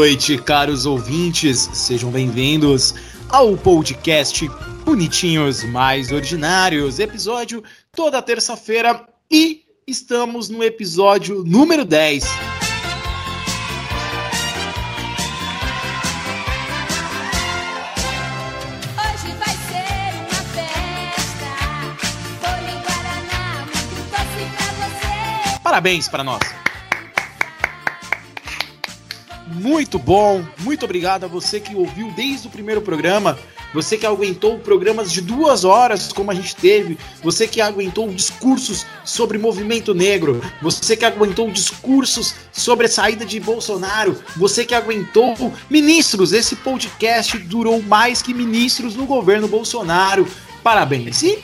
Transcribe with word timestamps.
Boa 0.00 0.08
noite, 0.08 0.38
caros 0.38 0.86
ouvintes. 0.86 1.68
Sejam 1.74 2.10
bem-vindos 2.10 2.94
ao 3.28 3.54
podcast 3.54 4.48
Bonitinhos 4.82 5.62
Mais 5.62 6.10
Ordinários, 6.10 6.98
episódio 6.98 7.62
toda 7.92 8.22
terça-feira 8.22 9.06
e 9.30 9.62
estamos 9.86 10.48
no 10.48 10.64
episódio 10.64 11.44
número 11.44 11.84
10. 11.84 12.24
Hoje 12.24 12.30
vai 19.38 19.54
ser 19.54 19.90
Muito 29.60 29.98
bom, 29.98 30.42
muito 30.60 30.86
obrigado 30.86 31.24
a 31.24 31.28
você 31.28 31.60
que 31.60 31.74
ouviu 31.74 32.10
desde 32.12 32.48
o 32.48 32.50
primeiro 32.50 32.80
programa, 32.80 33.38
você 33.74 33.98
que 33.98 34.06
aguentou 34.06 34.58
programas 34.58 35.12
de 35.12 35.20
duas 35.20 35.66
horas, 35.66 36.10
como 36.14 36.30
a 36.30 36.34
gente 36.34 36.56
teve, 36.56 36.96
você 37.22 37.46
que 37.46 37.60
aguentou 37.60 38.08
discursos 38.08 38.86
sobre 39.04 39.36
movimento 39.36 39.92
negro, 39.92 40.40
você 40.62 40.96
que 40.96 41.04
aguentou 41.04 41.50
discursos 41.50 42.34
sobre 42.50 42.86
a 42.86 42.88
saída 42.88 43.26
de 43.26 43.38
Bolsonaro, 43.38 44.16
você 44.34 44.64
que 44.64 44.74
aguentou 44.74 45.36
ministros. 45.68 46.32
Esse 46.32 46.56
podcast 46.56 47.36
durou 47.36 47.82
mais 47.82 48.22
que 48.22 48.32
ministros 48.32 48.96
no 48.96 49.04
governo 49.04 49.46
Bolsonaro. 49.46 50.26
Parabéns. 50.62 51.22
E 51.22 51.38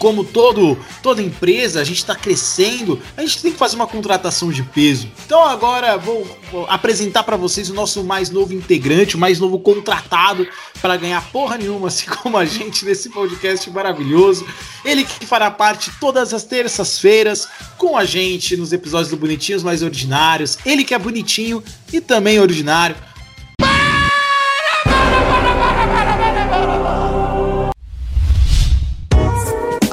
como 0.00 0.24
todo, 0.24 0.78
toda 1.02 1.20
empresa, 1.20 1.78
a 1.78 1.84
gente 1.84 1.98
está 1.98 2.16
crescendo, 2.16 2.98
a 3.18 3.20
gente 3.20 3.42
tem 3.42 3.52
que 3.52 3.58
fazer 3.58 3.76
uma 3.76 3.86
contratação 3.86 4.50
de 4.50 4.62
peso. 4.62 5.06
Então 5.26 5.44
agora 5.44 5.98
vou, 5.98 6.26
vou 6.50 6.64
apresentar 6.70 7.22
para 7.22 7.36
vocês 7.36 7.68
o 7.68 7.74
nosso 7.74 8.02
mais 8.02 8.30
novo 8.30 8.54
integrante, 8.54 9.14
o 9.14 9.18
mais 9.18 9.38
novo 9.38 9.60
contratado 9.60 10.48
para 10.80 10.96
ganhar 10.96 11.22
porra 11.30 11.58
nenhuma, 11.58 11.88
assim 11.88 12.06
como 12.06 12.38
a 12.38 12.46
gente 12.46 12.82
nesse 12.86 13.10
podcast 13.10 13.70
maravilhoso. 13.70 14.46
Ele 14.86 15.04
que 15.04 15.26
fará 15.26 15.50
parte 15.50 15.92
todas 16.00 16.32
as 16.32 16.44
terças-feiras 16.44 17.46
com 17.76 17.94
a 17.94 18.06
gente 18.06 18.56
nos 18.56 18.72
episódios 18.72 19.10
do 19.10 19.18
Bonitinhos 19.18 19.62
Mais 19.62 19.82
Ordinários. 19.82 20.56
Ele 20.64 20.82
que 20.82 20.94
é 20.94 20.98
bonitinho 20.98 21.62
e 21.92 22.00
também 22.00 22.40
ordinário. 22.40 22.96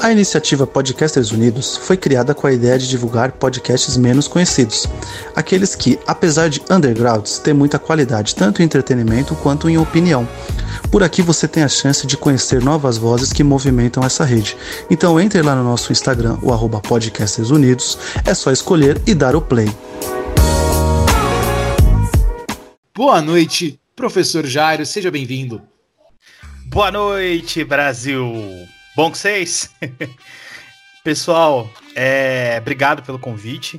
A 0.00 0.12
iniciativa 0.12 0.64
Podcasters 0.64 1.32
Unidos 1.32 1.76
foi 1.76 1.96
criada 1.96 2.32
com 2.32 2.46
a 2.46 2.52
ideia 2.52 2.78
de 2.78 2.88
divulgar 2.88 3.32
podcasts 3.32 3.96
menos 3.96 4.28
conhecidos, 4.28 4.86
aqueles 5.34 5.74
que, 5.74 5.98
apesar 6.06 6.48
de 6.48 6.62
undergrounds, 6.70 7.40
têm 7.40 7.52
muita 7.52 7.80
qualidade 7.80 8.36
tanto 8.36 8.62
em 8.62 8.64
entretenimento 8.64 9.34
quanto 9.34 9.68
em 9.68 9.76
opinião. 9.76 10.26
Por 10.92 11.02
aqui 11.02 11.20
você 11.20 11.48
tem 11.48 11.64
a 11.64 11.68
chance 11.68 12.06
de 12.06 12.16
conhecer 12.16 12.62
novas 12.62 12.96
vozes 12.96 13.32
que 13.32 13.42
movimentam 13.42 14.04
essa 14.04 14.24
rede. 14.24 14.56
Então 14.88 15.18
entre 15.18 15.42
lá 15.42 15.56
no 15.56 15.64
nosso 15.64 15.90
Instagram, 15.90 16.38
o 16.42 16.52
arroba 16.52 16.80
Podcasters 16.80 17.50
Unidos, 17.50 17.98
é 18.24 18.32
só 18.34 18.52
escolher 18.52 19.02
e 19.04 19.14
dar 19.14 19.34
o 19.34 19.42
play. 19.42 19.68
Boa 22.94 23.20
noite, 23.20 23.80
professor 23.96 24.46
Jairo, 24.46 24.86
seja 24.86 25.10
bem-vindo. 25.10 25.60
Boa 26.66 26.92
noite, 26.92 27.64
Brasil. 27.64 28.24
Bom 28.98 29.10
com 29.10 29.14
vocês? 29.14 29.70
Pessoal, 31.04 31.70
é, 31.94 32.56
obrigado 32.60 33.00
pelo 33.04 33.16
convite. 33.16 33.78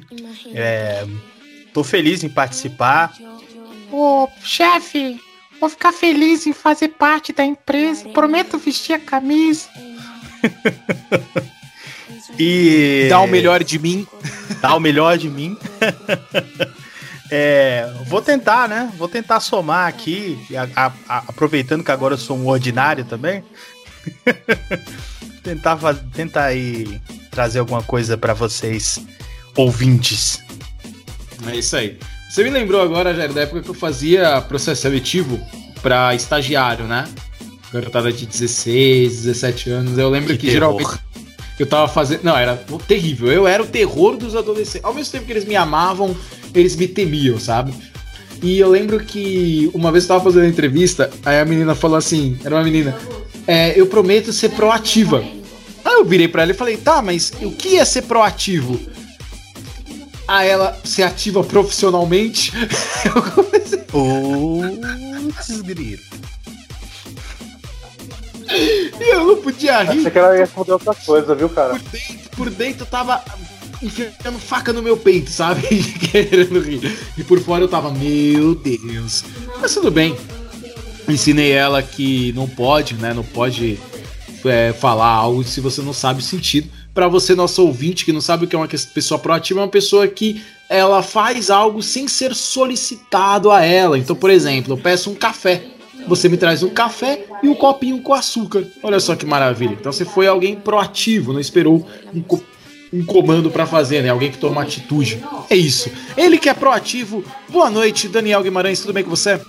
É, 0.56 1.06
tô 1.74 1.84
feliz 1.84 2.24
em 2.24 2.30
participar. 2.30 3.12
Ô, 3.92 4.30
chefe, 4.42 5.20
vou 5.60 5.70
ficar 5.70 5.92
feliz 5.92 6.48
em 6.48 6.54
fazer 6.54 6.88
parte 6.98 7.34
da 7.34 7.44
empresa. 7.44 8.08
Prometo 8.08 8.58
vestir 8.58 8.94
a 8.94 9.00
camisa. 9.00 9.68
E 12.38 13.08
Dá 13.10 13.20
o 13.20 13.28
melhor 13.28 13.62
de 13.66 13.78
mim. 13.78 14.08
dá 14.62 14.74
o 14.74 14.80
melhor 14.80 15.18
de 15.18 15.30
mim. 15.30 15.58
É, 17.32 17.88
vou 18.08 18.24
tentar, 18.24 18.68
né? 18.68 18.92
Vou 18.98 19.08
tentar 19.08 19.40
somar 19.40 19.88
aqui, 19.88 20.36
a- 20.76 20.88
a- 20.88 20.94
a- 21.08 21.24
aproveitando 21.28 21.84
que 21.84 21.92
agora 21.92 22.16
eu 22.16 22.18
sou 22.18 22.36
um 22.36 22.48
ordinário 22.48 23.06
também. 23.06 23.44
tentar, 25.44 25.78
tentar 26.14 26.46
aí 26.46 27.00
trazer 27.32 27.60
alguma 27.60 27.84
coisa 27.84 28.18
pra 28.18 28.34
vocês, 28.34 29.00
ouvintes. 29.56 30.44
É 31.48 31.56
isso 31.56 31.76
aí. 31.76 31.98
Você 32.30 32.44
me 32.44 32.50
lembrou 32.50 32.82
agora, 32.82 33.14
Jair, 33.14 33.34
da 33.34 33.42
época 33.42 33.62
que 33.62 33.70
eu 33.70 33.74
fazia 33.74 34.42
processo 34.42 34.82
seletivo 34.82 35.40
pra 35.82 36.14
estagiário, 36.14 36.86
né? 36.86 37.08
Garotada 37.74 38.12
de 38.12 38.26
16, 38.26 39.24
17 39.24 39.70
anos. 39.70 39.98
Eu 39.98 40.10
lembro 40.10 40.34
que, 40.34 40.40
Que 40.40 40.52
geralmente 40.52 41.00
eu 41.60 41.66
tava 41.66 41.88
fazendo. 41.88 42.24
Não, 42.24 42.38
era 42.38 42.56
terrível. 42.88 43.32
Eu 43.32 43.48
era 43.48 43.62
o 43.62 43.68
terror 43.68 44.16
dos 44.16 44.36
adolescentes. 44.36 44.84
Ao 44.84 44.94
mesmo 44.94 45.12
tempo 45.12 45.26
que 45.26 45.32
eles 45.32 45.46
me 45.46 45.56
amavam, 45.56 46.16
eles 46.54 46.76
me 46.76 46.88
temiam, 46.88 47.40
sabe? 47.40 47.74
E 48.42 48.58
eu 48.58 48.70
lembro 48.70 49.00
que 49.00 49.70
uma 49.74 49.92
vez 49.92 50.06
eu 50.06 50.10
tava 50.10 50.24
fazendo 50.24 50.48
entrevista, 50.48 51.10
aí 51.26 51.40
a 51.40 51.46
menina 51.46 51.76
falou 51.76 51.98
assim: 51.98 52.40
era 52.44 52.56
uma 52.56 52.64
menina, 52.64 52.98
é, 53.50 53.74
eu 53.80 53.88
prometo 53.88 54.32
ser 54.32 54.50
proativa. 54.50 55.24
Aí 55.84 55.94
eu 55.96 56.06
virei 56.06 56.28
pra 56.28 56.44
ela 56.44 56.52
e 56.52 56.56
falei: 56.56 56.78
tá, 56.78 57.02
mas 57.02 57.34
o 57.42 57.52
que 57.52 57.78
é 57.80 57.86
ser 57.86 58.04
proativo? 58.04 58.80
a 60.28 60.44
ela 60.44 60.78
ser 60.84 61.02
ativa 61.02 61.44
profissionalmente. 61.44 62.54
Eu 63.04 63.20
comecei- 63.32 63.80
Putz, 63.80 65.62
grilo. 65.62 66.00
e 68.52 69.12
eu 69.12 69.26
não 69.26 69.38
podia 69.42 69.82
rir. 69.82 69.98
Achei 70.00 70.12
que 70.12 70.20
ela 70.20 70.34
ia 70.36 70.42
responder 70.42 70.74
outra 70.74 70.94
coisa, 70.94 71.34
viu, 71.34 71.50
cara? 71.50 71.80
Por 71.80 71.90
dentro, 71.90 72.30
por 72.38 72.50
dentro 72.52 72.82
eu 72.84 72.86
tava 72.86 73.24
enfiando 73.82 74.38
faca 74.38 74.72
no 74.72 74.84
meu 74.84 74.98
peito, 74.98 75.32
sabe? 75.32 75.62
Querendo 76.12 76.60
rir. 76.60 76.96
E 77.18 77.24
por 77.24 77.40
fora 77.40 77.64
eu 77.64 77.68
tava, 77.68 77.92
meu 77.92 78.54
Deus. 78.54 79.24
Mas 79.60 79.74
tudo 79.74 79.90
bem. 79.90 80.16
Ensinei 81.10 81.52
ela 81.52 81.82
que 81.82 82.32
não 82.34 82.48
pode, 82.48 82.94
né? 82.96 83.14
Não 83.14 83.24
pode 83.24 83.80
é, 84.46 84.74
falar 84.74 85.08
algo 85.08 85.44
se 85.44 85.60
você 85.60 85.82
não 85.82 85.94
sabe 85.94 86.20
o 86.20 86.24
sentido. 86.24 86.70
Pra 86.94 87.08
você, 87.08 87.36
nosso 87.36 87.64
ouvinte, 87.66 88.04
que 88.06 88.12
não 88.12 88.22
sabe 88.22 88.46
o 88.46 88.48
que 88.48 88.56
é 88.56 88.60
uma 88.60 88.68
pessoa 88.68 89.20
proativa, 89.20 89.60
é 89.60 89.64
uma 89.64 89.70
pessoa 89.70 90.08
que 90.08 90.42
ela 90.70 91.02
faz 91.02 91.50
algo 91.50 91.82
sem 91.82 92.08
ser 92.08 92.36
solicitado 92.36 93.52
a 93.52 93.64
ela. 93.64 93.98
Então, 93.98 94.16
por 94.16 94.30
exemplo, 94.30 94.74
eu 94.74 94.78
peço 94.78 95.10
um 95.10 95.16
café. 95.16 95.64
Você 96.08 96.30
me 96.30 96.38
traz 96.38 96.64
um 96.64 96.70
café 96.70 97.26
e 97.44 97.50
um 97.50 97.56
copinho 97.56 98.02
com 98.02 98.14
açúcar. 98.14 98.66
Olha 98.82 99.00
só 99.00 99.16
que 99.16 99.26
maravilha. 99.26 99.76
Então 99.80 99.92
você 99.92 100.06
foi 100.06 100.28
alguém 100.28 100.56
proativo, 100.56 101.34
não 101.34 101.40
esperou 101.40 101.88
um, 102.14 102.22
co- 102.22 102.44
um 102.92 103.04
comando 103.06 103.52
pra 103.52 103.66
fazer, 103.66 104.02
né? 104.02 104.10
Alguém 104.10 104.32
que 104.32 104.38
toma 104.38 104.62
atitude. 104.62 105.22
É 105.50 105.56
isso. 105.56 105.92
Ele 106.18 106.38
que 106.38 106.50
é 106.50 106.54
proativo. 106.54 107.24
Boa 107.50 107.70
noite, 107.70 108.08
Daniel 108.08 108.42
Guimarães, 108.42 108.80
tudo 108.80 108.94
bem 108.94 109.04
com 109.04 109.10
você? 109.10 109.40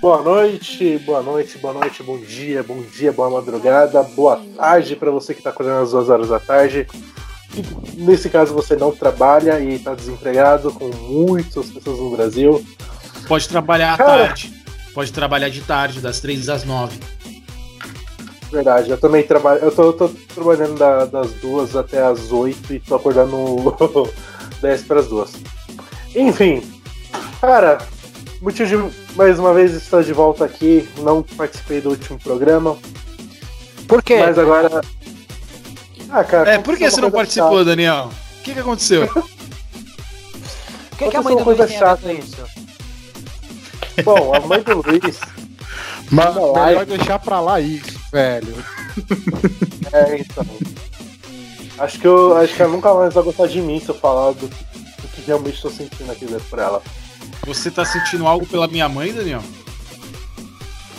Boa 0.00 0.22
noite, 0.22 0.98
boa 0.98 1.22
noite, 1.22 1.58
boa 1.58 1.72
noite, 1.74 2.02
bom 2.02 2.18
dia, 2.18 2.62
bom 2.62 2.80
dia, 2.82 3.10
boa 3.12 3.30
madrugada, 3.30 4.02
boa 4.02 4.40
tarde 4.56 4.94
pra 4.94 5.10
você 5.10 5.34
que 5.34 5.42
tá 5.42 5.50
acordando 5.50 5.82
às 5.82 5.90
duas 5.90 6.08
horas 6.08 6.28
da 6.28 6.38
tarde. 6.38 6.86
E, 7.54 7.96
Nesse 8.00 8.28
caso 8.28 8.52
você 8.54 8.76
não 8.76 8.92
trabalha 8.92 9.58
e 9.60 9.78
tá 9.78 9.94
desempregado, 9.94 10.70
com 10.72 10.88
muitas 10.88 11.70
pessoas 11.70 11.98
no 11.98 12.10
Brasil. 12.10 12.64
Pode 13.26 13.48
trabalhar 13.48 13.94
à 13.94 13.96
Cara. 13.96 14.26
tarde. 14.28 14.52
Pode 14.94 15.12
trabalhar 15.12 15.48
de 15.48 15.60
tarde, 15.62 16.00
das 16.00 16.20
três 16.20 16.48
às 16.48 16.64
nove. 16.64 16.98
Verdade, 18.52 18.90
eu 18.90 18.98
também 18.98 19.22
trabalho. 19.24 19.60
Eu 19.60 19.72
tô, 19.72 19.82
eu 19.84 19.92
tô 19.94 20.08
trabalhando 20.34 20.78
da- 20.78 21.04
das 21.06 21.32
duas 21.34 21.74
até 21.74 22.02
as 22.02 22.30
oito 22.30 22.72
e 22.72 22.78
tô 22.78 22.94
acordando 22.94 23.56
10 24.62 24.82
para 24.84 25.00
as 25.00 25.08
duas. 25.08 25.32
Enfim, 26.14 26.62
cara, 27.40 27.78
motivo 28.40 28.90
de 28.90 29.14
mais 29.16 29.38
uma 29.38 29.52
vez 29.54 29.72
estar 29.74 30.02
de 30.02 30.12
volta 30.12 30.44
aqui. 30.44 30.88
Não 30.98 31.22
participei 31.22 31.80
do 31.80 31.90
último 31.90 32.18
programa, 32.18 32.76
Por 33.88 34.02
quê? 34.02 34.18
mas 34.20 34.38
agora. 34.38 34.80
Ah, 36.10 36.24
cara. 36.24 36.52
É, 36.52 36.58
por 36.58 36.76
que 36.76 36.88
você 36.90 37.00
não 37.00 37.10
participou, 37.10 37.64
Daniel? 37.64 38.10
O 38.38 38.42
que, 38.42 38.54
que 38.54 38.60
aconteceu? 38.60 39.08
Por 40.96 41.04
que, 41.04 41.10
que 41.10 41.16
a 41.18 41.22
mãe 41.22 41.34
aconteceu 41.34 41.36
do 41.36 41.44
coisa 41.44 41.64
Luiz 41.64 41.68
tem 41.68 41.82
a 41.82 41.94
ver 41.94 42.00
chata 42.00 42.12
isso? 42.14 42.36
Bom, 44.02 44.34
a 44.34 44.40
mãe 44.40 44.62
do 44.62 44.76
Luiz. 44.80 45.20
Mas 46.10 46.34
Não, 46.34 46.54
melhor 46.54 46.80
aí- 46.80 46.86
deixar 46.86 47.18
pra 47.18 47.38
lá 47.38 47.60
isso, 47.60 48.00
velho. 48.10 48.54
É, 49.92 50.18
então. 50.18 50.46
Acho 51.78 51.98
que, 51.98 52.06
eu, 52.06 52.34
acho 52.38 52.54
que 52.54 52.62
ela 52.62 52.72
nunca 52.72 52.94
mais 52.94 53.12
vai 53.12 53.22
gostar 53.24 53.46
de 53.46 53.60
mim 53.60 53.78
se 53.78 53.90
eu 53.90 53.94
falar 53.94 54.32
do, 54.32 54.48
do 54.48 55.08
que 55.14 55.20
realmente 55.26 55.60
tô 55.60 55.68
sentindo 55.68 56.10
aqui 56.10 56.24
dentro 56.24 56.46
por 56.48 56.58
ela. 56.60 56.82
Você 57.44 57.70
tá 57.70 57.84
sentindo 57.84 58.26
algo 58.26 58.46
pela 58.46 58.66
minha 58.66 58.88
mãe, 58.88 59.12
Daniel? 59.12 59.42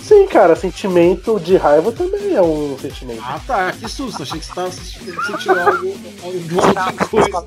Sim, 0.02 0.26
cara, 0.28 0.56
sentimento 0.56 1.38
de 1.38 1.58
raiva 1.58 1.92
também 1.92 2.34
é 2.34 2.42
um 2.42 2.78
sentimento. 2.80 3.22
Ah 3.26 3.40
tá, 3.46 3.74
que 3.74 3.90
susto. 3.90 4.24
Achei 4.24 4.40
que 4.40 4.46
você 4.46 4.54
tava 4.54 4.72
sentindo 4.72 5.60
algo, 5.60 5.98
alguma 6.24 6.68
outra 6.68 6.94
coisa. 7.08 7.46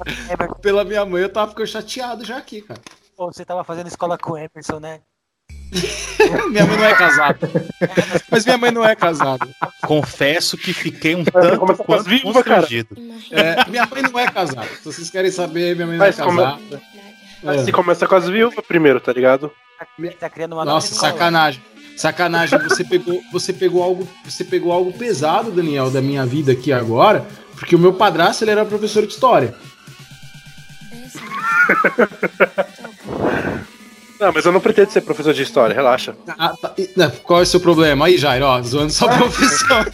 Pela 0.60 0.84
minha 0.84 1.06
mãe, 1.06 1.22
eu 1.22 1.28
tava 1.32 1.50
ficando 1.50 1.66
chateado 1.66 2.22
já 2.24 2.36
aqui, 2.36 2.60
cara. 2.60 2.80
Pô, 3.16 3.32
você 3.32 3.46
tava 3.46 3.64
fazendo 3.64 3.86
escola 3.86 4.18
com 4.18 4.32
o 4.32 4.36
Emerson, 4.36 4.78
né? 4.78 5.00
Minha 6.50 6.66
mãe 6.66 6.76
não 6.76 6.84
é 6.84 6.94
casada. 6.94 7.38
Mas 8.30 8.44
minha 8.44 8.58
mãe 8.58 8.70
não 8.70 8.84
é 8.84 8.94
casada. 8.94 9.48
Confesso 9.86 10.56
que 10.58 10.72
fiquei 10.72 11.14
um 11.14 11.24
tanto 11.24 11.60
quanto 11.78 12.04
cara. 12.04 12.20
constrangido. 12.22 12.96
É, 13.30 13.68
minha 13.70 13.86
mãe 13.86 14.02
não 14.02 14.18
é 14.18 14.26
casada. 14.30 14.66
Se 14.66 14.84
vocês 14.84 15.08
querem 15.10 15.30
saber, 15.30 15.74
minha 15.76 15.86
mãe 15.86 15.96
não 15.96 16.04
é 16.04 16.08
Mas 16.08 16.16
como- 16.20 16.42
casada. 16.42 16.60
Mas 16.70 17.09
É. 17.44 17.64
se 17.64 17.72
começa 17.72 18.06
com 18.06 18.14
as 18.14 18.28
viúvas 18.28 18.64
primeiro, 18.66 19.00
tá 19.00 19.12
ligado? 19.12 19.50
Tá 20.18 20.28
criando 20.28 20.52
uma 20.52 20.64
Nossa, 20.64 20.94
sacanagem. 20.94 21.62
Sacanagem, 21.96 22.58
você 22.60 22.84
pegou, 22.84 23.20
você 23.32 23.52
pegou 23.52 23.82
algo, 23.82 24.08
você 24.24 24.44
pegou 24.44 24.72
algo 24.72 24.92
pesado, 24.92 25.50
Daniel, 25.50 25.90
da 25.90 26.00
minha 26.00 26.24
vida 26.24 26.52
aqui 26.52 26.72
agora, 26.72 27.26
porque 27.54 27.76
o 27.76 27.78
meu 27.78 27.92
padrasto 27.92 28.44
ele 28.44 28.52
era 28.52 28.64
professor 28.64 29.06
de 29.06 29.12
história. 29.12 29.54
Não, 34.20 34.30
mas 34.34 34.44
eu 34.44 34.52
não 34.52 34.60
pretendo 34.60 34.90
ser 34.90 35.00
professor 35.00 35.32
de 35.32 35.42
história, 35.42 35.74
relaxa. 35.74 36.14
Ah, 36.38 36.52
tá. 36.60 36.74
E, 36.76 36.86
Qual 37.22 37.40
é 37.40 37.42
o 37.42 37.46
seu 37.46 37.58
problema? 37.58 38.04
Aí, 38.04 38.18
Jairo, 38.18 38.44
ó, 38.44 38.60
zoando 38.60 38.92
sua 38.92 39.08
profissão. 39.08 39.78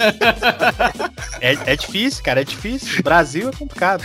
É, 1.41 1.73
é 1.73 1.77
difícil, 1.77 2.25
cara, 2.25 2.41
é 2.41 2.45
difícil. 2.45 3.03
Brasil 3.03 3.51
é 3.51 3.53
complicado. 3.53 4.03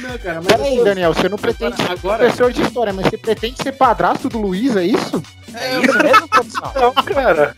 Não, 0.00 0.18
cara, 0.18 0.40
mas 0.42 0.46
Peraí, 0.46 0.82
Daniel, 0.82 1.12
você 1.12 1.28
não 1.28 1.36
pretende 1.36 1.76
ser 1.76 1.90
agora, 1.90 2.24
professor 2.24 2.52
de 2.52 2.62
história, 2.62 2.92
mas 2.92 3.06
você 3.06 3.18
pretende 3.18 3.62
ser 3.62 3.72
padrasto 3.72 4.28
do 4.28 4.38
Luiz, 4.38 4.74
é 4.76 4.86
isso? 4.86 5.22
É 5.54 5.80
isso 5.80 5.98
mesmo, 5.98 6.28
produção? 6.28 6.72
Não, 6.74 6.92
cara. 6.94 7.54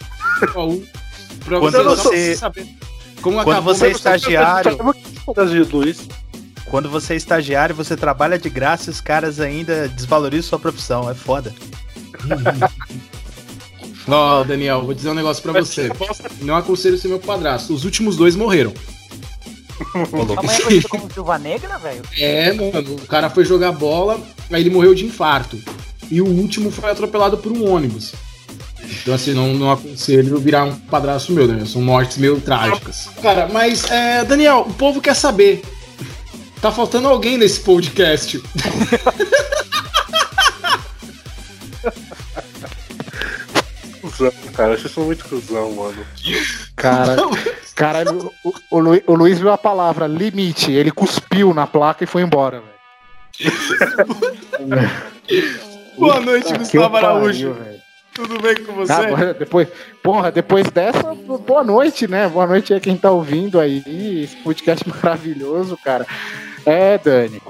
pra 1.44 1.58
Quando 1.60 1.84
você, 1.84 2.36
saber 2.36 2.66
como 3.22 3.42
Quando 3.44 3.62
você 3.62 3.86
é 3.86 3.90
estagiário, 3.90 4.76
do 4.76 5.76
Luiz. 5.76 6.08
quando 6.64 6.88
você 6.88 7.12
é 7.14 7.16
estagiário, 7.16 7.74
você 7.74 7.96
trabalha 7.96 8.38
de 8.38 8.48
graça 8.48 8.90
e 8.90 8.92
os 8.92 9.00
caras 9.00 9.38
ainda 9.38 9.88
desvalorizam 9.88 10.48
sua 10.48 10.58
profissão. 10.58 11.08
É 11.08 11.14
foda. 11.14 11.54
Ó, 14.08 14.42
Daniel, 14.42 14.82
vou 14.82 14.94
dizer 14.94 15.10
um 15.10 15.14
negócio 15.14 15.42
pra 15.42 15.52
você. 15.52 15.90
Não 16.40 16.56
aconselho 16.56 16.98
ser 16.98 17.08
meu 17.08 17.20
padrasto. 17.20 17.72
Os 17.72 17.84
últimos 17.84 18.16
dois 18.16 18.34
morreram. 18.34 18.72
Amanhã 19.94 20.58
é 20.58 20.62
conhecido 20.62 20.88
como 20.88 21.08
Viúva 21.08 21.38
Negra, 21.38 21.78
velho? 21.78 22.02
É, 22.18 22.52
mano, 22.52 22.94
o 22.94 23.06
cara 23.06 23.30
foi 23.30 23.44
jogar 23.44 23.72
bola, 23.72 24.20
aí 24.50 24.62
ele 24.62 24.70
morreu 24.70 24.94
de 24.94 25.04
infarto. 25.04 25.58
E 26.10 26.20
o 26.20 26.26
último 26.26 26.70
foi 26.70 26.90
atropelado 26.90 27.38
por 27.38 27.52
um 27.52 27.70
ônibus. 27.70 28.12
Então, 29.02 29.14
assim, 29.14 29.32
não, 29.32 29.54
não 29.54 29.70
aconselho 29.70 30.38
virar 30.38 30.64
um 30.64 30.74
padrasto 30.74 31.32
meu, 31.32 31.46
né? 31.46 31.64
São 31.64 31.80
mortes 31.80 32.18
meio 32.18 32.40
trágicas. 32.40 33.08
Cara, 33.22 33.48
mas, 33.50 33.88
é, 33.90 34.24
Daniel, 34.24 34.66
o 34.68 34.74
povo 34.74 35.00
quer 35.00 35.14
saber. 35.14 35.62
Tá 36.60 36.70
faltando 36.72 37.08
alguém 37.08 37.38
nesse 37.38 37.60
podcast. 37.60 38.42
Cusão, 44.20 44.52
cara. 44.54 44.76
Vocês 44.76 44.92
são 44.92 45.04
muito 45.04 45.24
cuzão, 45.24 45.72
mano. 45.72 46.04
Cara, 46.76 47.16
caralho, 47.74 48.30
o, 48.44 48.52
o, 48.70 48.78
Lu- 48.78 49.02
o 49.06 49.14
Luiz 49.14 49.38
viu 49.38 49.50
a 49.50 49.58
palavra 49.58 50.06
limite, 50.06 50.70
ele 50.70 50.90
cuspiu 50.90 51.54
na 51.54 51.66
placa 51.66 52.04
e 52.04 52.06
foi 52.06 52.22
embora, 52.22 52.60
velho. 52.60 52.80
Boa 55.98 56.20
noite, 56.20 56.56
Gustavo 56.56 56.96
Araújo. 56.96 57.54
pariu. 57.54 57.80
Tudo 58.12 58.40
bem 58.40 58.56
com 58.64 58.72
você? 58.72 58.92
Bom, 58.92 59.16
depois, 59.38 59.68
porra, 60.02 60.32
depois 60.32 60.68
dessa, 60.68 61.14
boa 61.14 61.62
noite, 61.62 62.08
né? 62.08 62.28
Boa 62.28 62.46
noite 62.46 62.74
aí 62.74 62.80
quem 62.80 62.96
tá 62.96 63.10
ouvindo 63.10 63.58
aí, 63.60 63.82
esse 64.24 64.36
podcast 64.36 64.84
maravilhoso, 65.02 65.78
cara. 65.82 66.06
É, 66.66 66.98
Dani, 66.98 67.40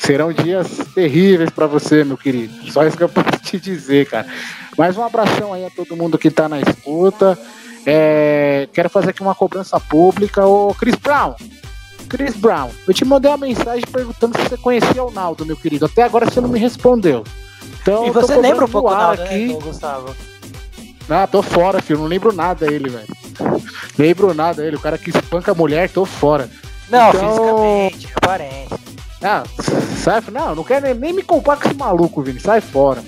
serão 0.00 0.32
dias 0.32 0.66
terríveis 0.94 1.50
pra 1.50 1.66
você, 1.66 2.04
meu 2.04 2.16
querido. 2.16 2.70
Só 2.72 2.84
isso 2.86 2.96
que 2.96 3.02
eu 3.04 3.08
posso 3.10 3.38
te 3.42 3.58
dizer, 3.58 4.06
cara. 4.08 4.26
Mais 4.76 4.96
um 4.96 5.04
abração 5.04 5.52
aí 5.52 5.64
a 5.64 5.70
todo 5.70 5.96
mundo 5.96 6.18
que 6.18 6.30
tá 6.30 6.48
na 6.48 6.60
escuta. 6.60 7.38
É, 7.86 8.68
quero 8.72 8.88
fazer 8.88 9.10
aqui 9.10 9.20
uma 9.22 9.34
cobrança 9.34 9.78
pública. 9.78 10.46
Ô, 10.46 10.74
Chris 10.74 10.94
Brown, 10.96 11.34
Chris 12.08 12.34
Brown, 12.34 12.70
eu 12.88 12.94
te 12.94 13.04
mandei 13.04 13.30
uma 13.30 13.36
mensagem 13.38 13.84
perguntando 13.90 14.36
se 14.38 14.48
você 14.48 14.56
conhecia 14.56 15.04
o 15.04 15.10
Naldo, 15.10 15.44
meu 15.46 15.56
querido. 15.56 15.84
Até 15.86 16.02
agora 16.02 16.26
você 16.26 16.40
não 16.40 16.48
me 16.48 16.58
respondeu. 16.58 17.24
Então, 17.82 18.06
E 18.06 18.10
você 18.10 18.34
lembra 18.36 18.64
um 18.64 18.68
pouco 18.68 18.88
no 18.90 18.94
do 18.94 19.00
Naldo, 19.00 19.22
né, 19.22 19.28
aqui. 19.28 19.52
ô, 19.54 19.58
Gustavo? 19.58 20.14
Ah, 21.08 21.26
tô 21.26 21.42
fora, 21.42 21.82
filho. 21.82 21.98
Não 21.98 22.06
lembro 22.06 22.32
nada 22.32 22.66
dele, 22.66 22.88
velho. 22.88 23.06
Lembro 23.98 24.32
nada 24.32 24.62
dele. 24.62 24.76
O 24.76 24.80
cara 24.80 24.96
que 24.96 25.10
espanca 25.10 25.52
a 25.52 25.54
mulher, 25.54 25.90
tô 25.90 26.06
fora. 26.06 26.48
Não, 26.88 27.10
Então- 27.10 27.28
fisicamente, 27.28 28.08
aparente. 28.16 28.74
Ah, 29.24 29.42
sai, 30.02 30.22
não, 30.30 30.54
não 30.54 30.62
quero 30.62 30.84
nem, 30.84 30.94
nem 30.94 31.12
me 31.14 31.22
comparar 31.22 31.58
com 31.58 31.68
esse 31.68 31.76
maluco, 31.78 32.22
Vini. 32.22 32.38
Sai 32.38 32.60
fora. 32.60 33.02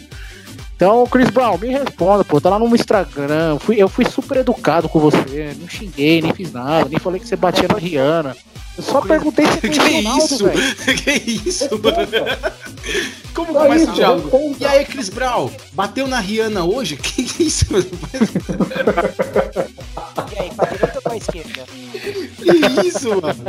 Então, 0.75 1.07
Chris 1.07 1.31
Brown, 1.31 1.59
me 1.59 1.69
responda, 1.69 2.25
pô. 2.25 2.41
Tá 2.41 2.51
lá 2.51 2.59
no 2.59 2.75
Instagram. 2.75 3.59
Fui, 3.59 3.77
eu 3.77 3.89
fui 3.89 4.05
super 4.05 4.39
educado 4.39 4.89
com 4.89 4.99
você. 4.99 5.55
Não 5.59 5.69
xinguei, 5.69 6.23
nem 6.23 6.33
fiz 6.33 6.53
nada. 6.53 6.89
Nem 6.89 6.99
falei 6.99 7.21
que 7.21 7.29
você 7.29 7.37
batia 7.37 7.69
na 7.69 7.79
Rihanna. 7.79 8.37
Eu 8.77 8.83
só 8.85 9.01
perguntei 9.01 9.47
se 9.47 9.53
você 9.53 9.69
Que 9.71 9.79
o 9.79 9.97
Ronaldo, 9.97 10.25
isso? 10.25 10.45
velho. 10.45 10.77
que 11.03 11.11
isso, 11.49 11.69
mano? 11.83 11.97
Como 13.35 13.53
Só 13.53 13.61
começa 13.61 13.75
o 13.81 13.85
isso, 13.85 13.93
diálogo? 13.95 14.23
responda. 14.31 14.57
E 14.61 14.67
aí, 14.67 14.85
Chris 14.85 15.09
Brown, 15.09 15.51
bateu 15.73 16.07
na 16.07 16.21
Rihanna 16.21 16.65
hoje? 16.65 16.97
Que 17.03 17.23
isso, 17.43 17.65
mano? 17.73 17.87
E 20.33 20.39
aí, 20.43 20.51
pra 20.55 20.67
direita 20.67 20.93
ou 20.97 21.03
pra 21.03 21.17
esquerda? 21.17 21.65
Que 22.43 22.87
isso, 22.89 23.09
mano? 23.21 23.45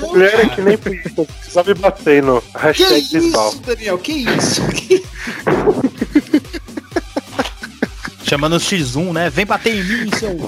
Não, 0.00 0.08
Mulher 0.10 0.40
é 0.40 0.48
que 0.48 0.60
nem 0.62 0.78
polícia. 0.78 1.26
Sabe 1.48 1.74
bater 1.74 2.22
no 2.22 2.40
que 2.40 2.58
hashtag 2.58 3.08
desbal. 3.08 3.48
isso, 3.50 3.60
Daniel? 3.60 3.98
Que 3.98 4.12
isso? 4.12 4.62
Que- 4.68 5.04
Chamando 8.24 8.54
o 8.54 8.60
X1, 8.60 9.12
né? 9.12 9.28
Vem 9.30 9.44
bater 9.44 9.74
em 9.74 9.84
mim, 9.84 10.10
seu. 10.18 10.38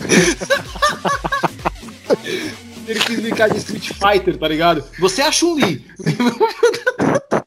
Ele 2.87 3.01
quis 3.01 3.21
brincar 3.21 3.49
de 3.49 3.57
Street 3.59 3.93
Fighter, 3.93 4.39
tá 4.39 4.47
ligado? 4.47 4.85
Você 4.99 5.23
é 5.23 5.27
a 5.27 5.33
Chun-Li. 5.33 5.87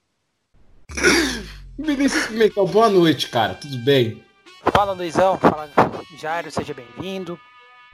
Vinícius 1.77 2.25
Pimentel, 2.27 2.67
boa 2.67 2.89
noite, 2.89 3.29
cara. 3.29 3.53
Tudo 3.53 3.77
bem? 3.79 4.23
Fala, 4.73 4.93
Luizão. 4.93 5.37
Fala, 5.37 5.69
Jairo. 6.17 6.49
Seja 6.49 6.73
bem-vindo. 6.73 7.39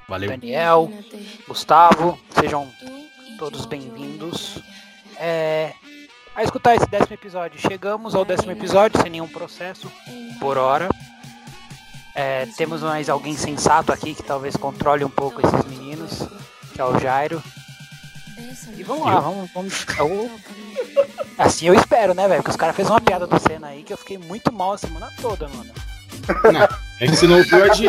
Valeu. 0.08 0.30
Daniel, 0.30 0.92
Gustavo. 1.48 2.18
Sejam 2.40 2.72
todos 3.38 3.66
bem-vindos. 3.66 4.60
É, 5.18 5.74
a 6.36 6.44
escutar 6.44 6.76
esse 6.76 6.88
décimo 6.88 7.14
episódio. 7.14 7.60
Chegamos 7.60 8.16
ao 8.16 8.24
décimo 8.24 8.52
episódio 8.52 9.02
sem 9.02 9.12
nenhum 9.12 9.28
processo 9.28 9.92
por 10.40 10.58
hora. 10.58 10.90
É, 12.16 12.46
temos 12.58 12.82
mais 12.82 13.10
alguém 13.10 13.36
sensato 13.36 13.92
aqui 13.92 14.14
que 14.14 14.24
talvez 14.24 14.56
controle 14.56 15.04
um 15.04 15.10
pouco 15.10 15.46
esses 15.46 15.66
meninos, 15.66 16.28
que 16.74 16.82
é 16.82 16.86
o 16.86 17.00
Jairo. 17.00 17.42
E 18.75 18.84
vamos 18.84 19.06
lá, 19.06 19.20
vamos. 19.20 19.50
vamos 19.53 19.86
eu- 19.98 20.32
assim 21.38 21.68
eu 21.68 21.74
espero, 21.75 22.13
né, 22.13 22.27
velho? 22.27 22.42
Porque 22.42 22.51
os 22.51 22.58
caras 22.58 22.75
fez 22.75 22.89
uma 22.89 23.00
piada 23.00 23.27
do 23.27 23.39
Senna 23.39 23.68
aí 23.68 23.84
que 23.84 23.94
eu 23.94 23.98
fiquei 23.98 24.18
muito 24.18 24.51
mal 24.51 24.74
a 24.74 24.77
semana 24.77 25.10
toda, 25.22 25.48
mano. 25.50 25.72
Não, 26.51 26.62
é 27.00 27.08
que 27.08 27.15
você 27.15 27.27
não 27.27 27.38
ouviu 27.38 27.63
a 27.63 27.68
de... 27.70 27.86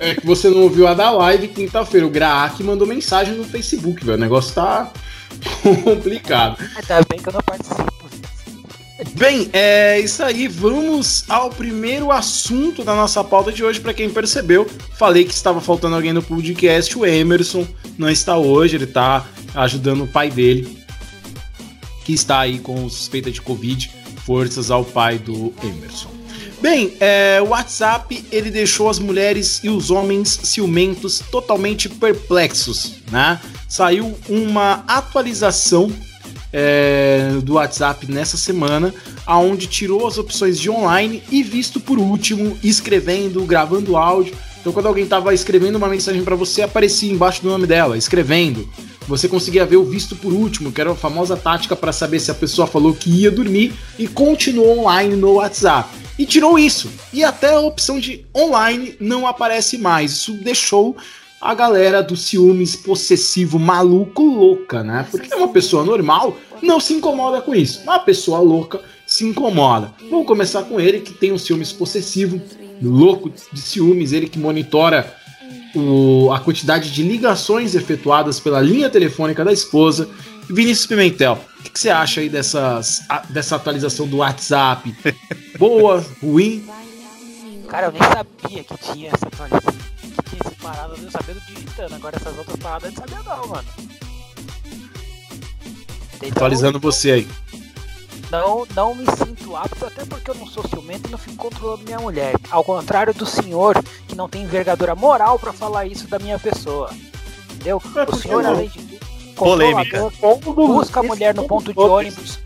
É 0.00 0.14
que 0.14 0.26
você 0.26 0.48
não 0.50 0.62
ouviu 0.62 0.86
a 0.88 0.94
da 0.94 1.10
live 1.10 1.48
quinta-feira. 1.48 2.06
O 2.06 2.10
Graak 2.10 2.62
mandou 2.62 2.86
mensagem 2.86 3.34
no 3.34 3.44
Facebook, 3.44 4.04
velho. 4.04 4.16
O 4.18 4.20
negócio 4.20 4.54
tá 4.54 4.90
complicado. 5.84 6.56
Ainda 6.76 7.06
bem 7.08 7.20
que 7.20 7.28
eu 7.28 7.32
não 7.32 7.40
participo. 7.42 8.07
Bem, 9.14 9.48
é 9.52 10.00
isso 10.00 10.22
aí. 10.24 10.48
Vamos 10.48 11.24
ao 11.28 11.50
primeiro 11.50 12.10
assunto 12.10 12.82
da 12.82 12.96
nossa 12.96 13.22
pauta 13.22 13.52
de 13.52 13.62
hoje. 13.62 13.78
Para 13.80 13.94
quem 13.94 14.10
percebeu, 14.10 14.68
falei 14.96 15.24
que 15.24 15.32
estava 15.32 15.60
faltando 15.60 15.94
alguém 15.94 16.12
no 16.12 16.22
podcast. 16.22 16.98
O 16.98 17.06
Emerson 17.06 17.66
não 17.96 18.10
está 18.10 18.36
hoje, 18.36 18.76
ele 18.76 18.84
está 18.84 19.24
ajudando 19.54 20.02
o 20.02 20.08
pai 20.08 20.30
dele, 20.30 20.78
que 22.04 22.12
está 22.12 22.40
aí 22.40 22.58
com 22.58 22.88
suspeita 22.88 23.30
de 23.30 23.40
Covid. 23.40 23.90
Forças 24.26 24.70
ao 24.70 24.84
pai 24.84 25.18
do 25.18 25.54
Emerson. 25.62 26.10
Bem, 26.60 26.94
é, 26.98 27.40
o 27.40 27.50
WhatsApp 27.50 28.26
ele 28.32 28.50
deixou 28.50 28.90
as 28.90 28.98
mulheres 28.98 29.60
e 29.62 29.68
os 29.68 29.92
homens 29.92 30.40
ciumentos 30.42 31.22
totalmente 31.30 31.88
perplexos, 31.88 32.94
né? 33.12 33.40
Saiu 33.68 34.18
uma 34.28 34.82
atualização 34.88 35.92
é, 36.52 37.30
do 37.42 37.54
WhatsApp 37.54 38.10
nessa 38.10 38.36
semana, 38.36 38.94
aonde 39.26 39.66
tirou 39.66 40.06
as 40.06 40.18
opções 40.18 40.58
de 40.58 40.70
online 40.70 41.22
e 41.30 41.42
visto 41.42 41.80
por 41.80 41.98
último, 41.98 42.58
escrevendo, 42.62 43.44
gravando 43.44 43.96
áudio. 43.96 44.34
Então, 44.60 44.72
quando 44.72 44.86
alguém 44.86 45.04
estava 45.04 45.32
escrevendo 45.32 45.76
uma 45.76 45.88
mensagem 45.88 46.24
para 46.24 46.36
você, 46.36 46.62
aparecia 46.62 47.12
embaixo 47.12 47.42
do 47.42 47.48
nome 47.48 47.66
dela, 47.66 47.96
escrevendo. 47.96 48.68
Você 49.06 49.26
conseguia 49.26 49.64
ver 49.64 49.76
o 49.76 49.84
visto 49.84 50.14
por 50.14 50.32
último, 50.32 50.70
que 50.70 50.80
era 50.80 50.92
a 50.92 50.94
famosa 50.94 51.36
tática 51.36 51.74
para 51.74 51.92
saber 51.92 52.20
se 52.20 52.30
a 52.30 52.34
pessoa 52.34 52.66
falou 52.66 52.92
que 52.92 53.08
ia 53.08 53.30
dormir 53.30 53.72
e 53.98 54.06
continuou 54.06 54.80
online 54.80 55.16
no 55.16 55.34
WhatsApp. 55.34 55.88
e 56.18 56.26
tirou 56.26 56.58
isso. 56.58 56.90
E 57.12 57.22
até 57.22 57.54
a 57.54 57.60
opção 57.60 58.00
de 58.00 58.26
online 58.36 58.96
não 59.00 59.26
aparece 59.26 59.78
mais. 59.78 60.10
Isso 60.10 60.32
deixou 60.32 60.96
a 61.40 61.54
galera 61.54 62.02
do 62.02 62.16
ciúmes 62.16 62.74
possessivo 62.76 63.58
maluco 63.58 64.22
louca, 64.22 64.82
né? 64.82 65.06
Porque 65.10 65.32
uma 65.34 65.48
pessoa 65.48 65.84
normal 65.84 66.36
não 66.62 66.80
se 66.80 66.94
incomoda 66.94 67.40
com 67.40 67.54
isso. 67.54 67.82
Uma 67.82 67.98
pessoa 68.00 68.40
louca 68.40 68.80
se 69.06 69.24
incomoda. 69.24 69.92
Vamos 70.10 70.26
começar 70.26 70.62
com 70.64 70.80
ele 70.80 71.00
que 71.00 71.14
tem 71.14 71.32
um 71.32 71.38
ciúmes 71.38 71.72
possessivo, 71.72 72.40
louco 72.82 73.30
de 73.52 73.60
ciúmes, 73.60 74.12
ele 74.12 74.28
que 74.28 74.38
monitora 74.38 75.14
o- 75.74 76.30
a 76.32 76.40
quantidade 76.40 76.90
de 76.90 77.02
ligações 77.02 77.74
efetuadas 77.74 78.40
pela 78.40 78.60
linha 78.60 78.90
telefônica 78.90 79.44
da 79.44 79.52
esposa. 79.52 80.08
Vinícius 80.50 80.86
Pimentel, 80.86 81.38
o 81.60 81.62
que, 81.62 81.70
que 81.70 81.78
você 81.78 81.90
acha 81.90 82.20
aí 82.20 82.28
dessas, 82.28 83.02
a- 83.08 83.22
dessa 83.28 83.56
atualização 83.56 84.06
do 84.08 84.16
WhatsApp? 84.18 84.94
Boa, 85.58 86.04
ruim? 86.22 86.64
Cara, 87.68 87.88
eu 87.88 87.92
nem 87.92 88.02
sabia 88.02 88.64
que 88.64 88.92
tinha 88.92 89.10
essa 89.12 89.26
atualização. 89.26 89.74
Que 90.68 90.84
tinha 90.84 90.88
esse 90.88 90.88
parada, 90.88 90.94
eu 91.02 91.10
sabia 91.10 91.34
do 91.34 91.40
digitando. 91.40 91.94
Agora 91.94 92.16
essas 92.16 92.38
outras 92.38 92.56
paradas 92.56 92.84
eu 92.84 92.90
não 92.90 93.08
sabia 93.08 93.36
não, 93.36 93.46
mano. 93.48 93.68
Então, 96.16 96.28
Atualizando 96.30 96.80
você 96.80 97.10
aí. 97.12 97.28
Não, 98.30 98.66
não 98.74 98.94
me 98.94 99.06
sinto 99.16 99.56
apto, 99.56 99.86
até 99.86 100.04
porque 100.04 100.30
eu 100.30 100.34
não 100.34 100.46
sou 100.46 100.66
ciumento 100.68 101.08
e 101.08 101.10
não 101.10 101.18
fico 101.18 101.36
controlando 101.36 101.84
minha 101.84 101.98
mulher. 101.98 102.34
Ao 102.50 102.62
contrário 102.62 103.14
do 103.14 103.24
senhor, 103.24 103.82
que 104.06 104.14
não 104.14 104.28
tem 104.28 104.42
envergadura 104.42 104.94
moral 104.94 105.38
pra 105.38 105.52
falar 105.52 105.86
isso 105.86 106.06
da 106.08 106.18
minha 106.18 106.38
pessoa. 106.38 106.90
Entendeu? 107.52 107.80
O 108.08 108.16
senhor, 108.16 108.44
além 108.44 108.68
de 108.68 108.78
tudo, 108.78 108.98
Polêmica. 109.34 110.10
busca 110.54 111.00
a 111.00 111.02
mulher 111.02 111.34
no 111.34 111.44
ponto 111.44 111.72
de 111.72 111.78
ônibus 111.78 112.38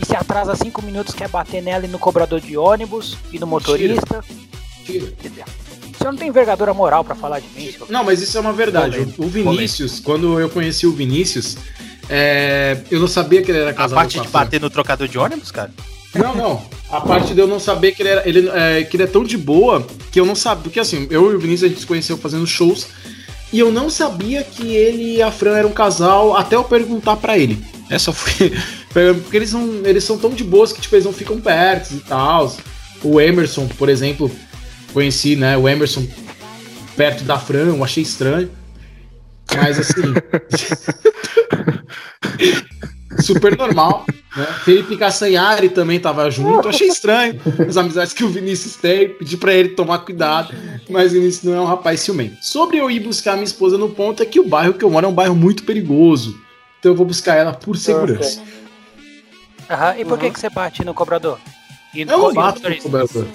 e 0.00 0.06
se 0.06 0.14
atrasa 0.14 0.54
cinco 0.54 0.80
minutos 0.82 1.14
quer 1.14 1.28
bater 1.28 1.62
nela 1.62 1.84
e 1.84 1.88
no 1.88 1.98
cobrador 1.98 2.40
de 2.40 2.56
ônibus 2.56 3.18
e 3.32 3.38
no 3.38 3.46
motorista. 3.46 4.24
Tira. 4.84 5.06
O 5.06 5.65
senhor 6.06 6.12
não 6.12 6.18
tem 6.18 6.28
envergadura 6.28 6.72
moral 6.72 7.04
pra 7.04 7.14
falar 7.14 7.40
de 7.40 7.48
mim. 7.56 7.74
Não, 7.88 8.04
mas 8.04 8.22
isso 8.22 8.36
é 8.36 8.40
uma 8.40 8.52
verdade. 8.52 8.96
Polêmico, 8.96 9.24
O 9.24 9.28
Vinícius, 9.28 10.00
quando 10.00 10.38
eu 10.38 10.48
conheci 10.48 10.86
o 10.86 10.92
Vinícius, 10.92 11.56
é, 12.08 12.78
eu 12.90 13.00
não 13.00 13.08
sabia 13.08 13.42
que 13.42 13.50
ele 13.50 13.58
era 13.58 13.70
A 13.70 13.74
casado 13.74 13.96
parte 13.96 14.16
com 14.16 14.22
de 14.22 14.28
a 14.28 14.30
bater 14.30 14.60
no 14.60 14.70
trocador 14.70 15.08
de 15.08 15.18
ônibus, 15.18 15.50
cara? 15.50 15.70
Não, 16.14 16.34
não. 16.34 16.62
A 16.90 17.00
parte 17.00 17.34
de 17.34 17.40
eu 17.40 17.46
não 17.46 17.60
saber 17.60 17.92
que 17.92 18.02
ele, 18.02 18.08
era, 18.08 18.28
ele, 18.28 18.48
é, 18.48 18.84
que 18.84 18.96
ele 18.96 19.02
é 19.02 19.06
tão 19.06 19.24
de 19.24 19.36
boa 19.36 19.86
que 20.10 20.18
eu 20.18 20.24
não 20.24 20.34
sabia. 20.34 20.62
Porque 20.62 20.80
assim, 20.80 21.06
eu 21.10 21.32
e 21.32 21.34
o 21.34 21.38
Vinícius 21.38 21.64
a 21.64 21.68
gente 21.68 21.80
se 21.80 21.86
conheceu 21.86 22.16
fazendo 22.16 22.46
shows 22.46 22.86
e 23.52 23.58
eu 23.58 23.70
não 23.70 23.90
sabia 23.90 24.42
que 24.42 24.74
ele 24.74 25.16
e 25.16 25.22
a 25.22 25.30
Fran 25.30 25.56
eram 25.56 25.70
um 25.70 25.74
casal 25.74 26.36
até 26.36 26.56
eu 26.56 26.64
perguntar 26.64 27.16
pra 27.16 27.36
ele. 27.36 27.62
É 27.90 27.98
só 27.98 28.12
foi. 28.12 28.52
Porque 28.92 29.36
eles, 29.36 29.52
não, 29.52 29.84
eles 29.84 30.04
são 30.04 30.16
tão 30.16 30.30
de 30.30 30.42
boas 30.42 30.72
que 30.72 30.80
tipo, 30.80 30.94
eles 30.94 31.04
não 31.04 31.12
ficam 31.12 31.38
perto 31.38 31.92
e 31.92 32.00
tal. 32.00 32.56
O 33.02 33.20
Emerson, 33.20 33.68
por 33.68 33.90
exemplo, 33.90 34.30
conheci, 34.96 35.36
né? 35.36 35.58
O 35.58 35.68
Emerson 35.68 36.06
perto 36.96 37.22
da 37.24 37.38
Fran, 37.38 37.66
eu 37.66 37.84
achei 37.84 38.02
estranho. 38.02 38.50
Mas 39.54 39.78
assim. 39.78 40.14
super 43.20 43.58
normal. 43.58 44.06
Né? 44.34 44.46
Felipe 44.64 44.96
Castanhari 44.96 45.68
também 45.68 46.00
tava 46.00 46.30
junto. 46.30 46.66
Achei 46.66 46.88
estranho 46.88 47.38
as 47.68 47.76
amizades 47.76 48.14
que 48.14 48.24
o 48.24 48.28
Vinícius 48.30 48.76
tem. 48.76 49.10
Pedi 49.10 49.36
pra 49.36 49.52
ele 49.52 49.70
tomar 49.70 49.98
cuidado. 49.98 50.54
Mas 50.88 51.12
o 51.12 51.16
Vinícius 51.16 51.44
não 51.44 51.54
é 51.54 51.60
um 51.60 51.66
rapaz 51.66 52.00
ciumento. 52.00 52.38
Sobre 52.40 52.78
eu 52.78 52.90
ir 52.90 53.00
buscar 53.00 53.34
minha 53.34 53.44
esposa 53.44 53.76
no 53.76 53.90
ponto, 53.90 54.22
é 54.22 54.26
que 54.26 54.40
o 54.40 54.48
bairro 54.48 54.72
que 54.72 54.84
eu 54.84 54.90
moro 54.90 55.04
é 55.04 55.08
um 55.10 55.14
bairro 55.14 55.36
muito 55.36 55.62
perigoso. 55.64 56.40
Então 56.78 56.92
eu 56.92 56.96
vou 56.96 57.04
buscar 57.04 57.34
ela 57.34 57.52
por 57.52 57.76
segurança. 57.76 58.42
Aham, 59.68 59.94
E 59.98 60.06
por 60.06 60.18
que, 60.18 60.30
que 60.30 60.40
você 60.40 60.48
bate 60.48 60.82
no 60.84 60.94
cobrador? 60.94 61.38
E 61.94 62.00
Eu 62.00 62.06
não 62.06 62.32
bato 62.32 62.60
no 62.62 62.70
motorista? 62.70 62.82
cobrador. 62.88 63.26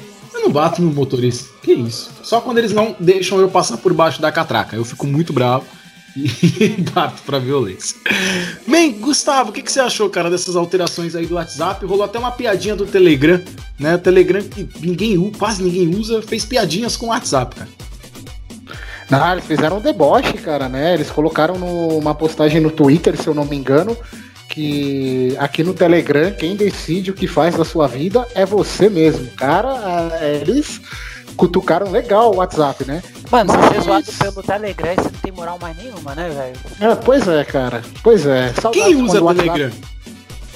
Eu 0.41 0.45
não 0.45 0.51
bato 0.51 0.81
no 0.81 0.91
motorista. 0.91 1.49
Que 1.61 1.71
isso? 1.71 2.09
Só 2.23 2.41
quando 2.41 2.57
eles 2.57 2.73
não 2.73 2.95
deixam 2.99 3.39
eu 3.39 3.47
passar 3.47 3.77
por 3.77 3.93
baixo 3.93 4.19
da 4.19 4.31
catraca. 4.31 4.75
Eu 4.75 4.83
fico 4.83 5.05
muito 5.05 5.31
bravo 5.31 5.65
e 6.15 6.69
bato 6.91 7.21
pra 7.21 7.37
violência. 7.37 7.95
Bem, 8.67 8.93
Gustavo, 8.93 9.51
o 9.51 9.53
que, 9.53 9.61
que 9.61 9.71
você 9.71 9.79
achou, 9.79 10.09
cara, 10.09 10.31
dessas 10.31 10.55
alterações 10.55 11.15
aí 11.15 11.27
do 11.27 11.35
WhatsApp? 11.35 11.85
Rolou 11.85 12.03
até 12.03 12.17
uma 12.17 12.31
piadinha 12.31 12.75
do 12.75 12.87
Telegram, 12.87 13.39
né? 13.79 13.95
O 13.95 13.99
Telegram 13.99 14.41
que 14.41 14.67
ninguém, 14.81 15.31
quase 15.37 15.61
ninguém 15.61 15.87
usa, 15.95 16.23
fez 16.23 16.43
piadinhas 16.43 16.97
com 16.97 17.05
o 17.05 17.09
WhatsApp, 17.09 17.55
cara. 17.55 17.69
Não, 19.07 19.33
eles 19.33 19.45
fizeram 19.45 19.77
um 19.77 19.81
deboche, 19.81 20.33
cara, 20.33 20.67
né? 20.67 20.95
Eles 20.95 21.11
colocaram 21.11 21.59
numa 21.59 22.15
postagem 22.15 22.59
no 22.59 22.71
Twitter, 22.71 23.15
se 23.15 23.27
eu 23.27 23.35
não 23.35 23.45
me 23.45 23.57
engano, 23.57 23.95
que 24.51 25.35
aqui 25.39 25.63
no 25.63 25.73
Telegram, 25.73 26.31
quem 26.31 26.55
decide 26.55 27.09
o 27.11 27.13
que 27.13 27.25
faz 27.27 27.55
da 27.55 27.63
sua 27.65 27.87
vida 27.87 28.27
é 28.35 28.45
você 28.45 28.89
mesmo. 28.89 29.27
Cara, 29.37 29.69
ah, 29.69 30.25
eles 30.25 30.81
cutucaram 31.37 31.89
legal 31.89 32.31
o 32.33 32.37
WhatsApp, 32.37 32.85
né? 32.85 33.01
Mano, 33.31 33.51
se 33.51 33.57
Mas- 33.57 33.69
você 33.69 33.77
é 33.77 33.81
zoado 33.81 34.11
pelo 34.19 34.43
Telegram, 34.43 34.95
você 34.95 35.01
não 35.03 35.19
tem 35.21 35.31
moral 35.31 35.57
mais 35.61 35.77
nenhuma, 35.77 36.13
né, 36.13 36.29
velho? 36.29 36.91
É, 36.91 36.95
pois 36.95 37.27
é, 37.27 37.43
cara. 37.45 37.81
Pois 38.03 38.25
é. 38.25 38.53
Saudades 38.61 38.83
Quem 38.87 38.95
usa 39.01 39.21
o 39.21 39.25
WhatsApp- 39.25 39.49
Telegram? 39.49 39.71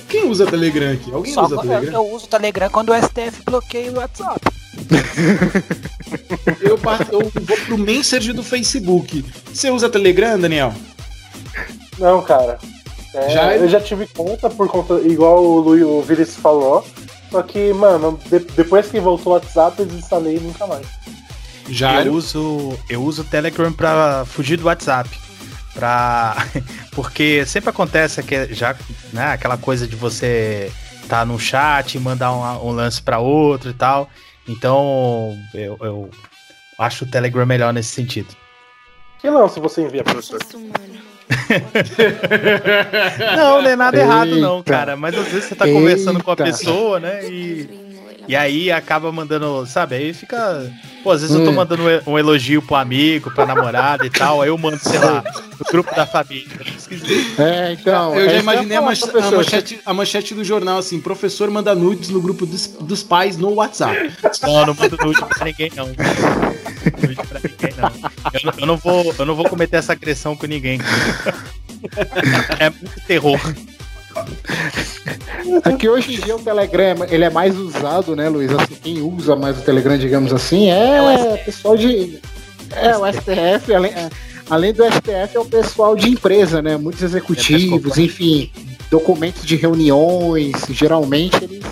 Quem 0.10 0.30
usa 0.30 0.46
Telegram 0.46 0.92
aqui? 0.94 1.12
Alguém 1.14 1.34
Só 1.34 1.46
usa 1.46 1.56
eu, 1.56 1.60
Telegram? 1.62 1.94
eu 1.94 2.12
uso 2.14 2.26
o 2.26 2.28
Telegram 2.30 2.70
quando 2.70 2.90
o 2.90 2.94
STF 2.96 3.42
bloqueia 3.46 3.92
o 3.92 3.96
WhatsApp. 3.96 4.42
Eu, 6.62 6.78
par- 6.78 7.08
eu 7.12 7.22
vou 7.34 7.58
pro 7.66 7.78
Messenger 7.78 8.34
do 8.34 8.44
Facebook. 8.44 9.24
Você 9.52 9.70
usa 9.72 9.90
Telegram, 9.90 10.38
Daniel? 10.40 10.74
Não, 11.98 12.22
cara. 12.22 12.60
É, 13.16 13.30
Já- 13.30 13.56
Eu 13.56 13.68
já 13.70 13.80
tive 13.82 14.08
conta 14.08 14.50
por 14.50 14.68
conta, 14.68 14.96
igual 15.02 15.44
o, 15.44 15.60
Lu, 15.60 16.00
o 16.00 16.02
Vinícius 16.02 16.38
falou. 16.38 16.86
Só 17.32 17.42
que, 17.42 17.74
mano, 17.74 18.20
de- 18.28 18.40
depois 18.40 18.88
que 18.88 19.00
voltou 19.00 19.34
o 19.34 19.36
WhatsApp, 19.36 19.80
eu 19.80 19.86
desinstalei 19.86 20.38
e 20.38 20.40
nunca 20.40 20.66
mais. 20.68 20.86
Já. 21.70 22.04
Eu 22.04 22.14
uso, 22.14 22.78
eu 22.90 23.02
uso 23.04 23.24
o 23.24 23.26
Telegram 23.26 23.72
pra 23.74 24.24
fugir 24.26 24.58
do 24.58 24.66
WhatsApp. 24.66 25.10
Pra... 25.74 26.36
Porque 26.94 27.46
sempre 27.46 27.70
acontece 27.70 28.22
que 28.24 28.54
já, 28.54 28.76
né, 29.12 29.32
aquela 29.34 29.58
coisa 29.58 29.88
de 29.88 29.96
você 29.96 30.72
tá 31.10 31.26
no 31.26 31.38
chat 31.40 31.96
e 31.96 32.00
mandar 32.00 32.32
um, 32.34 32.68
um 32.70 32.72
lance 32.72 33.02
pra 33.02 33.20
outro 33.20 33.70
e 33.70 33.74
tal. 33.74 34.10
Então 34.48 35.36
eu, 35.54 35.78
eu 35.82 36.10
acho 36.80 37.04
o 37.04 37.08
Telegram 37.08 37.46
melhor 37.46 37.74
nesse 37.74 37.90
sentido. 37.90 38.30
Que 39.20 39.28
se 39.50 39.60
você 39.60 39.82
envia, 39.82 40.04
professor. 40.04 40.40
Não, 43.36 43.62
não 43.62 43.70
é 43.70 43.76
nada 43.76 43.98
errado 43.98 44.36
não, 44.38 44.58
Eita. 44.58 44.72
cara. 44.72 44.96
Mas 44.96 45.18
às 45.18 45.28
vezes 45.28 45.46
você 45.46 45.56
tá 45.56 45.68
conversando 45.68 46.24
com 46.24 46.32
a 46.32 46.34
Eita. 46.34 46.44
pessoa, 46.44 47.00
né? 47.00 47.28
E, 47.30 47.70
e 48.28 48.36
aí 48.36 48.72
acaba 48.72 49.12
mandando, 49.12 49.66
sabe? 49.66 49.96
Aí 49.96 50.14
fica. 50.14 50.72
Pô, 51.04 51.12
às 51.12 51.22
vezes 51.22 51.36
eu 51.36 51.44
tô 51.44 51.52
Hum. 51.52 51.56
mandando 51.56 51.84
um 52.08 52.18
elogio 52.18 52.62
pro 52.62 52.76
amigo, 52.76 53.30
pra 53.32 53.46
namorada 53.46 54.06
e 54.06 54.10
tal. 54.10 54.42
Aí 54.42 54.50
eu 54.50 54.58
mando, 54.58 54.80
sei 54.80 54.98
lá, 54.98 55.24
no 55.60 55.66
grupo 55.72 55.94
da 55.96 56.06
família. 56.08 56.48
Esquisito. 56.76 57.40
É, 57.42 57.74
então. 57.74 58.16
eu 58.16 58.22
é 58.22 58.26
já 58.26 58.32
isso 58.34 58.40
imaginei 58.42 58.78
a, 58.78 58.82
falar, 58.82 59.28
a 59.28 59.32
manchete, 59.32 59.80
a 59.86 59.94
manchete 59.94 60.34
do 60.34 60.44
jornal 60.44 60.78
assim: 60.80 61.00
professor 61.00 61.50
manda 61.52 61.76
nudes 61.76 62.10
no 62.10 62.20
grupo 62.22 62.46
dos, 62.46 62.68
dos 62.68 63.04
pais 63.04 63.38
no 63.38 63.54
WhatsApp. 63.54 64.12
Não, 64.42 64.66
não 64.66 64.74
mando 64.74 64.98
nude 65.04 65.24
pra 65.26 65.46
ninguém, 65.46 65.72
não. 65.76 65.88
Nude 65.88 67.16
pra 67.28 67.40
ninguém, 67.44 67.58
não. 67.62 67.65
Eu, 68.34 68.40
não- 68.44 68.54
eu 68.60 68.66
não 68.68 68.78
vou, 68.78 69.14
eu 69.18 69.26
não 69.26 69.36
vou 69.36 69.48
cometer 69.50 69.78
essa 69.78 69.94
agressão 69.94 70.36
com 70.36 70.46
ninguém. 70.46 70.80
É 72.60 72.70
muito 72.70 73.00
terror. 73.08 73.40
É 75.66 75.74
que 75.78 75.90
hoje 75.90 76.16
em 76.16 76.20
dia 76.20 76.36
o 76.36 76.40
Telegram 76.40 76.96
ele 77.10 77.24
é 77.26 77.30
mais 77.30 77.56
usado, 77.58 78.16
né, 78.16 78.30
Luiz? 78.30 78.52
Assim, 78.52 78.76
quem 78.82 79.02
usa 79.02 79.36
mais 79.36 79.58
o 79.58 79.62
Telegram, 79.62 79.98
digamos 79.98 80.34
assim, 80.34 80.70
é, 80.70 80.98
É 80.98 81.02
o 81.02 81.18
STF. 81.36 81.46
pessoal 81.46 81.78
de. 81.78 82.20
É, 82.72 82.98
o 82.98 83.06
STF, 83.06 83.74
além, 83.74 83.92
é, 83.92 84.10
além 84.50 84.74
do 84.74 84.84
STF, 84.84 85.36
é 85.36 85.40
o 85.40 85.46
pessoal 85.46 85.96
de 85.96 86.10
empresa, 86.10 86.62
né? 86.62 86.78
Muitos 86.78 87.04
executivos, 87.04 87.98
enfim, 87.98 88.50
documentos 88.90 89.46
de 89.46 89.56
reuniões, 89.56 90.54
geralmente 90.70 91.44
eles, 91.44 91.64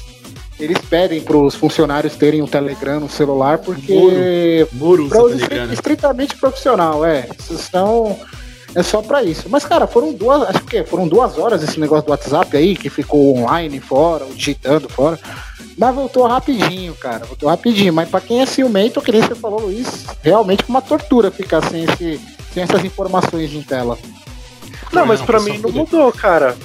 eles 0.60 0.77
pedem 0.89 1.22
para 1.22 1.36
os 1.38 1.55
funcionários 1.55 2.15
terem 2.15 2.41
o 2.41 2.48
Telegram 2.48 3.00
no 3.00 3.10
celular, 3.10 3.57
porque 3.60 4.67
para 5.10 5.22
usa 5.24 5.36
uso 5.36 5.38
Telegram. 5.38 5.65
né? 5.67 5.74
estritamente 5.74 6.36
profissional, 6.38 7.03
é. 7.05 7.27
São, 7.39 8.17
é 8.75 8.83
só 8.83 9.01
pra 9.01 9.24
isso. 9.24 9.48
Mas, 9.50 9.65
cara, 9.65 9.88
foram 9.88 10.13
duas. 10.13 10.43
Acho 10.50 10.63
que 10.65 10.83
foram 10.83 11.07
duas 11.07 11.38
horas 11.38 11.63
esse 11.63 11.79
negócio 11.79 12.05
do 12.05 12.12
WhatsApp 12.12 12.55
aí, 12.55 12.75
que 12.75 12.89
ficou 12.89 13.38
online 13.38 13.79
fora, 13.79 14.24
ou 14.25 14.33
digitando 14.33 14.88
fora. 14.89 15.19
Mas 15.77 15.95
voltou 15.95 16.27
rapidinho, 16.27 16.93
cara. 16.95 17.25
Voltou 17.25 17.50
rapidinho. 17.50 17.91
Mas 17.91 18.07
pra 18.07 18.22
quem 18.22 18.41
é 18.41 18.45
ciumento, 18.45 19.01
que 19.01 19.12
nem 19.12 19.22
você 19.22 19.33
falou, 19.33 19.62
Luiz, 19.62 20.05
realmente 20.22 20.62
é 20.63 20.69
uma 20.69 20.81
tortura 20.83 21.31
ficar 21.31 21.67
sem, 21.67 21.83
esse, 21.86 22.22
sem 22.53 22.62
essas 22.63 22.86
informações 22.86 23.51
em 23.53 23.62
tela. 23.63 23.98
Não, 24.91 25.05
mas 25.07 25.19
pra 25.22 25.39
pessoal, 25.39 25.55
mim 25.57 25.62
não 25.63 25.72
mudou, 25.72 26.12
cara. 26.12 26.55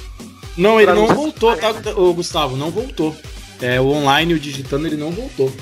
Não, 0.58 0.76
ele 0.78 0.86
Pra 0.90 0.94
não 0.94 1.08
mim- 1.08 1.14
voltou, 1.14 1.56
tá, 1.56 1.72
Gustavo? 2.14 2.54
Não 2.56 2.70
voltou. 2.70 3.16
É, 3.60 3.80
o 3.80 3.88
online, 3.88 4.34
o 4.34 4.38
digitando, 4.38 4.86
ele 4.86 4.96
não 4.96 5.10
voltou. 5.10 5.52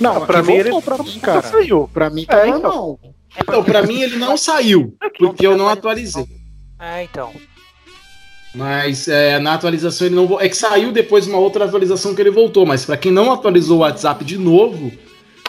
Não, 0.00 0.22
Ah, 0.22 0.26
pra 0.26 0.38
aqui 0.38 0.48
mim 0.48 0.54
ele 0.58 0.80
pra 0.82 0.98
mim, 0.98 1.18
cara. 1.20 1.42
saiu. 1.42 1.90
Pra 1.92 2.08
mim 2.10 2.24
tá 2.24 2.38
É, 2.40 2.48
então. 2.48 2.60
normal. 2.60 3.00
Então, 3.40 3.64
pra 3.64 3.82
mim, 3.82 4.00
ele 4.00 4.16
não 4.16 4.36
saiu, 4.36 4.94
porque 5.18 5.46
eu 5.46 5.56
não 5.56 5.68
atualizei. 5.68 6.26
É, 6.80 7.02
então. 7.04 7.32
Mas 8.54 9.06
é, 9.08 9.38
na 9.38 9.54
atualização 9.54 10.06
ele 10.06 10.16
não 10.16 10.40
é 10.40 10.48
que 10.48 10.56
saiu 10.56 10.90
depois 10.90 11.26
uma 11.26 11.38
outra 11.38 11.64
atualização 11.66 12.14
que 12.14 12.20
ele 12.22 12.30
voltou, 12.30 12.64
mas 12.64 12.84
pra 12.84 12.96
quem 12.96 13.12
não 13.12 13.30
atualizou 13.32 13.78
o 13.78 13.80
WhatsApp 13.80 14.24
de 14.24 14.38
novo, 14.38 14.90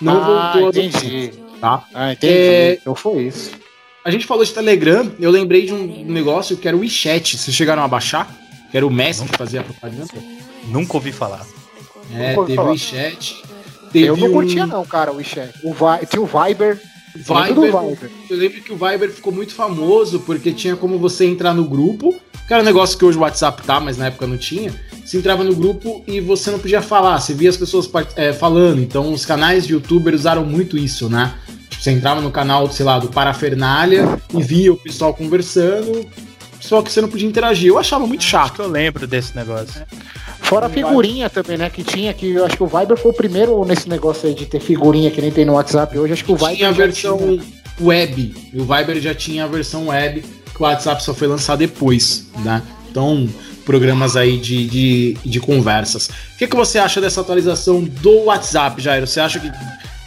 não 0.01 0.21
ah, 0.21 0.51
voltou 0.53 0.81
a 0.81 0.85
entendi. 0.85 1.31
tá? 1.61 1.83
Ah, 1.93 2.11
entendi. 2.11 2.33
É- 2.33 2.73
Então 2.81 2.93
foi 2.95 3.23
isso. 3.23 3.51
A 4.03 4.11
gente 4.11 4.25
falou 4.25 4.43
de 4.43 4.53
Telegram, 4.53 5.11
eu 5.19 5.31
lembrei 5.31 5.65
de 5.65 5.73
um 5.73 6.05
negócio 6.05 6.57
que 6.57 6.67
era 6.67 6.75
o 6.75 6.81
WeChat. 6.81 7.37
Vocês 7.37 7.55
chegaram 7.55 7.83
a 7.83 7.87
baixar? 7.87 8.27
Que 8.71 8.77
era 8.77 8.85
o 8.85 8.89
Messi 8.91 9.23
que 9.25 9.37
fazia 9.37 9.61
a 9.61 9.63
propaganda. 9.63 10.13
Nunca 10.67 10.97
ouvi 10.97 11.11
falar. 11.11 11.45
É, 12.13 12.35
teve 12.35 12.55
falar. 12.55 12.67
o 12.69 12.71
WeChat. 12.71 13.43
Teve 13.91 14.05
eu 14.07 14.17
não 14.17 14.27
um 14.27 14.33
curtia 14.33 14.65
não, 14.67 14.85
cara, 14.85 15.11
o 15.11 15.15
WeChat. 15.17 15.51
O 15.63 15.73
Vi- 15.73 16.05
Tinha 16.09 16.21
o 16.21 16.25
Viber. 16.25 16.79
eu 17.27 17.35
lembro 17.35 17.61
Viber. 17.61 17.81
Viber. 17.81 18.11
Eu 18.29 18.37
lembro 18.37 18.61
que 18.61 18.71
o 18.71 18.75
Viber 18.75 19.09
ficou 19.11 19.33
muito 19.33 19.53
famoso 19.53 20.19
porque 20.21 20.51
tinha 20.51 20.75
como 20.75 20.97
você 20.99 21.25
entrar 21.25 21.53
no 21.53 21.63
grupo, 21.65 22.15
que 22.47 22.53
era 22.53 22.61
um 22.61 22.65
negócio 22.65 22.97
que 22.97 23.05
hoje 23.05 23.17
o 23.17 23.21
WhatsApp 23.21 23.63
tá, 23.63 23.79
mas 23.79 23.97
na 23.97 24.07
época 24.07 24.27
não 24.27 24.37
tinha. 24.37 24.71
Você 25.03 25.17
entrava 25.17 25.43
no 25.43 25.55
grupo 25.55 26.03
e 26.07 26.19
você 26.21 26.51
não 26.51 26.59
podia 26.59 26.81
falar, 26.83 27.19
você 27.19 27.33
via 27.33 27.49
as 27.49 27.57
pessoas 27.57 27.89
é, 28.15 28.31
falando. 28.31 28.79
Então 28.79 29.11
os 29.11 29.25
canais 29.25 29.65
de 29.65 29.73
youtuber 29.73 30.13
usaram 30.13 30.45
muito 30.45 30.77
isso, 30.77 31.09
né? 31.09 31.33
Tipo, 31.69 31.81
você 31.83 31.91
entrava 31.91 32.21
no 32.21 32.29
canal, 32.29 32.69
sei 32.71 32.85
lá, 32.85 32.99
do 32.99 33.07
Parafernália 33.09 34.19
e 34.31 34.43
via 34.43 34.71
o 34.71 34.77
pessoal 34.77 35.13
conversando, 35.13 36.05
só 36.59 36.81
que 36.83 36.91
você 36.91 37.01
não 37.01 37.09
podia 37.09 37.27
interagir. 37.27 37.69
Eu 37.69 37.79
achava 37.79 38.05
muito 38.05 38.19
Acho 38.21 38.29
chato. 38.29 38.53
que 38.53 38.61
eu 38.61 38.67
lembro 38.67 39.07
desse 39.07 39.35
negócio. 39.35 39.81
Fora 40.49 40.65
a 40.65 40.69
figurinha 40.69 41.29
também, 41.29 41.57
né? 41.59 41.69
Que 41.69 41.83
tinha, 41.83 42.11
que 42.11 42.31
eu 42.31 42.43
acho 42.43 42.57
que 42.57 42.63
o 42.63 42.67
Viber 42.67 42.97
foi 42.97 43.11
o 43.11 43.13
primeiro 43.13 43.63
nesse 43.63 43.87
negócio 43.87 44.27
aí 44.27 44.33
de 44.33 44.47
ter 44.47 44.59
figurinha 44.59 45.11
que 45.11 45.21
nem 45.21 45.29
tem 45.29 45.45
no 45.45 45.53
WhatsApp 45.53 45.95
hoje. 45.95 46.13
Acho 46.13 46.25
que 46.25 46.31
o 46.31 46.35
Viber. 46.35 46.55
tinha 46.55 46.69
a 46.69 46.73
já 46.73 46.77
versão 46.85 47.17
tinha. 47.19 47.41
web. 47.79 48.35
E 48.51 48.59
o 48.59 48.65
Viber 48.65 48.99
já 48.99 49.13
tinha 49.13 49.43
a 49.43 49.47
versão 49.47 49.89
web, 49.89 50.21
que 50.21 50.59
o 50.59 50.63
WhatsApp 50.65 51.03
só 51.03 51.13
foi 51.13 51.27
lançar 51.27 51.55
depois, 51.55 52.25
né? 52.39 52.63
Então, 52.89 53.29
programas 53.63 54.15
aí 54.17 54.37
de, 54.37 54.65
de, 54.67 55.17
de 55.23 55.39
conversas. 55.39 56.07
O 56.07 56.37
que, 56.39 56.47
que 56.47 56.55
você 56.55 56.79
acha 56.79 56.99
dessa 56.99 57.21
atualização 57.21 57.83
do 57.83 58.23
WhatsApp, 58.23 58.81
Jairo? 58.81 59.05
Você 59.05 59.19
acha 59.19 59.39
que 59.39 59.51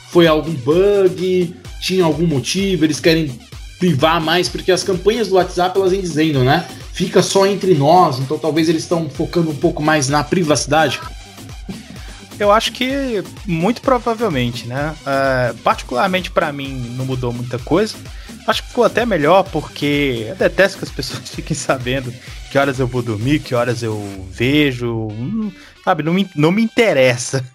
foi 0.08 0.26
algum 0.26 0.52
bug? 0.52 1.54
Tinha 1.80 2.04
algum 2.04 2.26
motivo? 2.26 2.84
Eles 2.84 2.98
querem 2.98 3.30
privar 3.78 4.20
mais? 4.20 4.48
Porque 4.48 4.72
as 4.72 4.82
campanhas 4.82 5.28
do 5.28 5.36
WhatsApp, 5.36 5.78
elas 5.78 5.92
vêm 5.92 6.00
dizendo, 6.00 6.40
né? 6.42 6.66
Fica 6.92 7.22
só 7.22 7.46
entre 7.46 7.74
nós, 7.74 8.18
então 8.18 8.38
talvez 8.38 8.68
eles 8.68 8.82
estão 8.82 9.08
focando 9.08 9.50
um 9.50 9.54
pouco 9.54 9.82
mais 9.82 10.08
na 10.08 10.22
privacidade. 10.22 11.00
Eu 12.42 12.50
acho 12.50 12.72
que 12.72 13.22
muito 13.46 13.80
provavelmente, 13.82 14.66
né? 14.66 14.94
É, 15.06 15.52
particularmente 15.62 16.30
pra 16.30 16.52
mim 16.52 16.94
não 16.96 17.04
mudou 17.06 17.32
muita 17.32 17.58
coisa. 17.58 17.94
Acho 18.46 18.62
que 18.62 18.68
ficou 18.70 18.82
até 18.84 19.06
melhor 19.06 19.44
porque 19.44 20.26
eu 20.28 20.34
detesto 20.34 20.78
que 20.78 20.84
as 20.84 20.90
pessoas 20.90 21.28
fiquem 21.30 21.56
sabendo 21.56 22.12
que 22.50 22.58
horas 22.58 22.78
eu 22.80 22.86
vou 22.88 23.00
dormir, 23.00 23.38
que 23.38 23.54
horas 23.54 23.82
eu 23.82 24.28
vejo. 24.30 24.92
Hum, 25.12 25.52
sabe, 25.84 26.02
não 26.02 26.12
me, 26.12 26.28
não 26.34 26.50
me 26.50 26.62
interessa. 26.62 27.44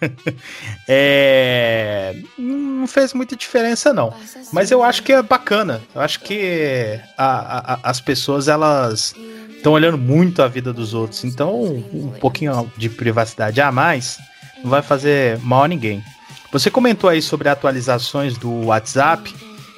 É, 0.90 2.16
não 2.38 2.86
fez 2.86 3.12
muita 3.12 3.36
diferença, 3.36 3.92
não. 3.92 4.12
Mas 4.52 4.70
eu 4.70 4.82
acho 4.82 5.02
que 5.02 5.12
é 5.12 5.22
bacana. 5.22 5.82
Eu 5.94 6.00
acho 6.00 6.20
que 6.20 6.98
a- 7.16 7.74
a- 7.74 7.78
as 7.82 8.00
pessoas 8.00 8.48
elas 8.48 9.14
estão 9.54 9.72
olhando 9.72 9.98
muito 9.98 10.40
a 10.42 10.48
vida 10.48 10.72
dos 10.72 10.94
outros. 10.94 11.22
Então, 11.24 11.62
um 11.62 12.10
pouquinho 12.20 12.72
de 12.78 12.88
privacidade 12.88 13.60
a 13.60 13.70
mais 13.70 14.18
não 14.62 14.70
vai 14.70 14.82
fazer 14.82 15.38
mal 15.38 15.64
a 15.64 15.68
ninguém. 15.68 16.02
Você 16.50 16.70
comentou 16.70 17.10
aí 17.10 17.20
sobre 17.20 17.48
atualizações 17.48 18.38
do 18.38 18.66
WhatsApp 18.66 19.34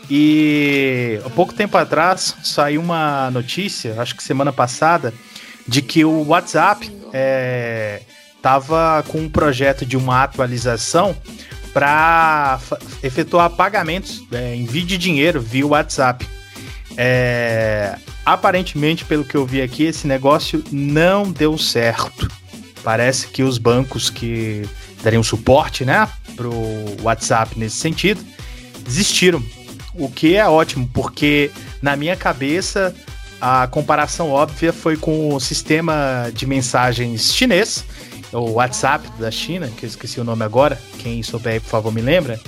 e 0.09 1.21
há 1.25 1.31
pouco 1.31 1.53
tempo 1.53 1.77
atrás 1.77 2.35
saiu 2.43 2.81
uma 2.81 3.31
notícia, 3.31 4.01
acho 4.01 4.15
que 4.15 4.23
semana 4.23 4.53
passada, 4.53 5.13
de 5.67 5.83
que 5.83 6.05
o 6.05 6.27
WhatsApp 6.29 6.91
estava 8.37 9.05
com 9.09 9.19
um 9.19 9.29
projeto 9.29 9.85
de 9.85 9.97
uma 9.97 10.23
atualização 10.23 11.17
para 11.73 12.59
efetuar 13.03 13.51
pagamentos, 13.51 14.25
é, 14.33 14.57
envio 14.57 14.85
de 14.85 14.99
dinheiro 14.99 15.41
via 15.41 15.67
WhatsApp. 15.67 16.27
É, 16.97 17.97
aparentemente, 18.25 19.05
pelo 19.05 19.25
que 19.25 19.37
eu 19.37 19.47
vi 19.47 19.63
aqui, 19.63 19.85
esse 19.85 20.07
negócio 20.07 20.65
não 20.73 21.31
deu 21.31 21.57
certo. 21.57 22.29
Parece 22.83 23.29
que 23.29 23.43
os 23.43 23.59
bancos 23.59 24.09
que 24.11 24.63
dariam 25.03 25.23
suporte, 25.23 25.85
né, 25.85 26.09
pro 26.37 26.53
WhatsApp 27.03 27.59
nesse 27.59 27.77
sentido, 27.77 28.25
desistiram. 28.85 29.43
O 29.95 30.09
que 30.09 30.37
é 30.37 30.49
ótimo, 30.49 30.89
porque 30.93 31.51
na 31.83 31.97
minha 31.97 32.17
cabeça 32.17 32.95
a 33.41 33.67
comparação 33.67 34.31
óbvia 34.31 34.73
foi 34.73 34.97
com 34.97 35.35
o 35.35 35.41
sistema 35.41 36.31
de 36.33 36.47
mensagens 36.47 37.35
chinês, 37.35 37.85
o 38.33 38.53
WhatsApp 38.53 39.09
da 39.19 39.31
China, 39.31 39.69
que 39.77 39.85
eu 39.85 39.89
esqueci 39.89 40.21
o 40.21 40.25
nome 40.25 40.45
agora, 40.45 40.81
quem 40.99 41.23
souber 41.23 41.61
por 41.61 41.69
favor 41.71 41.93
me 41.93 42.01
lembra, 42.01 42.39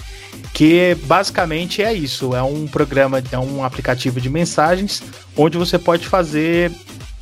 que 0.53 0.97
basicamente 1.05 1.83
é 1.83 1.93
isso, 1.93 2.37
é 2.37 2.43
um 2.43 2.67
programa, 2.67 3.23
é 3.33 3.39
um 3.39 3.65
aplicativo 3.65 4.21
de 4.21 4.29
mensagens 4.29 5.03
onde 5.37 5.57
você 5.57 5.79
pode 5.79 6.07
fazer 6.07 6.71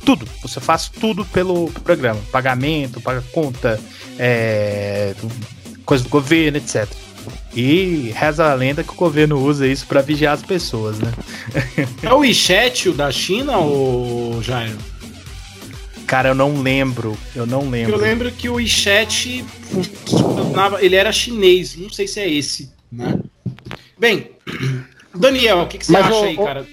tudo, 0.05 0.27
você 0.41 0.59
faz 0.59 0.89
tudo 0.89 1.25
pelo 1.25 1.71
programa, 1.83 2.19
pagamento, 2.31 3.01
paga 3.01 3.23
conta, 3.31 3.79
é, 4.17 5.13
coisa 5.85 6.03
do 6.03 6.09
governo, 6.09 6.57
etc. 6.57 6.87
E 7.55 8.11
reza 8.15 8.49
a 8.49 8.53
lenda 8.53 8.83
que 8.83 8.91
o 8.91 8.95
governo 8.95 9.39
usa 9.39 9.67
isso 9.67 9.85
para 9.85 10.01
vigiar 10.01 10.33
as 10.33 10.41
pessoas, 10.41 10.97
né? 10.99 11.11
É 12.01 12.13
o 12.13 12.19
WeChat 12.19 12.89
o 12.89 12.93
da 12.93 13.11
China, 13.11 13.57
ou 13.57 14.41
Jairo? 14.41 14.77
Cara, 16.07 16.29
eu 16.29 16.35
não 16.35 16.61
lembro, 16.61 17.17
eu 17.35 17.45
não 17.45 17.69
lembro. 17.69 17.95
Eu 17.95 17.99
lembro 17.99 18.31
que 18.31 18.49
o 18.49 18.55
WeChat 18.55 19.45
ele 20.81 20.95
era 20.95 21.11
chinês, 21.11 21.75
não 21.75 21.89
sei 21.89 22.07
se 22.07 22.19
é 22.19 22.29
esse, 22.29 22.71
né? 22.91 23.19
Bem, 23.97 24.31
Daniel, 25.15 25.61
o 25.61 25.67
que, 25.67 25.77
que 25.77 25.85
você 25.85 25.91
Mas, 25.91 26.05
acha 26.05 26.15
ô, 26.15 26.23
aí, 26.23 26.35
cara? 26.35 26.67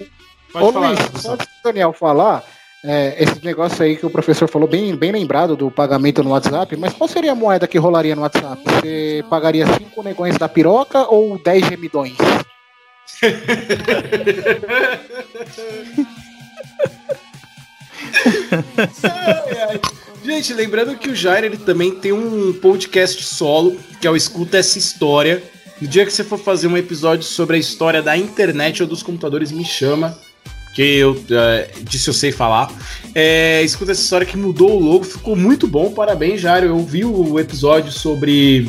Ô 0.54 0.72
falar, 0.72 0.88
Luiz, 0.88 1.26
antes 1.26 1.46
do 1.46 1.62
Daniel 1.62 1.92
falar, 1.92 2.44
é, 2.84 3.22
esse 3.22 3.44
negócio 3.44 3.82
aí 3.82 3.96
que 3.96 4.06
o 4.06 4.10
professor 4.10 4.48
falou, 4.48 4.68
bem, 4.68 4.94
bem 4.94 5.10
lembrado 5.10 5.56
do 5.56 5.70
pagamento 5.70 6.22
no 6.22 6.30
WhatsApp, 6.30 6.76
mas 6.76 6.92
qual 6.92 7.08
seria 7.08 7.32
a 7.32 7.34
moeda 7.34 7.66
que 7.66 7.76
rolaria 7.78 8.14
no 8.14 8.22
WhatsApp? 8.22 8.62
Você 8.64 9.24
pagaria 9.28 9.66
5 9.66 10.02
negões 10.02 10.38
da 10.38 10.48
piroca 10.48 11.06
ou 11.08 11.38
10 11.42 11.66
gemidões? 11.66 12.16
Gente, 20.24 20.54
lembrando 20.54 20.96
que 20.96 21.08
o 21.08 21.14
Jair 21.14 21.44
ele 21.44 21.56
também 21.56 21.92
tem 21.94 22.12
um 22.12 22.52
podcast 22.52 23.24
solo, 23.24 23.76
que 24.00 24.06
é 24.06 24.10
o 24.10 24.14
Escuta 24.16 24.58
Essa 24.58 24.78
História. 24.78 25.42
No 25.80 25.88
dia 25.88 26.04
que 26.04 26.12
você 26.12 26.22
for 26.22 26.38
fazer 26.38 26.68
um 26.68 26.76
episódio 26.76 27.24
sobre 27.24 27.56
a 27.56 27.58
história 27.58 28.02
da 28.02 28.16
internet 28.16 28.82
ou 28.82 28.88
dos 28.88 29.02
computadores, 29.02 29.50
me 29.50 29.64
chama. 29.64 30.16
Que 30.78 30.98
eu 30.98 31.20
é, 31.32 31.70
disse 31.82 32.06
eu 32.06 32.14
sei 32.14 32.30
falar. 32.30 32.70
É, 33.12 33.64
escuta 33.64 33.90
essa 33.90 34.00
história 34.00 34.24
que 34.24 34.36
mudou 34.36 34.76
o 34.76 34.78
logo, 34.78 35.02
ficou 35.02 35.34
muito 35.34 35.66
bom. 35.66 35.90
Parabéns, 35.90 36.40
Jair. 36.40 36.62
Eu 36.62 36.78
vi 36.84 37.04
o 37.04 37.36
episódio 37.36 37.90
sobre 37.90 38.68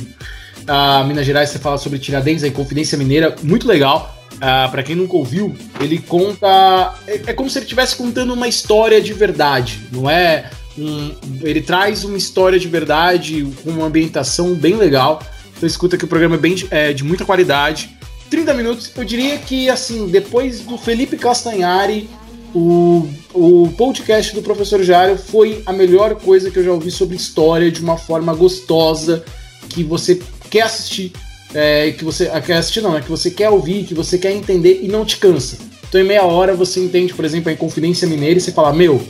a 0.65 1.03
Minas 1.03 1.23
Gerais, 1.23 1.51
você 1.51 1.59
fala 1.59 1.77
sobre 1.77 1.99
Tiradentes, 1.99 2.43
a 2.43 2.47
Inconfidência 2.47 2.97
Mineira, 2.97 3.35
muito 3.43 3.67
legal. 3.67 4.17
Ah, 4.41 4.67
para 4.71 4.81
quem 4.81 4.95
nunca 4.95 5.15
ouviu, 5.15 5.55
ele 5.79 5.99
conta. 5.99 6.95
É, 7.05 7.21
é 7.27 7.33
como 7.33 7.47
se 7.47 7.59
ele 7.59 7.65
estivesse 7.65 7.95
contando 7.95 8.33
uma 8.33 8.47
história 8.47 8.99
de 8.99 9.13
verdade, 9.13 9.79
não 9.91 10.09
é? 10.09 10.49
Um, 10.79 11.13
ele 11.43 11.61
traz 11.61 12.03
uma 12.03 12.17
história 12.17 12.57
de 12.57 12.67
verdade 12.67 13.47
com 13.63 13.69
uma 13.69 13.85
ambientação 13.85 14.55
bem 14.55 14.75
legal. 14.75 15.21
Então 15.55 15.67
escuta 15.67 15.95
que 15.95 16.05
o 16.05 16.07
programa 16.07 16.37
é 16.37 16.39
bem 16.39 16.55
é, 16.71 16.91
de 16.91 17.03
muita 17.03 17.23
qualidade. 17.23 17.98
30 18.29 18.53
minutos, 18.53 18.91
eu 18.95 19.03
diria 19.03 19.37
que 19.37 19.69
assim, 19.69 20.07
depois 20.07 20.61
do 20.61 20.77
Felipe 20.77 21.17
Castanhari, 21.17 22.09
o, 22.53 23.07
o 23.33 23.69
podcast 23.77 24.33
do 24.33 24.41
professor 24.41 24.81
Jário 24.83 25.17
foi 25.17 25.61
a 25.65 25.73
melhor 25.73 26.15
coisa 26.15 26.49
que 26.49 26.57
eu 26.57 26.63
já 26.63 26.71
ouvi 26.71 26.91
sobre 26.91 27.15
história 27.15 27.71
de 27.71 27.81
uma 27.81 27.97
forma 27.97 28.33
gostosa, 28.33 29.23
que 29.69 29.83
você 29.83 30.19
quer 30.49 30.61
assistir, 30.61 31.11
é, 31.53 31.91
que 31.91 32.03
você 32.03 32.29
ah, 32.31 32.41
quer 32.41 32.57
assistir 32.57 32.81
não, 32.81 32.97
é 32.97 33.01
que 33.01 33.09
você 33.09 33.29
quer 33.29 33.49
ouvir, 33.49 33.83
que 33.83 33.93
você 33.93 34.17
quer 34.17 34.31
entender 34.31 34.81
e 34.83 34.87
não 34.87 35.05
te 35.05 35.17
cansa. 35.17 35.57
Então 35.87 35.99
em 35.99 36.03
meia 36.03 36.23
hora 36.23 36.55
você 36.55 36.79
entende, 36.79 37.13
por 37.13 37.25
exemplo, 37.25 37.49
a 37.49 37.53
Inconfidência 37.53 38.07
Mineira 38.07 38.37
e 38.37 38.41
você 38.41 38.51
fala, 38.51 38.73
meu, 38.73 39.01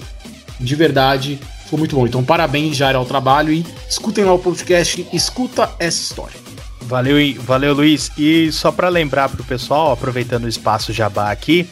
de 0.59 0.75
verdade, 0.75 1.39
ficou 1.63 1.79
muito 1.79 1.95
bom. 1.95 2.07
Então 2.07 2.23
parabéns, 2.23 2.75
Jair, 2.77 2.95
ao 2.95 3.05
trabalho 3.05 3.53
e 3.53 3.65
escutem 3.89 4.23
lá 4.23 4.33
o 4.33 4.39
podcast, 4.39 5.05
escuta 5.13 5.71
essa 5.79 6.01
história. 6.01 6.48
Valeu, 6.89 7.21
e- 7.21 7.33
valeu, 7.33 7.75
Luiz. 7.75 8.11
E 8.17 8.51
só 8.51 8.71
para 8.71 8.89
lembrar 8.89 9.29
pro 9.29 9.43
pessoal, 9.43 9.91
aproveitando 9.91 10.45
o 10.45 10.49
espaço 10.49 10.91
Jabá 10.91 11.29
aqui, 11.29 11.69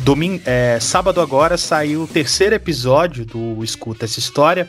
domingo, 0.00 0.42
é, 0.44 0.78
sábado 0.78 1.22
agora 1.22 1.56
saiu 1.56 2.02
o 2.02 2.06
terceiro 2.06 2.54
episódio 2.54 3.24
do 3.24 3.64
Escuta 3.64 4.04
essa 4.04 4.18
história 4.18 4.68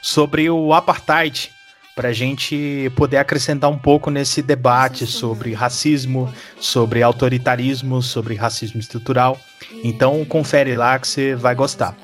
sobre 0.00 0.48
o 0.48 0.72
apartheid, 0.72 1.50
para 1.96 2.10
a 2.10 2.12
gente 2.12 2.92
poder 2.94 3.16
acrescentar 3.16 3.68
um 3.68 3.76
pouco 3.76 4.08
nesse 4.08 4.40
debate 4.40 5.04
sobre 5.04 5.52
racismo, 5.52 6.32
sobre 6.60 7.02
autoritarismo, 7.02 8.00
sobre 8.00 8.36
racismo 8.36 8.78
estrutural. 8.78 9.36
Então 9.82 10.24
confere 10.24 10.76
lá 10.76 10.96
que 10.96 11.08
você 11.08 11.34
vai 11.34 11.56
gostar. 11.56 11.96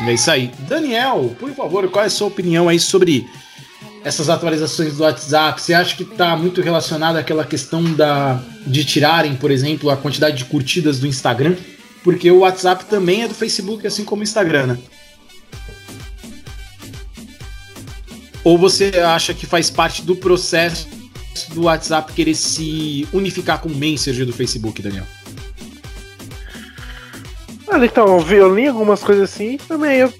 É 0.00 0.12
isso 0.14 0.30
aí. 0.30 0.50
Daniel, 0.60 1.36
por 1.38 1.50
favor, 1.50 1.86
qual 1.90 2.04
é 2.04 2.06
a 2.06 2.10
sua 2.10 2.28
opinião 2.28 2.70
aí 2.70 2.80
sobre 2.80 3.28
essas 4.04 4.28
atualizações 4.28 4.96
do 4.96 5.02
WhatsApp? 5.02 5.60
Você 5.60 5.74
acha 5.74 5.96
que 5.96 6.02
está 6.02 6.36
muito 6.36 6.60
relacionado 6.60 7.16
àquela 7.16 7.44
questão 7.44 7.82
da, 7.92 8.42
de 8.66 8.84
tirarem, 8.84 9.34
por 9.36 9.50
exemplo, 9.50 9.90
a 9.90 9.96
quantidade 9.96 10.38
de 10.38 10.44
curtidas 10.46 10.98
do 10.98 11.06
Instagram? 11.06 11.56
Porque 12.02 12.30
o 12.30 12.38
WhatsApp 12.38 12.86
também 12.86 13.22
é 13.22 13.28
do 13.28 13.34
Facebook, 13.34 13.86
assim 13.86 14.04
como 14.04 14.20
o 14.20 14.24
Instagram, 14.24 14.66
né? 14.68 14.78
Ou 18.42 18.56
você 18.56 18.90
acha 19.04 19.34
que 19.34 19.44
faz 19.44 19.68
parte 19.68 20.00
do 20.02 20.16
processo 20.16 20.88
do 21.52 21.64
WhatsApp 21.64 22.12
querer 22.12 22.34
se 22.34 23.06
unificar 23.12 23.60
com 23.60 23.68
o 23.68 23.74
Messenger 23.74 24.24
do 24.24 24.32
Facebook, 24.32 24.80
Daniel? 24.80 25.04
Olha, 27.66 27.84
então, 27.84 28.18
eu 28.30 28.54
li 28.54 28.66
algumas 28.66 29.02
coisas 29.02 29.30
assim 29.30 29.58
também. 29.68 29.98
eu- 29.98 30.12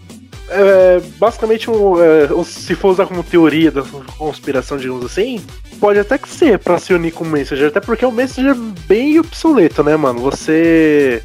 é, 0.51 1.01
basicamente, 1.17 1.71
um, 1.71 1.95
é, 2.03 2.29
se 2.45 2.75
for 2.75 2.91
usar 2.91 3.07
como 3.07 3.23
teoria 3.23 3.71
da 3.71 3.83
conspiração, 4.19 4.77
digamos 4.77 5.05
assim, 5.05 5.41
pode 5.79 5.99
até 5.99 6.19
que 6.19 6.29
ser 6.29 6.59
pra 6.59 6.79
se 6.79 6.93
unir 6.93 7.13
com 7.13 7.25
o 7.25 7.29
Messenger, 7.29 7.69
até 7.69 7.81
porque 7.81 8.05
o 8.05 8.13
Messenger 8.13 8.53
é 8.53 8.87
bem 8.87 9.19
obsoleto, 9.19 9.83
né, 9.83 9.97
mano? 9.97 10.21
Você 10.21 11.23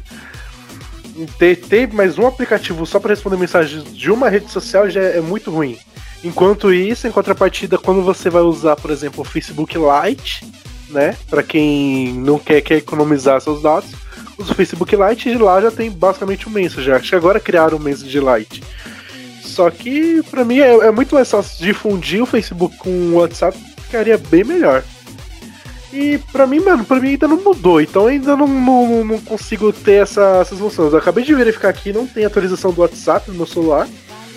ter, 1.38 1.56
ter 1.56 1.92
mais 1.92 2.18
um 2.18 2.26
aplicativo 2.26 2.86
só 2.86 3.00
pra 3.00 3.10
responder 3.10 3.36
mensagens 3.36 3.84
de 3.84 4.10
uma 4.10 4.28
rede 4.28 4.50
social 4.50 4.88
já 4.88 5.02
é 5.02 5.20
muito 5.20 5.50
ruim. 5.50 5.78
Enquanto 6.22 6.72
isso, 6.72 7.06
em 7.06 7.12
contrapartida, 7.12 7.78
quando 7.78 8.02
você 8.02 8.30
vai 8.30 8.42
usar, 8.42 8.76
por 8.76 8.90
exemplo, 8.90 9.22
o 9.22 9.24
Facebook 9.24 9.74
Lite, 9.76 10.44
né, 10.90 11.16
Pra 11.28 11.42
quem 11.42 12.12
não 12.12 12.38
quer, 12.38 12.60
quer 12.60 12.76
economizar 12.76 13.40
seus 13.40 13.60
dados, 13.60 13.90
o 14.38 14.44
Facebook 14.44 14.94
Lite 14.94 15.28
e 15.28 15.36
lá 15.36 15.60
já 15.60 15.70
tem 15.70 15.90
basicamente 15.90 16.46
o 16.46 16.50
Messenger. 16.50 16.94
Acho 16.94 17.10
que 17.10 17.16
agora 17.16 17.40
criaram 17.40 17.76
o 17.76 17.80
Messenger 17.80 18.22
Lite. 18.34 18.62
Só 19.56 19.70
que 19.70 20.22
pra 20.24 20.44
mim 20.44 20.58
é, 20.58 20.70
é 20.70 20.90
muito 20.90 21.14
mais 21.14 21.30
fácil 21.30 21.64
difundir 21.64 22.22
o 22.22 22.26
Facebook 22.26 22.76
com 22.76 22.90
o 22.90 23.14
WhatsApp, 23.14 23.56
ficaria 23.80 24.18
bem 24.18 24.44
melhor. 24.44 24.84
E 25.90 26.18
pra 26.30 26.46
mim, 26.46 26.60
mano, 26.60 26.84
pra 26.84 27.00
mim 27.00 27.08
ainda 27.08 27.26
não 27.26 27.42
mudou, 27.42 27.80
então 27.80 28.06
ainda 28.06 28.36
não, 28.36 28.46
não, 28.46 29.02
não 29.02 29.18
consigo 29.18 29.72
ter 29.72 30.02
essa, 30.02 30.40
essas 30.42 30.60
noções. 30.60 30.92
Eu 30.92 30.98
acabei 30.98 31.24
de 31.24 31.34
verificar 31.34 31.70
aqui, 31.70 31.90
não 31.90 32.06
tem 32.06 32.26
atualização 32.26 32.70
do 32.70 32.82
WhatsApp 32.82 33.30
no 33.30 33.36
meu 33.38 33.46
celular, 33.46 33.88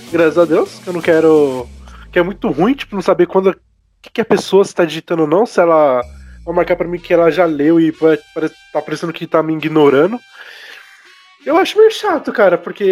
graças 0.09 0.37
a 0.37 0.45
Deus, 0.45 0.79
que 0.81 0.87
eu 0.87 0.93
não 0.93 1.01
quero. 1.01 1.67
Que 2.13 2.19
é 2.19 2.23
muito 2.23 2.49
ruim, 2.49 2.73
tipo, 2.73 2.95
não 2.95 3.01
saber 3.01 3.27
quando. 3.27 3.53
Que, 4.01 4.09
que 4.09 4.21
a 4.21 4.25
pessoa 4.25 4.61
está 4.61 4.85
digitando 4.85 5.23
ou 5.23 5.27
não, 5.27 5.45
se 5.45 5.59
ela 5.59 6.01
vai 6.45 6.55
marcar 6.55 6.77
pra 6.77 6.87
mim 6.87 6.97
que 6.97 7.13
ela 7.13 7.29
já 7.29 7.43
leu 7.43 7.77
e 7.77 7.91
vai, 7.91 8.17
tá 8.71 8.81
parecendo 8.81 9.11
que 9.11 9.27
tá 9.27 9.43
me 9.43 9.53
ignorando. 9.53 10.17
Eu 11.49 11.57
acho 11.57 11.77
meio 11.79 11.89
chato, 11.89 12.31
cara, 12.31 12.59
porque 12.59 12.83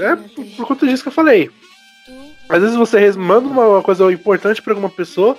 é 0.00 0.16
por, 0.56 0.66
conta 0.66 0.86
disso 0.86 1.02
que 1.02 1.08
eu 1.08 1.12
falei. 1.12 1.50
Às 2.48 2.62
vezes 2.62 2.76
você 2.76 3.12
manda 3.12 3.46
uma, 3.46 3.82
coisa 3.82 4.10
importante 4.10 4.62
pra 4.62 4.72
alguma 4.72 4.88
pessoa, 4.88 5.36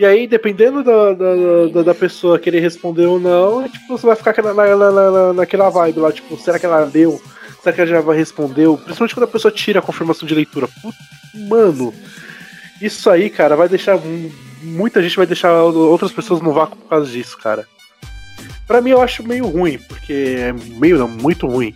e 0.00 0.04
aí, 0.04 0.26
dependendo 0.26 0.82
da, 0.82 1.12
da, 1.14 1.66
da, 1.72 1.82
da 1.84 1.94
pessoa 1.94 2.36
querer 2.36 2.58
responder 2.58 3.06
ou 3.06 3.20
não, 3.20 3.68
tipo, 3.68 3.96
você 3.96 4.04
vai 4.04 4.16
ficar 4.16 4.34
na, 4.42 4.52
na, 4.52 4.76
na- 4.76 5.10
na- 5.10 5.32
naquela 5.34 5.68
vibe 5.70 6.00
lá, 6.00 6.10
tipo, 6.10 6.36
será 6.36 6.58
que 6.58 6.66
ela 6.66 6.90
leu? 6.92 7.22
Será 7.62 7.72
que 7.72 7.80
ela 7.82 7.90
já 7.90 8.12
respondeu? 8.12 8.76
Principalmente 8.76 9.14
quando 9.14 9.24
a 9.24 9.28
pessoa 9.28 9.52
tira 9.52 9.78
a 9.78 9.82
confirmação 9.82 10.26
de 10.26 10.34
leitura. 10.34 10.66
Putz, 10.82 10.96
mano, 11.48 11.94
isso 12.80 13.08
aí, 13.08 13.30
cara, 13.30 13.54
vai 13.54 13.68
deixar. 13.68 13.96
mu- 13.98 14.32
Muita 14.64 15.00
gente 15.02 15.16
vai 15.16 15.26
deixar 15.26 15.62
outras 15.62 16.10
pessoas 16.10 16.40
no 16.40 16.52
vácuo 16.52 16.76
por 16.76 16.88
causa 16.88 17.08
disso, 17.10 17.36
cara. 17.38 17.66
Pra 18.72 18.80
mim 18.80 18.88
eu 18.88 19.02
acho 19.02 19.22
meio 19.22 19.46
ruim, 19.48 19.76
porque 19.86 20.34
é 20.38 20.54
meio, 20.78 20.96
não, 20.96 21.06
muito 21.06 21.46
ruim. 21.46 21.74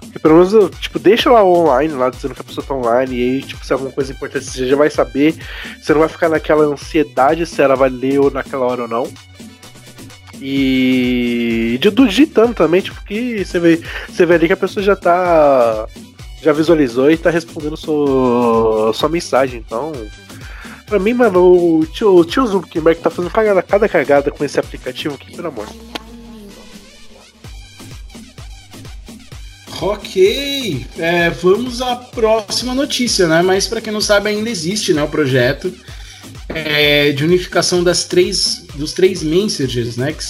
Porque 0.00 0.18
pelo 0.18 0.34
menos, 0.34 0.70
tipo, 0.80 0.98
deixa 0.98 1.30
lá 1.30 1.44
online, 1.44 1.94
lá 1.94 2.10
dizendo 2.10 2.34
que 2.34 2.40
a 2.40 2.44
pessoa 2.44 2.66
tá 2.66 2.74
online, 2.74 3.14
e 3.14 3.22
aí, 3.22 3.42
tipo, 3.42 3.64
se 3.64 3.72
é 3.72 3.74
alguma 3.74 3.92
coisa 3.92 4.10
importante, 4.10 4.44
você 4.44 4.66
já 4.66 4.74
vai 4.74 4.90
saber. 4.90 5.36
Você 5.80 5.92
não 5.92 6.00
vai 6.00 6.08
ficar 6.08 6.28
naquela 6.28 6.64
ansiedade 6.64 7.46
se 7.46 7.62
ela 7.62 7.76
vai 7.76 7.90
ler 7.90 8.18
ou 8.18 8.28
naquela 8.28 8.66
hora 8.66 8.82
ou 8.82 8.88
não. 8.88 9.08
E 10.42 11.78
de- 11.80 11.90
do 11.90 12.08
digitando 12.08 12.54
também, 12.54 12.80
tipo, 12.80 13.00
que 13.04 13.44
você 13.44 13.60
vê, 13.60 13.80
você 14.08 14.26
vê 14.26 14.34
ali 14.34 14.48
que 14.48 14.52
a 14.52 14.56
pessoa 14.56 14.82
já 14.84 14.96
tá. 14.96 15.86
Já 16.42 16.52
visualizou 16.52 17.08
e 17.08 17.16
tá 17.16 17.30
respondendo 17.30 17.76
sua, 17.76 18.92
sua 18.92 19.08
mensagem, 19.08 19.62
então. 19.64 19.92
Pra 20.86 20.98
mim, 20.98 21.14
mano, 21.14 21.78
o 21.78 21.86
tio, 21.86 22.16
o 22.16 22.24
tio 22.24 22.44
Zuckerberg 22.48 23.00
tá 23.00 23.10
fazendo 23.10 23.30
cagada, 23.32 23.62
cada 23.62 23.88
cagada 23.88 24.32
com 24.32 24.44
esse 24.44 24.58
aplicativo 24.58 25.14
aqui, 25.14 25.36
pelo 25.36 25.46
amor. 25.46 25.66
Ok, 29.80 30.86
é, 30.96 31.28
vamos 31.30 31.82
à 31.82 31.96
próxima 31.96 32.74
notícia, 32.74 33.28
né? 33.28 33.42
Mas 33.42 33.66
para 33.66 33.80
quem 33.80 33.92
não 33.92 34.00
sabe, 34.00 34.30
ainda 34.30 34.48
existe 34.48 34.94
né, 34.94 35.02
o 35.02 35.08
projeto 35.08 35.72
é, 36.48 37.12
de 37.12 37.24
unificação 37.24 37.84
das 37.84 38.04
três, 38.04 38.64
dos 38.74 38.92
três 38.92 39.22
messengers, 39.22 39.96
né? 39.96 40.12
Que 40.12 40.24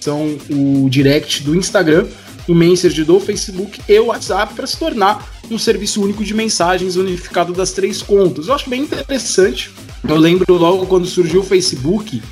são 0.00 0.38
o 0.48 0.88
direct 0.88 1.42
do 1.42 1.56
Instagram, 1.56 2.06
o 2.46 2.54
Messenger 2.54 3.04
do 3.04 3.18
Facebook 3.18 3.80
e 3.88 3.98
o 3.98 4.06
WhatsApp 4.06 4.54
para 4.54 4.66
se 4.66 4.76
tornar 4.76 5.28
um 5.50 5.58
serviço 5.58 6.02
único 6.02 6.24
de 6.24 6.32
mensagens 6.32 6.96
unificado 6.96 7.52
das 7.52 7.72
três 7.72 8.00
contas. 8.00 8.46
Eu 8.46 8.54
acho 8.54 8.70
bem 8.70 8.82
interessante. 8.82 9.70
Eu 10.08 10.16
lembro 10.16 10.54
logo 10.54 10.86
quando 10.86 11.06
surgiu 11.06 11.40
o 11.40 11.44
Facebook 11.44 12.22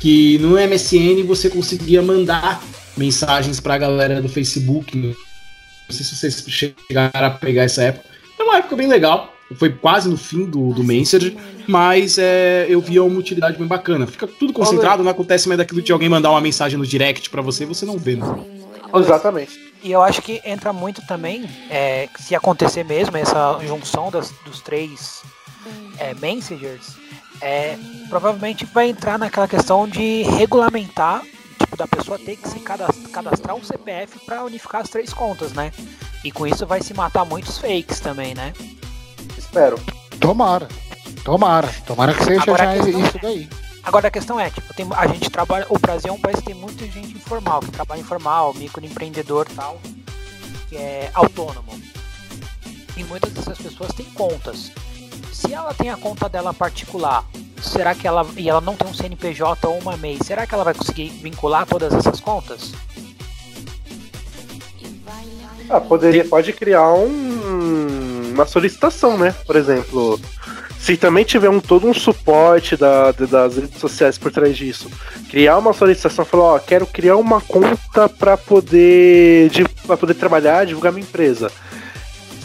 que 0.00 0.38
no 0.38 0.52
MSN 0.52 1.22
você 1.26 1.48
conseguia 1.48 2.02
mandar 2.02 2.62
mensagens 2.96 3.60
para 3.60 3.74
a 3.74 3.78
galera 3.78 4.20
do 4.20 4.28
Facebook. 4.28 5.14
Não 5.92 6.04
sei 6.04 6.06
se 6.06 6.16
vocês 6.16 6.44
chegaram 6.48 7.26
a 7.26 7.30
pegar 7.30 7.64
essa 7.64 7.82
época. 7.82 8.08
Foi 8.36 8.46
uma 8.46 8.56
época 8.58 8.76
bem 8.76 8.86
legal. 8.86 9.32
Foi 9.56 9.70
quase 9.70 10.08
no 10.08 10.16
fim 10.16 10.46
do, 10.46 10.72
do 10.72 10.82
Messenger, 10.82 11.36
mas 11.68 12.16
é, 12.16 12.66
eu 12.68 12.80
via 12.80 13.04
uma 13.04 13.18
utilidade 13.18 13.58
bem 13.58 13.66
bacana. 13.66 14.06
Fica 14.06 14.26
tudo 14.26 14.52
concentrado, 14.52 15.02
não 15.02 15.10
acontece 15.10 15.46
mais 15.46 15.58
daquilo 15.58 15.82
de 15.82 15.92
alguém 15.92 16.08
mandar 16.08 16.30
uma 16.30 16.40
mensagem 16.40 16.78
no 16.78 16.86
direct 16.86 17.28
para 17.28 17.42
você 17.42 17.64
e 17.64 17.66
você 17.66 17.84
não 17.84 17.98
vê. 17.98 18.16
Né? 18.16 18.26
Exatamente. 18.94 19.72
E 19.82 19.92
eu 19.92 20.00
acho 20.00 20.22
que 20.22 20.40
entra 20.44 20.72
muito 20.72 21.04
também, 21.06 21.44
é, 21.68 22.08
se 22.18 22.34
acontecer 22.34 22.84
mesmo 22.84 23.16
essa 23.16 23.58
junção 23.66 24.10
das, 24.10 24.32
dos 24.44 24.60
três 24.60 25.22
é, 25.98 26.14
messengers, 26.14 26.96
é, 27.40 27.76
provavelmente 28.08 28.64
vai 28.64 28.88
entrar 28.88 29.18
naquela 29.18 29.48
questão 29.48 29.88
de 29.88 30.22
regulamentar, 30.22 31.22
tipo, 31.72 31.76
da 31.76 31.86
pessoa 31.86 32.18
ter 32.18 32.36
que 32.36 32.48
se 32.48 32.60
cadastrar, 32.60 33.56
um 33.56 33.64
CPF 33.64 34.18
para 34.20 34.44
unificar 34.44 34.82
as 34.82 34.90
três 34.90 35.12
contas, 35.12 35.52
né? 35.52 35.72
E 36.22 36.30
com 36.30 36.46
isso 36.46 36.66
vai 36.66 36.82
se 36.82 36.94
matar 36.94 37.24
muitos 37.24 37.58
fakes 37.58 38.00
também, 38.00 38.34
né? 38.34 38.52
Espero. 39.36 39.80
Tomara. 40.20 40.68
Tomara. 41.24 41.68
Tomara 41.86 42.14
que 42.14 42.24
seja 42.24 42.42
Agora 42.42 42.64
já 42.64 42.70
a 42.72 42.74
questão 42.84 43.00
isso 43.00 43.16
é- 43.16 43.20
daí. 43.20 43.48
Agora 43.84 44.08
a 44.08 44.10
questão 44.10 44.38
é, 44.38 44.48
tipo, 44.48 44.72
tem, 44.74 44.86
a 44.94 45.06
gente 45.08 45.28
trabalha, 45.28 45.66
o 45.68 45.76
Brasil 45.76 46.10
é 46.10 46.12
um 46.12 46.20
país 46.20 46.36
que 46.38 46.44
tem 46.44 46.54
muita 46.54 46.86
gente 46.86 47.16
informal, 47.16 47.60
que 47.60 47.72
trabalha 47.72 48.00
informal, 48.00 48.54
microempreendedor 48.54 49.48
e 49.50 49.54
tal, 49.54 49.80
que 50.68 50.76
é 50.76 51.10
autônomo. 51.14 51.72
E 52.96 53.02
muitas 53.02 53.32
dessas 53.32 53.58
pessoas 53.58 53.92
têm 53.92 54.06
contas. 54.06 54.70
Se 55.32 55.52
ela 55.52 55.74
tem 55.74 55.90
a 55.90 55.96
conta 55.96 56.28
dela 56.28 56.54
particular, 56.54 57.24
será 57.62 57.94
que 57.94 58.06
ela 58.06 58.26
e 58.36 58.48
ela 58.48 58.60
não 58.60 58.74
tem 58.76 58.88
um 58.88 58.94
CNPJ 58.94 59.66
ou 59.68 59.78
uma 59.78 59.96
MEI, 59.96 60.18
será 60.24 60.46
que 60.46 60.54
ela 60.54 60.64
vai 60.64 60.74
conseguir 60.74 61.08
vincular 61.22 61.66
todas 61.66 61.92
essas 61.94 62.20
contas? 62.20 62.72
Ah, 65.70 65.80
poderia, 65.80 66.24
pode 66.24 66.52
criar 66.52 66.92
um, 66.92 68.32
uma 68.34 68.46
solicitação, 68.46 69.16
né? 69.16 69.34
Por 69.46 69.56
exemplo, 69.56 70.20
se 70.78 70.96
também 70.96 71.24
tiver 71.24 71.48
um, 71.48 71.60
todo 71.60 71.86
um 71.86 71.94
suporte 71.94 72.76
da, 72.76 73.12
da- 73.12 73.26
das 73.26 73.56
redes 73.56 73.80
sociais 73.80 74.18
por 74.18 74.30
trás 74.32 74.56
disso, 74.56 74.90
criar 75.30 75.56
uma 75.56 75.72
solicitação, 75.72 76.24
falar, 76.24 76.42
ó, 76.54 76.58
quero 76.58 76.86
criar 76.86 77.16
uma 77.16 77.40
conta 77.40 78.08
para 78.08 78.36
poder, 78.36 79.48
de, 79.50 79.64
pra 79.86 79.96
poder 79.96 80.14
trabalhar, 80.14 80.66
divulgar 80.66 80.92
minha 80.92 81.06
empresa, 81.06 81.50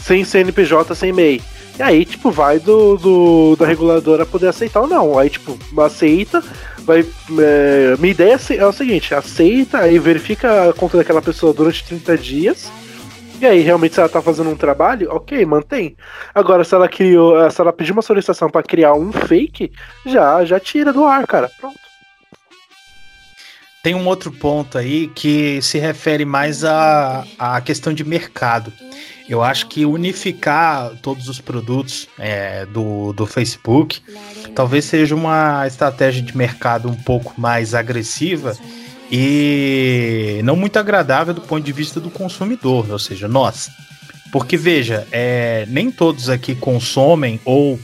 sem 0.02 0.24
CNPJ, 0.24 0.94
sem 0.94 1.12
MEI. 1.12 1.42
E 1.78 1.82
aí, 1.82 2.04
tipo, 2.04 2.30
vai 2.30 2.58
do, 2.58 2.96
do- 2.96 3.56
da 3.56 3.64
reguladora 3.66 4.26
poder 4.26 4.48
aceitar 4.48 4.80
ou 4.80 4.88
não. 4.88 5.16
Aí, 5.18 5.30
tipo, 5.30 5.56
aceita, 5.80 6.42
vai. 6.80 7.00
é, 7.38 7.94
minha 7.98 8.10
ideia 8.10 8.36
é 8.50 8.56
é 8.56 8.66
o 8.66 8.72
seguinte: 8.72 9.14
aceita, 9.14 9.78
aí 9.78 9.98
verifica 9.98 10.70
a 10.70 10.72
conta 10.72 10.96
daquela 10.96 11.22
pessoa 11.22 11.52
durante 11.52 11.84
30 11.84 12.18
dias. 12.18 12.70
E 13.40 13.46
aí, 13.46 13.60
realmente, 13.60 13.94
se 13.94 14.00
ela 14.00 14.08
tá 14.08 14.20
fazendo 14.20 14.50
um 14.50 14.56
trabalho, 14.56 15.08
ok, 15.12 15.46
mantém. 15.46 15.96
Agora, 16.34 16.64
se 16.64 16.74
ela 16.74 16.88
criou, 16.88 17.40
eh, 17.40 17.48
se 17.48 17.60
ela 17.60 17.72
pedir 17.72 17.92
uma 17.92 18.02
solicitação 18.02 18.50
pra 18.50 18.64
criar 18.64 18.94
um 18.94 19.12
fake, 19.12 19.70
já, 20.04 20.44
já 20.44 20.58
tira 20.58 20.92
do 20.92 21.04
ar, 21.04 21.24
cara. 21.24 21.48
Pronto. 21.60 21.78
Tem 23.80 23.94
um 23.94 24.08
outro 24.08 24.32
ponto 24.32 24.76
aí 24.76 25.06
que 25.06 25.62
se 25.62 25.78
refere 25.78 26.24
mais 26.24 26.64
à, 26.64 27.24
à 27.38 27.60
questão 27.60 27.92
de 27.92 28.02
mercado. 28.02 28.72
Eu 29.28 29.42
acho 29.42 29.66
que 29.66 29.84
unificar 29.84 30.92
todos 31.02 31.28
os 31.28 31.40
produtos 31.40 32.08
é, 32.18 32.64
do, 32.66 33.12
do 33.12 33.26
Facebook 33.26 34.00
talvez 34.54 34.86
seja 34.86 35.14
uma 35.14 35.66
estratégia 35.66 36.22
de 36.22 36.36
mercado 36.36 36.88
um 36.88 36.94
pouco 36.94 37.38
mais 37.38 37.74
agressiva 37.74 38.56
e 39.10 40.40
não 40.44 40.56
muito 40.56 40.78
agradável 40.78 41.34
do 41.34 41.40
ponto 41.40 41.64
de 41.64 41.72
vista 41.72 42.00
do 42.00 42.10
consumidor, 42.10 42.90
ou 42.90 42.98
seja, 42.98 43.28
nós. 43.28 43.70
Porque 44.32 44.56
veja, 44.56 45.06
é, 45.10 45.66
nem 45.68 45.90
todos 45.90 46.28
aqui 46.28 46.54
consomem 46.54 47.40
ou 47.44 47.78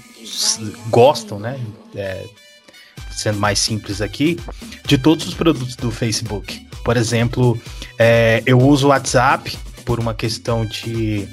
gostam, 0.91 1.39
né? 1.39 1.59
é, 1.95 2.25
sendo 3.11 3.39
mais 3.39 3.59
simples 3.59 4.01
aqui, 4.01 4.39
de 4.87 4.99
todos 4.99 5.27
os 5.27 5.35
produtos 5.35 5.77
do 5.77 5.91
Facebook. 5.91 6.67
Por 6.85 6.97
exemplo, 6.97 7.61
é, 7.99 8.43
eu 8.45 8.59
uso 8.59 8.87
o 8.87 8.91
WhatsApp 8.91 9.57
por 9.85 10.01
uma 10.01 10.15
questão 10.15 10.65
de 10.67 11.27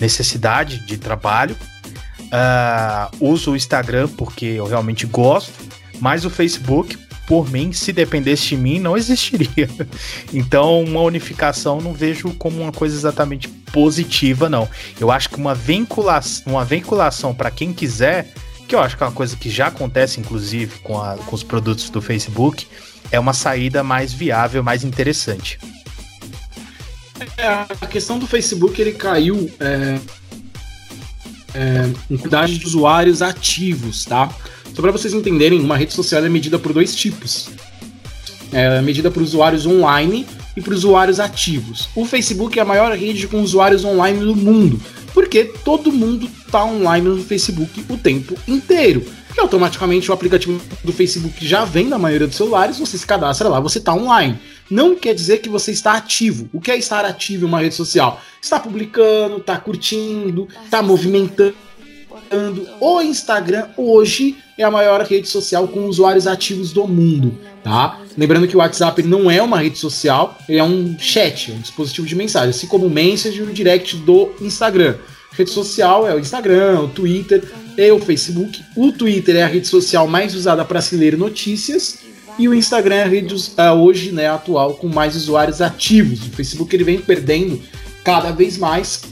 necessidade 0.00 0.78
de 0.86 0.96
trabalho. 0.98 1.56
Ah, 2.30 3.10
uso 3.20 3.52
o 3.52 3.56
Instagram 3.56 4.08
porque 4.08 4.44
eu 4.46 4.66
realmente 4.66 5.06
gosto, 5.06 5.52
mas 6.00 6.24
o 6.24 6.30
Facebook, 6.30 6.98
por 7.26 7.48
mim, 7.50 7.72
se 7.72 7.92
dependesse 7.92 8.48
de 8.48 8.56
mim, 8.56 8.78
não 8.80 8.96
existiria. 8.98 9.68
Então, 10.32 10.82
uma 10.82 11.00
unificação 11.00 11.80
não 11.80 11.92
vejo 11.92 12.30
como 12.34 12.60
uma 12.62 12.72
coisa 12.72 12.96
exatamente 12.96 13.48
positiva, 13.48 14.48
não. 14.48 14.68
Eu 15.00 15.10
acho 15.10 15.28
que 15.28 15.36
uma 15.36 15.54
vinculação, 15.54 16.52
uma 16.54 16.64
vinculação 16.64 17.34
para 17.34 17.50
quem 17.50 17.72
quiser, 17.72 18.32
que 18.68 18.74
eu 18.74 18.80
acho 18.80 18.96
que 18.96 19.02
é 19.02 19.06
uma 19.06 19.12
coisa 19.12 19.36
que 19.36 19.48
já 19.50 19.68
acontece, 19.68 20.18
inclusive, 20.20 20.78
com, 20.80 21.00
a- 21.00 21.16
com 21.16 21.34
os 21.36 21.42
produtos 21.42 21.88
do 21.90 22.00
Facebook, 22.02 22.66
é 23.12 23.20
uma 23.20 23.32
saída 23.34 23.82
mais 23.84 24.12
viável, 24.12 24.62
mais 24.62 24.82
interessante. 24.82 25.58
É, 27.36 27.46
a 27.46 27.86
questão 27.86 28.18
do 28.18 28.26
Facebook 28.26 28.80
ele 28.80 28.92
caiu 28.92 29.50
é, 29.60 29.98
é, 31.54 31.90
em 32.10 32.16
quantidade 32.16 32.58
de 32.58 32.66
usuários 32.66 33.22
ativos, 33.22 34.04
tá? 34.04 34.30
Só 34.74 34.82
para 34.82 34.90
vocês 34.90 35.14
entenderem, 35.14 35.60
uma 35.60 35.76
rede 35.76 35.92
social 35.92 36.24
é 36.24 36.28
medida 36.28 36.58
por 36.58 36.72
dois 36.72 36.94
tipos. 36.94 37.48
É 38.52 38.80
medida 38.82 39.10
por 39.10 39.22
usuários 39.22 39.66
online 39.66 40.26
e 40.56 40.60
por 40.60 40.72
usuários 40.72 41.20
ativos. 41.20 41.88
O 41.94 42.04
Facebook 42.04 42.58
é 42.58 42.62
a 42.62 42.64
maior 42.64 42.96
rede 42.96 43.26
com 43.26 43.40
usuários 43.40 43.84
online 43.84 44.20
do 44.20 44.34
mundo, 44.34 44.80
porque 45.12 45.44
todo 45.44 45.92
mundo 45.92 46.28
tá 46.50 46.64
online 46.64 47.08
no 47.08 47.22
Facebook 47.22 47.84
o 47.88 47.96
tempo 47.96 48.36
inteiro. 48.46 49.04
E 49.36 49.40
automaticamente 49.40 50.10
o 50.10 50.14
aplicativo 50.14 50.60
do 50.84 50.92
Facebook 50.92 51.44
já 51.46 51.64
vem 51.64 51.88
na 51.88 51.98
maioria 51.98 52.28
dos 52.28 52.36
celulares, 52.36 52.78
você 52.78 52.96
se 52.96 53.06
cadastra 53.06 53.48
lá, 53.48 53.58
você 53.58 53.80
tá 53.80 53.92
online. 53.92 54.38
Não 54.70 54.94
quer 54.96 55.14
dizer 55.14 55.38
que 55.38 55.48
você 55.48 55.70
está 55.70 55.94
ativo. 55.94 56.48
O 56.52 56.60
que 56.60 56.70
é 56.70 56.76
estar 56.76 57.04
ativo 57.04 57.44
em 57.44 57.48
uma 57.48 57.60
rede 57.60 57.74
social? 57.74 58.20
Está 58.40 58.58
publicando, 58.58 59.38
está 59.38 59.56
curtindo, 59.58 60.48
está 60.64 60.82
movimentando. 60.82 61.54
O 62.80 63.00
Instagram 63.02 63.68
hoje 63.76 64.36
é 64.56 64.62
a 64.62 64.70
maior 64.70 65.02
rede 65.02 65.28
social 65.28 65.68
com 65.68 65.86
usuários 65.86 66.26
ativos 66.26 66.72
do 66.72 66.86
mundo, 66.86 67.38
tá? 67.62 68.00
Lembrando 68.16 68.46
que 68.46 68.56
o 68.56 68.60
WhatsApp 68.60 69.02
não 69.02 69.30
é 69.30 69.42
uma 69.42 69.58
rede 69.58 69.78
social, 69.78 70.38
ele 70.48 70.58
é 70.58 70.64
um 70.64 70.96
chat, 70.98 71.52
um 71.52 71.60
dispositivo 71.60 72.06
de 72.06 72.14
mensagem, 72.14 72.50
assim 72.50 72.66
como 72.66 72.86
o 72.86 72.90
Message 72.90 73.38
e 73.38 73.42
o 73.42 73.52
Direct 73.52 73.96
do 73.96 74.30
Instagram. 74.40 74.96
Rede 75.32 75.50
social 75.50 76.06
é 76.06 76.14
o 76.14 76.18
Instagram, 76.18 76.82
o 76.82 76.88
Twitter 76.88 77.42
e 77.76 77.90
o 77.90 77.98
Facebook. 77.98 78.62
O 78.76 78.92
Twitter 78.92 79.36
é 79.36 79.42
a 79.42 79.48
rede 79.48 79.66
social 79.66 80.06
mais 80.06 80.34
usada 80.34 80.64
para 80.64 80.80
se 80.80 80.96
ler 80.96 81.18
notícias 81.18 82.03
e 82.38 82.48
o 82.48 82.54
Instagram 82.54 82.96
é 82.96 83.02
a 83.04 83.08
rede 83.08 83.34
ah, 83.56 83.72
hoje, 83.72 84.10
né, 84.10 84.28
atual 84.28 84.74
com 84.74 84.88
mais 84.88 85.14
usuários 85.14 85.60
ativos. 85.60 86.26
O 86.26 86.30
Facebook 86.30 86.74
ele 86.74 86.84
vem 86.84 86.98
perdendo 86.98 87.60
cada 88.02 88.30
vez 88.32 88.58
mais 88.58 89.02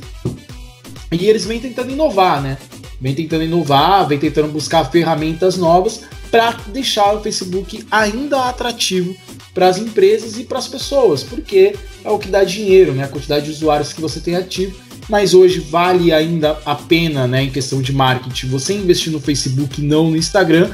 e 1.10 1.26
eles 1.26 1.44
vêm 1.44 1.60
tentando 1.60 1.90
inovar, 1.90 2.42
né? 2.42 2.58
Vem 3.00 3.14
tentando 3.14 3.44
inovar, 3.44 4.06
vem 4.06 4.18
tentando 4.18 4.48
buscar 4.48 4.90
ferramentas 4.90 5.56
novas 5.56 6.02
para 6.30 6.52
deixar 6.68 7.14
o 7.14 7.22
Facebook 7.22 7.84
ainda 7.90 8.48
atrativo 8.48 9.14
para 9.52 9.68
as 9.68 9.76
empresas 9.76 10.38
e 10.38 10.44
para 10.44 10.58
as 10.58 10.66
pessoas, 10.66 11.22
porque 11.22 11.76
é 12.02 12.10
o 12.10 12.18
que 12.18 12.28
dá 12.28 12.42
dinheiro, 12.42 12.92
né? 12.92 13.04
A 13.04 13.08
quantidade 13.08 13.44
de 13.44 13.50
usuários 13.50 13.92
que 13.92 14.00
você 14.00 14.20
tem 14.20 14.36
ativo. 14.36 14.74
Mas 15.08 15.34
hoje 15.34 15.58
vale 15.58 16.12
ainda 16.12 16.58
a 16.64 16.76
pena, 16.76 17.26
né, 17.26 17.42
em 17.42 17.50
questão 17.50 17.82
de 17.82 17.92
marketing, 17.92 18.46
você 18.46 18.72
investir 18.72 19.12
no 19.12 19.20
Facebook 19.20 19.80
e 19.80 19.84
não 19.84 20.08
no 20.08 20.16
Instagram, 20.16 20.70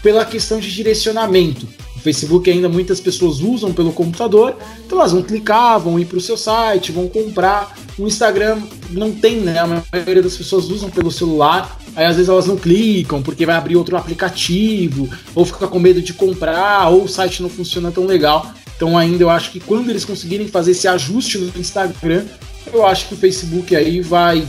pela 0.00 0.24
questão 0.24 0.60
de 0.60 0.72
direcionamento. 0.72 1.66
Facebook 2.02 2.50
ainda 2.50 2.68
muitas 2.68 3.00
pessoas 3.00 3.40
usam 3.40 3.72
pelo 3.72 3.92
computador, 3.92 4.56
então 4.84 4.98
elas 4.98 5.12
vão 5.12 5.22
clicar, 5.22 5.78
vão 5.78 5.98
ir 5.98 6.04
para 6.04 6.18
o 6.18 6.20
seu 6.20 6.36
site, 6.36 6.90
vão 6.90 7.08
comprar. 7.08 7.76
O 7.96 8.06
Instagram 8.06 8.60
não 8.90 9.12
tem, 9.12 9.36
né? 9.36 9.58
A 9.58 9.66
maioria 9.66 10.22
das 10.22 10.36
pessoas 10.36 10.68
usam 10.68 10.90
pelo 10.90 11.10
celular, 11.12 11.78
aí 11.94 12.04
às 12.04 12.16
vezes 12.16 12.28
elas 12.28 12.46
não 12.46 12.56
clicam 12.56 13.22
porque 13.22 13.46
vai 13.46 13.54
abrir 13.54 13.76
outro 13.76 13.96
aplicativo, 13.96 15.08
ou 15.34 15.44
fica 15.44 15.68
com 15.68 15.78
medo 15.78 16.02
de 16.02 16.12
comprar, 16.12 16.88
ou 16.88 17.04
o 17.04 17.08
site 17.08 17.40
não 17.40 17.48
funciona 17.48 17.92
tão 17.92 18.04
legal. 18.04 18.52
Então 18.74 18.98
ainda 18.98 19.22
eu 19.22 19.30
acho 19.30 19.52
que 19.52 19.60
quando 19.60 19.90
eles 19.90 20.04
conseguirem 20.04 20.48
fazer 20.48 20.72
esse 20.72 20.88
ajuste 20.88 21.38
no 21.38 21.52
Instagram, 21.56 22.24
eu 22.72 22.84
acho 22.84 23.08
que 23.08 23.14
o 23.14 23.16
Facebook 23.16 23.76
aí 23.76 24.00
vai 24.00 24.46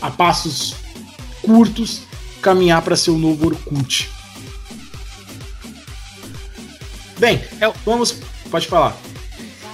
a 0.00 0.10
passos 0.10 0.74
curtos 1.42 2.00
caminhar 2.40 2.80
para 2.82 2.96
ser 2.96 3.10
o 3.10 3.18
novo 3.18 3.46
Orkut. 3.46 4.13
Bem, 7.24 7.42
É 7.58 7.66
o- 7.66 7.72
vamos, 7.86 8.12
pode 8.50 8.66
falar. 8.68 8.94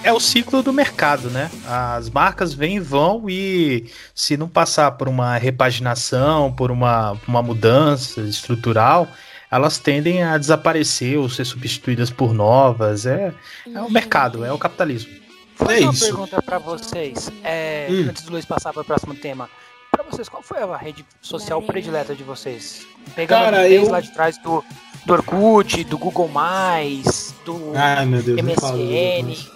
É 0.05 0.13
o 0.13 0.21
ciclo 0.21 0.63
do 0.63 0.73
mercado, 0.73 1.29
né? 1.31 1.51
As 1.67 2.09
marcas 2.09 2.55
vêm 2.55 2.77
e 2.77 2.81
vão 2.81 3.29
e 3.29 3.91
se 4.15 4.37
não 4.37 4.49
passar 4.49 4.93
por 4.93 5.09
uma 5.09 5.37
repaginação, 5.37 6.53
por 6.53 6.71
uma, 6.71 7.19
uma 7.27 7.43
mudança 7.43 8.21
estrutural, 8.21 9.09
elas 9.51 9.79
tendem 9.79 10.23
a 10.23 10.39
desaparecer 10.39 11.19
ou 11.19 11.29
ser 11.29 11.45
substituídas 11.45 12.09
por 12.09 12.33
novas. 12.33 13.05
É, 13.05 13.35
é 13.75 13.81
o 13.83 13.91
mercado, 13.91 14.45
é 14.45 14.53
o 14.53 14.59
capitalismo. 14.59 15.13
Vou 15.59 15.69
É 15.71 15.75
fazer 15.75 15.85
uma 15.87 15.93
isso. 15.93 16.05
pergunta 16.05 16.41
pra 16.43 16.59
vocês. 16.59 17.33
É, 17.43 17.89
Hum. 17.91 18.07
Antes 18.11 18.23
do 18.23 18.31
Luiz 18.31 18.45
passar 18.45 18.73
para 18.73 18.83
o 18.83 18.85
próximo 18.85 19.15
tema. 19.17 19.51
Pra 19.91 20.05
vocês, 20.05 20.29
qual 20.29 20.41
foi 20.43 20.63
a 20.63 20.77
rede 20.77 21.05
social 21.21 21.61
predileta 21.63 22.15
de 22.15 22.23
vocês? 22.23 22.87
Pegando 23.17 23.45
Cara, 23.47 23.63
desde 23.65 23.87
eu- 23.87 23.91
lá 23.91 24.01
de 24.01 24.13
trás 24.15 24.39
do, 24.39 24.65
do 25.07 25.13
Orkut, 25.15 25.85
do 25.85 25.99
Google+, 25.99 26.31
do 27.45 27.73
Ai, 27.75 28.07
meu 28.07 28.23
Deus, 28.23 28.41
não 28.43 28.55
fala 28.55 28.77
do 28.77 28.79
Google 28.87 28.87
MSN. 28.87 29.23
Mais. 29.27 29.51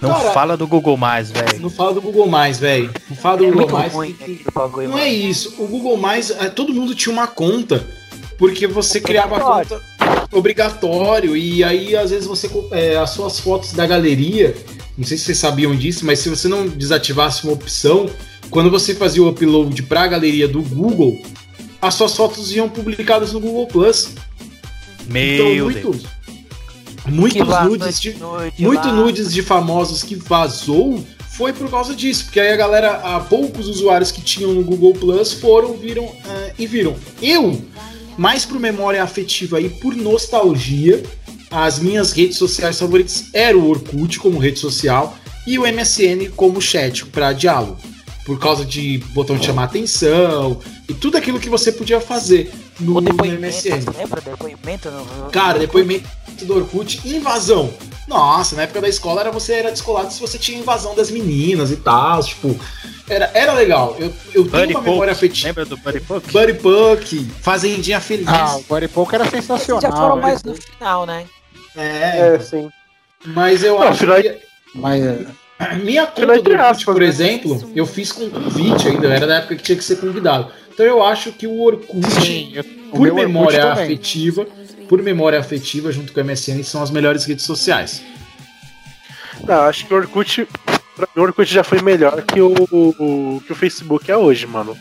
Não 0.00 0.10
Cara- 0.14 0.30
fala 0.32 0.56
do 0.56 0.66
Google 0.66 0.96
mais, 0.96 1.30
velho. 1.30 1.60
Não 1.60 1.68
fala 1.70 1.92
do 1.92 2.00
Google 2.00 2.26
Mais, 2.28 2.58
velho. 2.58 2.90
Não 3.10 3.16
fala 3.16 3.36
do 3.36 3.44
É 3.44 3.46
Google 3.48 3.60
muito 3.62 3.72
Mais. 3.78 3.92
ruim 3.92 4.12
que- 4.14 4.44
bagulho. 4.54 4.88
Não 4.88 4.98
é 4.98 5.08
isso. 5.10 5.54
O 5.58 5.66
Google 5.66 5.96
Mais, 5.98 6.30
é, 6.30 6.48
todo 6.48 6.72
mundo 6.72 6.94
tinha 6.94 7.12
uma 7.12 7.26
conta, 7.26 7.86
porque 8.38 8.66
você 8.66 8.98
criava 9.00 9.36
a 9.36 9.40
conta 9.40 9.82
obrigatório 10.32 11.36
e 11.36 11.62
aí 11.62 11.94
às 11.96 12.10
vezes 12.10 12.26
você 12.26 12.48
é, 12.70 12.96
as 12.96 13.10
suas 13.10 13.38
fotos 13.40 13.72
da 13.72 13.86
galeria, 13.86 14.56
não 14.96 15.04
sei 15.04 15.18
se 15.18 15.24
vocês 15.24 15.38
sabiam 15.38 15.74
disso, 15.74 16.06
mas 16.06 16.20
se 16.20 16.28
você 16.30 16.48
não 16.48 16.66
desativasse 16.66 17.44
uma 17.44 17.52
opção, 17.52 18.08
quando 18.48 18.70
você 18.70 18.94
fazia 18.94 19.22
o 19.22 19.28
upload 19.28 19.82
para 19.82 20.02
a 20.02 20.06
galeria 20.06 20.48
do 20.48 20.62
Google, 20.62 21.20
as 21.82 21.94
suas 21.94 22.16
fotos 22.16 22.52
iam 22.54 22.68
publicadas 22.68 23.32
no 23.32 23.40
Google 23.40 23.66
Plus. 23.66 24.14
Meu 25.10 25.70
então 25.70 25.90
Deus. 25.90 26.02
muitos 27.06 27.64
nudes 27.64 28.00
de 28.00 28.14
nude 28.14 28.62
muito 28.62 28.86
lá. 28.86 28.92
nudes 28.92 29.32
de 29.32 29.42
famosos 29.42 30.02
que 30.02 30.14
vazou 30.14 31.04
foi 31.36 31.52
por 31.52 31.70
causa 31.70 31.94
disso, 31.94 32.24
porque 32.24 32.38
aí 32.38 32.52
a 32.52 32.56
galera, 32.56 33.00
há 33.02 33.18
poucos 33.18 33.66
usuários 33.66 34.10
que 34.10 34.20
tinham 34.20 34.52
no 34.52 34.62
Google 34.62 34.92
Plus 34.92 35.32
foram, 35.32 35.74
viram 35.74 36.12
ah, 36.26 36.50
e 36.58 36.66
viram. 36.66 36.94
Eu, 37.22 37.64
mais 38.18 38.44
por 38.44 38.60
memória 38.60 39.02
afetiva 39.02 39.58
e 39.58 39.70
por 39.70 39.96
nostalgia, 39.96 41.02
as 41.50 41.78
minhas 41.78 42.12
redes 42.12 42.36
sociais 42.36 42.78
favoritas 42.78 43.30
eram 43.32 43.60
o 43.60 43.70
Orkut 43.70 44.18
como 44.18 44.38
rede 44.38 44.58
social 44.58 45.16
e 45.46 45.58
o 45.58 45.62
MSN 45.62 46.30
como 46.36 46.60
chat 46.60 47.06
para 47.06 47.32
diálogo. 47.32 47.78
Por 48.24 48.38
causa 48.38 48.64
de 48.64 48.98
botão 49.12 49.36
de 49.36 49.46
chamar 49.46 49.64
atenção 49.64 50.60
e 50.88 50.94
tudo 50.94 51.16
aquilo 51.16 51.40
que 51.40 51.48
você 51.48 51.72
podia 51.72 52.00
fazer 52.00 52.52
no, 52.78 52.92
O 52.92 53.00
no 53.00 53.00
depoimento, 53.00 53.40
MSN. 53.40 53.80
você 53.80 53.98
lembra? 53.98 54.20
Depoimento 54.20 54.90
no... 54.90 55.30
Cara, 55.30 55.58
depoimento 55.58 56.06
do 56.42 56.56
Orkut, 56.56 57.00
invasão. 57.08 57.72
Nossa, 58.06 58.56
na 58.56 58.62
época 58.62 58.80
da 58.80 58.88
escola 58.88 59.20
era 59.20 59.30
você 59.30 59.54
era 59.54 59.70
descolado 59.70 60.12
se 60.12 60.20
você 60.20 60.38
tinha 60.38 60.58
invasão 60.58 60.94
das 60.94 61.10
meninas 61.10 61.70
e 61.70 61.76
tal, 61.76 62.22
tipo, 62.24 62.58
era, 63.08 63.30
era 63.34 63.52
legal. 63.54 63.96
Eu, 63.98 64.12
eu 64.34 64.44
tenho 64.44 64.44
Buddy 64.44 64.74
uma 64.74 64.82
memória 64.82 65.14
Poke. 65.14 65.26
afetiva. 65.26 65.48
Lembra 65.48 65.64
do 65.64 65.76
Buddy 65.76 66.00
Poke? 66.00 66.32
Buddy 66.32 66.54
Puck, 66.54 67.24
Fazendinha 67.40 68.00
Feliz. 68.00 68.26
Ah, 68.28 68.56
o 68.56 68.62
Body 68.62 68.88
Poke 68.88 69.14
era 69.14 69.28
sensacional. 69.28 69.80
já 69.82 69.92
foram 69.92 70.16
né? 70.16 70.22
mais 70.22 70.42
no 70.42 70.54
final, 70.54 71.06
né? 71.06 71.26
é, 71.76 72.34
É, 72.34 72.38
sim. 72.40 72.68
mas 73.26 73.62
eu 73.64 73.78
Não, 73.78 73.82
acho 73.88 74.04
que 74.06 74.38
Mas 74.74 75.02
é, 75.04 75.26
minha 75.84 76.06
conta 76.06 76.40
do 76.40 76.50
Orkut, 76.52 76.84
por 76.84 77.02
exemplo, 77.02 77.70
eu 77.74 77.86
fiz 77.86 78.12
com 78.12 78.28
convite 78.30 78.88
ainda, 78.88 79.08
era 79.08 79.26
da 79.26 79.36
época 79.36 79.56
que 79.56 79.62
tinha 79.62 79.76
que 79.78 79.84
ser 79.84 79.96
convidado. 80.00 80.50
Então 80.72 80.86
eu 80.86 81.02
acho 81.04 81.32
que 81.32 81.46
o 81.46 81.60
Orkut, 81.60 82.10
sim, 82.22 82.52
eu- 82.54 82.64
o 82.88 82.96
por 82.96 83.00
Orkut 83.08 83.14
memória 83.26 83.60
também. 83.60 83.84
afetiva, 83.84 84.46
por 84.88 85.02
memória 85.02 85.38
afetiva, 85.38 85.92
junto 85.92 86.12
com 86.12 86.20
o 86.20 86.24
MSN, 86.24 86.62
são 86.64 86.82
as 86.82 86.90
melhores 86.90 87.24
redes 87.24 87.44
sociais. 87.44 88.02
Não, 89.46 89.62
acho 89.62 89.86
que 89.86 89.94
o 89.94 89.96
Orkut. 89.96 90.46
pra 90.96 91.06
mim, 91.14 91.22
O 91.22 91.24
Orkut 91.24 91.52
já 91.52 91.62
foi 91.64 91.80
melhor 91.82 92.22
que 92.22 92.40
o, 92.40 92.52
o- 92.70 93.40
que 93.46 93.52
o 93.52 93.56
Facebook 93.56 94.10
é 94.10 94.16
hoje, 94.16 94.46
mano. 94.46 94.76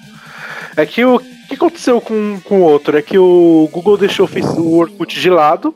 É 0.75 0.85
que 0.85 1.03
o, 1.05 1.15
o 1.15 1.19
que 1.47 1.55
aconteceu 1.55 1.99
com, 2.01 2.39
com 2.43 2.59
o 2.61 2.63
outro? 2.63 2.97
É 2.97 3.01
que 3.01 3.17
o 3.17 3.69
Google 3.71 3.97
deixou 3.97 4.25
o 4.25 4.27
Face- 4.27 4.59
o 4.59 4.77
Orkut 4.77 5.19
de 5.19 5.29
lado 5.29 5.73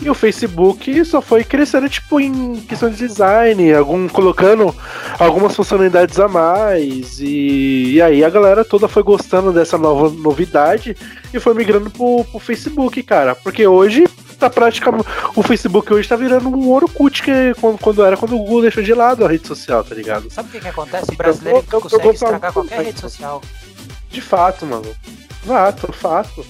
E 0.00 0.08
o 0.08 0.14
Facebook 0.14 1.04
só 1.04 1.20
foi 1.20 1.42
crescendo, 1.42 1.88
tipo, 1.88 2.20
em 2.20 2.56
questão 2.60 2.88
de 2.88 2.96
design, 2.96 3.72
algum, 3.74 4.06
colocando 4.08 4.72
algumas 5.18 5.56
funcionalidades 5.56 6.20
a 6.20 6.28
mais. 6.28 7.18
E, 7.18 7.94
e 7.94 8.02
aí 8.02 8.22
a 8.24 8.30
galera 8.30 8.64
toda 8.64 8.86
foi 8.86 9.02
gostando 9.02 9.52
dessa 9.52 9.76
nova 9.76 10.08
novidade 10.08 10.96
e 11.34 11.40
foi 11.40 11.52
migrando 11.52 11.90
pro, 11.90 12.24
pro 12.30 12.38
Facebook, 12.38 13.02
cara. 13.02 13.34
Porque 13.34 13.66
hoje 13.66 14.06
tá 14.38 14.48
praticamente. 14.48 15.04
O 15.34 15.42
Facebook 15.42 15.92
hoje 15.92 16.08
tá 16.08 16.14
virando 16.14 16.48
um 16.48 16.70
Orkut 16.70 17.20
que 17.20 17.32
quando, 17.60 17.78
quando 17.78 18.04
era 18.04 18.16
quando 18.16 18.36
o 18.36 18.38
Google 18.38 18.62
deixou 18.62 18.84
de 18.84 18.94
lado 18.94 19.24
a 19.24 19.28
rede 19.28 19.48
social, 19.48 19.82
tá 19.82 19.96
ligado? 19.96 20.30
Sabe 20.32 20.48
o 20.48 20.52
que, 20.52 20.60
que 20.60 20.68
acontece? 20.68 21.12
O 21.12 21.16
brasileiro 21.16 21.58
eu- 21.58 21.64
eu 21.72 21.80
consegue 21.80 22.02
vou 22.04 22.14
falar 22.14 22.30
estragar 22.36 22.52
qualquer 22.52 22.82
rede 22.84 23.00
social. 23.00 23.42
De 24.08 24.20
fato, 24.20 24.64
mano. 24.64 24.86
Fato, 25.44 25.92
fato. 25.92 26.46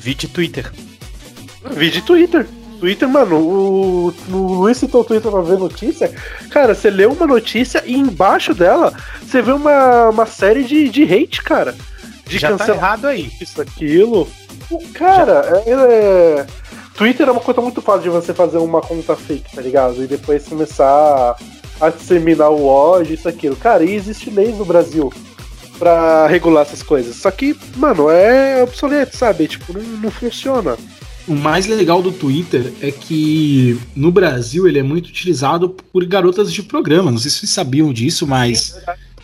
Vídeo 0.00 0.28
Twitter. 0.28 0.72
Vídeo 1.72 2.02
Twitter. 2.02 2.46
Twitter, 2.80 3.08
mano, 3.08 3.36
o, 3.38 4.14
o 4.30 4.36
Luiz 4.36 4.76
citou 4.76 5.00
o 5.00 5.04
Twitter 5.04 5.30
pra 5.30 5.40
ver 5.40 5.58
notícia. 5.58 6.12
Cara, 6.50 6.74
você 6.74 6.90
lê 6.90 7.06
uma 7.06 7.26
notícia 7.26 7.82
e 7.86 7.94
embaixo 7.96 8.52
dela 8.52 8.92
você 9.22 9.40
vê 9.40 9.52
uma, 9.52 10.10
uma 10.10 10.26
série 10.26 10.64
de, 10.64 10.88
de 10.90 11.02
hate, 11.04 11.42
cara. 11.42 11.74
De 12.26 12.38
Já 12.38 12.50
tá 12.50 12.58
cancelar 12.58 12.78
errado 12.78 13.06
aí. 13.06 13.30
isso, 13.40 13.60
aquilo. 13.60 14.28
O 14.70 14.78
Cara, 14.92 15.62
é, 15.66 15.70
é- 15.70 16.46
Twitter 16.94 17.28
é 17.28 17.32
uma 17.32 17.40
coisa 17.40 17.60
muito 17.60 17.80
fácil 17.82 18.02
de 18.02 18.08
você 18.08 18.32
fazer 18.32 18.58
uma 18.58 18.80
conta 18.80 19.14
fake, 19.16 19.54
tá 19.54 19.60
ligado? 19.62 20.02
E 20.02 20.06
depois 20.06 20.46
começar 20.48 21.36
a 21.80 21.90
disseminar 21.90 22.50
o 22.50 22.66
ódio, 22.66 23.14
isso, 23.14 23.28
aquilo. 23.28 23.56
Cara, 23.56 23.82
e 23.84 23.94
existe 23.94 24.30
leis 24.30 24.56
no 24.56 24.64
Brasil 24.64 25.12
pra 25.78 26.26
regular 26.26 26.62
essas 26.62 26.82
coisas. 26.82 27.16
Só 27.16 27.30
que, 27.30 27.56
mano, 27.76 28.08
é 28.10 28.62
obsoleto, 28.62 29.16
sabe? 29.16 29.48
Tipo, 29.48 29.72
não, 29.72 29.82
não 29.82 30.10
funciona. 30.10 30.76
O 31.26 31.34
mais 31.34 31.66
legal 31.66 32.02
do 32.02 32.12
Twitter 32.12 32.70
é 32.82 32.90
que 32.90 33.78
no 33.96 34.12
Brasil 34.12 34.68
ele 34.68 34.78
é 34.78 34.82
muito 34.82 35.06
utilizado 35.06 35.70
por 35.92 36.04
garotas 36.04 36.52
de 36.52 36.62
programa. 36.62 37.10
Não 37.10 37.18
sei 37.18 37.30
se 37.30 37.38
vocês 37.38 37.50
sabiam 37.50 37.92
disso, 37.92 38.26
mas 38.26 38.76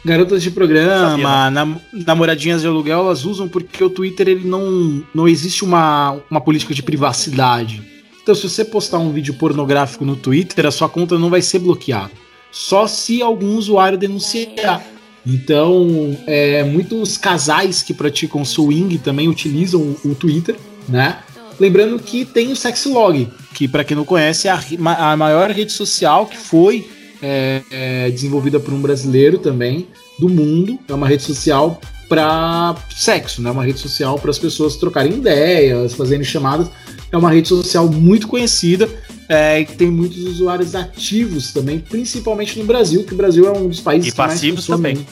garotas 0.03 0.43
de 0.43 0.51
programa, 0.51 1.51
nam- 1.51 1.81
namoradinhas 1.93 2.63
de 2.63 2.67
aluguel, 2.67 3.01
elas 3.01 3.27
usam 3.27 3.47
porque 3.49 3.85
o 3.85 3.91
Twitter 3.91 4.29
ele 4.29 4.49
não, 4.49 5.03
não 5.15 5.29
existe 5.29 5.63
uma, 5.63 6.17
uma 6.31 6.41
política 6.41 6.73
de 6.73 6.83
privacidade. 6.83 7.83
Então, 8.23 8.35
se 8.35 8.49
você 8.49 8.65
postar 8.65 8.99
um 8.99 9.13
vídeo 9.13 9.35
pornográfico 9.35 10.05
no 10.05 10.17
Twitter, 10.17 10.65
a 10.65 10.71
sua 10.71 10.89
conta 10.89 11.19
não 11.19 11.29
vai 11.29 11.43
ser 11.43 11.59
bloqueada. 11.59 12.11
Só 12.51 12.87
se 12.87 13.21
algum 13.21 13.57
usuário 13.57 13.99
denunciar. 13.99 14.83
Então, 15.27 16.17
é, 16.27 16.65
muitos 16.65 17.19
casais 17.19 17.83
que 17.83 17.93
praticam 17.93 18.43
swing 18.43 18.97
também 18.99 19.29
utilizam 19.29 19.81
o, 20.03 20.11
o 20.11 20.15
Twitter, 20.15 20.57
né? 20.89 21.19
Lembrando 21.61 21.99
que 21.99 22.25
tem 22.25 22.51
o 22.51 22.57
Sexlog, 22.57 23.29
que 23.55 23.69
para 23.69 23.85
quem 23.85 23.95
não 23.95 24.05
conhece 24.05 24.49
é 24.49 24.51
a, 24.51 25.13
a 25.13 25.17
maior 25.17 25.51
rede 25.51 25.73
social 25.73 26.25
que 26.25 26.39
foi 26.39 26.89
é, 27.23 27.61
é, 27.71 28.11
desenvolvida 28.11 28.59
por 28.59 28.73
um 28.73 28.81
brasileiro 28.81 29.39
também 29.39 29.87
do 30.19 30.27
mundo. 30.27 30.79
É 30.89 30.95
uma 30.95 31.07
rede 31.07 31.23
social 31.23 31.79
para 32.09 32.75
sexo, 32.97 33.43
né? 33.43 33.51
Uma 33.51 33.63
rede 33.63 33.79
social 33.79 34.19
para 34.19 34.31
as 34.31 34.39
pessoas 34.39 34.77
trocarem 34.77 35.13
ideias, 35.13 35.93
fazerem 35.93 36.25
chamadas. 36.25 36.71
É 37.13 37.17
uma 37.17 37.31
rede 37.31 37.49
social 37.49 37.87
muito 37.89 38.27
conhecida 38.27 38.89
é, 39.29 39.61
e 39.61 39.67
que 39.67 39.77
tem 39.77 39.91
muitos 39.91 40.25
usuários 40.25 40.75
ativos 40.75 41.53
também, 41.53 41.79
principalmente 41.79 42.59
no 42.59 42.65
Brasil, 42.65 43.05
que 43.05 43.13
o 43.13 43.17
Brasil 43.17 43.47
é 43.47 43.57
um 43.57 43.69
dos 43.69 43.81
países 43.81 44.13
E 44.13 44.17
passivos 44.17 44.67
também. 44.67 45.07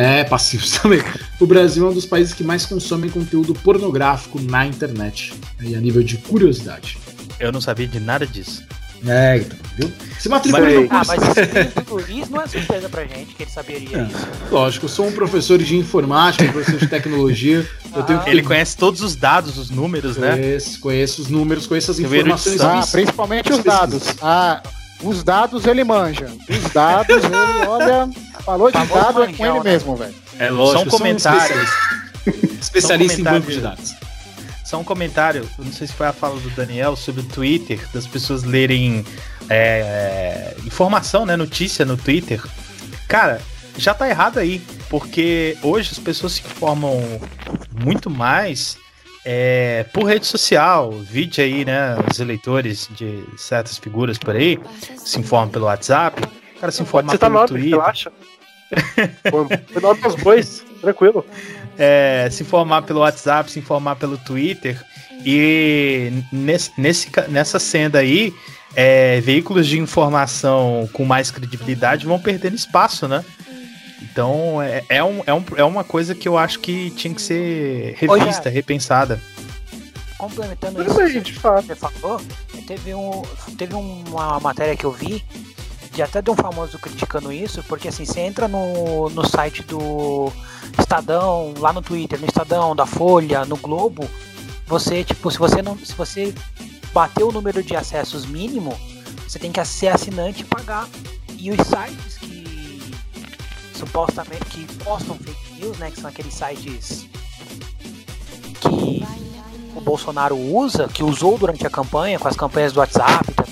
É, 0.00 0.22
passivos 0.22 0.70
também. 0.78 1.02
O 1.40 1.46
Brasil 1.46 1.84
é 1.84 1.90
um 1.90 1.92
dos 1.92 2.06
países 2.06 2.32
que 2.32 2.44
mais 2.44 2.64
consomem 2.64 3.10
conteúdo 3.10 3.52
pornográfico 3.52 4.40
na 4.40 4.64
internet. 4.64 5.34
Aí, 5.58 5.74
a 5.74 5.80
nível 5.80 6.02
de 6.04 6.16
curiosidade. 6.18 6.96
Eu 7.40 7.50
não 7.50 7.60
sabia 7.60 7.86
de 7.88 7.98
nada 7.98 8.24
disso. 8.24 8.62
É, 9.06 9.36
então, 9.38 9.56
viu? 9.76 9.92
Se 10.18 10.28
matricule 10.28 10.62
Mas- 10.62 10.74
no 10.74 10.84
Ah, 10.86 11.04
curso. 11.04 11.12
mas 11.36 11.38
esse 11.38 11.80
do 11.82 11.94
Luiz 11.94 12.28
não 12.28 12.40
é 12.42 12.46
surpresa 12.48 12.88
pra 12.88 13.04
gente 13.04 13.34
que 13.34 13.42
ele 13.44 13.50
saberia 13.50 13.96
É. 13.98 14.02
isso. 14.04 14.28
Lógico, 14.50 14.84
eu 14.86 14.88
sou 14.88 15.06
um 15.06 15.12
professor 15.12 15.58
de 15.58 15.76
informática, 15.76 16.44
um 16.44 16.52
professor 16.52 16.80
de 16.80 16.86
tecnologia. 16.88 17.64
Eu 17.94 18.02
tenho 18.02 18.20
que 18.20 18.30
Ele 18.30 18.42
conhece 18.42 18.76
todos 18.76 19.00
os 19.00 19.14
dados, 19.16 19.56
os 19.56 19.70
números, 19.70 20.16
né? 20.16 20.32
Conheço, 20.32 20.80
conheço 20.80 21.22
os 21.22 21.28
números, 21.28 21.66
conheço 21.66 21.90
as 21.92 21.98
Eu 22.00 22.06
informações. 22.06 22.60
Ah, 22.60 22.84
principalmente 22.90 23.52
os 23.52 23.62
dados. 23.62 24.02
Ah, 24.20 24.62
os 25.02 25.22
dados 25.22 25.64
ele 25.64 25.84
manja. 25.84 26.26
Os 26.48 26.72
dados 26.72 27.22
ele, 27.22 27.66
olha, 27.68 28.08
falou 28.48 28.70
de 28.70 28.86
dado 28.86 29.22
é 29.22 29.32
com 29.32 29.46
ele 29.46 29.58
né? 29.58 29.70
mesmo, 29.72 29.94
velho. 29.96 30.14
É 30.38 30.50
lógico, 30.50 30.78
São 30.78 30.86
um 30.86 30.90
comentários. 30.90 31.68
especialista, 31.68 32.58
especialista 32.60 33.20
em 33.20 33.24
banco 33.24 33.50
de 33.50 33.60
dados. 33.60 33.94
Só 34.64 34.78
um 34.78 34.84
comentário, 34.84 35.48
eu 35.58 35.64
não 35.64 35.72
sei 35.72 35.86
se 35.86 35.92
foi 35.92 36.06
a 36.06 36.12
fala 36.12 36.38
do 36.40 36.50
Daniel 36.50 36.94
sobre 36.96 37.20
o 37.22 37.24
Twitter, 37.24 37.80
das 37.92 38.06
pessoas 38.06 38.44
lerem 38.44 39.04
é, 39.50 40.54
informação, 40.66 41.24
né, 41.26 41.36
notícia 41.36 41.84
no 41.84 41.96
Twitter. 41.96 42.42
Cara, 43.06 43.40
já 43.76 43.94
tá 43.94 44.08
errado 44.08 44.38
aí, 44.38 44.60
porque 44.90 45.56
hoje 45.62 45.90
as 45.92 45.98
pessoas 45.98 46.34
se 46.34 46.42
informam 46.42 47.00
muito 47.82 48.10
mais 48.10 48.76
é, 49.24 49.84
por 49.92 50.04
rede 50.04 50.26
social. 50.26 50.90
Vide 50.92 51.40
aí, 51.40 51.64
né, 51.64 51.96
os 52.10 52.20
eleitores 52.20 52.88
de 52.90 53.24
certas 53.36 53.78
figuras 53.78 54.18
por 54.18 54.36
aí 54.36 54.58
se 54.96 55.18
informam 55.18 55.48
pelo 55.48 55.64
WhatsApp. 55.66 56.22
O 56.56 56.60
cara 56.60 56.72
se 56.72 56.82
informa 56.82 57.10
Você 57.12 57.18
tá 57.18 57.26
pelo 57.26 57.34
na 57.34 57.40
hora, 57.40 57.48
Twitter. 57.48 57.70
relaxa. 57.70 58.12
Foi 59.30 59.94
dos 60.02 60.14
bois, 60.16 60.64
tranquilo. 60.80 61.24
é, 61.78 62.28
se 62.30 62.42
informar 62.42 62.82
pelo 62.82 63.00
WhatsApp, 63.00 63.50
se 63.50 63.58
informar 63.58 63.96
pelo 63.96 64.18
Twitter. 64.18 64.82
E 65.24 66.12
nesse, 66.32 66.70
nesse 66.78 67.10
nessa 67.28 67.58
senda 67.58 67.98
aí, 67.98 68.32
é, 68.74 69.20
veículos 69.20 69.66
de 69.66 69.78
informação 69.78 70.88
com 70.92 71.04
mais 71.04 71.30
credibilidade 71.30 72.06
vão 72.06 72.18
perdendo 72.20 72.54
espaço, 72.54 73.08
né? 73.08 73.24
Então 74.02 74.62
é, 74.62 74.84
é, 74.88 75.02
um, 75.02 75.22
é, 75.26 75.34
um, 75.34 75.44
é 75.56 75.64
uma 75.64 75.82
coisa 75.82 76.14
que 76.14 76.28
eu 76.28 76.38
acho 76.38 76.60
que 76.60 76.90
tinha 76.90 77.12
que 77.12 77.22
ser 77.22 77.94
revista, 77.96 78.48
repensada. 78.48 79.20
Complementando 80.16 80.84
Tudo 80.84 81.02
isso, 81.02 81.12
bem, 81.14 81.22
de 81.22 81.32
fato. 81.32 81.66
você 81.66 81.76
falou, 81.76 82.20
teve, 82.66 82.94
um, 82.94 83.22
teve 83.56 83.74
uma 83.74 84.40
matéria 84.40 84.76
que 84.76 84.84
eu 84.84 84.90
vi, 84.90 85.24
de 85.98 86.02
até 86.02 86.22
de 86.22 86.30
um 86.30 86.36
famoso 86.36 86.78
criticando 86.78 87.32
isso, 87.32 87.60
porque 87.64 87.88
assim, 87.88 88.04
você 88.04 88.20
entra 88.20 88.46
no, 88.46 89.10
no 89.10 89.26
site 89.26 89.64
do 89.64 90.30
Estadão, 90.78 91.52
lá 91.58 91.72
no 91.72 91.82
Twitter, 91.82 92.20
no 92.20 92.26
Estadão, 92.26 92.76
da 92.76 92.86
Folha, 92.86 93.44
no 93.44 93.56
Globo, 93.56 94.08
você, 94.64 95.02
tipo, 95.02 95.28
se 95.28 95.36
você 95.36 95.60
não. 95.60 95.76
Se 95.76 95.94
você 95.94 96.32
bater 96.92 97.24
o 97.24 97.32
número 97.32 97.64
de 97.64 97.74
acessos 97.74 98.26
mínimo, 98.26 98.78
você 99.26 99.40
tem 99.40 99.50
que 99.50 99.64
ser 99.64 99.88
assinante 99.88 100.42
e 100.42 100.44
pagar. 100.44 100.88
E 101.36 101.50
os 101.50 101.66
sites 101.66 102.16
que 102.18 102.94
supostamente 103.74 104.44
que 104.44 104.66
postam 104.84 105.16
fake 105.16 105.60
news, 105.60 105.78
né? 105.78 105.90
Que 105.90 106.00
são 106.00 106.10
aqueles 106.10 106.32
sites 106.32 107.08
que 108.60 109.04
o 109.74 109.80
Bolsonaro 109.80 110.36
usa, 110.36 110.86
que 110.86 111.02
usou 111.02 111.36
durante 111.36 111.66
a 111.66 111.70
campanha, 111.70 112.20
com 112.20 112.28
as 112.28 112.36
campanhas 112.36 112.72
do 112.72 112.78
WhatsApp. 112.78 113.47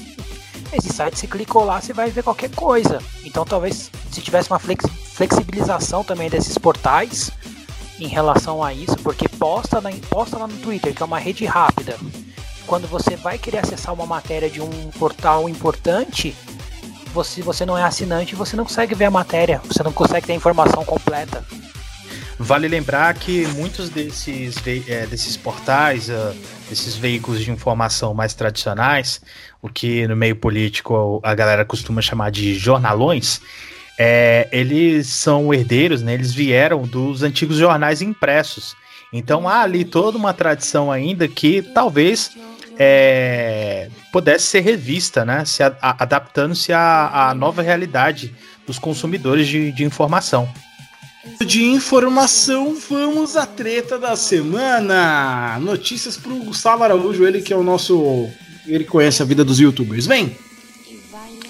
Esse 0.76 0.92
site, 0.92 1.18
se 1.18 1.26
clicou 1.26 1.64
lá, 1.64 1.80
você 1.80 1.92
vai 1.92 2.10
ver 2.10 2.22
qualquer 2.22 2.50
coisa. 2.50 2.98
Então, 3.24 3.44
talvez, 3.44 3.90
se 4.12 4.20
tivesse 4.20 4.50
uma 4.50 4.58
flex- 4.58 4.84
flexibilização 5.14 6.04
também 6.04 6.28
desses 6.28 6.58
portais 6.58 7.30
em 7.98 8.06
relação 8.06 8.62
a 8.62 8.74
isso, 8.74 8.96
porque 8.98 9.26
posta, 9.26 9.80
na, 9.80 9.90
posta 10.10 10.36
lá 10.36 10.46
no 10.46 10.56
Twitter, 10.58 10.94
que 10.94 11.02
é 11.02 11.06
uma 11.06 11.18
rede 11.18 11.46
rápida. 11.46 11.96
Quando 12.66 12.86
você 12.86 13.16
vai 13.16 13.38
querer 13.38 13.58
acessar 13.58 13.94
uma 13.94 14.04
matéria 14.06 14.50
de 14.50 14.60
um 14.60 14.90
portal 14.98 15.48
importante, 15.48 16.36
você, 17.14 17.40
você 17.40 17.64
não 17.64 17.78
é 17.78 17.82
assinante, 17.82 18.34
você 18.34 18.54
não 18.54 18.64
consegue 18.64 18.94
ver 18.94 19.06
a 19.06 19.10
matéria, 19.10 19.62
você 19.64 19.82
não 19.82 19.92
consegue 19.92 20.26
ter 20.26 20.34
a 20.34 20.36
informação 20.36 20.84
completa. 20.84 21.42
Vale 22.38 22.68
lembrar 22.68 23.14
que 23.14 23.46
muitos 23.48 23.88
desses, 23.88 24.56
é, 24.86 25.06
desses 25.06 25.38
portais, 25.38 26.10
ah, 26.10 26.34
desses 26.68 26.94
veículos 26.94 27.42
de 27.42 27.50
informação 27.50 28.12
mais 28.12 28.34
tradicionais, 28.34 29.22
o 29.62 29.70
que 29.70 30.06
no 30.06 30.14
meio 30.14 30.36
político 30.36 31.18
a 31.22 31.34
galera 31.34 31.64
costuma 31.64 32.02
chamar 32.02 32.30
de 32.30 32.54
jornalões, 32.54 33.40
é, 33.98 34.48
eles 34.52 35.06
são 35.06 35.52
herdeiros, 35.54 36.02
né, 36.02 36.12
eles 36.12 36.34
vieram 36.34 36.82
dos 36.82 37.22
antigos 37.22 37.56
jornais 37.56 38.02
impressos. 38.02 38.76
Então 39.10 39.48
há 39.48 39.62
ali 39.62 39.82
toda 39.82 40.18
uma 40.18 40.34
tradição 40.34 40.92
ainda 40.92 41.26
que 41.26 41.62
talvez 41.62 42.32
é, 42.78 43.88
pudesse 44.12 44.44
ser 44.48 44.60
revista, 44.60 45.24
né, 45.24 45.42
se 45.46 45.62
adaptando-se 45.80 46.70
à, 46.70 47.28
à 47.30 47.34
nova 47.34 47.62
realidade 47.62 48.34
dos 48.66 48.78
consumidores 48.78 49.48
de- 49.48 49.72
de 49.72 49.84
informação. 49.84 50.46
De 51.46 51.64
informação, 51.64 52.76
vamos 52.88 53.36
à 53.36 53.46
treta 53.46 53.98
da 53.98 54.16
semana. 54.16 55.58
Notícias 55.60 56.16
pro 56.16 56.34
Gustavo 56.36 56.82
Araújo, 56.84 57.24
ele 57.26 57.40
que 57.42 57.52
é 57.52 57.56
o 57.56 57.62
nosso. 57.62 58.28
Ele 58.66 58.84
conhece 58.84 59.22
a 59.22 59.24
vida 59.24 59.44
dos 59.44 59.58
youtubers. 59.60 60.06
Vem! 60.06 60.36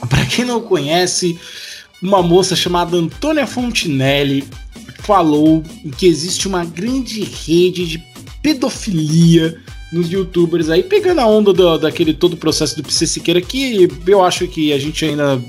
Pra 0.09 0.25
quem 0.27 0.45
não 0.45 0.61
conhece, 0.61 1.39
uma 2.03 2.23
moça 2.23 2.55
chamada 2.55 2.97
Antônia 2.97 3.47
Fontinelli 3.47 4.45
falou 5.01 5.63
que 5.97 6.07
existe 6.07 6.47
uma 6.47 6.65
grande 6.65 7.23
rede 7.23 7.87
de 7.87 8.03
pedofilia 8.43 9.57
nos 9.93 10.11
youtubers 10.11 10.69
aí, 10.69 10.83
pegando 10.83 11.21
a 11.21 11.27
onda 11.27 11.53
do- 11.53 11.79
daquele 11.79 12.13
todo 12.13 12.35
o 12.35 12.37
processo 12.37 12.77
do 12.77 12.83
PC 12.83 13.07
Siqueira, 13.07 13.41
que 13.41 13.89
eu 14.07 14.23
acho 14.25 14.47
que 14.49 14.73
a 14.73 14.79
gente 14.79 15.05
ainda. 15.05 15.41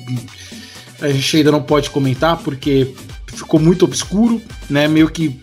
A 1.02 1.10
gente 1.10 1.38
ainda 1.38 1.52
não 1.52 1.62
pode 1.62 1.90
comentar, 1.92 2.38
porque 2.38 2.88
ficou 3.28 3.60
muito 3.60 3.86
obscuro, 3.86 4.42
né? 4.70 4.88
Meio 4.88 5.10
que 5.10 5.40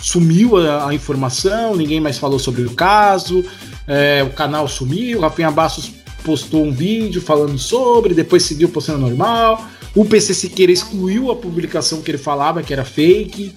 sumiu 0.00 0.56
a, 0.56 0.88
a 0.88 0.94
informação, 0.94 1.74
ninguém 1.76 2.00
mais 2.00 2.18
falou 2.18 2.38
sobre 2.38 2.62
o 2.62 2.70
caso, 2.70 3.44
é, 3.86 4.22
o 4.22 4.30
canal 4.30 4.68
sumiu, 4.68 5.18
o 5.18 5.22
Rafinha 5.22 5.50
Bastos 5.50 5.92
postou 6.24 6.64
um 6.64 6.72
vídeo 6.72 7.20
falando 7.20 7.58
sobre, 7.58 8.14
depois 8.14 8.42
seguiu 8.44 8.68
postando 8.68 8.98
normal. 8.98 9.64
O 9.94 10.04
PC 10.04 10.34
Siqueira 10.34 10.72
excluiu 10.72 11.30
a 11.30 11.36
publicação 11.36 12.02
que 12.02 12.10
ele 12.10 12.18
falava 12.18 12.62
que 12.62 12.72
era 12.72 12.84
fake. 12.84 13.54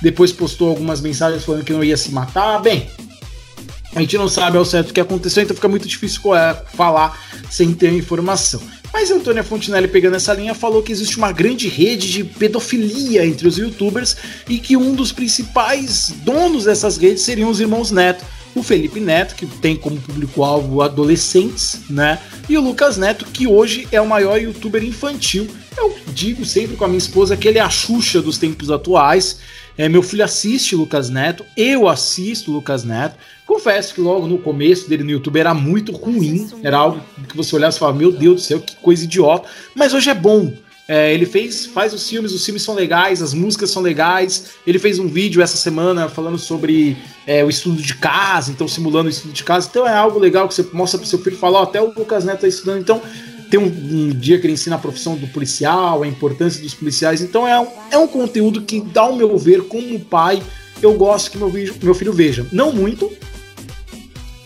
Depois 0.00 0.32
postou 0.32 0.70
algumas 0.70 1.00
mensagens 1.00 1.44
falando 1.44 1.64
que 1.64 1.72
não 1.72 1.84
ia 1.84 1.96
se 1.96 2.10
matar. 2.10 2.60
Bem, 2.62 2.88
a 3.94 4.00
gente 4.00 4.16
não 4.16 4.28
sabe 4.28 4.56
ao 4.56 4.64
certo 4.64 4.90
o 4.90 4.94
que 4.94 5.00
aconteceu, 5.00 5.42
então 5.42 5.54
fica 5.54 5.68
muito 5.68 5.86
difícil 5.86 6.34
é, 6.34 6.54
falar 6.74 7.18
sem 7.50 7.72
ter 7.72 7.92
informação. 7.92 8.60
Mas 8.94 9.10
Antônia 9.10 9.42
Fontinelli, 9.42 9.88
pegando 9.88 10.14
essa 10.14 10.32
linha, 10.32 10.54
falou 10.54 10.80
que 10.80 10.92
existe 10.92 11.18
uma 11.18 11.32
grande 11.32 11.66
rede 11.66 12.12
de 12.12 12.22
pedofilia 12.22 13.26
entre 13.26 13.48
os 13.48 13.58
youtubers 13.58 14.16
e 14.48 14.56
que 14.56 14.76
um 14.76 14.94
dos 14.94 15.10
principais 15.10 16.14
donos 16.22 16.64
dessas 16.64 16.96
redes 16.96 17.24
seriam 17.24 17.50
os 17.50 17.58
irmãos 17.58 17.90
Neto. 17.90 18.24
O 18.54 18.62
Felipe 18.62 19.00
Neto, 19.00 19.34
que 19.34 19.46
tem 19.46 19.74
como 19.74 20.00
público-alvo 20.00 20.80
adolescentes, 20.80 21.80
né? 21.90 22.20
E 22.48 22.56
o 22.56 22.60
Lucas 22.60 22.96
Neto, 22.96 23.24
que 23.24 23.48
hoje 23.48 23.88
é 23.90 24.00
o 24.00 24.06
maior 24.06 24.40
youtuber 24.40 24.84
infantil. 24.84 25.48
Eu 25.76 25.98
digo 26.14 26.44
sempre 26.44 26.76
com 26.76 26.84
a 26.84 26.88
minha 26.88 26.98
esposa 26.98 27.36
que 27.36 27.48
ele 27.48 27.58
é 27.58 27.62
a 27.62 27.68
Xuxa 27.68 28.22
dos 28.22 28.38
tempos 28.38 28.70
atuais. 28.70 29.38
É, 29.76 29.88
meu 29.88 30.02
filho 30.02 30.24
assiste 30.24 30.76
Lucas 30.76 31.10
Neto, 31.10 31.44
eu 31.56 31.88
assisto 31.88 32.52
Lucas 32.52 32.84
Neto. 32.84 33.16
Confesso 33.44 33.94
que 33.94 34.00
logo 34.00 34.26
no 34.26 34.38
começo 34.38 34.88
dele 34.88 35.02
no 35.02 35.10
YouTube 35.10 35.38
era 35.38 35.52
muito 35.52 35.92
ruim, 35.92 36.48
era 36.62 36.78
algo 36.78 37.00
que 37.28 37.36
você 37.36 37.56
olhava 37.56 37.74
e 37.74 37.78
falava, 37.78 37.98
meu 37.98 38.12
Deus 38.12 38.34
do 38.36 38.40
céu, 38.40 38.60
que 38.60 38.76
coisa 38.76 39.04
idiota. 39.04 39.48
Mas 39.74 39.92
hoje 39.92 40.10
é 40.10 40.14
bom. 40.14 40.52
É, 40.86 41.14
ele 41.14 41.24
fez, 41.24 41.64
faz 41.64 41.94
os 41.94 42.08
filmes, 42.08 42.32
os 42.32 42.44
filmes 42.44 42.62
são 42.62 42.74
legais, 42.74 43.22
as 43.22 43.34
músicas 43.34 43.70
são 43.70 43.82
legais. 43.82 44.50
Ele 44.66 44.78
fez 44.78 44.98
um 44.98 45.08
vídeo 45.08 45.42
essa 45.42 45.56
semana 45.56 46.08
falando 46.08 46.38
sobre 46.38 46.96
é, 47.26 47.42
o 47.42 47.48
estudo 47.48 47.82
de 47.82 47.94
casa, 47.94 48.52
então 48.52 48.68
simulando 48.68 49.08
o 49.08 49.10
estudo 49.10 49.32
de 49.32 49.42
casa. 49.42 49.66
Então 49.68 49.88
é 49.88 49.94
algo 49.94 50.18
legal 50.18 50.46
que 50.46 50.54
você 50.54 50.68
mostra 50.72 50.98
pro 50.98 51.08
seu 51.08 51.18
filho 51.18 51.36
e 51.36 51.38
fala, 51.38 51.60
ó, 51.60 51.62
até 51.64 51.80
o 51.80 51.86
Lucas 51.86 52.24
Neto 52.24 52.42
tá 52.42 52.48
estudando, 52.48 52.80
então 52.80 53.02
tem 53.50 53.60
um, 53.60 53.66
um 53.66 54.08
dia 54.10 54.38
que 54.38 54.46
ele 54.46 54.54
ensina 54.54 54.76
a 54.76 54.78
profissão 54.78 55.16
do 55.16 55.26
policial, 55.28 56.02
a 56.02 56.06
importância 56.06 56.62
dos 56.62 56.74
policiais. 56.74 57.20
Então 57.20 57.46
é 57.46 57.58
um, 57.60 57.66
é 57.90 57.98
um 57.98 58.06
conteúdo 58.06 58.62
que, 58.62 58.84
ao 58.94 59.14
meu 59.14 59.36
ver, 59.38 59.62
como 59.64 59.98
pai, 60.00 60.42
eu 60.82 60.94
gosto 60.94 61.30
que 61.30 61.38
meu, 61.38 61.50
meu 61.82 61.94
filho 61.94 62.12
veja. 62.12 62.46
Não 62.52 62.72
muito, 62.72 63.10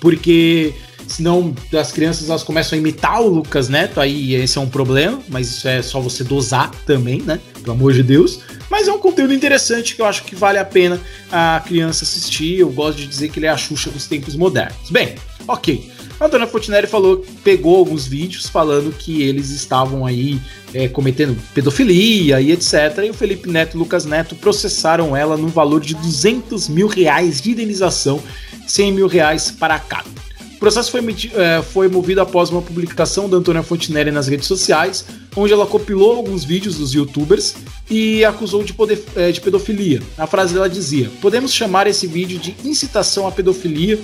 porque 0.01 0.75
senão 1.07 1.55
as 1.73 1.91
crianças 1.91 2.29
elas 2.29 2.43
começam 2.43 2.77
a 2.77 2.81
imitar 2.81 3.21
o 3.23 3.29
Lucas 3.29 3.69
Neto, 3.69 4.01
aí 4.01 4.35
esse 4.35 4.59
é 4.59 4.61
um 4.61 4.69
problema, 4.69 5.21
mas 5.29 5.49
isso 5.49 5.67
é 5.67 5.83
só 5.83 6.01
você 6.01 6.23
dosar 6.23 6.71
também, 6.85 7.23
né? 7.23 7.41
Pelo 7.63 7.73
amor 7.73 7.93
de 7.93 8.03
Deus. 8.03 8.41
Mas 8.71 8.87
é 8.87 8.93
um 8.93 8.99
conteúdo 8.99 9.33
interessante 9.33 9.97
que 9.97 10.03
eu 10.03 10.07
acho 10.07 10.25
que 10.25 10.37
vale 10.37 10.59
a 10.59 10.65
pena 10.65 11.01
a 11.33 11.63
criança 11.67 12.05
assistir. 12.05 12.59
Eu 12.59 12.71
gosto 12.71 12.99
de 12.99 13.07
dizer 13.07 13.31
que 13.31 13.39
ele 13.39 13.47
é 13.47 13.49
a 13.49 13.57
Xuxa 13.57 13.91
dos 13.91 14.07
tempos 14.07 14.37
modernos. 14.37 14.91
Bem, 14.91 15.15
ok. 15.47 15.91
A 16.21 16.27
Antônia 16.27 16.47
Fontinelli 16.49 16.87
falou, 16.89 17.25
pegou 17.45 17.77
alguns 17.77 18.07
vídeos 18.07 18.49
falando 18.49 18.93
que 18.93 19.23
eles 19.23 19.51
estavam 19.51 20.05
aí 20.05 20.41
é, 20.75 20.89
cometendo 20.89 21.37
pedofilia 21.55 22.41
e 22.41 22.51
etc. 22.51 23.05
E 23.07 23.11
o 23.11 23.15
Felipe 23.15 23.49
Neto 23.49 23.77
e 23.77 23.79
Lucas 23.79 24.05
Neto 24.05 24.35
processaram 24.35 25.17
ela 25.17 25.37
no 25.37 25.47
valor 25.49 25.81
de 25.81 25.95
200 25.95 26.69
mil 26.69 26.89
reais 26.89 27.41
de 27.41 27.53
indenização, 27.53 28.21
100 28.67 28.93
mil 28.93 29.07
reais 29.07 29.51
para 29.53 29.79
cada. 29.79 30.09
O 30.57 30.59
processo 30.59 30.91
foi, 30.91 31.01
eh, 31.35 31.63
foi 31.73 31.87
movido 31.89 32.21
após 32.21 32.51
uma 32.51 32.61
publicação 32.61 33.29
da 33.31 33.37
Antônia 33.37 33.63
Fontinelli 33.63 34.11
nas 34.11 34.27
redes 34.27 34.49
sociais, 34.49 35.05
onde 35.37 35.53
ela 35.53 35.65
compilou 35.69 36.17
alguns 36.17 36.43
vídeos 36.43 36.79
dos 36.79 36.93
youtubers 36.93 37.55
e 37.89 38.25
acusou 38.25 38.65
de, 38.65 38.73
poder- 38.73 39.05
eh, 39.15 39.31
de 39.31 39.41
pedofilia. 39.41 40.03
A 40.19 40.27
frase 40.27 40.55
dela 40.55 40.69
dizia: 40.69 41.09
Podemos 41.23 41.53
chamar 41.53 41.87
esse 41.87 42.09
vídeo 42.09 42.41
de 42.41 42.57
incitação 42.65 43.25
à 43.25 43.31
pedofilia 43.31 44.01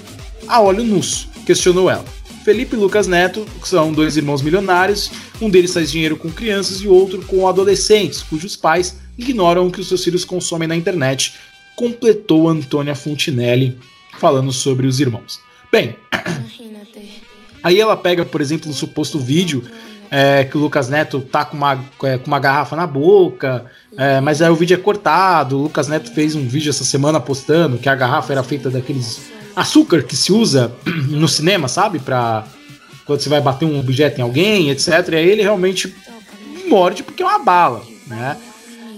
a 0.46 0.60
olho 0.60 0.84
nus, 0.84 1.26
questionou 1.44 1.90
ela. 1.90 2.04
Felipe 2.44 2.76
e 2.76 2.78
Lucas 2.78 3.06
Neto 3.06 3.46
são 3.64 3.92
dois 3.92 4.16
irmãos 4.16 4.42
milionários, 4.42 5.10
um 5.40 5.48
deles 5.48 5.72
faz 5.72 5.90
dinheiro 5.90 6.16
com 6.16 6.30
crianças 6.30 6.80
e 6.80 6.88
o 6.88 6.92
outro 6.92 7.22
com 7.22 7.48
adolescentes, 7.48 8.22
cujos 8.22 8.56
pais 8.56 8.98
ignoram 9.16 9.66
o 9.66 9.70
que 9.70 9.80
os 9.80 9.88
seus 9.88 10.04
filhos 10.04 10.24
consomem 10.24 10.68
na 10.68 10.76
internet, 10.76 11.34
completou 11.74 12.48
Antônia 12.48 12.94
Fontinelli 12.94 13.78
falando 14.18 14.52
sobre 14.52 14.86
os 14.86 15.00
irmãos. 15.00 15.40
Bem, 15.72 15.96
Aí 17.64 17.80
ela 17.80 17.96
pega, 17.96 18.26
por 18.26 18.42
exemplo, 18.42 18.70
um 18.70 18.74
suposto 18.74 19.18
vídeo 19.18 19.64
é, 20.10 20.44
que 20.44 20.54
o 20.54 20.60
Lucas 20.60 20.90
Neto 20.90 21.22
tá 21.22 21.46
com 21.46 21.56
uma, 21.56 21.82
é, 22.02 22.18
com 22.18 22.26
uma 22.26 22.38
garrafa 22.38 22.76
na 22.76 22.86
boca, 22.86 23.64
é, 23.96 24.20
mas 24.20 24.42
aí 24.42 24.50
o 24.50 24.54
vídeo 24.54 24.74
é 24.74 24.76
cortado. 24.76 25.58
O 25.58 25.62
Lucas 25.62 25.88
Neto 25.88 26.12
fez 26.12 26.34
um 26.34 26.46
vídeo 26.46 26.68
essa 26.68 26.84
semana 26.84 27.18
postando 27.18 27.78
que 27.78 27.88
a 27.88 27.94
garrafa 27.94 28.34
era 28.34 28.42
feita 28.42 28.68
daqueles 28.68 29.32
açúcar 29.54 30.02
que 30.02 30.16
se 30.16 30.32
usa 30.32 30.74
no 31.08 31.28
cinema, 31.28 31.68
sabe? 31.68 31.98
Pra 31.98 32.46
quando 33.04 33.20
você 33.20 33.28
vai 33.28 33.40
bater 33.40 33.66
um 33.66 33.78
objeto 33.78 34.18
em 34.18 34.22
alguém, 34.22 34.70
etc. 34.70 34.88
E 35.12 35.16
aí 35.16 35.28
ele 35.28 35.42
realmente 35.42 35.94
morde 36.66 37.02
porque 37.02 37.22
é 37.22 37.26
uma 37.26 37.38
bala, 37.38 37.82
né? 38.06 38.36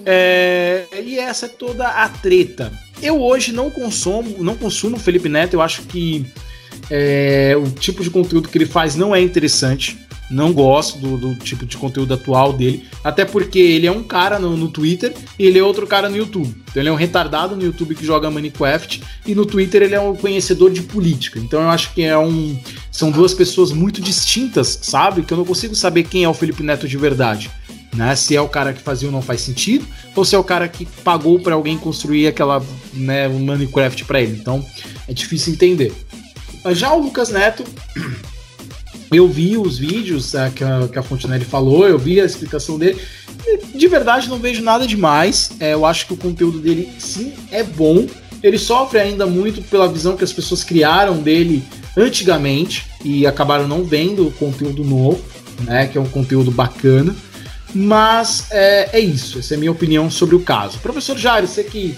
É, 0.05 0.87
e 1.05 1.19
essa 1.19 1.47
é 1.47 1.49
toda 1.49 1.89
a 1.89 2.09
treta. 2.09 2.73
Eu 3.03 3.21
hoje 3.21 3.53
não 3.53 3.71
consumo, 3.71 4.37
não 4.43 4.57
consumo 4.57 4.99
Felipe 4.99 5.29
Neto, 5.29 5.55
eu 5.55 5.61
acho 5.61 5.83
que 5.83 6.25
é, 6.89 7.55
o 7.57 7.69
tipo 7.71 8.03
de 8.05 8.11
conteúdo 8.11 8.49
que 8.49 8.57
ele 8.57 8.67
faz 8.67 8.95
não 8.95 9.15
é 9.15 9.21
interessante. 9.21 9.99
Não 10.29 10.53
gosto 10.53 10.99
do, 10.99 11.17
do 11.17 11.35
tipo 11.37 11.65
de 11.65 11.77
conteúdo 11.77 12.13
atual 12.15 12.53
dele. 12.53 12.85
Até 13.05 13.25
porque 13.25 13.59
ele 13.59 13.87
é 13.87 13.93
um 13.93 14.03
cara 14.03 14.39
no, 14.39 14.57
no 14.57 14.69
Twitter 14.69 15.15
e 15.39 15.47
ele 15.47 15.59
é 15.59 15.63
outro 15.63 15.87
cara 15.87 16.09
no 16.09 16.17
YouTube. 16.17 16.55
Então 16.69 16.83
ele 16.83 16.89
é 16.89 16.93
um 16.93 16.97
retardado 16.97 17.55
no 17.55 17.63
YouTube 17.63 17.95
que 17.95 18.05
joga 18.05 18.31
Minecraft 18.31 19.03
e 19.25 19.35
no 19.35 19.47
Twitter 19.47 19.83
ele 19.83 19.95
é 19.95 20.01
um 20.01 20.17
conhecedor 20.17 20.71
de 20.71 20.83
política. 20.83 21.39
Então 21.39 21.63
eu 21.63 21.69
acho 21.69 21.95
que 21.95 22.03
é 22.03 22.19
um. 22.19 22.59
São 22.91 23.11
duas 23.11 23.33
pessoas 23.35 23.71
muito 23.71 24.01
distintas, 24.01 24.79
sabe? 24.83 25.23
Que 25.23 25.33
eu 25.33 25.39
não 25.39 25.45
consigo 25.45 25.75
saber 25.75 26.05
quem 26.05 26.25
é 26.25 26.29
o 26.29 26.35
Felipe 26.35 26.63
Neto 26.63 26.89
de 26.89 26.97
verdade. 26.97 27.51
Né? 27.95 28.15
Se 28.17 28.35
é 28.37 28.41
o 28.41 28.49
cara 28.49 28.73
que 28.73 28.83
fazia 28.83 29.09
ou 29.09 29.13
não 29.13 29.23
faz 29.23 29.41
sentido, 29.41 29.87
ou 30.15 30.25
se 30.25 30.35
é 30.35 30.39
o 30.39 30.45
cara 30.45 30.69
que 30.69 30.85
pagou 31.05 31.39
para 31.39 31.55
alguém 31.55 31.79
construir 31.79 32.27
aquela 32.27 32.63
né, 32.93 33.29
Minecraft 33.29 34.05
para 34.05 34.21
ele. 34.21 34.37
Então 34.39 34.65
é 35.09 35.15
difícil 35.15 35.53
entender. 35.53 35.93
Já 36.73 36.93
o 36.93 37.01
Lucas 37.01 37.31
Neto, 37.31 37.65
eu 39.13 39.29
vi 39.29 39.57
os 39.57 39.79
vídeos 39.79 40.35
é, 40.35 40.51
que, 40.51 40.65
a, 40.65 40.89
que 40.89 40.99
a 40.99 41.03
Fontenelle 41.03 41.45
falou, 41.45 41.87
eu 41.87 41.99
vi 41.99 42.21
a 42.21 42.25
explicação 42.25 42.79
dele. 42.79 43.01
E, 43.47 43.79
de 43.79 43.89
verdade, 43.89 44.29
não 44.29 44.39
vejo 44.39 44.63
nada 44.63 44.87
demais. 44.87 45.51
É, 45.61 45.75
eu 45.75 45.87
acho 45.87 46.07
que 46.07 46.15
o 46.15 46.17
conteúdo 46.17 46.59
dele, 46.59 46.89
sim, 46.99 47.33
é 47.51 47.63
bom. 47.63 48.07
Ele 48.43 48.59
sofre 48.59 48.99
ainda 48.99 49.27
muito 49.27 49.63
pela 49.63 49.89
visão 49.89 50.17
que 50.17 50.25
as 50.25 50.33
pessoas 50.33 50.63
criaram 50.63 51.19
dele 51.19 51.63
antigamente 51.97 52.87
e 53.05 53.27
acabaram 53.27 53.67
não 53.67 53.85
vendo 53.85 54.27
o 54.27 54.33
conteúdo 54.33 54.85
novo, 54.85 55.23
né? 55.63 55.87
Que 55.87 55.97
é 55.97 56.01
um 56.01 56.09
conteúdo 56.09 56.51
bacana. 56.51 57.15
Mas 57.75 58.47
é, 58.51 58.91
é 58.93 59.01
isso, 59.01 59.39
essa 59.39 59.55
é 59.55 59.57
a 59.57 59.59
minha 59.59 59.73
opinião 59.73 60.11
sobre 60.11 60.35
o 60.35 60.41
caso. 60.41 60.79
Professor 60.79 61.17
Jairo, 61.17 61.47
você 61.47 61.65
que 61.65 61.97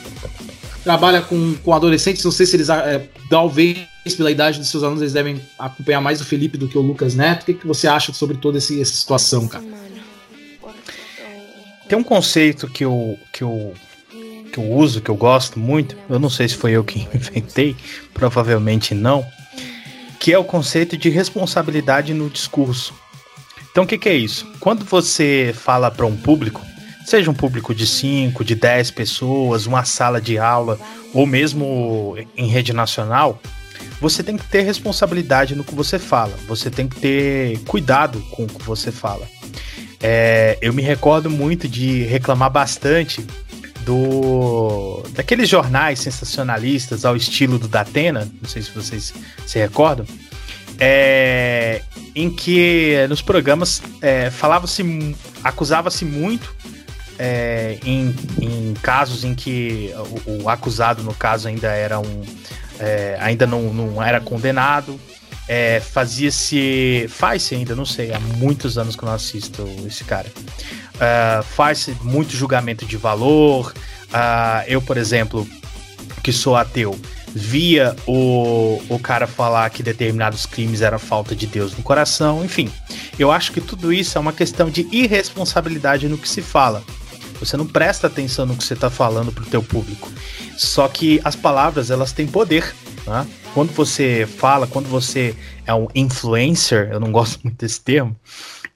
trabalha 0.89 1.20
com, 1.20 1.55
com 1.62 1.74
adolescentes, 1.74 2.24
não 2.24 2.32
sei 2.32 2.47
se 2.47 2.57
eles, 2.57 2.70
é, 2.70 3.07
talvez 3.28 3.76
pela 4.16 4.30
idade 4.30 4.59
dos 4.59 4.70
seus 4.70 4.82
alunos, 4.82 5.03
eles 5.03 5.12
devem 5.12 5.39
acompanhar 5.59 6.01
mais 6.01 6.18
o 6.18 6.24
Felipe 6.24 6.57
do 6.57 6.66
que 6.66 6.78
o 6.78 6.80
Lucas 6.80 7.14
Neto. 7.14 7.43
O 7.43 7.45
que, 7.45 7.53
que 7.53 7.66
você 7.66 7.86
acha 7.86 8.11
sobre 8.14 8.39
toda 8.39 8.57
esse- 8.57 8.80
essa 8.80 8.95
situação, 8.95 9.47
cara? 9.47 9.62
Tem 11.86 11.99
um 11.99 12.03
conceito 12.03 12.66
que 12.68 12.86
eu, 12.86 13.18
que 13.30 13.43
eu 13.43 13.74
que 14.51 14.59
eu 14.59 14.64
uso, 14.72 15.03
que 15.03 15.11
eu 15.11 15.14
gosto 15.14 15.59
muito. 15.59 15.95
Eu 16.09 16.18
não 16.18 16.30
sei 16.30 16.49
se 16.49 16.57
foi 16.57 16.70
eu 16.72 16.82
que 16.82 17.01
inventei, 17.14 17.76
provavelmente 18.14 18.95
não. 18.95 19.26
Que 20.18 20.32
é 20.32 20.39
o 20.39 20.45
conceito 20.45 20.97
de 20.97 21.11
responsabilidade 21.11 22.14
no 22.14 22.30
discurso. 22.30 22.95
Então, 23.70 23.84
o 23.84 23.86
que, 23.86 23.99
que 23.99 24.09
é 24.09 24.16
isso? 24.16 24.51
Quando 24.59 24.86
você 24.86 25.55
fala 25.55 25.91
para 25.91 26.07
um 26.07 26.16
público, 26.16 26.62
seja 27.09 27.31
um 27.31 27.35
público 27.35 27.75
de 27.75 27.87
5, 27.87 28.45
de 28.45 28.55
10 28.55 28.91
pessoas, 28.91 29.67
uma 29.67 29.85
sala 29.85 30.21
de 30.21 30.39
aula, 30.39 30.79
ou 31.15 31.27
mesmo 31.27 32.17
em 32.37 32.47
rede 32.47 32.73
nacional, 32.73 33.41
você 34.01 34.23
tem 34.23 34.37
que 34.37 34.45
ter 34.45 34.63
responsabilidade 34.63 35.55
no 35.55 35.65
que 35.65 35.75
você 35.75 35.99
fala. 35.99 36.35
Você 36.47 36.71
tem 36.71 36.87
que 36.87 37.01
ter 37.01 37.59
cuidado 37.61 38.21
com 38.31 38.45
o 38.45 38.47
que 38.47 38.63
você 38.63 38.93
fala. 38.93 39.27
É, 40.01 40.59
eu 40.61 40.73
me 40.73 40.83
recordo 40.83 41.31
muito 41.31 41.67
de 41.67 42.05
reclamar 42.05 42.51
bastante 42.51 43.27
do 43.85 45.03
daqueles 45.15 45.49
jornais 45.49 45.99
sensacionalistas 45.99 47.05
ao 47.05 47.17
estilo 47.17 47.59
do 47.59 47.67
Datena, 47.67 48.31
não 48.41 48.49
sei 48.49 48.63
se 48.63 48.71
vocês 48.71 49.15
se 49.47 49.59
recordam, 49.59 50.07
é, 50.79 51.83
em 52.15 52.31
que 52.31 52.95
nos 53.09 53.23
programas 53.23 53.83
é, 54.01 54.31
falava-se, 54.31 55.17
acusava-se 55.43 56.05
muito 56.05 56.55
é, 57.19 57.79
em, 57.85 58.14
em 58.41 58.75
casos 58.83 59.25
em 59.25 59.35
que 59.35 59.93
o, 60.27 60.45
o 60.45 60.49
acusado, 60.49 61.03
no 61.03 61.14
caso, 61.14 61.49
ainda 61.49 61.69
era 61.69 61.99
um, 61.99 62.23
é, 62.79 63.16
ainda 63.21 63.47
não, 63.47 63.73
não 63.73 64.03
era 64.03 64.21
condenado. 64.21 64.99
É, 65.49 65.81
Fazia-se. 65.81 67.07
Faz-se 67.09 67.55
ainda, 67.55 67.75
não 67.75 67.87
sei, 67.87 68.12
há 68.12 68.21
muitos 68.21 68.77
anos 68.77 68.95
que 68.95 69.03
eu 69.03 69.07
não 69.07 69.14
assisto 69.14 69.66
esse 69.87 70.05
cara. 70.05 70.31
Ah, 71.01 71.43
Faz-se 71.43 71.97
muito 72.03 72.37
julgamento 72.37 72.85
de 72.85 72.97
valor. 72.97 73.73
Ah, 74.12 74.62
eu, 74.66 74.83
por 74.83 74.97
exemplo, 74.97 75.49
que 76.23 76.33
sou 76.33 76.57
ateu, 76.57 76.99
via 77.35 77.97
o, 78.07 78.81
o 78.89 78.99
cara 78.99 79.27
falar 79.27 79.69
que 79.71 79.83
determinados 79.83 80.45
crimes 80.45 80.83
eram 80.83 80.99
falta 80.99 81.35
de 81.35 81.47
Deus 81.47 81.77
no 81.77 81.83
coração, 81.83 82.45
enfim. 82.45 82.71
Eu 83.19 83.31
acho 83.33 83.53
que 83.53 83.61
tudo 83.61 83.93
isso 83.93 84.19
é 84.19 84.21
uma 84.21 84.33
questão 84.33 84.71
de 84.71 84.87
irresponsabilidade 84.93 86.09
no 86.09 86.19
que 86.19 86.29
se 86.29 86.43
fala. 86.43 86.83
Você 87.39 87.57
não 87.57 87.66
presta 87.66 88.07
atenção 88.07 88.47
no 88.47 88.57
que 88.57 88.64
você 88.64 88.74
está 88.74 88.91
falando 88.91 89.32
pro 89.32 89.47
teu 89.47 89.62
público. 89.62 90.11
Só 90.57 90.89
que 90.89 91.20
as 91.24 91.36
palavras, 91.36 91.91
elas 91.91 92.12
têm 92.12 92.26
poder, 92.26 92.74
né? 93.07 93.26
Quando 93.55 93.72
você 93.72 94.26
fala, 94.26 94.66
quando 94.66 94.89
você 94.89 95.34
é 95.66 95.74
um 95.74 95.89
influencer, 95.95 96.91
eu 96.93 97.01
não 97.01 97.11
gosto 97.12 97.41
muito 97.43 97.57
desse 97.57 97.80
termo, 97.80 98.16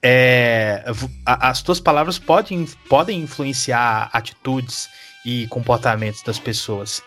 é, 0.02 0.84
as 1.24 1.62
tuas 1.62 1.78
palavras 1.78 2.18
podem, 2.18 2.66
podem 2.88 3.20
influenciar 3.20 4.10
atitudes 4.12 4.88
e 5.24 5.46
comportamentos 5.46 6.22
das 6.22 6.38
pessoas. 6.38 7.02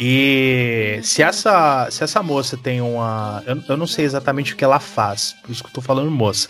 E 0.00 0.98
se 1.04 1.22
essa, 1.22 1.88
se 1.90 2.02
essa 2.02 2.22
moça 2.22 2.56
tem 2.56 2.80
uma. 2.80 3.42
Eu, 3.46 3.62
eu 3.68 3.76
não 3.76 3.86
sei 3.86 4.04
exatamente 4.04 4.52
o 4.52 4.56
que 4.56 4.64
ela 4.64 4.80
faz, 4.80 5.36
por 5.42 5.52
isso 5.52 5.62
que 5.62 5.68
eu 5.68 5.74
tô 5.74 5.80
falando 5.80 6.10
moça. 6.10 6.48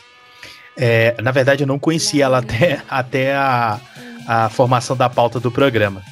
É, 0.74 1.14
na 1.20 1.30
verdade, 1.30 1.62
eu 1.62 1.66
não 1.66 1.78
conhecia 1.78 2.24
ela 2.24 2.38
até, 2.38 2.82
até 2.88 3.34
a, 3.34 3.78
a 4.26 4.48
formação 4.48 4.96
da 4.96 5.08
pauta 5.08 5.38
do 5.40 5.50
programa. 5.50 6.02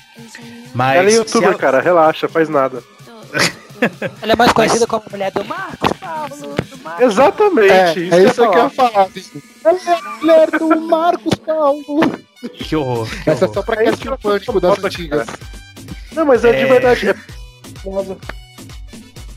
Mas 0.74 0.96
Ela 0.98 1.10
é 1.10 1.14
youtuber, 1.14 1.48
ela- 1.50 1.58
cara, 1.58 1.80
relaxa, 1.80 2.28
faz 2.28 2.48
nada. 2.48 2.82
Ela 4.20 4.32
é 4.32 4.36
mais 4.36 4.52
conhecida 4.52 4.86
como 4.86 5.02
a 5.06 5.10
mulher 5.10 5.32
do 5.32 5.42
Marcos 5.44 5.90
Paulo. 5.98 6.28
Do 6.68 6.78
Marcos. 6.84 7.02
Exatamente, 7.06 7.70
É, 7.72 7.92
isso, 7.92 8.14
é 8.14 8.20
que 8.24 8.30
isso 8.30 8.44
eu 8.44 8.50
que 8.50 8.58
eu 8.58 8.62
ia 8.64 8.70
falar. 8.70 9.08
bicho. 9.08 9.42
Ela 9.64 9.78
é 9.78 9.92
a 9.94 10.02
mulher 10.20 10.50
do 10.50 10.80
Marcos 10.82 11.34
Paulo. 11.36 12.20
Que 12.58 12.76
horror. 12.76 13.08
Que 13.24 13.30
Essa 13.30 13.44
é 13.46 13.48
horror. 13.48 13.54
só 13.54 13.62
pra 13.62 13.74
É 13.80 13.84
quem 13.84 13.84
que 13.84 13.90
assistiu 13.90 14.12
o 14.12 14.18
pânico 14.18 14.60
das 14.60 14.84
antigas. 14.84 15.26
Não, 16.12 16.26
mas 16.26 16.44
é, 16.44 16.52
de 16.52 16.58
É. 16.58 16.66
verdade. 16.66 17.08
É... 17.08 17.14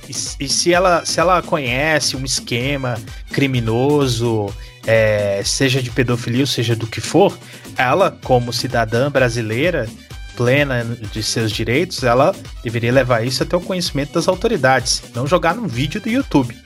E, 0.10 0.12
e 0.46 0.50
se 0.50 0.74
ela, 0.74 1.06
se 1.06 1.20
ela 1.20 1.42
conhece 1.42 2.18
um 2.18 2.26
esquema 2.26 2.98
criminoso, 3.32 4.54
é, 4.86 5.42
seja 5.44 5.82
de 5.82 5.90
pedofilia 5.90 6.42
ou 6.42 6.48
seja 6.48 6.76
do 6.76 6.88
que 6.88 7.02
for, 7.02 7.38
ela, 7.78 8.18
como 8.24 8.54
cidadã 8.54 9.10
brasileira, 9.10 9.88
plena 10.36 10.84
de 11.12 11.22
seus 11.22 11.52
direitos, 11.52 12.04
ela 12.04 12.36
deveria 12.64 12.92
levar 12.92 13.26
isso 13.26 13.44
até 13.44 13.56
o 13.56 13.62
conhecimento 13.62 14.14
das 14.14 14.28
autoridades, 14.28 15.04
não 15.14 15.28
jogar 15.28 15.56
num 15.56 15.68
vídeo 15.68 16.02
do 16.02 16.10
YouTube. 16.10 16.58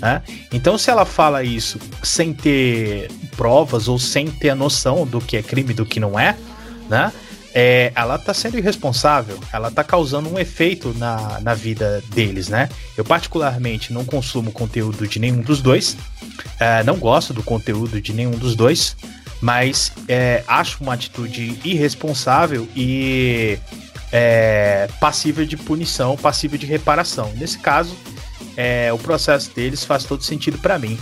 né? 0.00 0.22
Então, 0.52 0.76
se 0.76 0.90
ela 0.90 1.04
fala 1.04 1.42
isso 1.42 1.78
sem 2.02 2.32
ter 2.32 3.10
provas 3.36 3.88
ou 3.88 3.98
sem 3.98 4.30
ter 4.30 4.50
a 4.50 4.54
noção 4.54 5.06
do 5.06 5.20
que 5.20 5.36
é 5.36 5.42
crime 5.42 5.70
e 5.70 5.74
do 5.74 5.86
que 5.86 5.98
não 5.98 6.18
é, 6.18 6.36
né? 6.88 7.12
É, 7.54 7.92
ela 7.94 8.18
tá 8.18 8.34
sendo 8.34 8.58
irresponsável, 8.58 9.38
ela 9.52 9.70
tá 9.70 9.84
causando 9.84 10.28
um 10.28 10.38
efeito 10.38 10.92
na, 10.98 11.38
na 11.40 11.54
vida 11.54 12.02
deles, 12.08 12.48
né? 12.48 12.68
Eu, 12.96 13.04
particularmente, 13.04 13.92
não 13.92 14.04
consumo 14.04 14.50
conteúdo 14.50 15.06
de 15.06 15.20
nenhum 15.20 15.40
dos 15.40 15.62
dois, 15.62 15.96
é, 16.58 16.82
não 16.82 16.96
gosto 16.96 17.32
do 17.32 17.44
conteúdo 17.44 18.00
de 18.00 18.12
nenhum 18.12 18.32
dos 18.32 18.56
dois, 18.56 18.96
mas 19.40 19.92
é, 20.08 20.42
acho 20.48 20.82
uma 20.82 20.94
atitude 20.94 21.60
irresponsável 21.64 22.68
e 22.74 23.56
é, 24.10 24.88
passível 24.98 25.46
de 25.46 25.56
punição, 25.56 26.16
passível 26.16 26.58
de 26.58 26.66
reparação. 26.66 27.32
Nesse 27.36 27.58
caso, 27.58 27.96
é, 28.56 28.92
o 28.92 28.98
processo 28.98 29.54
deles 29.54 29.84
faz 29.84 30.02
todo 30.04 30.24
sentido 30.24 30.58
para 30.58 30.76
mim. 30.76 30.98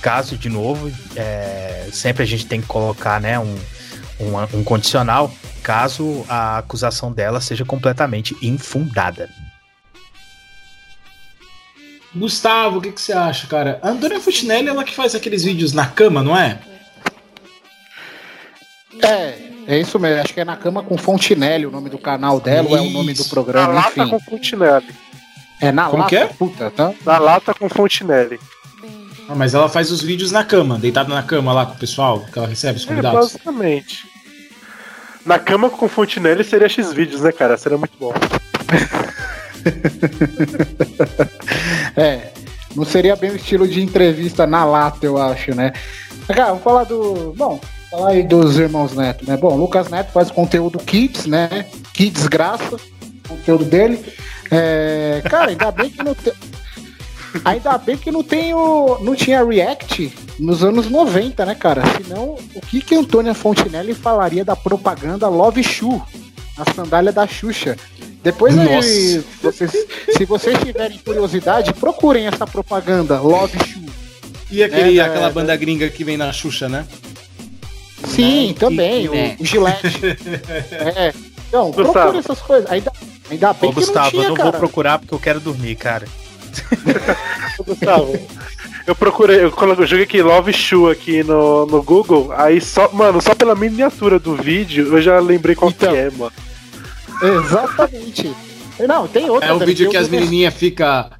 Caso, 0.00 0.36
de 0.36 0.48
novo, 0.48 0.90
é, 1.16 1.88
sempre 1.92 2.22
a 2.22 2.26
gente 2.26 2.46
tem 2.46 2.60
que 2.60 2.66
colocar 2.66 3.20
né, 3.20 3.38
um, 3.38 3.56
um, 4.20 4.58
um 4.58 4.64
condicional 4.64 5.32
caso 5.60 6.24
a 6.28 6.58
acusação 6.58 7.12
dela 7.12 7.40
seja 7.40 7.64
completamente 7.64 8.36
infundada. 8.42 9.28
Gustavo, 12.14 12.78
o 12.78 12.80
que, 12.80 12.90
que 12.90 13.00
você 13.00 13.12
acha, 13.12 13.46
cara? 13.46 13.78
A 13.82 13.90
Antônia 13.90 14.20
Futinelli, 14.20 14.68
ela 14.68 14.82
que 14.82 14.94
faz 14.94 15.14
aqueles 15.14 15.44
vídeos 15.44 15.72
na 15.72 15.86
cama, 15.86 16.22
não 16.22 16.36
é? 16.36 16.58
É, 19.02 19.38
é 19.66 19.78
isso 19.78 19.98
mesmo. 19.98 20.20
Acho 20.20 20.34
que 20.34 20.40
é 20.40 20.44
na 20.44 20.56
cama 20.56 20.82
com 20.82 20.98
Fontinelli 20.98 21.66
o 21.66 21.70
nome 21.70 21.88
do 21.88 21.98
canal 21.98 22.40
dela, 22.40 22.68
ou 22.68 22.76
é 22.76 22.80
o 22.80 22.90
nome 22.90 23.12
do 23.14 23.20
Isso. 23.20 23.28
Na 23.28 23.30
programa, 23.30 23.72
lata 23.74 24.00
enfim. 24.02 24.10
com 24.10 24.18
Fontinelli. 24.20 24.88
É 25.60 25.70
na 25.70 25.84
Como 25.88 25.98
lata, 26.02 26.08
que 26.08 26.16
é? 26.16 26.26
puta, 26.26 26.70
tá? 26.70 26.92
Na 27.06 27.18
lata 27.18 27.54
com 27.54 27.68
Fontinelli. 27.68 28.40
Ah, 29.28 29.34
mas 29.36 29.54
ela 29.54 29.68
faz 29.68 29.92
os 29.92 30.02
vídeos 30.02 30.32
na 30.32 30.42
cama, 30.42 30.76
deitada 30.78 31.14
na 31.14 31.22
cama 31.22 31.52
lá 31.52 31.64
com 31.64 31.74
o 31.74 31.78
pessoal, 31.78 32.24
que 32.32 32.36
ela 32.36 32.48
recebe 32.48 32.78
os 32.78 32.84
É, 32.84 32.88
convidados. 32.88 33.20
basicamente. 33.20 34.09
Na 35.30 35.38
cama 35.38 35.70
com 35.70 35.88
Fontinelli 35.88 36.42
seria 36.42 36.68
X 36.68 36.92
vídeos, 36.92 37.20
né, 37.20 37.30
cara? 37.30 37.56
Seria 37.56 37.78
muito 37.78 37.96
bom. 38.00 38.12
É, 41.96 42.28
não 42.74 42.84
seria 42.84 43.14
bem 43.16 43.30
o 43.30 43.36
estilo 43.36 43.68
de 43.68 43.82
entrevista 43.82 44.46
na 44.46 44.64
lata, 44.64 45.04
eu 45.04 45.18
acho, 45.18 45.54
né? 45.54 45.72
Cara, 46.26 46.46
vamos 46.46 46.62
falar 46.62 46.84
do. 46.84 47.34
Bom, 47.36 47.60
falar 47.90 48.10
aí 48.10 48.22
dos 48.22 48.56
irmãos 48.58 48.94
Neto, 48.94 49.26
né? 49.28 49.36
Bom, 49.36 49.56
Lucas 49.56 49.90
Neto 49.90 50.12
faz 50.12 50.30
conteúdo 50.30 50.78
Kids, 50.78 51.26
né? 51.26 51.66
Kids 51.92 52.26
Graça, 52.26 52.76
conteúdo 53.28 53.64
dele. 53.64 54.02
É, 54.50 55.20
cara, 55.28 55.50
ainda 55.50 55.70
bem 55.70 55.90
que 55.90 56.02
não 56.02 56.14
tem. 56.14 56.32
Ainda 57.44 57.78
bem 57.78 57.96
que 57.96 58.10
não 58.10 58.22
tem 58.22 58.54
o, 58.54 58.98
não 59.02 59.14
tinha 59.14 59.44
React 59.44 60.12
nos 60.38 60.64
anos 60.64 60.90
90, 60.90 61.44
né, 61.46 61.54
cara? 61.54 61.82
Senão, 62.02 62.36
o 62.54 62.60
que 62.60 62.80
que 62.80 62.94
Antônia 62.94 63.34
Fontinelli 63.34 63.94
falaria 63.94 64.44
da 64.44 64.56
propaganda 64.56 65.28
Love 65.28 65.62
Shoe, 65.62 66.00
a 66.56 66.72
sandália 66.72 67.12
da 67.12 67.26
Xuxa? 67.26 67.76
Depois 68.22 68.56
aí, 68.58 69.24
vocês, 69.42 69.86
se 70.16 70.24
vocês 70.24 70.58
tiverem 70.58 70.98
curiosidade, 70.98 71.72
procurem 71.72 72.26
essa 72.26 72.46
propaganda 72.46 73.20
Love 73.20 73.58
Shoe. 73.66 73.90
E 74.50 74.62
aquele, 74.62 74.98
É, 74.98 75.02
aquela 75.02 75.28
é, 75.28 75.32
banda 75.32 75.56
gringa 75.56 75.88
que 75.88 76.04
vem 76.04 76.16
na 76.16 76.32
Xuxa, 76.32 76.68
né? 76.68 76.86
Sim, 78.08 78.48
Né? 78.48 78.54
também, 78.58 79.08
o, 79.08 79.12
né? 79.12 79.36
o 79.38 79.44
Gillette. 79.44 80.00
é. 80.96 81.14
Então, 81.48 81.70
procure 81.70 82.18
essas 82.18 82.40
coisas. 82.40 82.70
Ainda, 82.70 82.92
ainda 83.30 83.52
bem 83.52 83.70
Ô, 83.70 83.72
que 83.72 83.80
Gustavo, 83.80 84.04
não 84.04 84.10
tinha, 84.10 84.22
eu 84.24 84.28
não 84.28 84.36
cara. 84.36 84.50
vou 84.50 84.60
procurar 84.60 84.98
porque 84.98 85.14
eu 85.14 85.18
quero 85.18 85.40
dormir, 85.40 85.76
cara. 85.76 86.06
Gustavo, 87.66 88.18
eu 88.86 88.94
procurei, 88.94 89.44
eu, 89.44 89.50
colo- 89.50 89.74
eu 89.74 89.86
joguei 89.86 90.04
aqui 90.04 90.22
Love 90.22 90.52
Shoe 90.52 90.90
aqui 90.90 91.22
no, 91.22 91.66
no 91.66 91.82
Google, 91.82 92.32
aí 92.36 92.60
só, 92.60 92.90
mano, 92.92 93.20
só 93.20 93.34
pela 93.34 93.54
miniatura 93.54 94.18
do 94.18 94.34
vídeo 94.34 94.86
eu 94.94 95.00
já 95.02 95.18
lembrei 95.20 95.54
qual 95.54 95.70
Então. 95.70 95.92
que 95.92 95.98
é, 95.98 96.10
mano. 96.10 96.32
Exatamente. 97.22 98.34
Não, 98.88 99.06
tem 99.06 99.28
outra. 99.28 99.48
É 99.48 99.52
o 99.52 99.58
também, 99.58 99.74
vídeo 99.74 99.90
que 99.90 99.96
as 99.96 100.08
menininhas 100.08 100.54
ficam. 100.54 101.10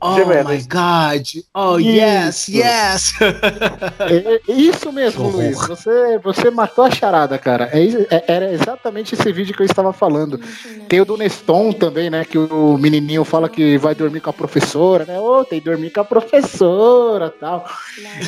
Oh 0.00 0.14
Gemendo. 0.14 0.50
my 0.50 0.58
god! 0.62 1.26
Oh 1.52 1.76
yes, 1.78 2.46
Isso. 2.48 2.56
yes! 2.56 3.12
É, 4.00 4.40
é 4.48 4.52
isso 4.52 4.92
mesmo. 4.92 5.28
Luiz. 5.28 5.58
Você, 5.66 6.18
você 6.18 6.50
matou 6.50 6.84
a 6.84 6.90
charada, 6.90 7.36
cara. 7.36 7.68
É 7.72 7.84
é- 8.14 8.24
era 8.28 8.52
exatamente 8.52 9.14
esse 9.14 9.32
vídeo 9.32 9.54
que 9.54 9.62
eu 9.62 9.66
estava 9.66 9.92
falando. 9.92 10.40
Tem 10.88 11.00
o 11.00 11.04
do 11.04 11.16
Neston 11.16 11.72
também, 11.72 12.08
né? 12.10 12.24
Que 12.24 12.38
o 12.38 12.78
menininho 12.78 13.24
fala 13.24 13.48
que 13.48 13.76
vai 13.76 13.94
dormir 13.94 14.20
com 14.20 14.30
a 14.30 14.32
professora, 14.32 15.04
né? 15.04 15.18
Ô, 15.18 15.44
tem 15.44 15.58
que 15.60 15.64
dormir 15.68 15.90
com 15.90 16.00
a 16.00 16.04
professora 16.04 17.28
tal. 17.30 17.66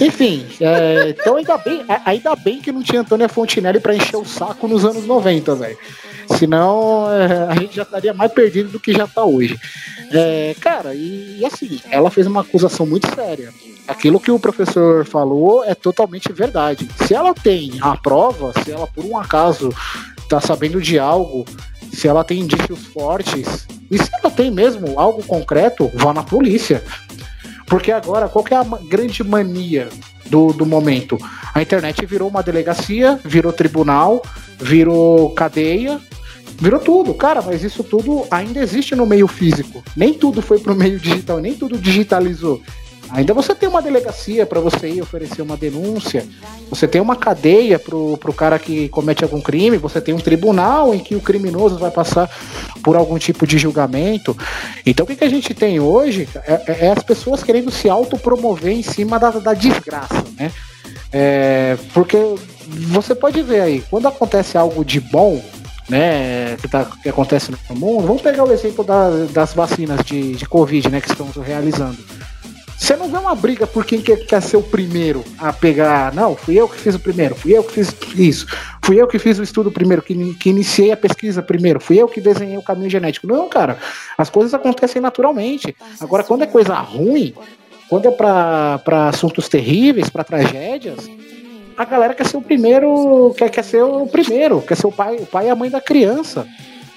Enfim, 0.00 0.46
é, 0.60 1.10
então 1.10 1.36
ainda 1.36 1.56
bem, 1.58 1.84
ainda 2.04 2.34
bem 2.36 2.60
que 2.60 2.72
não 2.72 2.82
tinha 2.82 3.00
Antônia 3.02 3.28
Fontinelli 3.28 3.80
pra 3.80 3.94
encher 3.94 4.16
o 4.16 4.24
saco 4.24 4.66
nos 4.66 4.84
anos 4.84 5.06
90, 5.06 5.54
velho. 5.54 5.78
Senão 6.36 7.06
é, 7.10 7.52
a 7.52 7.54
gente 7.54 7.74
já 7.76 7.82
estaria 7.82 8.14
mais 8.14 8.32
perdido 8.32 8.70
do 8.70 8.80
que 8.80 8.92
já 8.92 9.06
tá 9.06 9.24
hoje. 9.24 9.58
É, 10.12 10.56
cara, 10.60 10.94
e, 10.94 11.38
e 11.38 11.44
assim, 11.44 11.80
ela 11.90 12.10
fez 12.10 12.26
uma 12.26 12.40
acusação 12.40 12.84
muito 12.84 13.12
séria. 13.14 13.52
Aquilo 13.86 14.20
que 14.20 14.30
o 14.30 14.38
professor 14.38 15.04
falou 15.04 15.64
é 15.64 15.74
totalmente 15.74 16.32
verdade. 16.32 16.88
Se 17.06 17.14
ela 17.14 17.32
tem 17.32 17.78
a 17.80 17.96
prova, 17.96 18.52
se 18.62 18.72
ela 18.72 18.86
por 18.86 19.04
um 19.04 19.16
acaso 19.16 19.72
tá 20.28 20.40
sabendo 20.40 20.80
de 20.80 20.98
algo, 20.98 21.44
se 21.92 22.08
ela 22.08 22.24
tem 22.24 22.40
indícios 22.40 22.86
fortes, 22.86 23.66
e 23.90 23.98
se 23.98 24.10
ela 24.14 24.30
tem 24.30 24.50
mesmo 24.50 24.98
algo 24.98 25.22
concreto, 25.24 25.90
vá 25.94 26.12
na 26.12 26.22
polícia. 26.22 26.82
Porque 27.66 27.92
agora, 27.92 28.28
qual 28.28 28.44
que 28.44 28.54
é 28.54 28.56
a 28.56 28.64
grande 28.88 29.22
mania 29.22 29.88
do, 30.26 30.52
do 30.52 30.66
momento? 30.66 31.18
A 31.54 31.62
internet 31.62 32.04
virou 32.06 32.28
uma 32.28 32.42
delegacia, 32.42 33.18
virou 33.24 33.52
tribunal, 33.52 34.22
virou 34.58 35.30
cadeia, 35.30 36.00
virou 36.60 36.78
tudo. 36.78 37.14
Cara, 37.14 37.42
mas 37.42 37.62
isso 37.64 37.82
tudo 37.82 38.24
ainda 38.30 38.60
existe 38.60 38.94
no 38.94 39.06
meio 39.06 39.26
físico. 39.26 39.82
Nem 39.96 40.12
tudo 40.14 40.42
foi 40.42 40.58
pro 40.58 40.74
meio 40.74 40.98
digital, 40.98 41.38
nem 41.38 41.54
tudo 41.54 41.78
digitalizou. 41.78 42.60
Ainda 43.12 43.34
você 43.34 43.52
tem 43.56 43.68
uma 43.68 43.82
delegacia 43.82 44.46
para 44.46 44.60
você 44.60 44.88
ir 44.88 45.02
oferecer 45.02 45.42
uma 45.42 45.56
denúncia, 45.56 46.24
você 46.68 46.86
tem 46.86 47.00
uma 47.00 47.16
cadeia 47.16 47.76
pro, 47.76 48.16
pro 48.18 48.32
cara 48.32 48.56
que 48.56 48.88
comete 48.88 49.24
algum 49.24 49.40
crime, 49.40 49.76
você 49.78 50.00
tem 50.00 50.14
um 50.14 50.20
tribunal 50.20 50.94
em 50.94 51.00
que 51.00 51.16
o 51.16 51.20
criminoso 51.20 51.76
vai 51.76 51.90
passar 51.90 52.30
por 52.84 52.94
algum 52.94 53.18
tipo 53.18 53.48
de 53.48 53.58
julgamento. 53.58 54.36
Então 54.86 55.02
o 55.02 55.06
que, 55.08 55.16
que 55.16 55.24
a 55.24 55.28
gente 55.28 55.52
tem 55.52 55.80
hoje 55.80 56.28
é, 56.46 56.52
é- 56.68 56.86
é 56.86 56.92
as 56.92 57.02
pessoas 57.02 57.42
querendo 57.42 57.72
se 57.72 57.88
autopromover 57.88 58.72
em 58.72 58.82
cima 58.82 59.18
da, 59.18 59.30
da 59.30 59.54
desgraça, 59.54 60.24
né? 60.38 60.52
É, 61.12 61.76
porque 61.92 62.16
você 62.92 63.16
pode 63.16 63.42
ver 63.42 63.60
aí, 63.62 63.82
quando 63.90 64.06
acontece 64.06 64.56
algo 64.56 64.84
de 64.84 65.00
bom, 65.00 65.42
né, 65.90 66.56
que, 66.60 66.68
tá- 66.68 66.86
que 67.02 67.08
acontece 67.08 67.50
no 67.50 67.76
mundo, 67.76 68.06
vamos 68.06 68.22
pegar 68.22 68.44
o 68.44 68.52
exemplo 68.52 68.84
da- 68.84 69.26
das 69.32 69.52
vacinas 69.52 70.02
de, 70.04 70.32
de 70.36 70.46
Covid, 70.46 70.88
né, 70.88 71.00
que 71.00 71.10
estamos 71.10 71.36
realizando. 71.36 71.98
Você 72.78 72.96
não 72.96 73.10
vê 73.10 73.18
uma 73.18 73.34
briga 73.34 73.66
por 73.66 73.84
quem 73.84 74.00
quer, 74.00 74.16
quer 74.24 74.40
ser 74.40 74.56
o 74.56 74.62
primeiro 74.62 75.22
a 75.38 75.52
pegar. 75.52 76.14
Não, 76.14 76.34
fui 76.34 76.54
eu 76.58 76.66
que 76.66 76.78
fiz 76.78 76.94
o 76.94 76.98
primeiro, 76.98 77.34
fui 77.34 77.52
eu 77.52 77.62
que 77.62 77.74
fiz 77.74 77.94
isso, 78.16 78.46
fui 78.82 78.96
eu 79.00 79.06
que 79.06 79.18
fiz 79.18 79.38
o 79.38 79.42
estudo 79.42 79.70
primeiro, 79.70 80.00
que, 80.00 80.34
que 80.34 80.48
iniciei 80.48 80.90
a 80.90 80.96
pesquisa 80.96 81.42
primeiro, 81.42 81.78
fui 81.78 81.98
eu 82.00 82.08
que 82.08 82.20
desenhei 82.22 82.56
o 82.56 82.62
caminho 82.62 82.88
genético. 82.88 83.26
Não, 83.26 83.48
cara, 83.50 83.76
as 84.16 84.30
coisas 84.30 84.54
acontecem 84.54 85.00
naturalmente. 85.02 85.76
Agora, 86.00 86.24
quando 86.24 86.42
é 86.42 86.46
coisa 86.46 86.74
ruim, 86.74 87.34
quando 87.88 88.06
é 88.08 88.10
pra 88.12 89.08
assuntos 89.08 89.46
terríveis, 89.48 90.08
pra 90.08 90.24
tragédias, 90.24 91.06
a 91.80 91.84
galera 91.86 92.12
quer 92.14 92.26
ser 92.26 92.36
o 92.36 92.42
primeiro, 92.42 93.34
quer, 93.38 93.48
quer 93.48 93.64
ser 93.64 93.82
o 93.82 94.06
primeiro, 94.06 94.60
quer 94.60 94.76
ser 94.76 94.86
o 94.86 94.92
pai, 94.92 95.16
o 95.16 95.24
pai 95.24 95.46
e 95.46 95.50
a 95.50 95.56
mãe 95.56 95.70
da 95.70 95.80
criança. 95.80 96.46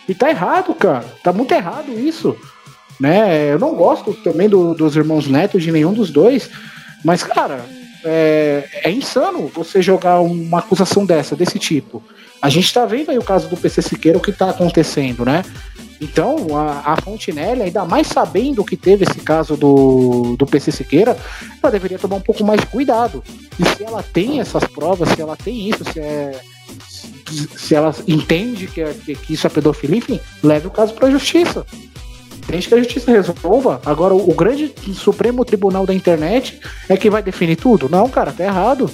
E 0.09 0.13
tá 0.13 0.29
errado, 0.29 0.73
cara. 0.75 1.05
Tá 1.23 1.31
muito 1.31 1.53
errado 1.53 1.97
isso. 1.97 2.35
Né? 2.99 3.53
Eu 3.53 3.59
não 3.59 3.73
gosto 3.75 4.13
também 4.13 4.49
do- 4.49 4.73
dos 4.73 4.95
irmãos 4.97 5.25
netos 5.27 5.63
de 5.63 5.71
nenhum 5.71 5.93
dos 5.93 6.11
dois, 6.11 6.49
mas, 7.03 7.23
cara, 7.23 7.61
é, 8.03 8.65
é 8.83 8.91
insano 8.91 9.47
você 9.47 9.81
jogar 9.81 10.19
uma 10.19 10.59
acusação 10.59 11.05
dessa, 11.05 11.33
desse 11.33 11.57
tipo. 11.57 12.03
A 12.41 12.49
gente 12.49 12.73
tá 12.73 12.85
vendo 12.85 13.09
aí 13.09 13.17
o 13.17 13.23
caso 13.23 13.47
do 13.47 13.55
PC 13.55 13.81
Siqueira, 13.81 14.17
o 14.17 14.21
que 14.21 14.33
tá 14.33 14.49
acontecendo, 14.49 15.23
né? 15.23 15.43
Então, 16.01 16.57
a, 16.57 16.93
a 16.93 17.63
ainda 17.63 17.85
mais 17.85 18.07
sabendo 18.07 18.63
que 18.63 18.75
teve 18.75 19.05
esse 19.05 19.19
caso 19.19 19.55
do, 19.55 20.35
do 20.37 20.45
PC 20.45 20.71
Siqueira, 20.71 21.17
ela 21.61 21.71
deveria 21.71 21.97
tomar 21.99 22.17
um 22.17 22.21
pouco 22.21 22.43
mais 22.43 22.59
de 22.59 22.67
cuidado. 22.67 23.23
E 23.59 23.65
se 23.75 23.83
ela 23.83 24.03
tem 24.03 24.39
essas 24.39 24.63
provas, 24.65 25.09
se 25.09 25.21
ela 25.21 25.35
tem 25.35 25.69
isso, 25.69 25.83
se 25.91 25.99
é. 25.99 26.39
Se 27.57 27.73
ela 27.73 27.95
entende 28.07 28.67
que, 28.67 28.81
é- 28.81 28.93
que, 28.93 29.33
isso 29.33 29.47
é 29.47 29.49
pedofilia, 29.49 29.97
enfim, 29.97 30.19
leve 30.43 30.67
o 30.67 30.71
caso 30.71 30.93
para 30.93 31.07
a 31.07 31.11
justiça. 31.11 31.65
Desde 32.47 32.67
que 32.67 32.75
a 32.75 32.79
justiça 32.79 33.11
resolva. 33.11 33.81
Agora, 33.85 34.13
o, 34.13 34.29
o 34.29 34.33
grande 34.33 34.73
Supremo 34.93 35.45
Tribunal 35.45 35.85
da 35.85 35.93
Internet 35.93 36.59
é 36.89 36.97
que 36.97 37.09
vai 37.09 37.23
definir 37.23 37.55
tudo? 37.55 37.87
Não, 37.89 38.09
cara, 38.09 38.31
tá 38.33 38.43
errado. 38.43 38.89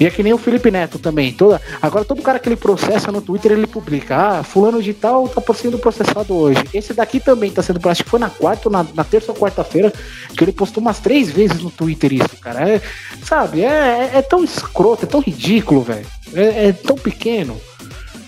E 0.00 0.06
é 0.06 0.10
que 0.10 0.22
nem 0.22 0.32
o 0.32 0.38
Felipe 0.38 0.70
Neto 0.70 0.98
também. 0.98 1.30
Toda, 1.30 1.60
agora, 1.82 2.04
todo 2.06 2.22
cara 2.22 2.38
que 2.38 2.48
ele 2.48 2.56
processa 2.56 3.12
no 3.12 3.20
Twitter, 3.20 3.52
ele 3.52 3.66
publica. 3.66 4.16
Ah, 4.16 4.42
fulano 4.42 4.82
de 4.82 4.94
tal 4.94 5.28
tá 5.28 5.42
sendo 5.52 5.78
processado 5.78 6.34
hoje. 6.34 6.64
Esse 6.72 6.94
daqui 6.94 7.20
também 7.20 7.50
tá 7.50 7.62
sendo. 7.62 7.86
Acho 7.86 8.02
que 8.02 8.08
foi 8.10 8.18
na 8.18 8.30
quarta, 8.30 8.70
na, 8.70 8.86
na 8.94 9.04
terça 9.04 9.30
ou 9.30 9.36
quarta-feira, 9.38 9.92
que 10.34 10.42
ele 10.42 10.52
postou 10.52 10.80
umas 10.80 10.98
três 11.00 11.28
vezes 11.30 11.60
no 11.62 11.70
Twitter 11.70 12.14
isso, 12.14 12.36
cara. 12.40 12.66
É, 12.66 12.80
sabe, 13.22 13.60
é, 13.62 14.10
é, 14.14 14.18
é 14.18 14.22
tão 14.22 14.42
escroto, 14.42 15.04
é 15.04 15.08
tão 15.08 15.20
ridículo, 15.20 15.82
velho. 15.82 16.06
É, 16.32 16.68
é 16.68 16.72
tão 16.72 16.96
pequeno. 16.96 17.60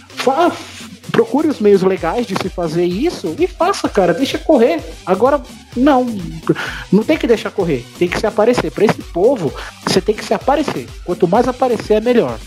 Fa- 0.08 0.52
procure 1.12 1.46
os 1.46 1.60
meios 1.60 1.82
legais 1.82 2.26
de 2.26 2.34
se 2.34 2.48
fazer 2.48 2.84
isso 2.84 3.36
e 3.38 3.46
faça, 3.46 3.88
cara. 3.88 4.14
Deixa 4.14 4.38
correr. 4.38 4.80
Agora, 5.06 5.40
não. 5.76 6.06
Não 6.90 7.04
tem 7.04 7.18
que 7.18 7.26
deixar 7.26 7.50
correr. 7.50 7.84
Tem 7.98 8.08
que 8.08 8.18
se 8.18 8.26
aparecer. 8.26 8.72
Pra 8.72 8.86
esse 8.86 9.02
povo, 9.02 9.52
você 9.86 10.00
tem 10.00 10.14
que 10.14 10.24
se 10.24 10.34
aparecer. 10.34 10.88
Quanto 11.04 11.28
mais 11.28 11.46
aparecer, 11.46 11.94
é 11.94 12.00
melhor. 12.00 12.38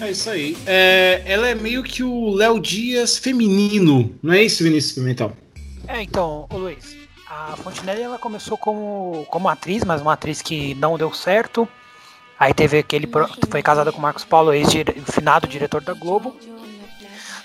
É 0.00 0.10
isso 0.10 0.30
aí. 0.30 0.56
É, 0.64 1.22
ela 1.26 1.48
é 1.48 1.54
meio 1.54 1.82
que 1.82 2.02
o 2.02 2.30
Léo 2.30 2.60
Dias 2.60 3.18
feminino, 3.18 4.14
não 4.22 4.32
é 4.32 4.44
isso, 4.44 4.62
Vinícius 4.62 4.94
Pimentel? 4.94 5.32
É, 5.88 6.00
então, 6.02 6.46
ô 6.50 6.56
Luiz, 6.56 6.96
a 7.28 7.56
Fontenelle 7.56 8.02
ela 8.02 8.18
começou 8.18 8.56
como, 8.56 9.26
como 9.28 9.48
atriz, 9.48 9.82
mas 9.82 10.00
uma 10.00 10.12
atriz 10.12 10.40
que 10.40 10.74
não 10.74 10.96
deu 10.96 11.12
certo. 11.12 11.68
Aí 12.38 12.54
teve 12.54 12.78
aquele. 12.78 13.08
Foi 13.50 13.62
casada 13.62 13.90
com 13.92 13.98
o 13.98 14.02
Marcos 14.02 14.24
Paulo, 14.24 14.52
ex-finado 14.52 15.46
diretor 15.48 15.82
da 15.82 15.92
Globo. 15.92 16.36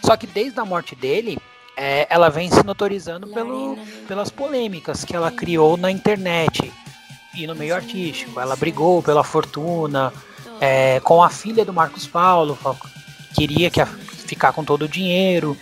Só 0.06 0.16
que 0.18 0.28
desde 0.28 0.60
a 0.60 0.66
morte 0.66 0.96
dele, 0.96 1.38
é, 1.78 2.06
ela 2.10 2.30
vem 2.30 2.52
se 2.52 2.64
notorizando 2.64 3.28
pelo, 3.28 3.78
pelas 4.08 4.30
polêmicas 4.30 5.04
que 5.06 5.16
ela 5.16 5.32
criou 5.32 5.78
na 5.78 5.90
internet 5.90 6.72
e 7.36 7.48
no 7.48 7.56
meio 7.56 7.74
artístico. 7.74 8.40
Ela 8.40 8.56
brigou 8.56 9.02
pela 9.02 9.24
fortuna 9.24 10.14
é, 10.60 11.00
com 11.00 11.24
a 11.24 11.30
filha 11.30 11.66
do 11.66 11.74
Marcos 11.74 12.06
Paulo, 12.06 12.58
queria 13.34 13.70
que 13.72 13.82
a- 13.82 13.86
ficar 13.88 14.52
com 14.54 14.64
todo 14.64 14.84
o 14.84 14.88
dinheiro. 14.88 15.58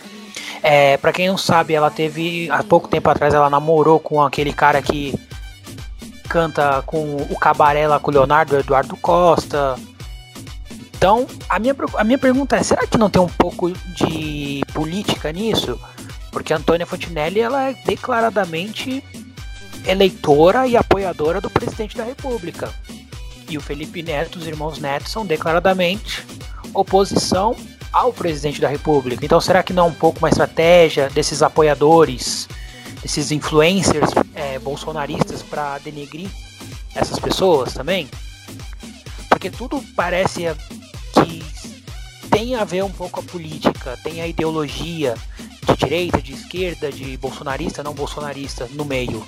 É, 0.62 0.96
para 0.96 1.12
quem 1.12 1.28
não 1.28 1.38
sabe, 1.38 1.74
ela 1.74 1.90
teve 1.90 2.48
há 2.50 2.62
pouco 2.62 2.88
tempo 2.88 3.08
atrás 3.08 3.32
ela 3.34 3.48
namorou 3.50 3.98
com 3.98 4.20
aquele 4.22 4.52
cara 4.52 4.82
que 4.82 5.14
canta 6.32 6.82
com 6.86 7.16
o 7.16 7.38
cabaré 7.38 7.86
lá 7.86 8.00
com 8.00 8.10
o 8.10 8.14
Leonardo 8.14 8.56
Eduardo 8.56 8.96
Costa. 8.96 9.76
Então, 10.96 11.26
a 11.46 11.58
minha, 11.58 11.76
a 11.98 12.04
minha 12.04 12.16
pergunta 12.16 12.56
é: 12.56 12.62
será 12.62 12.86
que 12.86 12.96
não 12.96 13.10
tem 13.10 13.20
um 13.20 13.28
pouco 13.28 13.70
de 13.70 14.62
política 14.72 15.30
nisso? 15.30 15.78
Porque 16.30 16.54
a 16.54 16.56
Antônia 16.56 16.86
Fontinelli 16.86 17.38
ela 17.38 17.68
é 17.68 17.74
declaradamente 17.84 19.04
eleitora 19.86 20.66
e 20.66 20.74
apoiadora 20.74 21.38
do 21.38 21.50
presidente 21.50 21.98
da 21.98 22.04
República. 22.04 22.72
E 23.46 23.58
o 23.58 23.60
Felipe 23.60 24.02
Neto, 24.02 24.38
os 24.38 24.46
irmãos 24.46 24.78
Neto, 24.78 25.10
são 25.10 25.26
declaradamente 25.26 26.26
oposição 26.72 27.54
ao 27.92 28.10
presidente 28.10 28.58
da 28.58 28.68
República. 28.68 29.22
Então, 29.22 29.38
será 29.38 29.62
que 29.62 29.74
não 29.74 29.84
é 29.84 29.88
um 29.88 29.94
pouco 29.94 30.18
uma 30.20 30.30
estratégia 30.30 31.10
desses 31.10 31.42
apoiadores, 31.42 32.48
desses 33.02 33.30
influencers 33.32 34.10
é, 34.34 34.58
bolsonaristas 34.58 35.42
para 35.42 35.78
denegrir 35.78 36.28
essas 36.94 37.18
pessoas 37.18 37.72
também? 37.74 38.08
Porque 39.28 39.50
tudo 39.50 39.82
parece 39.96 40.42
que 41.14 41.42
tem 42.30 42.54
a 42.54 42.64
ver 42.64 42.84
um 42.84 42.90
pouco 42.90 43.20
a 43.20 43.22
política, 43.22 43.98
tem 44.02 44.20
a 44.20 44.26
ideologia 44.26 45.14
de 45.66 45.76
direita, 45.76 46.20
de 46.22 46.32
esquerda, 46.32 46.90
de 46.92 47.16
bolsonarista, 47.16 47.82
não 47.82 47.92
bolsonarista 47.94 48.68
no 48.72 48.84
meio. 48.84 49.24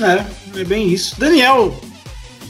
É, 0.00 0.60
é 0.60 0.64
bem 0.64 0.88
isso. 0.88 1.18
Daniel, 1.18 1.78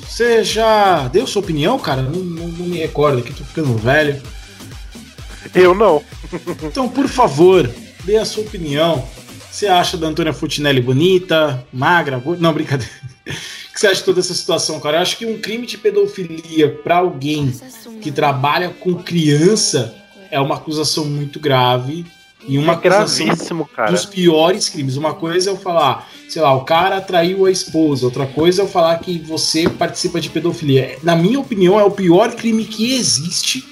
você 0.09 0.43
já 0.43 1.09
deu 1.09 1.27
sua 1.27 1.43
opinião, 1.43 1.79
cara? 1.79 2.03
Não, 2.03 2.13
não- 2.13 2.49
não 2.49 2.67
me 2.67 2.79
recordo 2.79 3.19
aqui, 3.19 3.33
tô 3.33 3.45
ficando 3.45 3.77
velho. 3.77 4.21
Eu 5.55 5.75
não. 5.75 6.03
Então, 6.65 6.89
por 6.89 7.09
favor, 7.09 7.71
dê 8.05 8.17
a 8.17 8.25
sua 8.25 8.43
opinião. 8.43 9.07
Você 9.51 9.67
acha 9.69 9.97
da 9.97 10.09
Antônia 10.09 10.33
Futinelli 10.33 10.81
bonita, 10.81 11.65
magra? 11.73 12.19
bo- 12.19 12.37
Não, 12.37 12.53
brincadeira. 12.53 12.93
O 13.27 13.73
que 13.75 13.81
você 13.81 13.87
acha 13.87 13.97
de 13.97 14.05
toda 14.05 14.21
essa 14.21 14.35
situação, 14.35 14.81
cara? 14.81 14.97
Eu 14.99 15.03
acho 15.03 15.17
que 15.17 15.27
um 15.27 15.39
crime 15.39 15.67
de 15.67 15.79
pedofilia 15.79 16.69
pra 16.83 16.99
alguém 16.99 17.53
que 18.01 18.11
trabalha 18.11 18.71
com 18.71 18.95
criança 18.95 19.95
é 20.31 20.41
uma 20.41 20.57
acusação 20.57 21.05
muito 21.05 21.39
grave 21.39 22.05
e 22.47 22.59
uma 22.59 22.73
é 22.75 22.77
gravíssimo, 22.77 23.65
cara. 23.67 23.91
dos 23.93 24.05
piores 24.05 24.69
crimes. 24.69 24.97
Uma 24.97 25.15
coisa 25.15 25.51
é 25.51 25.53
eu 25.53 25.57
falar, 25.57 26.09
sei 26.29 26.43
lá, 26.43 26.53
o 26.55 26.65
cara 26.65 27.01
traiu 27.01 27.47
a 27.47 27.51
esposa. 27.51 28.05
Outra 28.07 28.27
coisa 28.27 28.63
é 28.63 28.65
eu 28.65 28.69
falar 28.69 28.99
que 28.99 29.19
você 29.21 29.69
participa 29.69 30.21
de 30.21 30.29
pedofilia. 30.31 30.99
Na 31.03 31.15
minha 31.17 31.39
opinião, 31.41 31.79
é 31.79 31.85
o 31.85 31.91
pior 31.91 32.33
crime 32.35 32.65
que 32.65 32.93
existe. 32.95 33.65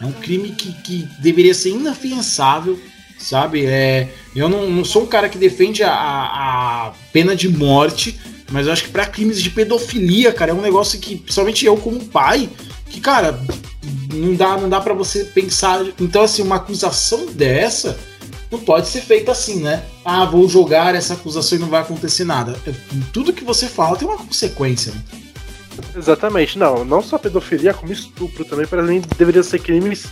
É 0.00 0.04
um 0.06 0.12
crime 0.12 0.50
que, 0.50 0.72
que 0.82 1.08
deveria 1.20 1.54
ser 1.54 1.70
inafiançável, 1.70 2.78
sabe? 3.18 3.64
É, 3.66 4.08
eu 4.34 4.48
não, 4.48 4.68
não 4.68 4.84
sou 4.84 5.02
um 5.04 5.06
cara 5.06 5.28
que 5.28 5.38
defende 5.38 5.82
a, 5.82 5.92
a- 5.92 6.92
pena 7.12 7.34
de 7.34 7.48
morte, 7.48 8.18
mas 8.50 8.66
eu 8.66 8.72
acho 8.72 8.84
que 8.84 8.90
pra 8.90 9.06
crimes 9.06 9.42
de 9.42 9.50
pedofilia, 9.50 10.32
cara, 10.32 10.50
é 10.50 10.54
um 10.54 10.60
negócio 10.60 10.98
que, 10.98 11.16
principalmente 11.16 11.64
eu 11.64 11.76
como 11.76 12.04
pai, 12.04 12.48
que, 12.90 13.00
cara, 13.00 13.40
não 14.12 14.34
dá, 14.34 14.56
não 14.56 14.68
dá 14.68 14.80
para 14.80 14.94
você 14.94 15.24
pensar. 15.24 15.84
Então, 16.00 16.22
assim, 16.22 16.42
uma 16.42 16.56
acusação 16.56 17.26
dessa 17.32 17.98
não 18.50 18.58
pode 18.60 18.88
ser 18.88 19.00
feita 19.00 19.32
assim, 19.32 19.56
né? 19.60 19.82
Ah, 20.04 20.24
vou 20.24 20.48
jogar 20.48 20.94
essa 20.94 21.14
acusação 21.14 21.58
e 21.58 21.60
não 21.60 21.68
vai 21.68 21.80
acontecer 21.80 22.24
nada. 22.24 22.56
Tudo 23.12 23.32
que 23.32 23.42
você 23.42 23.66
fala 23.66 23.96
tem 23.96 24.06
uma 24.06 24.18
consequência. 24.18 24.92
né? 24.92 25.00
Exatamente, 25.96 26.58
não, 26.58 26.84
não 26.84 27.02
só 27.02 27.18
pedofilia, 27.18 27.74
como 27.74 27.92
estupro 27.92 28.44
também, 28.44 28.66
para 28.66 28.82
mim 28.82 29.02
deveria 29.16 29.42
ser 29.42 29.60
crimes, 29.60 30.06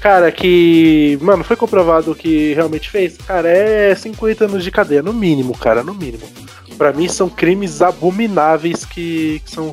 cara, 0.00 0.30
que, 0.30 1.18
mano, 1.20 1.44
foi 1.44 1.56
comprovado 1.56 2.14
que 2.14 2.54
realmente 2.54 2.90
fez, 2.90 3.16
cara, 3.16 3.48
é 3.48 3.94
50 3.94 4.44
anos 4.44 4.64
de 4.64 4.70
cadeia, 4.70 5.02
no 5.02 5.12
mínimo, 5.12 5.56
cara, 5.56 5.82
no 5.82 5.94
mínimo. 5.94 6.24
Pra 6.76 6.92
mim 6.92 7.08
são 7.08 7.28
crimes 7.28 7.82
abomináveis 7.82 8.84
que, 8.84 9.40
que 9.44 9.50
são 9.50 9.72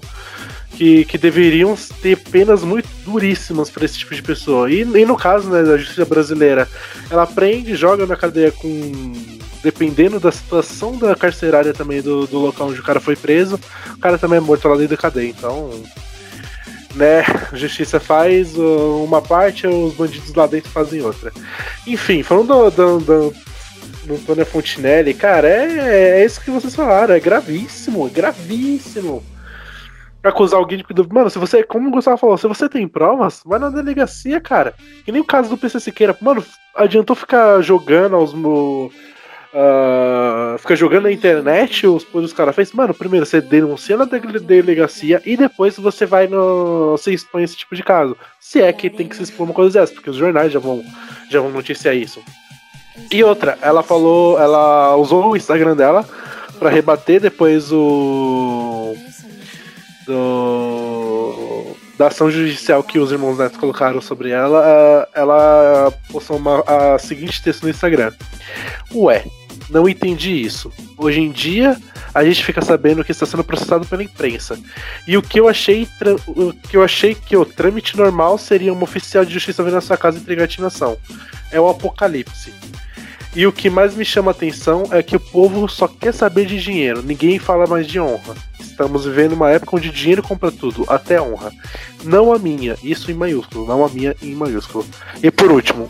que, 0.82 1.06
que 1.06 1.18
deveriam 1.18 1.78
ter 2.02 2.18
penas 2.18 2.64
muito 2.64 2.88
duríssimas 3.06 3.70
para 3.70 3.86
esse 3.86 4.00
tipo 4.00 4.16
de 4.16 4.22
pessoa. 4.22 4.72
E, 4.72 4.82
e 4.82 5.06
no 5.06 5.16
caso 5.16 5.50
né, 5.50 5.64
da 5.64 5.78
justiça 5.78 6.06
brasileira, 6.06 6.68
ela 7.10 7.28
prende, 7.28 7.76
joga 7.76 8.06
na 8.06 8.16
cadeia 8.16 8.52
com. 8.52 9.14
Dependendo 9.64 10.20
da 10.20 10.32
situação 10.32 10.98
da 10.98 11.16
carcerária 11.16 11.74
também 11.74 12.02
do, 12.02 12.26
do 12.26 12.40
local 12.40 12.70
onde 12.70 12.80
o 12.80 12.84
cara 12.84 13.00
foi 13.00 13.16
preso, 13.16 13.60
o 13.94 14.00
cara 14.00 14.18
também 14.18 14.38
é 14.38 14.42
morto 14.42 14.68
lá 14.68 14.76
dentro 14.76 14.96
da 14.96 15.02
cadeia. 15.02 15.30
Então, 15.30 15.72
né, 16.96 17.22
a 17.52 17.56
justiça 17.56 18.00
faz 18.00 18.58
uma 18.58 19.22
parte, 19.22 19.68
os 19.68 19.94
bandidos 19.94 20.34
lá 20.34 20.48
dentro 20.48 20.70
fazem 20.72 21.02
outra. 21.02 21.32
Enfim, 21.86 22.24
falando 22.24 22.48
do, 22.48 22.72
do, 22.72 23.00
do, 23.00 23.36
do 24.06 24.14
Antônio 24.16 24.46
Fontinelli, 24.46 25.14
cara, 25.14 25.48
é, 25.48 26.22
é 26.22 26.26
isso 26.26 26.42
que 26.42 26.52
vocês 26.52 26.76
falaram, 26.76 27.14
é 27.14 27.20
gravíssimo, 27.20 28.08
é 28.08 28.10
gravíssimo. 28.10 29.24
Acusar 30.24 30.60
alguém 30.60 30.78
de 30.78 30.84
pedofilo. 30.84 31.16
Mano, 31.16 31.32
se 31.32 31.40
você, 31.40 31.64
como 31.64 31.88
o 31.88 31.92
Gustavo 31.92 32.18
falou, 32.18 32.38
se 32.38 32.48
você 32.48 32.70
tem 32.70 32.88
provas, 32.88 33.42
vai 33.44 33.58
na 33.58 33.70
delegacia, 33.70 34.40
cara. 34.40 34.76
Que 35.04 35.12
nem 35.12 35.20
o 35.20 35.26
caso 35.26 35.50
do 35.50 35.58
PC 35.58 35.80
Siqueira. 35.80 36.16
Mano, 36.22 36.46
adiantou 36.76 37.16
ficar 37.16 37.60
jogando 37.62 38.16
aos. 38.16 38.32
No, 38.32 38.92
uh, 39.54 40.58
ficar 40.58 40.76
jogando 40.76 41.04
na 41.04 41.12
internet 41.12 41.86
os 41.88 42.04
coisas 42.04 42.32
que 42.32 42.34
os 42.34 42.38
caras 42.38 42.56
fez. 42.56 42.72
Mano, 42.72 42.94
primeiro 42.94 43.26
você 43.26 43.42
denuncia 43.42 43.98
na 43.98 44.06
dele- 44.06 44.40
delegacia 44.40 45.22
e 45.26 45.36
depois 45.38 45.78
você 45.78 46.06
vai 46.06 46.28
no. 46.28 46.92
Você 46.92 47.14
expõe 47.14 47.44
esse 47.44 47.56
tipo 47.56 47.76
de 47.76 47.84
caso. 47.84 48.16
Se 48.40 48.62
é 48.62 48.72
que 48.74 48.90
tem 48.90 49.08
que 49.08 49.16
se 49.16 49.24
expor 49.24 49.46
uma 49.46 49.54
coisa 49.54 49.80
dessa, 49.80 49.94
porque 49.94 50.10
os 50.10 50.18
jornais 50.18 50.52
já 50.52 50.60
vão, 50.60 50.84
já 51.30 51.40
vão 51.40 51.52
noticiar 51.52 51.96
isso. 51.96 52.22
E 53.12 53.24
outra, 53.24 53.58
ela 53.62 53.82
falou, 53.82 54.40
ela 54.40 54.96
usou 54.96 55.32
o 55.32 55.38
Instagram 55.38 55.76
dela 55.76 56.06
pra 56.60 56.70
rebater 56.70 57.20
depois 57.20 57.72
o 57.72 58.96
do 60.06 61.76
da 61.98 62.08
ação 62.08 62.32
judicial 62.32 62.82
que 62.84 62.98
os 62.98 63.12
irmãos 63.12 63.38
Neto 63.38 63.60
colocaram 63.60 64.02
sobre 64.02 64.32
ela, 64.32 64.64
ah, 64.66 65.08
ela 65.14 65.94
postou 66.12 66.38
uma, 66.38 66.64
a 66.66 66.98
seguinte 66.98 67.44
texto 67.44 67.62
no 67.62 67.70
Instagram. 67.70 68.12
Ué, 68.92 69.24
não 69.72 69.88
entendi 69.88 70.32
isso. 70.32 70.72
Hoje 70.98 71.22
em 71.22 71.32
dia, 71.32 71.78
a 72.14 72.24
gente 72.24 72.44
fica 72.44 72.62
sabendo 72.62 73.04
que 73.04 73.12
está 73.12 73.26
sendo 73.26 73.44
processado 73.44 73.86
pela 73.86 74.04
imprensa. 74.04 74.60
E 75.08 75.18
o 75.18 75.22
que 75.22 75.40
eu 75.40 75.48
achei, 75.48 75.88
o 76.28 76.54
que 76.54 76.76
eu 76.76 76.84
achei 76.84 77.16
que 77.16 77.36
o 77.36 77.46
trâmite 77.46 77.98
normal 77.98 78.38
seria 78.38 78.74
uma 78.74 78.84
oficial 78.84 79.24
de 79.24 79.34
justiça 79.34 79.64
vir 79.64 79.72
na 79.72 79.82
sua 79.82 79.98
casa 79.98 80.18
entregar 80.18 80.44
a 80.44 80.46
intimação. 80.46 80.98
É 81.52 81.60
o 81.60 81.70
apocalipse. 81.70 82.54
E 83.34 83.48
o 83.48 83.52
que 83.54 83.70
mais 83.70 83.96
me 83.96 84.04
chama 84.04 84.32
a 84.32 84.34
atenção 84.34 84.84
é 84.92 85.02
que 85.02 85.16
o 85.16 85.20
povo 85.20 85.68
só 85.70 85.88
quer 85.88 86.14
saber 86.14 86.46
de 86.46 86.62
dinheiro, 86.62 87.02
ninguém 87.02 87.40
fala 87.40 87.66
mais 87.66 87.88
de 87.88 87.98
honra. 87.98 88.36
Estamos 88.60 89.06
vivendo 89.06 89.34
uma 89.34 89.50
época 89.50 89.78
onde 89.78 89.90
dinheiro 89.90 90.22
compra 90.22 90.52
tudo, 90.52 90.84
até 90.90 91.22
honra. 91.22 91.50
Não 92.04 92.34
a 92.34 92.40
minha, 92.40 92.76
isso 92.84 93.10
em 93.10 93.14
maiúsculo, 93.14 93.66
não 93.66 93.86
a 93.86 93.90
minha 93.90 94.14
em 94.22 94.36
maiúsculo. 94.36 94.86
E 95.24 95.32
por 95.32 95.50
último, 95.50 95.90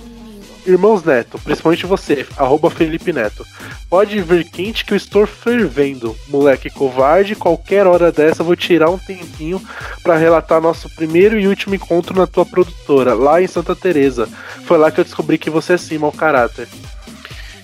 irmãos 0.65 1.03
Neto, 1.03 1.39
principalmente 1.39 1.85
você, 1.85 2.25
arroba 2.37 2.69
Felipe 2.69 3.11
Neto. 3.13 3.45
Pode 3.89 4.21
vir 4.21 4.45
quente 4.49 4.85
que 4.85 4.93
eu 4.93 4.97
estou 4.97 5.25
fervendo. 5.25 6.15
Moleque 6.27 6.69
covarde, 6.69 7.35
qualquer 7.35 7.85
hora 7.87 8.11
dessa 8.11 8.43
vou 8.43 8.55
tirar 8.55 8.89
um 8.89 8.97
tempinho 8.97 9.61
pra 10.03 10.17
relatar 10.17 10.61
nosso 10.61 10.89
primeiro 10.89 11.39
e 11.39 11.47
último 11.47 11.75
encontro 11.75 12.15
na 12.17 12.27
tua 12.27 12.45
produtora, 12.45 13.13
lá 13.13 13.41
em 13.41 13.47
Santa 13.47 13.75
Teresa. 13.75 14.27
Foi 14.65 14.77
lá 14.77 14.91
que 14.91 14.99
eu 14.99 15.03
descobri 15.03 15.37
que 15.37 15.49
você 15.49 15.73
é 15.73 15.75
assim, 15.75 15.97
mau 15.97 16.11
caráter. 16.11 16.67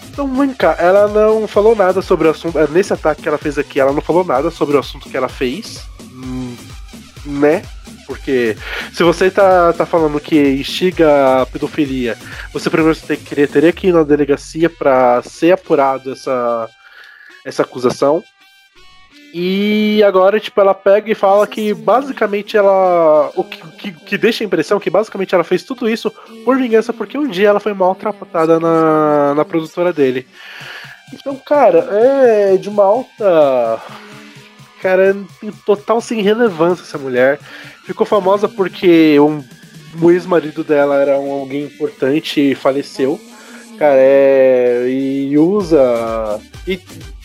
Então, 0.10 0.28
vem 0.36 0.54
cá, 0.54 0.76
ela 0.80 1.08
não 1.08 1.48
falou 1.48 1.76
nada 1.76 2.02
sobre 2.02 2.28
o 2.28 2.32
assunto. 2.32 2.58
é, 2.58 2.68
Nesse 2.68 2.92
ataque 2.92 3.22
que 3.22 3.28
ela 3.30 3.38
fez 3.38 3.58
aqui, 3.58 3.80
ela 3.80 3.94
não 3.94 4.02
falou 4.02 4.24
nada 4.26 4.50
sobre 4.50 4.76
o 4.76 4.80
assunto 4.80 5.10
que 5.10 5.16
ela 5.16 5.30
fez. 5.30 5.84
hum, 6.02 6.56
Né? 7.28 7.62
Porque 8.06 8.56
se 8.94 9.04
você 9.04 9.30
tá, 9.30 9.74
tá 9.74 9.86
falando 9.86 10.20
que 10.20 10.40
instiga 10.54 11.42
a 11.42 11.46
pedofilia, 11.46 12.18
você 12.54 12.70
primeiro 12.70 12.98
tem 12.98 13.18
que, 13.18 13.48
teria 13.48 13.74
que 13.74 13.88
ir 13.88 13.94
na 13.94 14.04
delegacia 14.04 14.70
pra 14.70 15.22
ser 15.24 15.52
apurado 15.52 16.14
essa, 16.14 16.70
essa 17.46 17.64
acusação. 17.64 18.24
E 19.34 20.02
agora, 20.04 20.40
tipo, 20.40 20.60
ela 20.62 20.74
pega 20.74 21.12
e 21.12 21.16
fala 21.16 21.46
que 21.46 21.74
basicamente 21.74 22.56
ela. 22.56 23.30
O 23.36 23.44
que, 23.44 23.62
que, 23.78 23.92
que 23.92 24.18
deixa 24.18 24.44
a 24.44 24.48
impressão 24.48 24.80
que 24.80 24.90
basicamente 24.90 25.36
ela 25.36 25.44
fez 25.44 25.64
tudo 25.64 25.90
isso 25.90 26.10
por 26.46 26.58
vingança, 26.58 26.94
porque 26.94 27.18
um 27.18 27.28
dia 27.28 27.50
ela 27.50 27.60
foi 27.60 27.74
maltratada 27.74 28.58
na, 28.60 29.36
na 29.36 29.46
produtora 29.46 29.92
dele. 29.92 30.26
Então, 31.14 31.36
cara, 31.36 31.88
é 31.92 32.58
de 32.58 32.70
uma 32.70 32.84
alta. 32.84 33.82
Cara, 34.82 35.16
tem 35.42 35.52
total 35.66 36.00
sem 36.00 36.22
relevância 36.22 36.84
essa 36.84 36.98
mulher. 36.98 37.40
Ficou 37.84 38.06
famosa 38.06 38.48
porque 38.48 39.20
um, 39.20 39.44
o 40.00 40.12
ex-marido 40.12 40.64
dela 40.64 40.96
era 40.96 41.20
um, 41.20 41.32
alguém 41.32 41.64
importante 41.64 42.52
e 42.52 42.56
faleceu. 42.56 43.20
Cara, 43.78 43.98
é. 43.98 44.86
E 44.90 45.38
usa. 45.38 46.40
E 46.68 46.80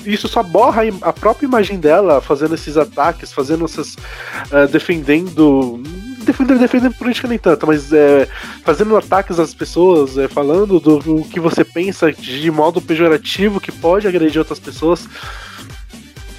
isso 0.04 0.28
só 0.28 0.42
borra 0.42 0.82
a 1.00 1.12
própria 1.12 1.46
imagem 1.46 1.78
dela 1.78 2.20
fazendo 2.20 2.54
esses 2.54 2.76
ataques, 2.76 3.32
fazendo 3.32 3.64
essas. 3.64 3.96
eh, 4.50 4.66
defendendo. 4.66 5.82
Defendendo, 6.24 6.60
defendendo 6.60 6.94
política 6.94 7.26
nem 7.26 7.36
tanto, 7.36 7.66
mas 7.66 7.92
é, 7.92 8.28
fazendo 8.64 8.96
ataques 8.96 9.40
às 9.40 9.52
pessoas, 9.52 10.16
é, 10.16 10.28
falando 10.28 10.78
do, 10.78 11.00
do 11.00 11.24
que 11.24 11.40
você 11.40 11.64
pensa 11.64 12.12
de 12.12 12.48
modo 12.48 12.80
pejorativo 12.80 13.60
que 13.60 13.72
pode 13.72 14.06
agredir 14.06 14.38
outras 14.38 14.60
pessoas. 14.60 15.08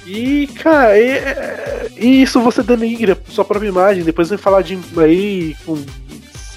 E, 0.06 0.46
cara, 0.48 0.98
é- 0.98 1.88
e 1.96 2.22
isso 2.22 2.40
você 2.40 2.62
denigra 2.62 3.18
sua 3.28 3.44
própria 3.44 3.68
imagem. 3.68 4.04
Depois 4.04 4.28
vem 4.28 4.38
falar 4.38 4.62
de 4.62 4.78
aí 4.98 5.56
com. 5.64 5.82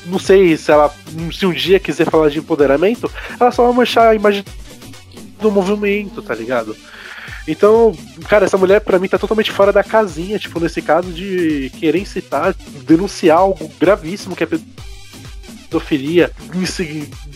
Não 0.05 0.19
sei 0.19 0.55
se 0.57 0.71
ela. 0.71 0.93
Se 1.33 1.45
um 1.45 1.51
dia 1.53 1.79
quiser 1.79 2.09
falar 2.09 2.29
de 2.29 2.39
empoderamento, 2.39 3.11
ela 3.39 3.51
só 3.51 3.65
vai 3.65 3.73
manchar 3.73 4.07
a 4.09 4.15
imagem 4.15 4.43
do 5.41 5.51
movimento, 5.51 6.21
tá 6.21 6.33
ligado? 6.33 6.75
Então, 7.47 7.95
cara, 8.27 8.45
essa 8.45 8.57
mulher 8.57 8.81
pra 8.81 8.99
mim 8.99 9.07
tá 9.07 9.17
totalmente 9.17 9.51
fora 9.51 9.71
da 9.71 9.83
casinha, 9.83 10.37
tipo, 10.37 10.59
nesse 10.59 10.81
caso 10.81 11.11
de 11.11 11.71
querer 11.79 11.99
incitar, 11.99 12.53
denunciar 12.85 13.37
algo 13.37 13.71
gravíssimo 13.79 14.35
que 14.35 14.43
é 14.43 14.47
pedofilia, 15.69 16.31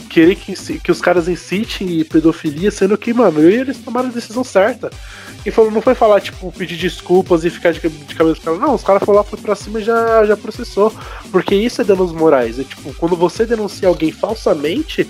querer 0.09 0.35
que, 0.35 0.53
que 0.79 0.91
os 0.91 0.99
caras 1.01 1.27
incitem 1.29 2.03
pedofilia, 2.03 2.71
sendo 2.71 2.97
que, 2.97 3.13
mano, 3.13 3.41
e 3.41 3.53
eles 3.53 3.77
tomaram 3.77 4.09
a 4.09 4.11
decisão 4.11 4.43
certa. 4.43 4.91
E 5.43 5.49
falou, 5.49 5.71
não 5.71 5.81
foi 5.81 5.95
falar, 5.95 6.21
tipo, 6.21 6.51
pedir 6.51 6.77
desculpas 6.77 7.43
e 7.43 7.49
ficar 7.49 7.71
de, 7.73 7.79
de 7.79 8.15
cabeça 8.15 8.39
pra 8.41 8.53
Não, 8.53 8.75
os 8.75 8.83
caras 8.83 9.01
foram 9.03 9.17
lá, 9.19 9.23
foi 9.23 9.39
pra 9.39 9.55
cima 9.55 9.79
e 9.79 9.83
já, 9.83 10.23
já 10.25 10.37
processou. 10.37 10.93
Porque 11.31 11.55
isso 11.55 11.81
é 11.81 11.83
danos 11.83 12.11
morais. 12.11 12.59
É 12.59 12.63
tipo, 12.63 12.93
quando 12.93 13.15
você 13.15 13.43
denuncia 13.45 13.87
alguém 13.87 14.11
falsamente, 14.11 15.09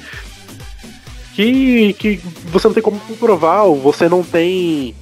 que, 1.36 1.94
que 1.94 2.18
você 2.46 2.68
não 2.68 2.74
tem 2.74 2.82
como 2.84 3.00
comprovar, 3.02 3.66
ou 3.66 3.76
você 3.76 4.08
não 4.08 4.24
tem. 4.24 4.96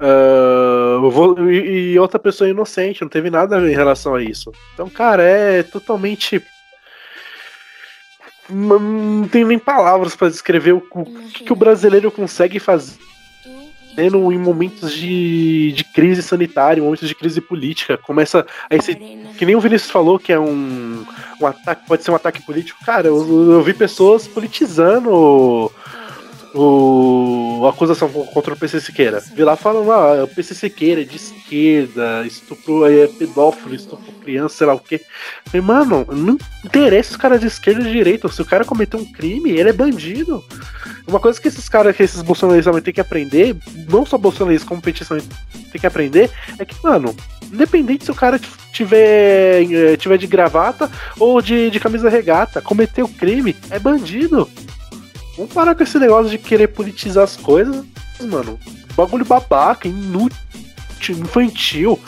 ah, 0.00 0.98
vo- 1.10 1.50
e, 1.50 1.92
e 1.92 1.98
outra 1.98 2.18
pessoa 2.18 2.48
inocente, 2.48 3.02
não 3.02 3.08
teve 3.10 3.28
nada 3.28 3.58
em 3.70 3.74
relação 3.74 4.14
a 4.14 4.22
isso. 4.22 4.50
Então, 4.72 4.88
cara, 4.88 5.22
é 5.22 5.62
totalmente. 5.62 6.42
Não 8.48 9.28
tem 9.28 9.44
nem 9.44 9.58
palavras 9.58 10.16
pra 10.16 10.28
descrever 10.28 10.72
o, 10.72 10.82
o 10.90 11.04
que, 11.04 11.44
que 11.44 11.52
o 11.52 11.56
brasileiro 11.56 12.10
consegue 12.10 12.58
fazer 12.58 12.94
em 13.98 14.38
momentos 14.38 14.92
de, 14.92 15.72
de 15.72 15.84
crise 15.84 16.22
sanitária, 16.22 16.82
momentos 16.82 17.08
de 17.08 17.14
crise 17.14 17.40
política. 17.40 17.96
Começa 17.98 18.46
a 18.70 18.74
esse. 18.76 18.94
Que 19.38 19.44
nem 19.46 19.54
o 19.56 19.60
Vinícius 19.60 19.90
falou 19.90 20.18
que 20.18 20.32
é 20.32 20.38
um, 20.38 21.04
um 21.40 21.46
ataque, 21.46 21.86
pode 21.86 22.02
ser 22.04 22.10
um 22.10 22.14
ataque 22.16 22.42
político. 22.42 22.78
Cara, 22.84 23.08
eu, 23.08 23.52
eu 23.52 23.62
vi 23.62 23.74
pessoas 23.74 24.26
politizando 24.26 25.10
o, 25.10 25.70
o- 26.54 27.66
a 27.66 27.70
acusação 27.70 28.08
contra 28.08 28.54
o 28.54 28.56
PC 28.56 28.80
Siqueira. 28.80 29.20
Vi 29.34 29.42
lá 29.44 29.56
falando, 29.56 29.90
ah, 29.92 30.24
o 30.24 30.28
PC 30.28 30.54
Siqueira 30.54 31.02
é 31.02 31.04
de 31.04 31.16
esquerda, 31.16 32.24
estupro, 32.26 32.86
é 32.86 33.06
pedófilo, 33.06 33.74
estupro 33.74 34.12
criança, 34.22 34.56
sei 34.56 34.66
lá 34.66 34.74
o 34.74 34.78
quê. 34.80 35.00
Falei, 35.46 35.60
mano, 35.66 36.06
não 36.12 36.36
interessa 36.64 37.10
os 37.12 37.16
caras 37.16 37.40
de 37.40 37.46
esquerda 37.46 37.80
e 37.80 37.84
de 37.84 37.92
direita. 37.92 38.28
Se 38.28 38.40
o 38.42 38.44
cara 38.46 38.64
cometeu 38.64 39.00
um 39.00 39.12
crime, 39.12 39.50
ele 39.50 39.68
é 39.68 39.72
bandido. 39.72 40.44
Uma 41.06 41.18
coisa 41.18 41.40
que 41.40 41.48
esses 41.48 41.68
caras, 41.68 41.96
que 41.96 42.02
esses 42.02 42.22
bolsonaristas 42.22 42.70
também 42.70 42.82
têm 42.82 42.94
que 42.94 43.00
aprender, 43.00 43.56
não 43.88 44.06
só 44.06 44.16
bolsonaristas, 44.16 44.68
como 44.68 44.80
petições 44.80 45.24
tem 45.70 45.80
que 45.80 45.86
aprender, 45.86 46.30
é 46.58 46.64
que, 46.64 46.76
mano, 46.82 47.14
independente 47.52 48.04
se 48.04 48.10
o 48.10 48.14
cara 48.14 48.40
tiver, 48.72 49.62
eh, 49.70 49.96
tiver 49.96 50.18
de 50.18 50.26
gravata 50.26 50.90
ou 51.18 51.40
de, 51.42 51.70
de 51.70 51.80
camisa 51.80 52.08
regata, 52.08 52.60
cometeu 52.60 53.08
crime, 53.08 53.56
é 53.70 53.78
bandido. 53.78 54.48
Vamos 55.36 55.52
parar 55.52 55.74
com 55.74 55.82
esse 55.82 55.98
negócio 55.98 56.30
de 56.30 56.38
querer 56.38 56.68
politizar 56.68 57.24
as 57.24 57.36
coisas, 57.36 57.84
mano. 58.20 58.58
Bagulho 58.94 59.24
babaca, 59.24 59.88
inútil, 59.88 60.36
infantil. 61.18 61.98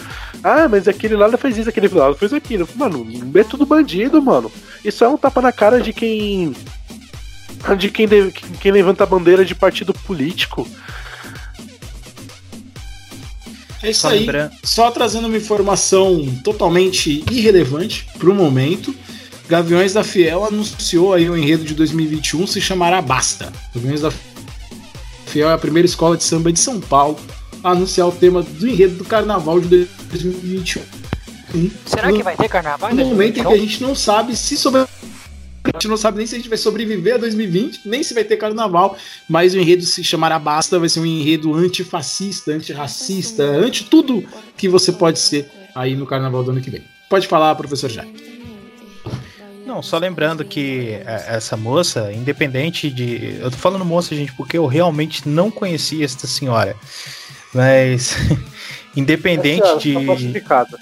Ah, 0.42 0.68
mas 0.68 0.86
aquele 0.86 1.16
lá 1.16 1.34
fez 1.38 1.56
isso, 1.56 1.70
aquele 1.70 1.88
lá 1.88 2.14
fez 2.14 2.34
aquilo. 2.34 2.68
Mano, 2.76 3.06
é 3.34 3.44
tudo 3.44 3.64
bandido, 3.64 4.20
mano. 4.20 4.52
Isso 4.84 5.02
é 5.02 5.08
um 5.08 5.16
tapa 5.16 5.40
na 5.40 5.50
cara 5.50 5.80
de 5.80 5.92
quem. 5.92 6.54
De 7.78 7.88
quem, 7.90 8.06
deve- 8.06 8.32
quem 8.60 8.70
levanta 8.72 9.04
a 9.04 9.06
bandeira 9.06 9.44
de 9.44 9.54
partido 9.54 9.92
político. 9.94 10.68
É 13.82 13.90
isso 13.90 14.00
Só 14.02 14.08
aí. 14.08 14.20
lembrando- 14.20 14.52
Só 14.62 14.90
trazendo 14.90 15.26
uma 15.28 15.36
informação 15.36 16.26
totalmente 16.42 17.24
irrelevante 17.30 18.06
para 18.18 18.30
o 18.30 18.34
momento. 18.34 18.94
Gaviões 19.48 19.92
da 19.92 20.02
Fiel 20.02 20.44
anunciou 20.44 21.12
aí 21.12 21.28
o 21.28 21.36
enredo 21.36 21.64
de 21.64 21.74
2021 21.74 22.46
se 22.46 22.60
chamará 22.60 23.02
Basta. 23.02 23.52
Gaviões 23.74 24.00
da 24.00 24.10
Fiel 25.26 25.50
é 25.50 25.52
a 25.52 25.58
primeira 25.58 25.86
escola 25.86 26.16
de 26.16 26.24
samba 26.24 26.50
de 26.50 26.58
São 26.58 26.80
Paulo 26.80 27.18
a 27.62 27.70
anunciar 27.70 28.08
o 28.08 28.12
tema 28.12 28.42
do 28.42 28.66
enredo 28.68 28.96
do 28.96 29.04
Carnaval 29.04 29.60
de 29.60 29.68
2021. 30.10 30.82
Será 31.86 32.10
que 32.10 32.22
vai 32.22 32.36
ter 32.36 32.48
carnaval 32.48 32.92
No 32.94 33.04
momento 33.06 33.30
em 33.30 33.32
que 33.34 33.40
a 33.40 33.44
2021? 33.44 33.68
gente 33.70 33.82
não 33.82 33.94
sabe 33.94 34.34
se 34.34 34.56
sobre 34.56 34.84
a 35.64 35.70
gente 35.72 35.88
não 35.88 35.96
sabe 35.96 36.18
nem 36.18 36.26
se 36.26 36.34
a 36.34 36.38
gente 36.38 36.48
vai 36.48 36.58
sobreviver 36.58 37.14
a 37.14 37.18
2020, 37.18 37.88
nem 37.88 38.02
se 38.02 38.12
vai 38.12 38.22
ter 38.22 38.36
carnaval, 38.36 38.96
mas 39.28 39.54
o 39.54 39.58
enredo 39.58 39.84
se 39.84 40.04
chamará 40.04 40.38
Basta, 40.38 40.78
vai 40.78 40.88
ser 40.88 41.00
um 41.00 41.06
enredo 41.06 41.54
antifascista, 41.54 42.52
antirracista, 42.52 43.42
anti 43.42 43.84
tudo 43.84 44.24
que 44.56 44.68
você 44.68 44.92
pode 44.92 45.18
ser 45.18 45.50
aí 45.74 45.96
no 45.96 46.06
carnaval 46.06 46.44
do 46.44 46.50
ano 46.50 46.60
que 46.60 46.70
vem. 46.70 46.84
Pode 47.08 47.26
falar, 47.26 47.54
professor 47.54 47.88
Jair. 47.90 48.08
Não, 49.66 49.82
só 49.82 49.96
lembrando 49.96 50.44
que 50.44 51.00
é, 51.06 51.24
essa 51.28 51.56
moça, 51.56 52.12
independente 52.12 52.90
de. 52.90 53.38
Eu 53.40 53.50
tô 53.50 53.56
falando 53.56 53.84
moça, 53.84 54.14
gente, 54.14 54.32
porque 54.32 54.58
eu 54.58 54.66
realmente 54.66 55.26
não 55.26 55.50
conhecia 55.50 56.04
essa 56.04 56.26
senhora. 56.26 56.76
Mas. 57.52 58.14
independente 58.94 59.62
Essa, 59.62 59.78
de. 59.78 59.94
tá 59.94 60.00
falsificada. 60.02 60.78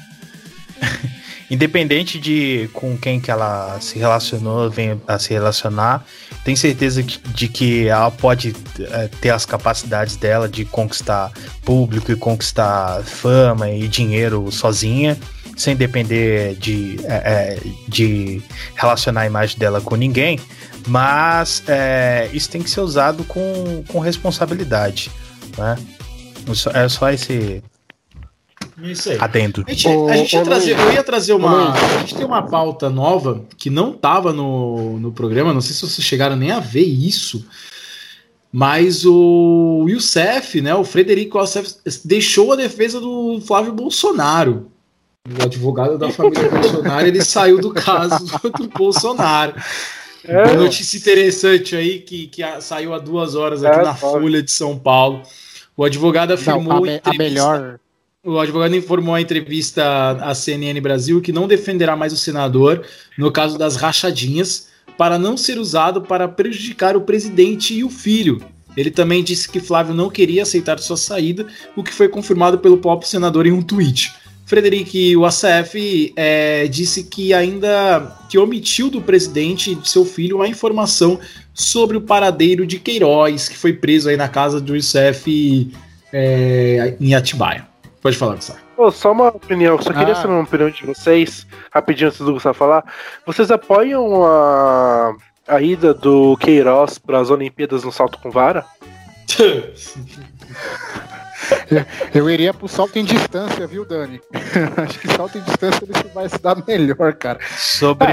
Independente 1.53 2.19
de 2.19 2.71
com 2.73 2.97
quem 2.97 3.21
que 3.21 3.31
ela 3.31 3.79
se 3.79 3.99
relacionou, 3.99 4.71
vem 4.71 4.99
a 5.07 5.19
se 5.19 5.35
relacionar, 5.35 6.03
tenho 6.43 6.57
certeza 6.57 7.03
de 7.03 7.47
que 7.47 7.89
ela 7.89 8.11
pode 8.11 8.57
é, 8.81 9.09
ter 9.21 9.29
as 9.29 9.45
capacidades 9.45 10.17
dela 10.17 10.49
de 10.49 10.65
conquistar 10.65 11.31
público 11.63 12.11
e 12.11 12.17
conquistar 12.17 13.03
fama 13.03 13.69
e 13.69 13.87
dinheiro 13.87 14.51
sozinha, 14.51 15.19
sem 15.55 15.77
depender 15.77 16.55
de, 16.55 16.99
é, 17.05 17.17
é, 17.17 17.59
de 17.87 18.43
relacionar 18.75 19.21
a 19.21 19.27
imagem 19.27 19.59
dela 19.59 19.83
com 19.83 19.95
ninguém. 19.95 20.41
Mas 20.87 21.63
é, 21.69 22.31
isso 22.33 22.49
tem 22.49 22.63
que 22.63 22.71
ser 22.71 22.81
usado 22.81 23.25
com, 23.25 23.85
com 23.89 23.99
responsabilidade. 23.99 25.11
Né? 25.59 25.77
É 26.73 26.89
só 26.89 27.11
esse 27.11 27.63
Isso 28.83 29.11
aí. 29.11 29.19
adendo. 29.21 29.65
A 29.67 29.71
gente, 29.73 29.89
a 29.89 30.17
gente 30.17 30.35
ia 30.35 30.43
trazer, 30.43 30.79
eu 30.79 30.93
ia 30.93 31.03
trazer 31.05 31.33
uma. 31.35 31.73
A 31.73 31.99
gente 31.99 32.15
tem 32.15 32.25
uma 32.27 32.43
pauta 32.43 32.89
nova 32.91 33.45
que 33.57 33.71
não 33.71 33.93
tava 33.93 34.33
no, 34.33 34.99
no 34.99 35.13
programa, 35.13 35.53
não 35.55 35.61
sei 35.61 35.75
se 35.75 35.81
vocês 35.83 36.07
chegaram 36.07 36.37
nem 36.37 36.51
a 36.51 36.61
ver 36.61 36.85
isso. 36.85 37.47
Mas 38.53 39.07
o 39.07 39.87
Youssef, 39.89 40.61
né, 40.61 40.75
o 40.75 40.85
Frederico 40.85 41.39
Youssef, 41.39 41.75
deixou 42.05 42.53
a 42.53 42.57
defesa 42.57 43.01
do 43.01 43.41
Flávio 43.47 43.73
Bolsonaro. 43.73 44.71
O 45.39 45.43
advogado 45.43 45.97
da 45.97 46.11
família 46.11 46.49
Bolsonaro, 46.51 47.07
ele 47.07 47.23
saiu 47.25 47.61
do 47.61 47.71
caso 47.73 48.27
do 48.59 48.69
Bolsonaro. 48.69 49.55
É, 50.25 50.43
Uma 50.45 50.55
notícia 50.65 50.97
interessante 50.99 51.75
aí 51.75 52.01
que, 52.01 52.27
que 52.27 52.43
a- 52.43 52.61
saiu 52.61 52.93
há 52.93 52.99
duas 52.99 53.35
horas 53.35 53.65
aqui 53.65 53.81
É, 53.81 53.83
na. 53.85 53.95
Folha 53.95 54.43
de 54.43 54.51
São 54.51 54.79
Paulo. 54.79 55.23
O 55.77 55.83
advogado 55.85 56.33
afirmou 56.33 56.65
Não, 56.75 56.77
a, 56.77 56.81
me- 56.83 56.91
a 56.91 56.95
entrevista- 56.97 57.23
melhor. 57.25 57.79
O 58.25 58.39
advogado 58.39 58.77
informou 58.77 59.17
a 59.17 59.21
entrevista 59.21 60.13
à 60.21 60.33
CNN 60.33 60.81
Brasil 60.81 61.21
que 61.21 61.33
não 61.33 61.49
defenderá 61.49 61.97
mais 61.97 62.13
o 62.13 62.17
senador 62.17 62.85
no 63.19 63.33
caso 63.33 63.59
das 63.59 63.75
rachadinhas 63.75 64.69
para 64.97 65.19
não 65.19 65.37
ser 65.37 65.59
usado 65.59 66.03
para 66.03 66.29
prejudicar 66.29 66.97
o 66.97 67.01
presidente 67.01 67.75
e 67.75 67.83
o 67.83 67.91
filho. 67.91 68.41
Ele 68.77 68.93
também 68.93 69.25
disse 69.25 69.49
que 69.49 69.59
Flávio 69.59 69.93
não 69.93 70.09
queria 70.09 70.45
aceitar 70.45 70.79
sua 70.79 70.97
saída, 70.97 71.47
o 71.75 71.83
que 71.83 71.93
foi 71.93 72.09
confirmado 72.09 72.59
pelo 72.59 72.79
próprio 72.79 73.09
senador 73.09 73.47
em 73.47 73.53
um 73.53 73.61
tweet. 73.61 74.13
Frederic 74.47 75.17
Wassef 75.17 76.13
é, 76.15 76.69
disse 76.69 77.05
que 77.05 77.35
ainda 77.35 78.19
que 78.31 78.39
omitiu 78.39 78.89
do 78.89 79.01
presidente 79.01 79.73
e 79.73 79.75
de 79.75 79.89
seu 79.89 80.05
filho 80.05 80.43
a 80.43 80.49
informação 80.49 81.19
sobre 81.53 81.97
o 81.97 82.01
paradeiro 82.01 82.67
de 82.67 82.79
Queiroz, 82.79 83.49
que 83.49 83.57
foi 83.57 83.73
preso 83.73 84.09
aí 84.09 84.17
na 84.17 84.29
casa 84.29 84.61
do 84.61 84.77
Youssef 84.77 85.73
é, 86.13 86.95
em 87.01 87.15
Atibaia. 87.15 87.72
Pode 88.03 88.17
falar, 88.19 88.35
Gustavo. 88.35 88.59
Ô, 88.77 88.91
só 88.91 89.13
uma 89.13 89.29
opinião, 89.29 89.81
só 89.81 89.93
queria 89.93 90.13
Ah. 90.13 90.17
saber 90.17 90.33
uma 90.35 90.43
opinião 90.43 90.69
de 90.71 90.85
vocês, 90.85 91.47
rapidinho 91.73 92.09
antes 92.09 92.21
do 92.21 92.33
Gustavo 92.35 92.59
falar. 92.59 92.85
Vocês 93.25 93.51
apoiam 93.51 94.25
a, 94.27 95.15
a 95.47 95.63
ida 95.63 95.95
do 95.95 96.37
Queiroz 96.39 96.99
para 96.99 97.21
as 97.21 97.31
Olimpíadas 97.31 97.85
no 97.85 97.93
salto 97.93 98.19
com 98.19 98.31
vara? 98.31 98.65
Eu 102.15 102.29
iria 102.31 102.53
pro 102.53 102.69
salto 102.69 102.99
em 102.99 103.05
distância, 103.05 103.67
viu, 103.67 103.85
Dani? 103.85 104.21
Acho 104.77 104.99
que 104.99 105.09
salto 105.09 105.39
em 105.39 105.43
distância 105.43 105.85
ele 105.85 106.09
vai 106.15 106.29
se 106.29 106.39
dar 106.41 106.57
melhor, 106.67 107.15
cara. 107.15 107.39
Sobre. 107.57 108.07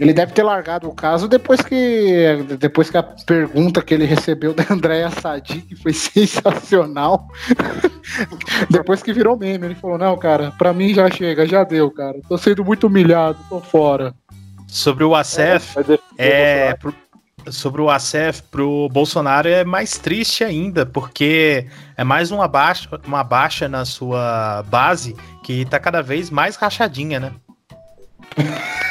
Ele 0.00 0.14
deve 0.14 0.32
ter 0.32 0.42
largado 0.42 0.88
o 0.88 0.94
caso 0.94 1.28
depois 1.28 1.60
que 1.60 2.38
depois 2.58 2.88
que 2.88 2.96
a 2.96 3.02
pergunta 3.02 3.82
que 3.82 3.92
ele 3.92 4.06
recebeu 4.06 4.54
da 4.54 4.64
Andréa 4.70 5.10
Sadi, 5.10 5.60
que 5.60 5.76
foi 5.76 5.92
sensacional. 5.92 7.28
depois 8.70 9.02
que 9.02 9.12
virou 9.12 9.36
meme, 9.36 9.66
ele 9.66 9.74
falou: 9.74 9.98
"Não, 9.98 10.16
cara, 10.16 10.52
pra 10.52 10.72
mim 10.72 10.94
já 10.94 11.10
chega, 11.10 11.46
já 11.46 11.64
deu, 11.64 11.90
cara. 11.90 12.18
Tô 12.26 12.38
sendo 12.38 12.64
muito 12.64 12.86
humilhado, 12.86 13.38
tô 13.50 13.60
fora". 13.60 14.14
Sobre 14.66 15.04
o 15.04 15.14
Acef, 15.14 15.76
é, 16.16 16.72
o 16.74 16.78
pro- 16.78 16.94
sobre 17.52 17.82
o 17.82 17.90
Acef 17.90 18.42
pro 18.50 18.88
Bolsonaro 18.90 19.48
é 19.48 19.64
mais 19.64 19.98
triste 19.98 20.42
ainda, 20.44 20.86
porque 20.86 21.66
é 21.94 22.04
mais 22.04 22.30
uma 22.30 22.48
baixa, 22.48 22.88
uma 23.06 23.22
baixa 23.22 23.68
na 23.68 23.84
sua 23.84 24.62
base 24.68 25.14
que 25.42 25.66
tá 25.66 25.78
cada 25.78 26.02
vez 26.02 26.30
mais 26.30 26.56
rachadinha, 26.56 27.20
né? 27.20 27.32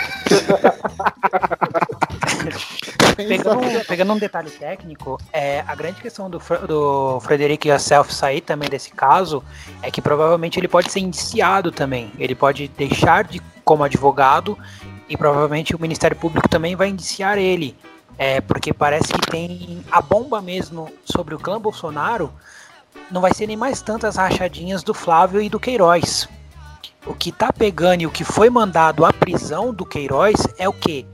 Pegando, 3.27 3.85
pegando 3.85 4.13
um 4.13 4.17
detalhe 4.17 4.49
técnico, 4.49 5.19
é, 5.33 5.63
a 5.67 5.75
grande 5.75 6.01
questão 6.01 6.29
do, 6.29 6.41
do 6.67 7.19
Frederico 7.19 7.67
Yourself 7.67 8.13
sair 8.13 8.41
também 8.41 8.69
desse 8.69 8.91
caso 8.91 9.43
é 9.81 9.91
que 9.91 10.01
provavelmente 10.01 10.57
ele 10.59 10.67
pode 10.67 10.91
ser 10.91 11.01
indiciado 11.01 11.71
também. 11.71 12.11
Ele 12.17 12.33
pode 12.33 12.69
deixar 12.69 13.25
de 13.25 13.41
como 13.65 13.83
advogado 13.83 14.57
e 15.09 15.17
provavelmente 15.17 15.75
o 15.75 15.81
Ministério 15.81 16.15
Público 16.15 16.47
também 16.47 16.75
vai 16.75 16.87
indiciar 16.87 17.37
ele. 17.37 17.75
É, 18.17 18.41
porque 18.41 18.73
parece 18.73 19.13
que 19.13 19.31
tem 19.31 19.83
a 19.91 20.01
bomba 20.01 20.41
mesmo 20.41 20.91
sobre 21.05 21.35
o 21.35 21.39
clã 21.39 21.59
Bolsonaro. 21.59 22.31
Não 23.11 23.21
vai 23.21 23.33
ser 23.33 23.47
nem 23.47 23.57
mais 23.57 23.81
tantas 23.81 24.15
rachadinhas 24.15 24.83
do 24.83 24.93
Flávio 24.93 25.41
e 25.41 25.49
do 25.49 25.59
Queiroz. 25.59 26.27
O 27.05 27.13
que 27.13 27.31
tá 27.31 27.51
pegando 27.51 28.01
e 28.01 28.07
o 28.07 28.11
que 28.11 28.23
foi 28.23 28.49
mandado 28.49 29.05
à 29.05 29.11
prisão 29.13 29.73
do 29.73 29.85
Queiroz 29.85 30.35
é 30.57 30.67
o 30.67 30.73
que? 30.73 31.05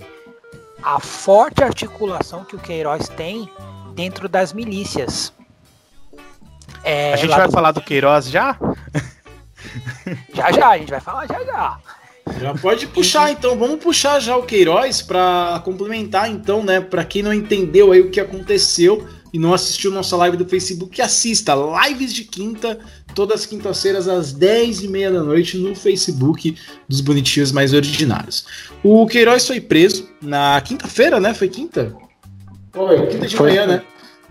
a 0.83 0.99
forte 0.99 1.63
articulação 1.63 2.43
que 2.45 2.55
o 2.55 2.59
Queiroz 2.59 3.07
tem 3.09 3.49
dentro 3.95 4.29
das 4.29 4.53
milícias. 4.53 5.33
É, 6.83 7.13
a 7.13 7.17
gente 7.17 7.29
vai 7.31 7.47
do- 7.47 7.51
falar 7.51 7.71
do 7.71 7.81
Queiroz 7.81 8.29
já? 8.29 8.55
Já 10.31 10.51
já, 10.51 10.69
a 10.69 10.77
gente 10.77 10.91
vai 10.91 10.99
falar 10.99 11.25
já 11.25 11.43
já. 11.43 11.79
Já 12.39 12.53
pode 12.53 12.85
puxar, 12.85 13.31
então. 13.31 13.57
Vamos 13.57 13.79
puxar 13.83 14.19
já 14.19 14.37
o 14.37 14.43
Queiroz 14.43 15.01
para 15.01 15.59
complementar, 15.65 16.29
então, 16.29 16.61
né? 16.63 16.79
Para 16.79 17.03
quem 17.03 17.23
não 17.23 17.33
entendeu 17.33 17.91
aí 17.91 18.01
o 18.01 18.11
que 18.11 18.19
aconteceu 18.19 19.07
e 19.35 19.37
não 19.37 19.53
assistiu 19.53 19.91
nossa 19.91 20.15
live 20.15 20.37
do 20.37 20.45
Facebook, 20.45 21.01
assista 21.01 21.53
lives 21.83 22.13
de 22.13 22.23
quinta, 22.23 22.79
todas 23.13 23.41
as 23.41 23.45
quintas-feiras 23.45 24.07
às 24.07 24.33
10h30 24.33 25.11
da 25.11 25.23
noite 25.23 25.57
no 25.57 25.75
Facebook 25.75 26.55
dos 26.87 27.01
Bonitinhos 27.01 27.51
Mais 27.51 27.73
Ordinários. 27.73 28.45
O 28.81 29.05
Queiroz 29.05 29.45
foi 29.45 29.59
preso 29.59 30.07
na 30.21 30.61
quinta-feira, 30.61 31.19
né? 31.19 31.33
Foi 31.33 31.49
quinta? 31.49 31.93
Foi, 32.71 33.07
quinta 33.07 33.27
de 33.27 33.35
Foi. 33.35 33.49
manhã, 33.49 33.67
né? 33.67 33.81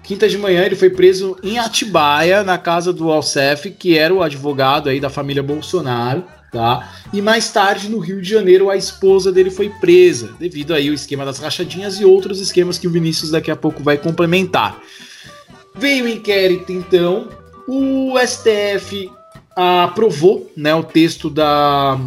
Quinta 0.03 0.27
de 0.27 0.39
manhã 0.39 0.65
ele 0.65 0.75
foi 0.75 0.89
preso 0.89 1.37
em 1.43 1.59
Atibaia, 1.59 2.43
na 2.43 2.57
casa 2.57 2.91
do 2.91 3.13
Alcef, 3.13 3.73
que 3.73 3.99
era 3.99 4.15
o 4.15 4.23
advogado 4.23 4.89
aí 4.89 5.01
da 5.01 5.11
família 5.11 5.43
Bolsonaro, 5.43 6.25
tá? 6.55 6.89
E 7.13 7.21
mais 7.21 7.51
tarde, 7.51 7.91
no 7.91 7.99
Rio 7.99 8.23
de 8.23 8.31
Janeiro, 8.31 8.71
a 8.71 8.77
esposa 8.77 9.33
dele 9.33 9.51
foi 9.51 9.69
presa, 9.69 10.31
devido 10.39 10.73
aí 10.73 10.89
ao 10.89 10.95
esquema 10.95 11.25
das 11.25 11.41
rachadinhas 11.41 11.99
e 11.99 12.05
outros 12.05 12.41
esquemas 12.41 12.79
que 12.79 12.87
o 12.87 12.91
Vinícius 12.91 13.33
daqui 13.33 13.51
a 13.51 13.57
pouco 13.57 13.83
vai 13.83 13.99
complementar. 13.99 14.81
Veio 15.75 16.05
o 16.05 16.09
inquérito, 16.09 16.71
então, 16.71 17.29
o 17.67 18.15
STF 18.25 19.11
aprovou 19.57 20.49
né, 20.57 20.73
o 20.73 20.85
texto 20.85 21.29
da, 21.29 21.99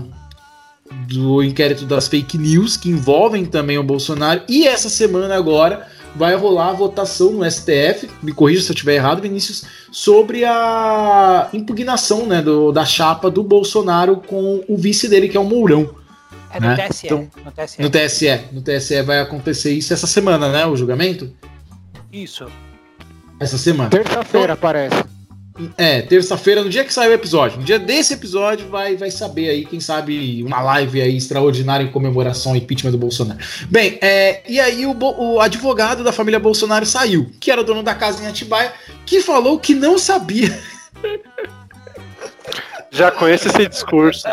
do 1.10 1.44
inquérito 1.44 1.86
das 1.86 2.08
fake 2.08 2.38
news, 2.38 2.78
que 2.78 2.90
envolvem 2.90 3.46
também 3.46 3.78
o 3.78 3.84
Bolsonaro, 3.84 4.44
e 4.48 4.66
essa 4.66 4.90
semana 4.90 5.36
agora 5.36 5.86
vai 6.18 6.36
rolar 6.36 6.70
a 6.70 6.74
votação 6.74 7.32
no 7.32 7.50
STF, 7.50 8.10
me 8.24 8.32
corrija 8.34 8.62
se 8.62 8.72
eu 8.72 8.74
estiver 8.74 8.96
errado, 8.96 9.22
Vinícius, 9.22 9.64
sobre 9.92 10.44
a 10.44 11.48
impugnação 11.54 12.26
né, 12.26 12.42
do, 12.42 12.72
da 12.72 12.84
chapa 12.86 13.30
do 13.30 13.44
Bolsonaro 13.44 14.18
com 14.18 14.64
o 14.68 14.76
vice 14.76 15.08
dele, 15.08 15.30
que 15.30 15.38
é 15.38 15.40
o 15.40 15.46
Mourão. 15.46 15.90
É 16.52 16.60
no 16.60 16.68
Né? 16.68 16.88
TSE. 16.88 17.06
Então, 17.06 17.28
no 17.46 17.52
TSE. 17.52 17.82
No 17.82 17.90
TSE. 17.90 18.40
No 18.52 18.62
TSE 18.62 19.02
vai 19.04 19.20
acontecer 19.20 19.72
isso 19.74 19.94
essa 19.94 20.08
semana, 20.08 20.50
né? 20.50 20.66
O 20.66 20.76
julgamento? 20.76 21.32
Isso. 22.12 22.48
Essa 23.40 23.58
semana. 23.58 23.90
Terça-feira, 23.90 24.56
parece. 24.56 25.04
É, 25.78 26.02
terça-feira, 26.02 26.64
no 26.64 26.70
dia 26.70 26.84
que 26.84 26.94
sair 26.94 27.10
o 27.10 27.14
episódio. 27.14 27.60
No 27.60 27.64
dia 27.64 27.80
desse 27.80 28.14
episódio, 28.14 28.68
vai, 28.70 28.96
vai 28.96 29.10
saber 29.10 29.50
aí, 29.50 29.66
quem 29.66 29.80
sabe, 29.80 30.44
uma 30.44 30.62
live 30.62 31.02
aí 31.02 31.18
extraordinária 31.18 31.84
em 31.84 31.92
comemoração 31.92 32.52
ao 32.52 32.58
impeachment 32.58 32.92
do 32.92 32.98
Bolsonaro. 32.98 33.40
Bem, 33.70 33.98
é, 34.02 34.44
e 34.48 34.60
aí 34.60 34.86
o, 34.86 34.96
o 35.00 35.42
advogado 35.42 36.04
da 36.04 36.12
família 36.12 36.40
Bolsonaro 36.40 36.86
saiu, 36.86 37.32
que 37.40 37.52
era 37.52 37.62
o 37.62 37.64
dono 37.64 37.82
da 37.82 37.96
casa 37.96 38.24
em 38.24 38.28
Atibaia, 38.28 38.72
que 39.06 39.22
falou 39.22 39.60
que 39.60 39.74
não 39.74 39.98
sabia. 39.98 40.58
Já 42.92 43.12
conheço 43.12 43.48
esse 43.50 43.68
discurso. 43.68 44.28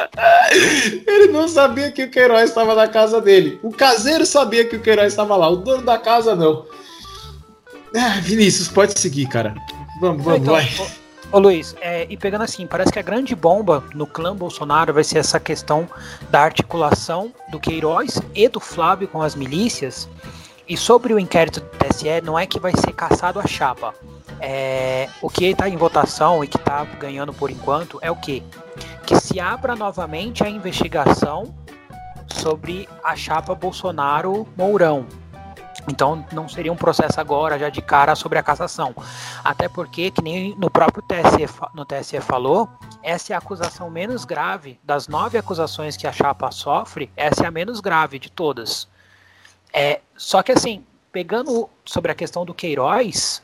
Ele 1.06 1.32
não 1.32 1.48
sabia 1.48 1.90
que 1.90 2.04
o 2.04 2.10
Queiroz 2.10 2.50
estava 2.50 2.74
na 2.74 2.88
casa 2.88 3.20
dele. 3.20 3.58
O 3.62 3.70
caseiro 3.70 4.24
sabia 4.24 4.64
que 4.64 4.76
o 4.76 4.80
Queiroz 4.80 5.12
estava 5.12 5.36
lá, 5.36 5.48
o 5.48 5.56
dono 5.56 5.82
da 5.82 5.98
casa 5.98 6.34
não. 6.34 6.64
Ah, 7.94 8.20
Vinícius, 8.20 8.68
pode 8.68 8.98
seguir, 8.98 9.26
cara. 9.26 9.54
Vamos, 10.00 10.24
vamos, 10.24 10.40
Então, 10.40 10.54
vai. 10.54 10.68
Ô, 11.34 11.40
Luiz, 11.40 11.74
é, 11.80 12.06
e 12.08 12.16
pegando 12.16 12.44
assim, 12.44 12.64
parece 12.64 12.92
que 12.92 12.98
a 13.00 13.02
grande 13.02 13.34
bomba 13.34 13.82
no 13.92 14.06
clã 14.06 14.36
Bolsonaro 14.36 14.94
vai 14.94 15.02
ser 15.02 15.18
essa 15.18 15.40
questão 15.40 15.84
da 16.30 16.40
articulação 16.40 17.32
do 17.50 17.58
Queiroz 17.58 18.22
e 18.36 18.48
do 18.48 18.60
Flávio 18.60 19.08
com 19.08 19.20
as 19.20 19.34
milícias. 19.34 20.08
E 20.68 20.76
sobre 20.76 21.12
o 21.12 21.18
inquérito 21.18 21.58
do 21.58 21.66
TSE, 21.66 22.20
não 22.22 22.38
é 22.38 22.46
que 22.46 22.60
vai 22.60 22.70
ser 22.76 22.92
caçado 22.92 23.40
a 23.40 23.48
chapa. 23.48 23.92
É, 24.38 25.08
o 25.20 25.28
que 25.28 25.46
está 25.46 25.68
em 25.68 25.76
votação 25.76 26.44
e 26.44 26.46
que 26.46 26.56
está 26.56 26.84
ganhando 26.84 27.34
por 27.34 27.50
enquanto 27.50 27.98
é 28.00 28.12
o 28.12 28.16
quê? 28.16 28.40
Que 29.04 29.18
se 29.18 29.40
abra 29.40 29.74
novamente 29.74 30.44
a 30.44 30.48
investigação 30.48 31.52
sobre 32.28 32.88
a 33.02 33.16
chapa 33.16 33.56
Bolsonaro-Mourão. 33.56 35.04
Então 35.88 36.24
não 36.32 36.48
seria 36.48 36.72
um 36.72 36.76
processo 36.76 37.20
agora 37.20 37.58
já 37.58 37.68
de 37.68 37.82
cara 37.82 38.14
sobre 38.14 38.38
a 38.38 38.42
cassação. 38.42 38.94
Até 39.42 39.68
porque, 39.68 40.10
que 40.10 40.22
nem 40.22 40.54
no 40.56 40.70
próprio 40.70 41.02
TSE, 41.02 41.46
no 41.74 41.84
TSE 41.84 42.20
falou, 42.20 42.68
essa 43.02 43.32
é 43.32 43.34
a 43.34 43.38
acusação 43.38 43.90
menos 43.90 44.24
grave 44.24 44.78
das 44.82 45.08
nove 45.08 45.36
acusações 45.36 45.96
que 45.96 46.06
a 46.06 46.12
chapa 46.12 46.50
sofre, 46.50 47.10
essa 47.16 47.44
é 47.44 47.46
a 47.46 47.50
menos 47.50 47.80
grave 47.80 48.18
de 48.18 48.30
todas. 48.30 48.88
É, 49.72 50.00
só 50.16 50.42
que 50.42 50.52
assim, 50.52 50.84
pegando 51.12 51.68
sobre 51.84 52.12
a 52.12 52.14
questão 52.14 52.44
do 52.44 52.54
Queiroz, 52.54 53.42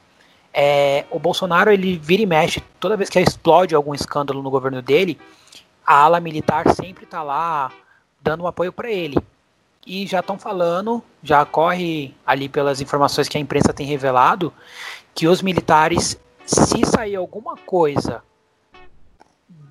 é, 0.53 1.05
o 1.11 1.19
Bolsonaro 1.19 1.71
ele 1.71 1.99
vira 1.99 2.23
e 2.23 2.27
mexe, 2.27 2.61
toda 2.79 2.97
vez 2.97 3.09
que 3.09 3.21
explode 3.21 3.75
algum 3.75 3.95
escândalo 3.95 4.43
no 4.43 4.51
governo 4.51 4.81
dele, 4.81 5.19
a 5.87 5.95
ala 6.05 6.21
militar 6.21 6.73
sempre 6.75 7.05
está 7.05 7.23
lá 7.23 7.71
dando 8.21 8.45
um 8.45 8.47
apoio 8.47 8.73
para 8.73 8.91
ele. 8.91 9.17
E 9.87 10.07
já 10.07 10.21
estão 10.21 10.39
falando, 10.39 11.03
já 11.23 11.45
corre 11.45 12.15
ali 12.27 12.49
pelas 12.49 12.81
informações 12.81 13.29
que 13.29 13.39
a 13.39 13.41
imprensa 13.41 13.73
tem 13.73 13.87
revelado, 13.87 14.53
que 15.15 15.27
os 15.27 15.41
militares, 15.43 16.21
se 16.45 16.85
sair 16.85 17.17
alguma 17.17 17.57
coisa 17.57 18.23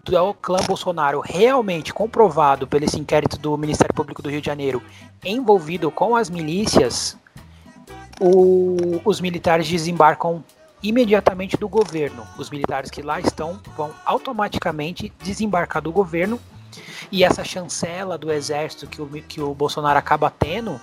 do 0.04 0.34
clã 0.34 0.60
Bolsonaro 0.66 1.22
realmente 1.24 1.94
comprovado 1.94 2.66
pelo 2.68 2.86
esse 2.86 3.00
inquérito 3.00 3.38
do 3.38 3.56
Ministério 3.58 3.94
Público 3.94 4.22
do 4.24 4.30
Rio 4.30 4.42
de 4.42 4.48
Janeiro 4.48 4.82
envolvido 5.24 5.92
com 5.92 6.16
as 6.16 6.30
milícias, 6.30 7.16
o- 8.20 9.00
os 9.06 9.22
militares 9.22 9.68
desembarcam 9.70 10.44
imediatamente 10.82 11.56
do 11.58 11.70
governo. 11.70 12.26
Os 12.38 12.50
militares 12.50 12.90
que 12.90 13.02
lá 13.02 13.20
estão 13.20 13.60
vão 13.78 13.92
automaticamente 14.06 15.14
desembarcar 15.22 15.82
do 15.82 15.92
governo 15.92 16.40
e 17.12 17.24
essa 17.24 17.44
chancela 17.44 18.18
do 18.18 18.32
exército 18.32 18.88
que 18.88 19.02
o, 19.02 19.08
que 19.08 19.42
o 19.42 19.54
Bolsonaro 19.54 19.98
acaba 19.98 20.30
tendo 20.30 20.80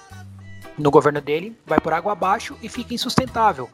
no 0.79 0.91
governo 0.91 1.21
dele 1.21 1.57
vai 1.67 1.81
por 1.81 1.93
água 1.93 2.13
abaixo 2.13 2.57
e 2.63 2.69
fica 2.69 2.95
insustentável, 2.95 3.69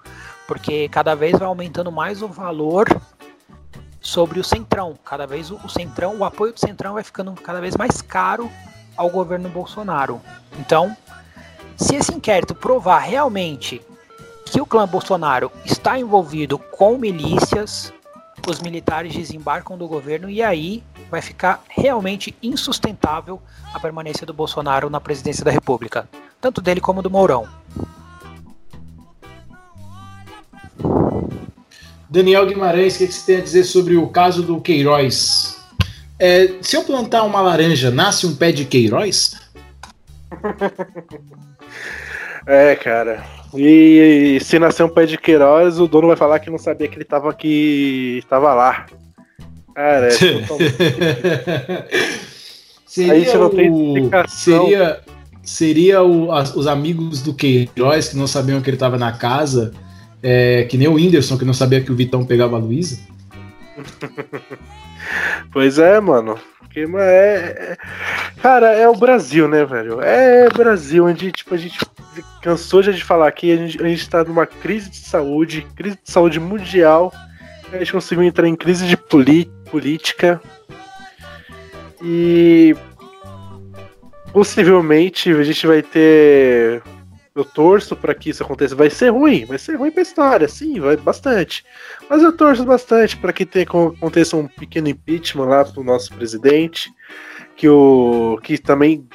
porque 0.46 0.88
cada 0.88 1.14
vez 1.14 1.38
vai 1.38 1.48
aumentando 1.48 1.90
mais 1.90 2.22
o 2.22 2.28
valor 2.28 2.86
sobre 4.00 4.40
o 4.40 4.44
centrão. 4.44 4.98
Cada 5.04 5.26
vez 5.26 5.50
o, 5.50 5.56
o 5.64 5.68
centrão, 5.68 6.16
o 6.18 6.24
apoio 6.24 6.52
do 6.52 6.60
centrão 6.60 6.94
vai 6.94 7.02
ficando 7.02 7.32
cada 7.34 7.60
vez 7.60 7.76
mais 7.76 8.02
caro 8.02 8.50
ao 8.96 9.08
governo 9.08 9.48
Bolsonaro. 9.48 10.20
Então, 10.58 10.96
se 11.76 11.96
esse 11.96 12.12
inquérito 12.12 12.54
provar 12.54 12.98
realmente 12.98 13.80
que 14.46 14.60
o 14.60 14.66
clã 14.66 14.86
Bolsonaro 14.86 15.50
está 15.64 15.98
envolvido 15.98 16.58
com 16.58 16.98
milícias, 16.98 17.92
os 18.50 18.60
militares 18.60 19.14
desembarcam 19.14 19.78
do 19.78 19.86
governo 19.86 20.28
e 20.28 20.42
aí 20.42 20.82
vai 21.10 21.22
ficar 21.22 21.62
realmente 21.68 22.34
insustentável 22.42 23.40
a 23.72 23.78
permanência 23.78 24.26
do 24.26 24.32
Bolsonaro 24.32 24.90
na 24.90 25.00
presidência 25.00 25.44
da 25.44 25.50
República, 25.50 26.08
tanto 26.40 26.60
dele 26.60 26.80
como 26.80 27.02
do 27.02 27.10
Mourão. 27.10 27.46
Daniel 32.08 32.46
Guimarães, 32.46 32.96
o 32.96 32.98
que, 32.98 33.06
que 33.06 33.14
você 33.14 33.32
tem 33.32 33.36
a 33.40 33.44
dizer 33.44 33.64
sobre 33.64 33.96
o 33.96 34.08
caso 34.08 34.42
do 34.42 34.60
Queiroz? 34.60 35.58
É, 36.18 36.58
se 36.60 36.76
eu 36.76 36.84
plantar 36.84 37.22
uma 37.22 37.40
laranja, 37.40 37.90
nasce 37.90 38.26
um 38.26 38.36
pé 38.36 38.52
de 38.52 38.64
Queiroz? 38.64 39.40
É, 42.44 42.74
cara. 42.74 43.24
E, 43.54 44.38
se 44.42 44.58
nascer 44.58 44.82
um 44.82 44.88
pé 44.88 45.04
de 45.06 45.18
Queiroz, 45.18 45.78
o 45.78 45.86
dono 45.86 46.06
vai 46.08 46.16
falar 46.16 46.38
que 46.38 46.50
não 46.50 46.58
sabia 46.58 46.88
que 46.88 46.96
ele 46.96 47.04
tava 47.04 47.28
aqui. 47.30 48.22
tava 48.28 48.54
lá. 48.54 48.86
Cara, 49.74 50.08
é 50.08 50.10
totalmente- 50.46 50.76
seria 52.86 53.12
Aí 53.14 53.24
você 53.24 53.38
não 53.38 53.50
tem 53.50 53.66
explicação. 53.94 54.64
Seria, 54.64 55.00
seria 55.42 56.02
o- 56.02 56.30
as- 56.32 56.54
os 56.54 56.66
amigos 56.66 57.22
do 57.22 57.34
Queiroz 57.34 58.08
que 58.08 58.16
não 58.16 58.26
sabiam 58.26 58.60
que 58.60 58.68
ele 58.70 58.76
estava 58.76 58.96
na 58.98 59.12
casa, 59.12 59.72
é, 60.22 60.64
que 60.64 60.76
nem 60.78 60.88
o 60.88 60.94
Whindersson 60.94 61.36
que 61.38 61.44
não 61.44 61.54
sabia 61.54 61.80
que 61.80 61.90
o 61.92 61.96
Vitão 61.96 62.24
pegava 62.24 62.56
a 62.56 62.58
Luísa? 62.58 62.98
Pois 65.52 65.78
é, 65.78 66.00
mano. 66.00 66.38
Porque, 66.72 66.86
mano, 66.86 67.04
é, 67.04 67.36
é- 67.36 67.76
Cara, 68.40 68.72
é 68.72 68.88
o 68.88 68.96
Brasil, 68.96 69.46
né, 69.46 69.62
velho? 69.62 70.00
É 70.00 70.48
Brasil, 70.48 71.04
onde 71.04 71.30
tipo, 71.30 71.54
a 71.54 71.58
gente 71.58 71.78
cansou 72.40 72.82
já 72.82 72.90
de 72.90 73.04
falar 73.04 73.28
aqui, 73.28 73.52
a 73.52 73.56
gente, 73.56 73.82
a 73.82 73.86
gente 73.86 74.08
tá 74.08 74.24
numa 74.24 74.46
crise 74.46 74.88
de 74.88 74.96
saúde, 74.96 75.66
crise 75.76 75.98
de 76.02 76.10
saúde 76.10 76.40
mundial. 76.40 77.12
A 77.70 77.76
gente 77.78 77.92
conseguiu 77.92 78.24
entrar 78.24 78.48
em 78.48 78.56
crise 78.56 78.86
de 78.86 78.96
política. 78.96 80.40
E 82.02 82.74
possivelmente 84.32 85.30
a 85.30 85.44
gente 85.44 85.66
vai 85.66 85.82
ter. 85.82 86.82
Eu 87.34 87.44
torço 87.44 87.96
para 87.96 88.14
que 88.14 88.28
isso 88.30 88.42
aconteça. 88.42 88.74
Vai 88.74 88.90
ser 88.90 89.08
ruim, 89.10 89.44
vai 89.46 89.58
ser 89.58 89.76
ruim 89.76 89.90
pra 89.90 90.02
história, 90.02 90.46
sim, 90.48 90.78
vai 90.78 90.96
bastante. 90.96 91.64
Mas 92.08 92.22
eu 92.22 92.36
torço 92.36 92.64
bastante 92.64 93.16
para 93.16 93.32
que 93.32 93.46
tenha, 93.46 93.64
aconteça 93.64 94.36
um 94.36 94.46
pequeno 94.46 94.88
impeachment 94.88 95.46
lá 95.46 95.64
pro 95.64 95.82
nosso 95.82 96.12
presidente, 96.14 96.92
que 97.56 97.68
o 97.68 98.38
que 98.42 98.58
também 98.58 99.06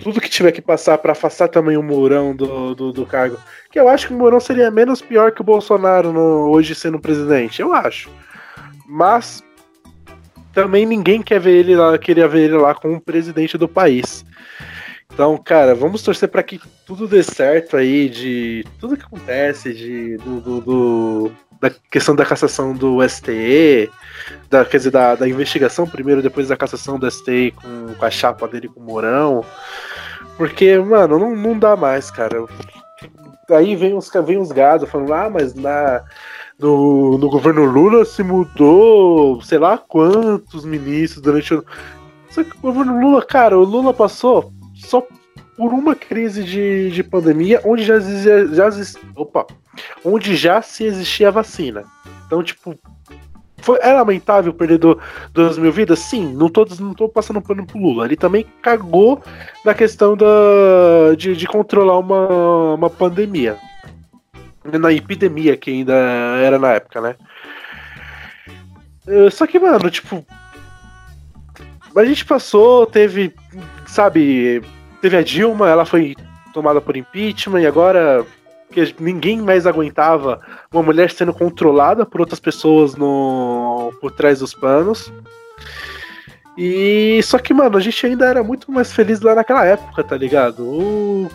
tudo 0.00 0.20
que 0.20 0.28
tiver 0.28 0.50
que 0.52 0.60
passar 0.62 0.98
para 0.98 1.12
afastar 1.12 1.48
também 1.48 1.76
o 1.76 1.82
Mourão 1.82 2.34
do, 2.34 2.74
do, 2.74 2.92
do 2.92 3.06
cargo, 3.06 3.36
que 3.70 3.78
eu 3.78 3.88
acho 3.88 4.08
que 4.08 4.14
o 4.14 4.16
Mourão 4.16 4.40
seria 4.40 4.70
menos 4.70 5.00
pior 5.00 5.30
que 5.30 5.40
o 5.40 5.44
Bolsonaro 5.44 6.12
no- 6.12 6.50
hoje 6.50 6.74
sendo 6.74 6.98
presidente, 6.98 7.62
eu 7.62 7.72
acho. 7.72 8.10
Mas 8.88 9.44
também 10.52 10.84
ninguém 10.84 11.22
quer 11.22 11.38
ver 11.40 11.56
ele 11.56 11.76
lá, 11.76 11.96
queria 11.98 12.26
ver 12.26 12.42
ele 12.42 12.56
lá 12.58 12.74
como 12.74 13.00
presidente 13.00 13.56
do 13.56 13.68
país. 13.68 14.24
Então, 15.12 15.36
cara, 15.36 15.74
vamos 15.74 16.02
torcer 16.02 16.28
para 16.28 16.42
que 16.42 16.60
tudo 16.86 17.06
dê 17.06 17.22
certo 17.22 17.76
aí, 17.76 18.08
de 18.08 18.64
tudo 18.78 18.96
que 18.96 19.04
acontece, 19.04 19.72
de, 19.74 20.16
do, 20.18 20.40
do- 20.40 20.60
do- 20.60 21.32
da 21.60 21.70
questão 21.90 22.16
da 22.16 22.24
cassação 22.24 22.72
do 22.74 23.06
STE, 23.08 23.88
da, 24.50 24.64
quer 24.64 24.78
dizer, 24.78 24.90
da, 24.90 25.14
da 25.14 25.28
investigação 25.28 25.86
primeiro, 25.86 26.20
depois 26.22 26.48
da 26.48 26.56
cassação 26.56 26.98
do 26.98 27.08
STE 27.08 27.52
com, 27.52 27.94
com 27.94 28.04
a 28.04 28.10
chapa 28.10 28.48
dele 28.48 28.68
com 28.68 28.80
o 28.80 28.82
Mourão. 28.82 29.44
Porque, 30.36 30.76
mano, 30.78 31.18
não, 31.18 31.36
não 31.36 31.58
dá 31.58 31.76
mais, 31.76 32.10
cara. 32.10 32.44
Aí 33.50 33.76
vem 33.76 33.94
os, 33.94 34.10
vem 34.24 34.38
os 34.38 34.50
gados 34.50 34.88
falando, 34.90 35.12
ah, 35.12 35.30
mas 35.30 35.54
na, 35.54 36.02
no, 36.58 37.16
no 37.18 37.28
governo 37.28 37.64
Lula 37.64 38.04
se 38.04 38.22
mudou 38.22 39.40
sei 39.42 39.58
lá 39.58 39.76
quantos 39.78 40.64
ministros 40.64 41.22
durante 41.22 41.54
o. 41.54 41.64
Só 42.30 42.42
que 42.42 42.50
o 42.56 42.60
governo 42.62 42.98
Lula, 42.98 43.22
cara, 43.24 43.56
o 43.58 43.62
Lula 43.62 43.92
passou 43.92 44.52
só 44.84 45.06
por 45.56 45.72
uma 45.72 45.94
crise 45.94 46.42
de, 46.44 46.90
de 46.90 47.02
pandemia 47.02 47.60
onde 47.64 47.84
já, 47.84 47.96
existia- 47.96 48.46
já, 48.48 48.68
opa, 49.16 49.46
onde 50.04 50.34
já 50.36 50.60
se 50.62 50.84
existia 50.84 51.30
vacina. 51.30 51.84
Então, 52.26 52.42
tipo, 52.42 52.74
foi, 53.58 53.78
é 53.80 53.92
lamentável 53.92 54.52
perder 54.52 54.78
do, 54.78 54.98
duas 55.32 55.56
mil 55.58 55.70
vidas? 55.70 55.98
Sim, 56.00 56.32
não 56.34 56.48
tô, 56.48 56.66
não 56.80 56.94
tô 56.94 57.08
passando 57.08 57.40
pano 57.40 57.66
pro 57.66 57.78
Lula. 57.78 58.06
Ele 58.06 58.16
também 58.16 58.44
cagou 58.60 59.22
na 59.64 59.72
questão 59.74 60.16
da, 60.16 61.14
de, 61.16 61.36
de 61.36 61.46
controlar 61.46 61.98
uma, 61.98 62.74
uma 62.74 62.90
pandemia. 62.90 63.56
Na 64.64 64.92
epidemia 64.92 65.56
que 65.56 65.70
ainda 65.70 65.94
era 65.94 66.58
na 66.58 66.72
época, 66.72 67.00
né? 67.00 67.16
Eh, 69.06 69.30
Só 69.30 69.46
que, 69.46 69.58
mano, 69.58 69.90
tipo. 69.90 70.24
A 71.94 72.04
gente 72.04 72.24
passou, 72.24 72.86
teve, 72.86 73.34
sabe, 73.92 74.62
teve 75.00 75.16
a 75.16 75.22
Dilma, 75.22 75.68
ela 75.68 75.84
foi 75.84 76.16
tomada 76.52 76.80
por 76.80 76.96
impeachment 76.96 77.60
e 77.60 77.66
agora 77.66 78.24
porque 78.66 78.94
ninguém 78.98 79.40
mais 79.40 79.66
aguentava 79.66 80.40
uma 80.72 80.82
mulher 80.82 81.10
sendo 81.10 81.34
controlada 81.34 82.06
por 82.06 82.22
outras 82.22 82.40
pessoas 82.40 82.96
no 82.96 83.92
por 84.00 84.10
trás 84.10 84.38
dos 84.38 84.54
panos. 84.54 85.12
E 86.56 87.20
só 87.22 87.38
que, 87.38 87.52
mano, 87.52 87.76
a 87.76 87.80
gente 87.80 88.06
ainda 88.06 88.26
era 88.26 88.42
muito 88.42 88.72
mais 88.72 88.92
feliz 88.92 89.20
lá 89.20 89.34
naquela 89.34 89.64
época, 89.64 90.02
tá 90.02 90.16
ligado? 90.16 90.62
O 90.62 91.30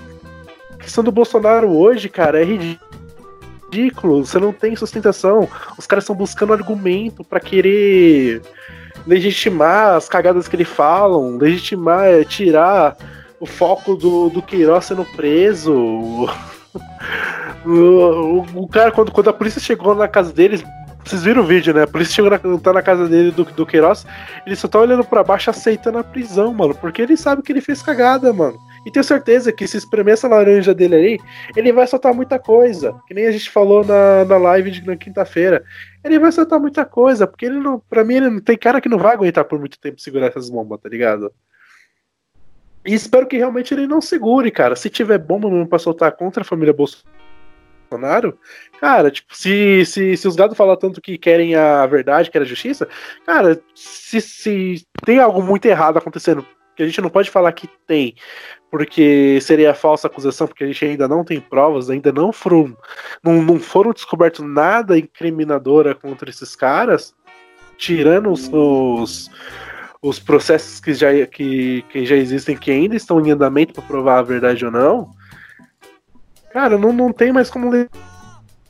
a 0.74 0.78
questão 0.78 1.04
do 1.04 1.12
Bolsonaro 1.12 1.70
hoje, 1.70 2.10
cara, 2.10 2.42
é 2.42 2.46
ridículo. 2.46 4.26
Você 4.26 4.40
não 4.40 4.54
tem 4.54 4.76
sustentação. 4.76 5.48
Os 5.78 5.86
caras 5.86 6.04
estão 6.04 6.16
buscando 6.16 6.54
argumento 6.54 7.24
pra 7.24 7.40
querer 7.40 8.42
legitimar 9.08 9.96
as 9.96 10.10
cagadas 10.10 10.48
que 10.48 10.56
ele 10.56 10.66
falam, 10.66 11.38
legitimar, 11.38 12.06
é, 12.06 12.24
tirar 12.24 12.98
o 13.40 13.46
foco 13.46 13.96
do, 13.96 14.30
do 14.30 14.42
Queiroz 14.42 14.86
sendo 14.86 15.06
preso. 15.06 15.74
O, 15.74 16.30
o, 17.66 18.46
o 18.56 18.68
cara, 18.68 18.92
quando, 18.92 19.12
quando 19.12 19.30
a 19.30 19.34
polícia 19.34 19.62
chegou 19.62 19.96
na 19.96 20.08
casa 20.08 20.34
deles, 20.34 20.64
vocês 21.04 21.24
viram 21.24 21.42
o 21.42 21.46
vídeo, 21.46 21.74
né? 21.74 21.84
A 21.84 21.88
polícia 21.88 22.16
chegou 22.16 22.30
na, 22.30 22.60
tá 22.60 22.74
na 22.74 22.82
casa 22.82 23.08
dele 23.08 23.32
do, 23.32 23.46
do 23.46 23.66
Queiroz, 23.66 24.06
ele 24.46 24.56
só 24.56 24.68
tá 24.68 24.80
olhando 24.80 25.04
pra 25.04 25.24
baixo 25.24 25.50
aceitando 25.50 25.98
a 25.98 26.04
prisão, 26.04 26.54
mano. 26.54 26.76
Porque 26.76 27.02
ele 27.02 27.16
sabe 27.16 27.42
que 27.42 27.52
ele 27.52 27.62
fez 27.62 27.82
cagada, 27.82 28.34
mano. 28.34 28.58
E 28.86 28.92
tenho 28.92 29.04
certeza 29.04 29.52
que 29.52 29.68
se 29.68 29.78
espremer 29.78 30.14
essa 30.14 30.28
laranja 30.28 30.74
dele 30.74 30.96
aí, 30.96 31.20
ele 31.56 31.72
vai 31.72 31.88
soltar 31.88 32.14
muita 32.14 32.40
coisa. 32.40 32.94
Que 33.08 33.14
nem 33.14 33.28
a 33.28 33.32
gente 33.32 33.50
falou 33.50 33.84
na, 33.86 34.26
na 34.26 34.38
live 34.38 34.72
de 34.72 34.86
na 34.86 34.96
quinta-feira. 34.96 35.64
Ele 36.04 36.20
vai 36.20 36.32
soltar 36.32 36.60
muita 36.60 36.86
coisa, 36.86 37.28
porque 37.28 37.46
ele 37.46 37.60
não. 37.60 37.80
Pra 37.80 38.04
mim, 38.04 38.16
ele 38.16 38.30
não 38.30 38.40
tem 38.40 38.58
cara 38.58 38.80
que 38.80 38.90
não 38.90 38.98
vai 38.98 39.14
aguentar 39.14 39.46
por 39.46 39.60
muito 39.60 39.80
tempo 39.80 40.00
segurar 40.00 40.28
essas 40.28 40.50
bombas, 40.50 40.80
tá 40.82 40.90
ligado? 40.90 41.32
E 42.88 42.94
espero 42.94 43.28
que 43.28 43.38
realmente 43.38 43.74
ele 43.74 43.86
não 43.86 44.00
segure, 44.00 44.50
cara. 44.50 44.74
Se 44.76 44.90
tiver 44.90 45.18
bomba 45.18 45.50
mesmo 45.50 45.68
pra 45.68 45.78
soltar 45.78 46.14
contra 46.14 46.42
a 46.42 46.46
família 46.46 46.74
Bolsonaro, 46.74 48.40
cara, 48.80 49.12
tipo, 49.12 49.36
se, 49.36 49.86
se, 49.86 50.16
se 50.16 50.28
os 50.28 50.38
gados 50.38 50.58
falam 50.58 50.78
tanto 50.78 51.02
que 51.02 51.18
querem 51.18 51.54
a 51.54 51.86
verdade, 51.86 52.32
querem 52.32 52.46
a 52.46 52.50
justiça, 52.50 52.88
cara, 53.26 53.62
se, 53.76 54.22
se 54.22 54.88
tem 55.06 55.20
algo 55.20 55.44
muito 55.44 55.66
errado 55.66 55.98
acontecendo, 55.98 56.46
que 56.78 56.84
a 56.84 56.86
gente 56.86 57.02
não 57.02 57.10
pode 57.10 57.30
falar 57.30 57.52
que 57.52 57.68
tem, 57.86 58.16
porque 58.70 59.40
seria 59.42 59.74
falsa 59.74 60.08
acusação, 60.08 60.48
porque 60.48 60.64
a 60.64 60.68
gente 60.68 60.86
ainda 60.86 61.08
não 61.08 61.24
tem 61.24 61.40
provas, 61.40 61.90
ainda 61.90 62.12
não 62.12 62.32
foram, 62.34 62.76
não, 63.24 63.42
não 63.42 63.60
foram 63.60 63.94
descobertos 63.94 64.46
nada 64.46 64.98
incriminadora 64.98 65.96
contra 65.96 66.30
esses 66.30 66.56
caras, 66.56 67.16
tirando 67.78 68.32
os, 68.32 68.50
os, 68.52 69.32
os 70.02 70.20
processos 70.20 70.80
que 70.80 70.94
já, 70.94 71.26
que, 71.26 71.84
que 71.90 72.06
já 72.06 72.16
existem, 72.16 72.58
que 72.58 72.72
ainda 72.72 72.96
estão 72.96 73.22
em 73.22 73.32
andamento 73.32 73.74
para 73.74 73.84
provar 73.84 74.20
a 74.20 74.24
verdade 74.24 74.66
ou 74.66 74.72
não, 74.72 75.12
cara, 76.52 76.78
não, 76.78 76.92
não 76.92 77.14
tem 77.14 77.32
mais 77.32 77.50
como 77.50 77.72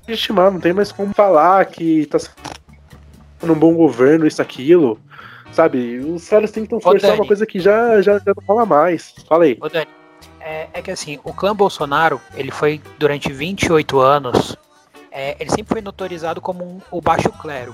legitimar, 0.08 0.52
não 0.52 0.60
tem 0.60 0.74
mais 0.74 0.92
como 0.92 1.14
falar 1.14 1.66
que 1.66 2.06
tá 2.06 2.20
sendo 2.20 3.54
um 3.54 3.60
bom 3.60 3.74
governo, 3.74 4.28
isso, 4.28 4.42
aquilo. 4.42 5.00
Sabe, 5.52 5.98
os 6.00 6.28
caras 6.28 6.52
tentam 6.52 6.80
forçar 6.80 7.10
Dani. 7.12 7.22
uma 7.22 7.28
coisa 7.28 7.46
que 7.46 7.60
já, 7.60 8.02
já, 8.02 8.20
já 8.20 8.34
não 8.36 8.44
fala 8.46 8.66
mais. 8.66 9.14
Fala 9.28 9.46
aí. 9.46 9.58
Ô, 9.60 9.68
Dani, 9.68 9.88
é, 10.40 10.68
é 10.74 10.82
que 10.82 10.92
assim, 10.92 11.20
o 11.24 11.34
clã 11.34 11.56
Bolsonaro, 11.56 12.22
ele 12.36 12.52
foi 12.52 12.82
durante 13.00 13.32
28 13.32 14.00
anos, 14.00 14.56
é, 15.12 15.36
ele 15.40 15.50
sempre 15.50 15.74
foi 15.74 15.82
notorizado 15.82 16.40
como 16.40 16.64
um- 16.64 16.82
o 16.92 17.02
baixo 17.02 17.32
clero. 17.42 17.74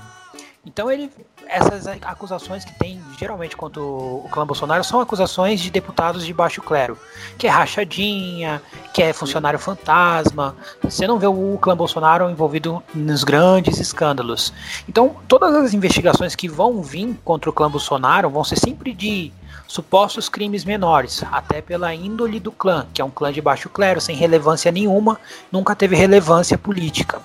Então 0.66 0.90
ele, 0.90 1.10
essas 1.46 1.86
acusações 1.86 2.64
que 2.64 2.76
tem 2.78 3.00
geralmente 3.18 3.56
contra 3.56 3.82
o, 3.82 4.26
clã 4.30 4.46
Bolsonaro 4.46 4.82
são 4.82 5.00
acusações 5.00 5.60
de 5.60 5.70
deputados 5.70 6.24
de 6.24 6.32
baixo 6.32 6.62
clero, 6.62 6.98
que 7.36 7.46
é 7.46 7.50
rachadinha, 7.50 8.62
que 8.92 9.02
é 9.02 9.12
funcionário 9.12 9.58
fantasma. 9.58 10.56
Você 10.82 11.06
não 11.06 11.18
vê 11.18 11.26
o 11.26 11.58
clã 11.60 11.76
Bolsonaro 11.76 12.30
envolvido 12.30 12.82
nos 12.94 13.24
grandes 13.24 13.78
escândalos. 13.78 14.52
Então 14.88 15.16
todas 15.28 15.54
as 15.54 15.74
investigações 15.74 16.34
que 16.34 16.48
vão 16.48 16.82
vir 16.82 17.14
contra 17.24 17.50
o 17.50 17.52
clã 17.52 17.70
Bolsonaro 17.70 18.30
vão 18.30 18.42
ser 18.42 18.56
sempre 18.56 18.94
de 18.94 19.32
supostos 19.66 20.28
crimes 20.28 20.64
menores, 20.64 21.22
até 21.30 21.60
pela 21.60 21.94
índole 21.94 22.40
do 22.40 22.52
clã, 22.52 22.86
que 22.92 23.02
é 23.02 23.04
um 23.04 23.10
clã 23.10 23.32
de 23.32 23.40
baixo 23.40 23.68
clero, 23.68 24.00
sem 24.00 24.16
relevância 24.16 24.70
nenhuma, 24.70 25.18
nunca 25.50 25.74
teve 25.74 25.96
relevância 25.96 26.56
política. 26.56 27.20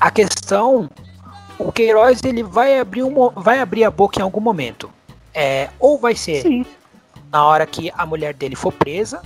A 0.00 0.10
questão, 0.10 0.88
o 1.58 1.72
Queiroz 1.72 2.22
ele 2.22 2.42
vai 2.42 2.78
abrir, 2.78 3.02
um, 3.02 3.10
mo- 3.10 3.32
vai 3.34 3.60
abrir 3.60 3.84
a 3.84 3.90
boca 3.90 4.20
em 4.20 4.22
algum 4.22 4.40
momento. 4.40 4.90
É, 5.34 5.68
ou 5.78 5.98
vai 5.98 6.14
ser 6.14 6.42
Sim. 6.42 6.64
na 7.30 7.44
hora 7.44 7.66
que 7.66 7.92
a 7.96 8.06
mulher 8.06 8.34
dele 8.34 8.56
for 8.56 8.72
presa, 8.72 9.22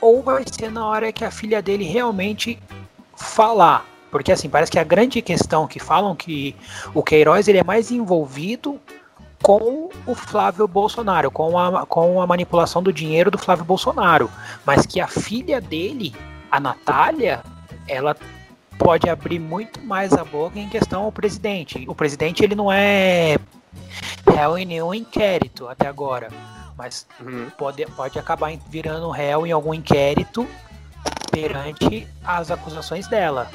ou 0.00 0.22
vai 0.22 0.44
ser 0.50 0.70
na 0.70 0.86
hora 0.86 1.12
que 1.12 1.24
a 1.24 1.30
filha 1.30 1.62
dele 1.62 1.84
realmente 1.84 2.58
falar. 3.16 3.86
Porque 4.10 4.32
assim, 4.32 4.48
parece 4.48 4.70
que 4.70 4.78
a 4.78 4.84
grande 4.84 5.22
questão 5.22 5.66
que 5.66 5.78
falam 5.78 6.14
que 6.14 6.54
o 6.92 7.02
Queiroz 7.02 7.48
ele 7.48 7.58
é 7.58 7.64
mais 7.64 7.90
envolvido 7.90 8.80
com 9.42 9.90
o 10.06 10.14
Flávio 10.14 10.68
Bolsonaro, 10.68 11.30
com 11.30 11.58
a, 11.58 11.86
com 11.86 12.20
a 12.20 12.26
manipulação 12.26 12.82
do 12.82 12.92
dinheiro 12.92 13.30
do 13.30 13.38
Flávio 13.38 13.64
Bolsonaro. 13.64 14.30
Mas 14.64 14.86
que 14.86 15.00
a 15.00 15.06
filha 15.06 15.60
dele, 15.60 16.14
a 16.50 16.60
Natália, 16.60 17.42
ela 17.88 18.16
pode 18.82 19.08
abrir 19.08 19.38
muito 19.38 19.80
mais 19.80 20.12
a 20.12 20.24
boca 20.24 20.58
em 20.58 20.68
questão 20.68 21.04
ao 21.04 21.12
presidente. 21.12 21.84
O 21.88 21.94
presidente 21.94 22.42
ele 22.42 22.54
não 22.54 22.70
é 22.70 23.36
réu 24.26 24.58
em 24.58 24.64
nenhum 24.64 24.92
inquérito 24.94 25.68
até 25.68 25.86
agora, 25.86 26.28
mas 26.76 27.06
pode, 27.56 27.84
pode 27.86 28.18
acabar 28.18 28.52
virando 28.68 29.10
réu 29.10 29.46
em 29.46 29.52
algum 29.52 29.72
inquérito 29.74 30.46
perante 31.30 32.06
as 32.24 32.50
acusações 32.50 33.06
dela. 33.06 33.50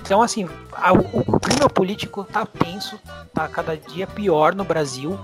Então, 0.00 0.22
assim, 0.22 0.48
a- 0.72 0.92
o, 0.92 0.98
o 1.26 1.40
clima 1.40 1.68
político 1.68 2.24
tá 2.24 2.46
tenso, 2.46 2.98
tá 3.34 3.48
cada 3.48 3.76
dia 3.76 4.06
pior 4.06 4.54
no 4.54 4.64
Brasil, 4.64 5.18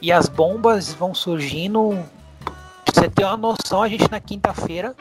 e 0.00 0.12
as 0.12 0.28
bombas 0.28 0.92
vão 0.92 1.14
surgindo. 1.14 1.98
Pra 2.84 2.94
você 3.02 3.08
ter 3.10 3.24
uma 3.24 3.36
noção, 3.36 3.82
a 3.82 3.88
gente 3.88 4.10
na 4.10 4.20
quinta-feira 4.20 4.94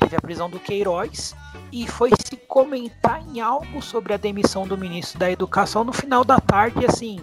teve 0.00 0.16
a 0.16 0.20
prisão 0.20 0.48
do 0.48 0.58
Queiroz 0.58 1.36
e 1.70 1.86
foi 1.86 2.10
se 2.24 2.36
comentar 2.36 3.22
em 3.28 3.40
algo 3.40 3.80
sobre 3.82 4.12
a 4.12 4.16
demissão 4.16 4.66
do 4.66 4.76
ministro 4.76 5.18
da 5.18 5.30
Educação 5.30 5.84
no 5.84 5.92
final 5.92 6.24
da 6.24 6.40
tarde, 6.40 6.84
assim, 6.86 7.20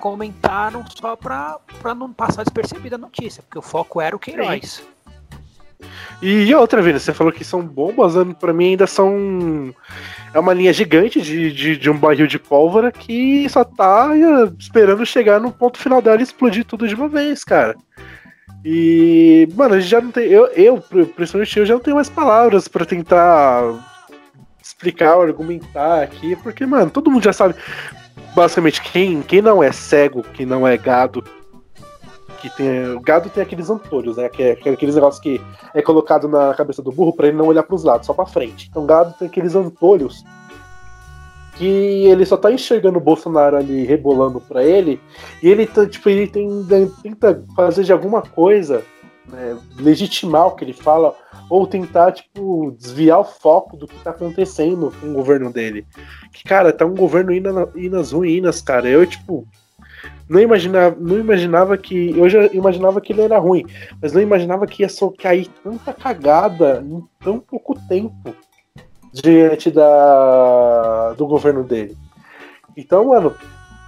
comentaram 0.00 0.84
só 0.88 1.14
pra 1.14 1.60
não 1.94 2.12
passar 2.12 2.42
despercebida 2.42 2.96
a 2.96 2.98
notícia, 2.98 3.42
porque 3.42 3.58
o 3.58 3.62
foco 3.62 4.00
era 4.00 4.16
o 4.16 4.18
Queiroz. 4.18 4.82
E 6.22 6.54
outra 6.54 6.82
vez, 6.82 7.02
você 7.02 7.14
falou 7.14 7.32
que 7.32 7.44
são 7.44 7.62
bombas, 7.62 8.14
né? 8.14 8.34
pra 8.38 8.52
mim 8.52 8.70
ainda 8.70 8.86
são. 8.86 9.74
É 10.34 10.38
uma 10.38 10.52
linha 10.52 10.72
gigante 10.72 11.20
de, 11.20 11.50
de, 11.50 11.76
de 11.76 11.90
um 11.90 11.96
barril 11.96 12.26
de 12.26 12.38
pólvora 12.38 12.92
que 12.92 13.48
só 13.48 13.64
tá 13.64 14.10
eh, 14.14 14.52
esperando 14.58 15.04
chegar 15.06 15.40
no 15.40 15.50
ponto 15.50 15.78
final 15.78 16.02
dela 16.02 16.20
e 16.20 16.22
explodir 16.22 16.64
tudo 16.64 16.86
de 16.86 16.94
uma 16.94 17.08
vez, 17.08 17.42
cara. 17.42 17.74
E, 18.64 19.48
mano, 19.54 19.74
a 19.74 19.80
gente 19.80 19.90
já 19.90 20.00
não 20.00 20.10
tem. 20.10 20.24
Eu, 20.24 20.46
eu 20.48 20.80
principalmente 20.80 21.58
eu, 21.58 21.66
já 21.66 21.74
não 21.74 21.80
tenho 21.80 21.96
mais 21.96 22.10
palavras 22.10 22.68
pra 22.68 22.84
tentar 22.84 23.62
explicar 24.62 25.16
ou 25.16 25.22
argumentar 25.22 26.02
aqui, 26.02 26.36
porque, 26.36 26.66
mano, 26.66 26.90
todo 26.90 27.10
mundo 27.10 27.24
já 27.24 27.32
sabe. 27.32 27.54
Basicamente, 28.34 28.82
quem, 28.82 29.22
quem 29.22 29.42
não 29.42 29.62
é 29.62 29.72
cego, 29.72 30.22
que 30.22 30.44
não 30.44 30.66
é 30.66 30.76
gado, 30.76 31.24
que 32.40 32.50
tem. 32.50 32.88
O 32.94 33.00
gado 33.00 33.30
tem 33.30 33.42
aqueles 33.42 33.70
antolhos, 33.70 34.18
né? 34.18 34.28
Que 34.28 34.42
é, 34.42 34.56
que 34.56 34.68
é 34.68 34.72
aqueles 34.72 34.94
negócios 34.94 35.22
que 35.22 35.40
é 35.74 35.80
colocado 35.80 36.28
na 36.28 36.54
cabeça 36.54 36.82
do 36.82 36.92
burro 36.92 37.14
pra 37.14 37.28
ele 37.28 37.36
não 37.36 37.46
olhar 37.46 37.62
pros 37.62 37.82
lados, 37.82 38.06
só 38.06 38.12
pra 38.12 38.26
frente. 38.26 38.68
Então 38.70 38.84
gado 38.84 39.14
tem 39.18 39.26
aqueles 39.26 39.54
antolhos 39.54 40.22
que 41.60 42.06
ele 42.06 42.24
só 42.24 42.38
tá 42.38 42.50
enxergando 42.50 42.96
o 42.96 43.02
Bolsonaro 43.02 43.54
ali 43.54 43.84
rebolando 43.84 44.40
pra 44.40 44.64
ele, 44.64 44.98
e 45.42 45.48
ele 45.50 45.66
tá, 45.66 45.86
tipo, 45.86 46.08
ele 46.08 46.26
tem, 46.26 46.48
tenta 47.02 47.44
fazer 47.54 47.84
de 47.84 47.92
alguma 47.92 48.22
coisa, 48.22 48.82
né, 49.28 49.58
legitimar 49.78 50.46
o 50.46 50.52
que 50.52 50.64
ele 50.64 50.72
fala, 50.72 51.14
ou 51.50 51.66
tentar, 51.66 52.12
tipo, 52.12 52.74
desviar 52.78 53.20
o 53.20 53.24
foco 53.24 53.76
do 53.76 53.86
que 53.86 54.02
tá 54.02 54.08
acontecendo 54.08 54.90
com 54.98 55.10
o 55.10 55.12
governo 55.12 55.52
dele. 55.52 55.84
Que, 56.32 56.44
cara, 56.44 56.72
tá 56.72 56.86
um 56.86 56.94
governo 56.94 57.30
indo, 57.30 57.50
indo 57.76 57.96
nas 57.98 58.12
ruínas, 58.12 58.62
cara. 58.62 58.88
Eu, 58.88 59.04
tipo, 59.04 59.46
não 60.26 60.40
imaginava, 60.40 60.96
não 60.98 61.18
imaginava 61.18 61.76
que. 61.76 62.16
Eu 62.16 62.26
já 62.30 62.46
imaginava 62.46 63.02
que 63.02 63.12
ele 63.12 63.20
era 63.20 63.36
ruim, 63.38 63.66
mas 64.00 64.14
não 64.14 64.22
imaginava 64.22 64.66
que 64.66 64.82
ia 64.82 64.88
só 64.88 65.10
cair 65.10 65.50
tanta 65.62 65.92
cagada 65.92 66.82
em 66.88 67.04
tão 67.22 67.38
pouco 67.38 67.78
tempo 67.86 68.34
diante 69.12 69.70
da, 69.70 71.12
do 71.16 71.26
governo 71.26 71.62
dele. 71.64 71.96
Então, 72.76 73.04
mano, 73.06 73.34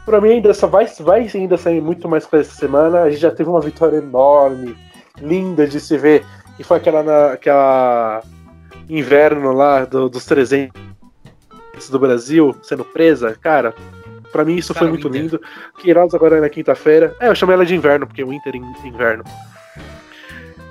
pra 0.04 0.20
mim 0.20 0.30
ainda 0.30 0.52
só 0.52 0.66
vai, 0.66 0.86
vai 1.00 1.28
ainda 1.34 1.56
sair 1.56 1.80
muito 1.80 2.08
mais 2.08 2.26
coisa 2.26 2.48
essa 2.48 2.58
semana. 2.58 3.02
A 3.02 3.10
gente 3.10 3.20
já 3.20 3.30
teve 3.30 3.48
uma 3.48 3.60
vitória 3.60 3.98
enorme, 3.98 4.76
linda 5.20 5.66
de 5.66 5.78
se 5.80 5.96
ver, 5.96 6.24
que 6.56 6.64
foi 6.64 6.78
aquela, 6.78 7.02
na, 7.02 7.32
aquela 7.32 8.22
inverno 8.88 9.52
lá 9.52 9.84
do- 9.84 10.08
dos 10.08 10.24
300 10.26 10.72
do 11.90 11.98
Brasil 11.98 12.54
sendo 12.62 12.84
presa. 12.84 13.36
Cara, 13.40 13.74
pra 14.30 14.44
mim 14.44 14.56
isso 14.56 14.74
Cara, 14.74 14.86
foi 14.86 14.90
muito 14.90 15.08
lindo. 15.08 15.40
Queiroz 15.78 16.12
agora 16.14 16.38
é 16.38 16.40
na 16.40 16.48
quinta-feira. 16.48 17.14
É, 17.20 17.28
eu 17.28 17.34
chamei 17.34 17.54
ela 17.54 17.64
de 17.66 17.74
inverno, 17.74 18.06
porque 18.06 18.22
o 18.24 18.32
Inter 18.32 18.54
é 18.54 18.58
in- 18.58 18.88
inverno. 18.88 19.24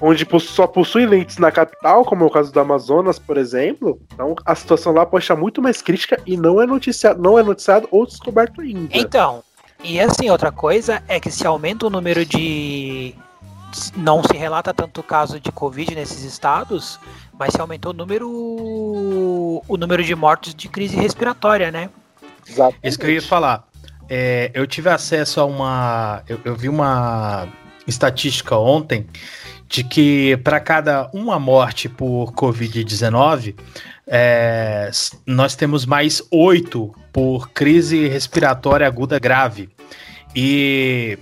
onde 0.00 0.26
só 0.40 0.66
possuem 0.66 1.06
lentes 1.06 1.38
na 1.38 1.50
capital, 1.50 2.04
como 2.04 2.24
é 2.24 2.26
o 2.26 2.30
caso 2.30 2.52
do 2.52 2.60
Amazonas, 2.60 3.18
por 3.18 3.36
exemplo. 3.36 4.00
Então 4.12 4.34
a 4.44 4.54
situação 4.54 4.92
lá 4.92 5.04
pode 5.04 5.24
estar 5.24 5.36
muito 5.36 5.60
mais 5.60 5.82
crítica 5.82 6.20
e 6.26 6.36
não 6.36 6.60
é 6.60 6.66
noticiado, 6.66 7.20
não 7.20 7.38
é 7.38 7.42
noticiado 7.42 7.86
ou 7.90 8.06
descoberto 8.06 8.60
ainda. 8.60 8.88
Então, 8.92 9.42
e 9.82 10.00
assim, 10.00 10.30
outra 10.30 10.50
coisa 10.52 11.02
é 11.08 11.18
que 11.18 11.30
se 11.30 11.46
aumenta 11.46 11.86
o 11.86 11.90
número 11.90 12.24
de. 12.24 13.14
Não 13.96 14.22
se 14.22 14.36
relata 14.36 14.74
tanto 14.74 15.02
caso 15.02 15.38
de 15.38 15.52
Covid 15.52 15.94
nesses 15.94 16.24
estados, 16.24 16.98
mas 17.38 17.52
se 17.52 17.60
aumentou 17.60 17.92
o 17.92 17.94
número. 17.94 18.28
o 18.28 19.76
número 19.78 20.02
de 20.02 20.14
mortes 20.14 20.54
de 20.54 20.68
crise 20.68 20.96
respiratória, 20.96 21.70
né? 21.70 21.88
Exato. 22.48 22.76
Isso 22.82 22.98
que 22.98 23.06
eu 23.06 23.10
ia 23.10 23.22
falar. 23.22 23.64
É, 24.08 24.50
eu 24.54 24.66
tive 24.66 24.90
acesso 24.90 25.40
a 25.40 25.44
uma. 25.44 26.22
Eu, 26.28 26.40
eu 26.44 26.56
vi 26.56 26.68
uma 26.68 27.46
estatística 27.86 28.56
ontem 28.56 29.06
de 29.70 29.84
que 29.84 30.36
para 30.38 30.58
cada 30.58 31.08
uma 31.12 31.38
morte 31.38 31.88
por 31.88 32.32
Covid-19, 32.32 33.54
é, 34.04 34.90
nós 35.24 35.54
temos 35.54 35.86
mais 35.86 36.20
oito 36.28 36.92
por 37.12 37.50
crise 37.50 38.08
respiratória 38.08 38.84
aguda 38.84 39.20
grave. 39.20 39.68
E 40.34 41.16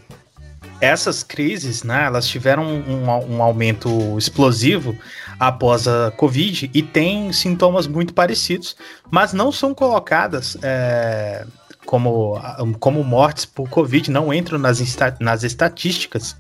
essas 0.81 1.23
crises, 1.23 1.83
né, 1.83 2.07
elas 2.07 2.27
tiveram 2.27 2.65
um, 2.65 3.37
um 3.37 3.43
aumento 3.43 4.16
explosivo 4.16 4.97
após 5.39 5.87
a 5.87 6.11
Covid 6.12 6.70
e 6.73 6.83
têm 6.83 7.31
sintomas 7.35 7.87
muito 7.87 8.15
parecidos, 8.15 8.75
mas 9.11 9.35
não 9.35 9.53
são 9.53 9.75
colocadas 9.75 10.57
é, 10.62 11.45
como, 11.85 12.41
como 12.81 13.05
mortes 13.05 13.45
por 13.45 13.69
Covid, 13.69 14.11
não 14.11 14.33
entram 14.33 14.59
nas, 14.59 14.81
nas 15.20 15.43
estatísticas 15.43 16.35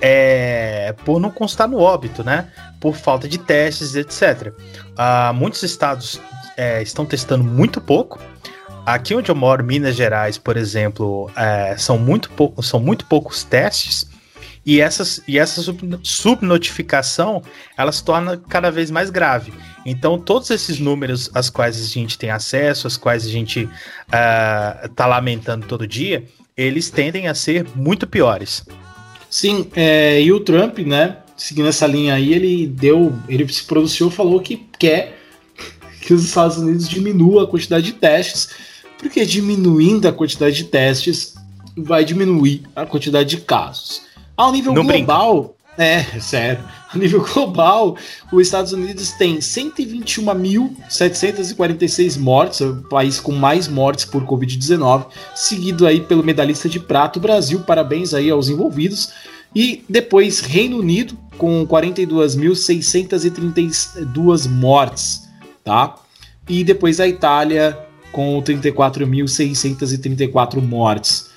é, 0.00 0.94
por 1.04 1.20
não 1.20 1.30
constar 1.30 1.68
no 1.68 1.78
óbito, 1.78 2.22
né? 2.22 2.48
Por 2.80 2.94
falta 2.94 3.28
de 3.28 3.38
testes, 3.38 3.94
etc. 3.94 4.52
Ah, 4.96 5.32
muitos 5.34 5.62
estados 5.62 6.20
é, 6.56 6.82
estão 6.82 7.04
testando 7.04 7.44
muito 7.44 7.80
pouco. 7.80 8.20
Aqui 8.86 9.14
onde 9.14 9.30
eu 9.30 9.34
moro, 9.34 9.62
Minas 9.62 9.94
Gerais, 9.96 10.38
por 10.38 10.56
exemplo, 10.56 11.30
é, 11.36 11.76
são, 11.76 11.98
muito 11.98 12.30
pou- 12.30 12.54
são 12.62 12.80
muito 12.80 13.04
poucos 13.06 13.44
testes. 13.44 14.06
E, 14.64 14.80
essas, 14.80 15.20
e 15.26 15.38
essa 15.38 15.62
sub- 15.62 15.98
subnotificação 16.02 17.42
ela 17.76 17.90
se 17.92 18.02
torna 18.04 18.36
cada 18.36 18.70
vez 18.70 18.90
mais 18.90 19.08
grave. 19.10 19.52
Então, 19.84 20.18
todos 20.18 20.50
esses 20.50 20.78
números 20.78 21.30
às 21.34 21.48
quais 21.48 21.80
a 21.82 21.86
gente 21.86 22.18
tem 22.18 22.30
acesso, 22.30 22.86
às 22.86 22.96
quais 22.96 23.24
a 23.24 23.30
gente 23.30 23.68
está 24.06 25.06
lamentando 25.06 25.66
todo 25.66 25.86
dia, 25.86 26.24
eles 26.56 26.90
tendem 26.90 27.28
a 27.28 27.34
ser 27.34 27.66
muito 27.74 28.06
piores. 28.06 28.64
Sim, 29.30 29.66
é, 29.74 30.22
e 30.22 30.32
o 30.32 30.40
Trump, 30.40 30.78
né, 30.78 31.18
seguindo 31.36 31.68
essa 31.68 31.86
linha 31.86 32.14
aí, 32.14 32.32
ele 32.32 32.66
deu, 32.66 33.12
ele 33.28 33.46
se 33.52 33.64
pronunciou, 33.64 34.10
falou 34.10 34.40
que 34.40 34.66
quer 34.78 35.18
que 36.00 36.14
os 36.14 36.24
Estados 36.24 36.56
Unidos 36.56 36.88
diminuam 36.88 37.44
a 37.44 37.46
quantidade 37.46 37.86
de 37.86 37.92
testes, 37.92 38.50
porque 38.98 39.24
diminuindo 39.26 40.08
a 40.08 40.12
quantidade 40.12 40.56
de 40.56 40.64
testes 40.64 41.34
vai 41.76 42.04
diminuir 42.04 42.62
a 42.74 42.86
quantidade 42.86 43.28
de 43.28 43.36
casos. 43.38 44.02
Ao 44.36 44.50
nível 44.50 44.72
Não 44.72 44.84
brinca. 44.84 45.04
global, 45.04 45.56
é, 45.76 46.02
sério, 46.20 46.64
a 46.92 46.98
nível 46.98 47.22
global, 47.22 47.96
os 48.32 48.42
Estados 48.42 48.72
Unidos 48.72 49.12
tem 49.12 49.38
121.746 49.38 52.18
mortes, 52.18 52.60
o 52.60 52.82
país 52.88 53.20
com 53.20 53.30
mais 53.32 53.68
mortes 53.68 54.06
por 54.06 54.24
Covid-19, 54.24 55.06
seguido 55.34 55.86
aí 55.86 56.00
pelo 56.00 56.24
medalhista 56.24 56.68
de 56.68 56.80
prata, 56.80 57.20
Brasil, 57.20 57.60
parabéns 57.60 58.12
aí 58.14 58.30
aos 58.30 58.48
envolvidos. 58.48 59.12
E 59.54 59.84
depois 59.88 60.40
Reino 60.40 60.78
Unido 60.78 61.16
com 61.36 61.64
42.632 61.66 64.48
mortes, 64.48 65.28
tá? 65.64 65.96
E 66.48 66.64
depois 66.64 66.98
a 67.00 67.08
Itália 67.08 67.78
com 68.12 68.42
34.634 68.42 70.60
mortes. 70.60 71.30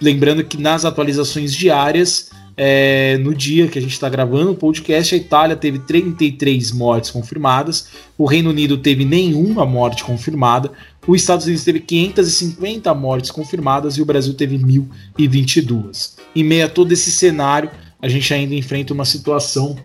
Lembrando 0.00 0.42
que 0.44 0.56
nas 0.56 0.84
atualizações 0.84 1.52
diárias, 1.54 2.30
é, 2.62 3.16
no 3.16 3.34
dia 3.34 3.68
que 3.68 3.78
a 3.78 3.80
gente 3.80 3.94
está 3.94 4.06
gravando 4.06 4.50
o 4.50 4.54
podcast, 4.54 5.14
a 5.14 5.16
Itália 5.16 5.56
teve 5.56 5.78
33 5.78 6.72
mortes 6.72 7.10
confirmadas, 7.10 7.88
o 8.18 8.26
Reino 8.26 8.50
Unido 8.50 8.76
teve 8.76 9.02
nenhuma 9.02 9.64
morte 9.64 10.04
confirmada, 10.04 10.70
os 11.06 11.22
Estados 11.22 11.46
Unidos 11.46 11.64
teve 11.64 11.80
550 11.80 12.92
mortes 12.92 13.30
confirmadas 13.30 13.96
e 13.96 14.02
o 14.02 14.04
Brasil 14.04 14.34
teve 14.34 14.58
1.022. 14.58 16.16
Em 16.36 16.44
meio 16.44 16.66
a 16.66 16.68
todo 16.68 16.92
esse 16.92 17.10
cenário, 17.10 17.70
a 17.98 18.10
gente 18.10 18.34
ainda 18.34 18.54
enfrenta 18.54 18.92
uma 18.92 19.06
situação 19.06 19.78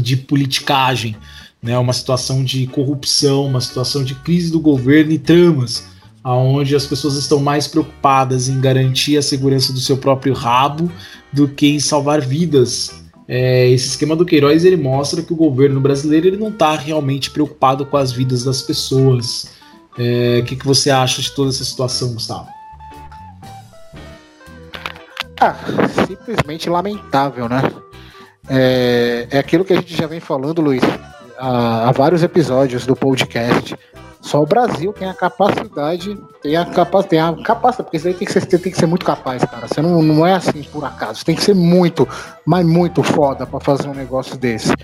de 0.00 0.16
politicagem, 0.16 1.16
né, 1.60 1.76
uma 1.76 1.92
situação 1.92 2.44
de 2.44 2.68
corrupção, 2.68 3.46
uma 3.46 3.60
situação 3.60 4.04
de 4.04 4.14
crise 4.14 4.52
do 4.52 4.60
governo 4.60 5.10
e 5.10 5.18
tramas, 5.18 5.89
aonde 6.22 6.76
as 6.76 6.86
pessoas 6.86 7.16
estão 7.16 7.40
mais 7.40 7.66
preocupadas 7.66 8.48
em 8.48 8.60
garantir 8.60 9.16
a 9.16 9.22
segurança 9.22 9.72
do 9.72 9.80
seu 9.80 9.96
próprio 9.96 10.34
rabo 10.34 10.90
do 11.32 11.48
que 11.48 11.68
em 11.68 11.80
salvar 11.80 12.20
vidas. 12.20 13.02
É, 13.26 13.68
esse 13.68 13.88
esquema 13.88 14.16
do 14.16 14.26
Queiroz 14.26 14.64
ele 14.64 14.76
mostra 14.76 15.22
que 15.22 15.32
o 15.32 15.36
governo 15.36 15.80
brasileiro 15.80 16.26
ele 16.26 16.36
não 16.36 16.48
está 16.48 16.74
realmente 16.74 17.30
preocupado 17.30 17.86
com 17.86 17.96
as 17.96 18.12
vidas 18.12 18.44
das 18.44 18.60
pessoas. 18.60 19.52
É, 19.98 20.40
O 20.40 20.44
que, 20.44 20.56
que 20.56 20.66
você 20.66 20.90
acha 20.90 21.22
de 21.22 21.30
toda 21.32 21.50
essa 21.50 21.64
situação, 21.64 22.12
Gustavo? 22.12 22.48
Ah, 25.40 25.56
simplesmente 26.06 26.68
lamentável, 26.68 27.48
né? 27.48 27.62
É, 28.48 29.28
é 29.30 29.38
aquilo 29.38 29.64
que 29.64 29.72
a 29.72 29.76
gente 29.76 29.96
já 29.96 30.06
vem 30.06 30.20
falando, 30.20 30.60
Luiz, 30.60 30.82
há, 31.38 31.88
há 31.88 31.92
vários 31.92 32.22
episódios 32.22 32.84
do 32.84 32.94
podcast. 32.94 33.74
Só 34.20 34.42
o 34.42 34.46
Brasil 34.46 34.92
tem 34.92 35.08
a 35.08 35.14
capacidade, 35.14 36.16
tem 36.42 36.54
a 36.54 36.64
capacidade, 36.64 37.08
tem 37.08 37.18
a 37.18 37.32
capacidade, 37.42 37.84
porque 37.84 37.96
isso 37.96 38.06
aí 38.06 38.14
tem 38.14 38.26
que 38.26 38.32
ser, 38.32 38.46
tem 38.46 38.72
que 38.72 38.78
ser 38.78 38.86
muito 38.86 39.04
capaz, 39.04 39.42
cara. 39.44 39.66
Você 39.66 39.80
não, 39.80 40.02
não 40.02 40.26
é 40.26 40.34
assim 40.34 40.62
por 40.64 40.84
acaso, 40.84 41.24
tem 41.24 41.34
que 41.34 41.42
ser 41.42 41.54
muito, 41.54 42.06
mas 42.44 42.66
muito 42.66 43.02
foda 43.02 43.46
pra 43.46 43.58
fazer 43.60 43.88
um 43.88 43.94
negócio 43.94 44.36
desse. 44.36 44.74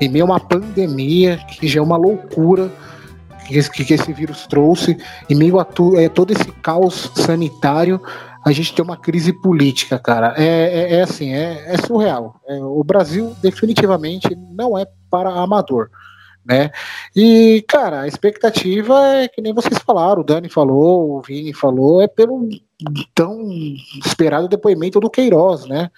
Em 0.00 0.08
meio 0.08 0.24
a 0.24 0.28
uma 0.28 0.40
pandemia, 0.40 1.38
que 1.38 1.66
já 1.66 1.80
é 1.80 1.82
uma 1.82 1.96
loucura 1.96 2.70
que 3.46 3.58
esse, 3.58 3.70
que 3.70 3.92
esse 3.92 4.12
vírus 4.12 4.46
trouxe, 4.46 4.96
em 5.28 5.34
meio 5.34 5.58
a 5.58 5.64
tu, 5.64 5.96
é, 5.98 6.08
todo 6.08 6.32
esse 6.32 6.50
caos 6.62 7.10
sanitário, 7.16 8.00
a 8.44 8.52
gente 8.52 8.74
tem 8.74 8.84
uma 8.84 8.96
crise 8.96 9.32
política, 9.32 9.98
cara. 9.98 10.34
É, 10.36 10.44
é, 10.44 10.94
é 10.96 11.02
assim, 11.02 11.32
é, 11.32 11.64
é 11.66 11.76
surreal. 11.78 12.40
É, 12.46 12.58
o 12.58 12.82
Brasil 12.84 13.34
definitivamente 13.42 14.36
não 14.52 14.78
é 14.78 14.86
para 15.10 15.30
amador 15.30 15.90
né? 16.44 16.70
E, 17.14 17.64
cara, 17.66 18.02
a 18.02 18.08
expectativa 18.08 18.98
é 19.16 19.28
que 19.28 19.40
nem 19.40 19.54
vocês 19.54 19.78
falaram, 19.78 20.20
o 20.20 20.24
Dani 20.24 20.48
falou, 20.48 21.18
o 21.18 21.22
Vini 21.22 21.54
falou, 21.54 22.02
é 22.02 22.08
pelo 22.08 22.48
tão 23.14 23.40
esperado 24.04 24.48
depoimento 24.48 25.00
do 25.00 25.10
Queiroz, 25.10 25.66
né? 25.66 25.90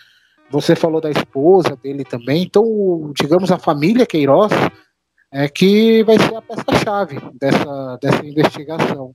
Você 0.51 0.77
falou 0.77 1.01
da 1.01 1.11
esposa 1.11 1.77
dele 1.77 2.05
também, 2.05 2.43
então, 2.45 3.13
digamos, 3.21 3.51
a 3.51 3.59
família 3.59 4.07
Queiroz 4.07 4.53
é 5.33 5.49
que 5.49 6.05
vai 6.05 6.19
ser 6.19 6.37
a 6.37 6.43
peça-chave 6.43 7.19
dessa, 7.35 7.99
dessa 8.01 8.25
investigação. 8.25 9.15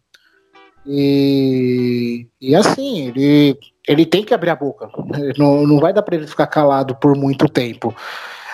E, 0.85 2.27
e 2.39 2.55
assim, 2.55 3.07
ele, 3.07 3.57
ele 3.87 4.05
tem 4.05 4.23
que 4.23 4.33
abrir 4.33 4.49
a 4.49 4.55
boca. 4.55 4.89
Não, 5.37 5.65
não 5.65 5.79
vai 5.79 5.93
dar 5.93 6.01
para 6.01 6.15
ele 6.15 6.27
ficar 6.27 6.47
calado 6.47 6.95
por 6.95 7.15
muito 7.15 7.47
tempo. 7.47 7.95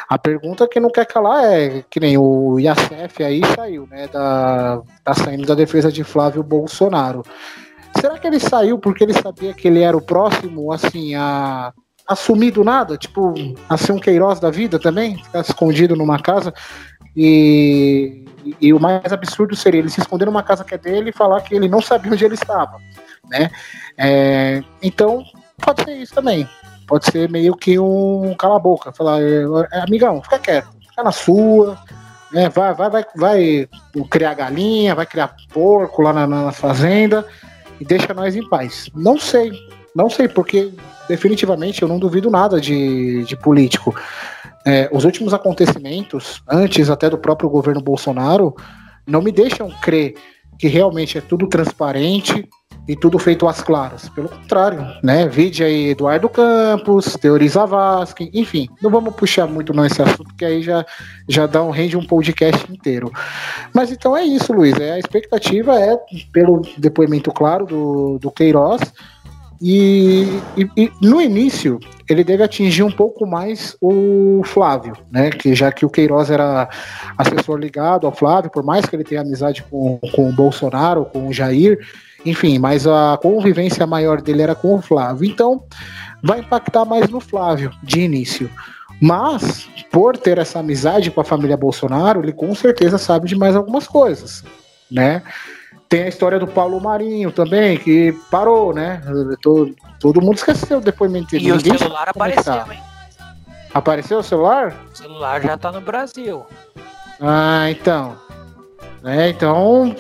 A 0.10 0.18
pergunta 0.18 0.68
que 0.68 0.80
não 0.80 0.90
quer 0.90 1.06
calar 1.06 1.44
é 1.44 1.84
que 1.90 2.00
nem 2.00 2.18
o 2.18 2.58
Iacef 2.60 3.24
aí 3.24 3.42
saiu, 3.56 3.88
né? 3.88 4.08
Da, 4.08 4.82
tá 5.04 5.14
saindo 5.14 5.46
da 5.46 5.54
defesa 5.54 5.92
de 5.92 6.04
Flávio 6.04 6.42
Bolsonaro. 6.42 7.24
Será 8.00 8.18
que 8.18 8.26
ele 8.26 8.40
saiu 8.40 8.80
porque 8.80 9.04
ele 9.04 9.14
sabia 9.14 9.54
que 9.54 9.68
ele 9.68 9.82
era 9.82 9.98
o 9.98 10.02
próximo, 10.02 10.72
assim, 10.72 11.14
a 11.16 11.74
assumir 12.08 12.52
do 12.52 12.64
nada? 12.64 12.98
Tipo, 12.98 13.34
a 13.68 13.76
ser 13.76 13.92
um 13.92 14.00
Queiroz 14.00 14.40
da 14.40 14.50
vida 14.50 14.80
também? 14.80 15.18
Ficar 15.18 15.42
escondido 15.42 15.96
numa 15.96 16.20
casa? 16.20 16.54
E, 17.16 18.24
e 18.62 18.74
o 18.74 18.80
mais 18.80 19.12
absurdo 19.12 19.56
seria 19.56 19.80
ele 19.80 19.90
se 19.90 20.00
esconder 20.00 20.26
numa 20.26 20.44
casa 20.44 20.64
que 20.64 20.76
é 20.76 20.78
dele 20.78 21.10
e 21.10 21.14
falar 21.14 21.42
que 21.42 21.54
ele 21.54 21.68
não 21.68 21.82
sabia 21.82 22.12
onde 22.14 22.24
ele 22.24 22.36
estava, 22.36 22.78
né? 23.30 23.50
É, 23.98 24.64
então, 24.82 25.24
pode 25.58 25.84
ser 25.84 25.96
isso 25.96 26.14
também. 26.14 26.48
Pode 26.88 27.12
ser 27.12 27.30
meio 27.30 27.56
que 27.56 27.78
um 27.78 28.34
cala-boca. 28.36 28.92
Falar, 28.94 29.22
é, 29.22 29.80
amigão, 29.82 30.22
fica 30.24 30.40
quieto, 30.40 30.70
fica 30.88 31.04
na 31.04 31.12
sua, 31.12 31.78
né? 32.32 32.50
Vai, 32.50 32.74
vai, 32.74 32.90
vai, 32.90 33.06
vai 33.16 33.70
criar 34.10 34.34
galinha, 34.34 34.96
vai 34.96 35.06
criar 35.06 35.36
porco 35.54 36.02
lá 36.02 36.14
na, 36.14 36.26
na 36.26 36.52
fazenda 36.52 37.28
e 37.80 37.86
deixa 37.86 38.14
nós 38.14 38.36
em 38.36 38.48
paz. 38.48 38.90
Não 38.96 39.20
sei, 39.20 39.52
não 39.94 40.10
sei, 40.10 40.28
porque 40.28 40.72
definitivamente 41.08 41.82
eu 41.82 41.88
não 41.88 42.00
duvido 42.00 42.30
nada 42.30 42.60
de, 42.60 43.24
de 43.26 43.36
político. 43.36 43.96
É, 44.66 44.90
os 44.92 45.06
últimos 45.06 45.34
acontecimentos, 45.34 46.42
antes 46.48 46.90
até 46.90 47.10
do 47.10 47.18
próprio 47.18 47.50
governo 47.50 47.82
Bolsonaro, 47.82 48.56
não 49.06 49.22
me 49.22 49.32
deixam 49.32 49.70
crer 49.82 50.16
que 50.58 50.68
realmente 50.68 51.18
é 51.18 51.22
tudo 51.22 51.48
transparente 51.48 52.48
e 52.88 52.96
tudo 52.96 53.20
feito 53.20 53.48
às 53.48 53.62
claras. 53.62 54.10
Pelo 54.10 54.30
contrário, 54.30 54.80
né? 55.04 55.28
Vide 55.28 55.64
aí 55.64 55.90
Eduardo 55.90 56.30
Campos, 56.30 57.18
Teori 57.20 57.48
Zavascki, 57.48 58.30
enfim, 58.34 58.70
não 58.82 58.90
vamos 58.90 59.16
puxar 59.16 59.48
muito 59.48 59.74
nesse 59.74 60.02
assunto, 60.02 60.34
que 60.36 60.46
aí 60.46 60.62
já, 60.62 60.86
já 61.28 61.46
dá 61.46 61.62
um 61.62 61.72
rende 61.72 61.98
um 61.98 62.06
podcast 62.06 62.72
inteiro. 62.72 63.12
Mas 63.74 63.92
então 63.92 64.16
é 64.16 64.24
isso, 64.24 64.54
Luiz. 64.54 64.80
É, 64.80 64.94
a 64.94 65.00
expectativa 65.00 65.80
é, 65.80 65.98
pelo 66.32 66.62
depoimento 66.78 67.32
claro 67.32 67.66
do, 67.66 68.20
do 68.20 68.32
Queiroz, 68.32 68.82
e, 69.60 70.40
e, 70.56 70.70
e, 70.78 70.92
no 71.02 71.20
início 71.20 71.80
ele 72.08 72.24
deve 72.24 72.44
atingir 72.44 72.84
um 72.84 72.92
pouco 72.92 73.26
mais 73.26 73.76
o 73.82 74.42
Flávio, 74.46 74.94
né? 75.12 75.32
Que 75.32 75.56
já 75.56 75.72
que 75.72 75.86
o 75.86 75.90
Queiroz 75.90 76.30
era 76.30 76.70
assessor 77.18 77.58
ligado 77.58 78.06
ao 78.06 78.14
Flávio, 78.14 78.52
por 78.52 78.64
mais 78.64 78.86
que 78.86 78.96
ele 78.96 79.04
tenha 79.04 79.22
amizade 79.22 79.64
com, 79.64 80.00
com 80.16 80.30
o 80.30 80.34
Bolsonaro, 80.34 81.06
com 81.06 81.28
o 81.28 81.34
Jair, 81.34 81.80
enfim, 82.30 82.60
mas 82.60 82.86
a 82.86 83.18
convivência 83.22 83.86
maior 83.88 84.22
dele 84.22 84.42
era 84.42 84.56
com 84.56 84.76
o 84.76 84.82
Flávio. 84.82 85.30
Então 85.30 85.64
vai 86.24 86.40
impactar 86.40 86.86
mais 86.86 87.10
no 87.10 87.20
Flávio 87.20 87.72
de 87.84 88.02
início. 88.02 88.50
Mas, 89.02 89.70
por 89.92 90.18
ter 90.18 90.38
essa 90.40 90.60
amizade 90.60 91.12
com 91.12 91.22
a 91.22 91.24
família 91.24 91.56
Bolsonaro, 91.56 92.22
ele 92.24 92.34
com 92.34 92.54
certeza 92.56 92.98
sabe 92.98 93.28
de 93.28 93.36
mais 93.36 93.56
algumas 93.56 93.88
coisas, 93.88 94.44
né? 94.92 95.22
Tem 95.88 96.04
a 96.04 96.08
história 96.08 96.40
do 96.40 96.48
Paulo 96.48 96.82
Marinho 96.82 97.32
também, 97.32 97.78
que 97.78 98.12
parou, 98.30 98.74
né? 98.74 99.02
Todo, 99.42 99.76
todo 100.00 100.22
mundo 100.22 100.38
esqueceu 100.38 100.80
o 100.80 100.82
depoimento 100.82 101.32
dele. 101.32 101.48
E 101.48 101.52
o 101.52 101.56
Ninguém 101.58 101.78
celular 101.78 102.08
sabe 102.08 102.14
como 102.14 102.26
é 102.26 102.32
que 102.32 102.40
apareceu, 102.40 102.66
tá. 102.66 102.74
hein? 102.74 102.82
Apareceu 103.74 104.20
o 104.20 104.24
celular? 104.24 104.76
O 104.92 104.98
celular 104.98 105.42
já 105.42 105.58
tá 105.58 105.72
no 105.72 105.82
Brasil. 105.82 106.46
Ah, 107.22 107.70
então. 107.70 108.16
É, 109.08 109.30
então 109.30 109.96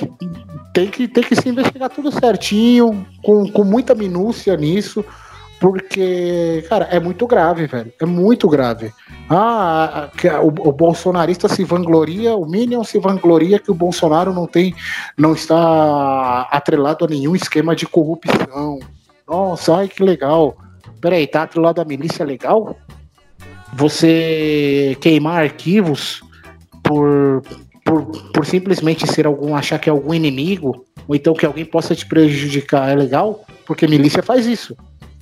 tem 0.74 0.90
que, 0.90 1.08
tem 1.08 1.24
que 1.24 1.36
se 1.36 1.48
investigar 1.48 1.90
tudo 1.90 2.12
certinho, 2.12 3.08
com, 3.24 3.50
com 3.50 3.64
muita 3.64 3.96
minúcia 3.96 4.56
nisso, 4.58 5.04
porque, 5.60 6.64
cara, 6.70 6.86
é 6.92 7.00
muito 7.00 7.26
grave, 7.26 7.66
velho. 7.68 7.92
É 8.02 8.06
muito 8.06 8.48
grave. 8.50 8.92
Ah, 9.30 10.10
a- 10.24 10.28
a- 10.36 10.42
o, 10.42 10.48
o 10.48 10.72
bolsonarista 10.72 11.48
se 11.48 11.64
vangloria, 11.64 12.36
o 12.36 12.46
Minion 12.46 12.84
se 12.84 13.00
vangloria 13.00 13.58
que 13.60 13.72
o 13.72 13.76
Bolsonaro 13.76 14.34
não 14.34 14.46
tem, 14.46 14.76
não 15.18 15.34
está 15.34 16.42
atrelado 16.52 17.06
a 17.06 17.08
nenhum 17.08 17.36
esquema 17.36 17.76
de 17.76 17.86
corrupção. 17.88 18.78
Nossa, 19.28 19.78
ai 19.78 19.88
que 19.88 20.04
legal. 20.04 20.56
Peraí, 21.02 21.26
tá 21.28 21.44
atrelado 21.44 21.82
à 21.82 21.86
milícia 21.86 22.26
legal? 22.26 22.76
Você 23.74 24.98
queimar 25.02 25.44
arquivos 25.44 26.22
por, 26.84 27.42
por, 27.88 28.05
por 28.34 28.45
simplesmente 28.45 29.07
ser 29.07 29.26
algum, 29.26 29.55
achar 29.55 29.80
que 29.80 29.89
é 29.89 29.91
algum 29.91 30.14
inimigo, 30.14 30.85
ou 31.07 31.15
então 31.15 31.34
que 31.34 31.45
alguém 31.45 31.64
possa 31.64 31.95
te 31.95 32.05
prejudicar, 32.05 32.89
é 32.89 32.95
legal? 32.95 33.45
Porque 33.65 33.88
milícia 33.88 34.22
faz 34.22 34.45
isso, 34.45 34.76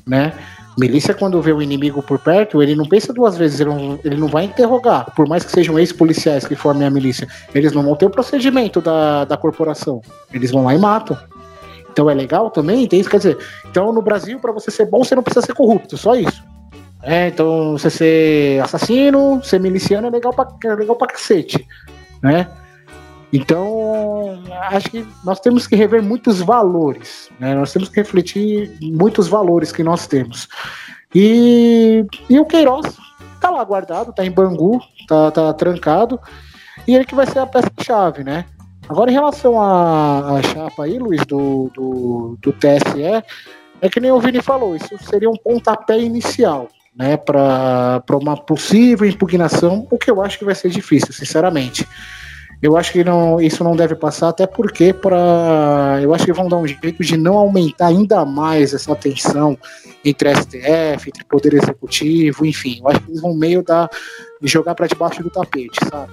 né? 0.06 0.34
Milícia, 0.78 1.14
quando 1.14 1.42
vê 1.42 1.54
o 1.54 1.62
inimigo 1.62 2.02
por 2.02 2.20
perto, 2.20 2.62
ele 2.62 2.76
não 2.76 2.86
pensa 2.86 3.14
duas 3.14 3.38
vezes, 3.38 3.62
ele 3.62 3.70
não, 3.70 4.00
ele 4.04 4.18
não 4.18 4.28
vai 4.28 4.46
interrogar, 4.46 5.14
por 5.16 5.28
mais 5.28 5.46
que 5.46 5.52
sejam 5.52 5.78
ex-policiais 5.78 6.46
que 6.46 6.56
formem 6.56 6.88
a 6.88 6.90
milícia, 6.90 7.28
eles 7.54 7.72
não 7.72 7.84
vão 7.84 7.96
ter 7.96 8.08
o 8.08 8.10
procedimento 8.10 8.82
da, 8.82 9.26
da 9.26 9.38
corporação, 9.38 10.02
eles 10.34 10.52
vão 10.52 10.66
lá 10.66 10.74
e 10.74 10.80
matam. 10.80 11.16
Então 11.90 12.10
é 12.10 12.14
legal 12.14 12.50
também, 12.50 12.88
tem 12.88 13.00
isso, 13.00 13.10
quer 13.10 13.18
dizer, 13.18 13.38
então 13.70 13.94
no 13.94 14.02
Brasil, 14.02 14.40
para 14.40 14.52
você 14.52 14.70
ser 14.72 14.88
bom, 14.88 15.04
você 15.04 15.16
não 15.16 15.24
precisa 15.24 15.46
ser 15.46 15.54
corrupto, 15.54 15.96
só 15.98 16.16
isso. 16.16 16.44
É, 17.04 17.28
então 17.28 17.74
você 17.74 17.90
ser 17.90 18.64
assassino, 18.64 19.40
ser 19.44 19.60
miliciano 19.60 20.08
é 20.08 20.10
legal 20.10 20.34
pra, 20.34 20.48
é 20.66 20.76
legal 20.76 20.96
pra 20.96 21.08
cacete, 21.08 21.66
né? 22.22 22.48
Então, 23.34 24.42
acho 24.70 24.90
que 24.90 25.06
nós 25.24 25.40
temos 25.40 25.68
que 25.68 25.76
rever 25.76 26.02
muitos 26.02 26.42
valores, 26.42 27.30
né? 27.40 27.54
Nós 27.54 27.74
temos 27.74 27.90
que 27.90 27.96
refletir 27.96 28.72
muitos 28.82 29.28
valores 29.28 29.72
que 29.72 29.84
nós 29.84 30.08
temos. 30.08 30.48
E, 31.14 32.06
e 32.30 32.40
o 32.40 32.46
Queiroz 32.46 32.98
tá 33.42 33.50
lá 33.50 33.64
guardado, 33.64 34.14
tá 34.14 34.26
em 34.26 34.32
Bangu, 34.32 34.80
tá, 35.08 35.32
tá 35.32 35.54
trancado, 35.54 36.20
e 36.88 36.96
ele 36.96 37.06
que 37.06 37.16
vai 37.16 37.26
ser 37.26 37.40
a 37.40 37.46
peça-chave, 37.46 38.24
né? 38.24 38.46
Agora, 38.88 39.10
em 39.10 39.14
relação 39.14 39.60
à, 39.60 40.38
à 40.38 40.44
chapa 40.44 40.84
aí, 40.84 41.00
Luiz, 41.00 41.26
do, 41.26 41.72
do, 41.74 42.38
do 42.40 42.54
TSE, 42.54 43.24
é 43.82 43.90
que 43.90 44.00
nem 44.00 44.12
o 44.12 44.20
Vini 44.20 44.42
falou, 44.42 44.76
isso 44.76 44.98
seria 45.10 45.30
um 45.30 45.36
pontapé 45.36 46.00
inicial, 46.00 46.68
né, 46.96 47.18
para 47.18 48.04
uma 48.14 48.38
possível 48.38 49.08
impugnação, 49.08 49.86
o 49.92 49.98
que 49.98 50.10
eu 50.10 50.22
acho 50.22 50.40
que 50.40 50.46
vai 50.46 50.56
ser 50.56 50.70
difícil, 50.70 51.14
sinceramente. 51.14 51.86
Eu 52.62 52.78
acho 52.78 52.94
que 52.94 53.04
não, 53.04 53.40
isso 53.40 53.64
não 53.64 53.76
deve 53.76 53.96
passar, 53.96 54.30
até 54.30 54.48
porque 54.48 54.94
para, 54.94 56.00
eu 56.02 56.14
acho 56.14 56.26
que 56.26 56.32
vão 56.34 56.48
dar 56.48 56.56
um 56.56 56.66
jeito 56.66 57.04
de 57.04 57.18
não 57.18 57.38
aumentar 57.38 57.88
ainda 57.88 58.24
mais 58.26 58.74
essa 58.74 58.96
tensão 58.96 59.58
entre 60.04 60.34
STF, 60.34 61.10
entre 61.10 61.26
Poder 61.26 61.54
Executivo, 61.54 62.46
enfim. 62.46 62.80
Eu 62.80 62.88
acho 62.88 63.02
que 63.02 63.12
eles 63.12 63.22
vão 63.22 63.36
meio 63.36 63.62
dar, 63.62 63.90
jogar 64.42 64.74
para 64.74 64.88
debaixo 64.88 65.22
do 65.22 65.30
tapete, 65.30 65.78
sabe? 65.90 66.12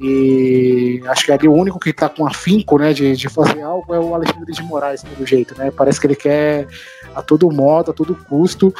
E 0.00 1.02
acho 1.06 1.24
que 1.24 1.32
ali 1.32 1.48
o 1.48 1.54
único 1.54 1.78
que 1.78 1.92
tá 1.92 2.08
com 2.08 2.26
afinco, 2.26 2.78
né, 2.78 2.92
de, 2.92 3.16
de 3.16 3.28
fazer 3.28 3.62
algo 3.62 3.94
é 3.94 3.98
o 3.98 4.14
Alexandre 4.14 4.52
de 4.52 4.62
Moraes, 4.62 5.02
pelo 5.02 5.26
jeito, 5.26 5.56
né? 5.58 5.70
Parece 5.70 6.00
que 6.00 6.06
ele 6.06 6.16
quer 6.16 6.68
a 7.14 7.22
todo 7.22 7.50
modo, 7.50 7.90
a 7.90 7.94
todo 7.94 8.14
custo, 8.14 8.72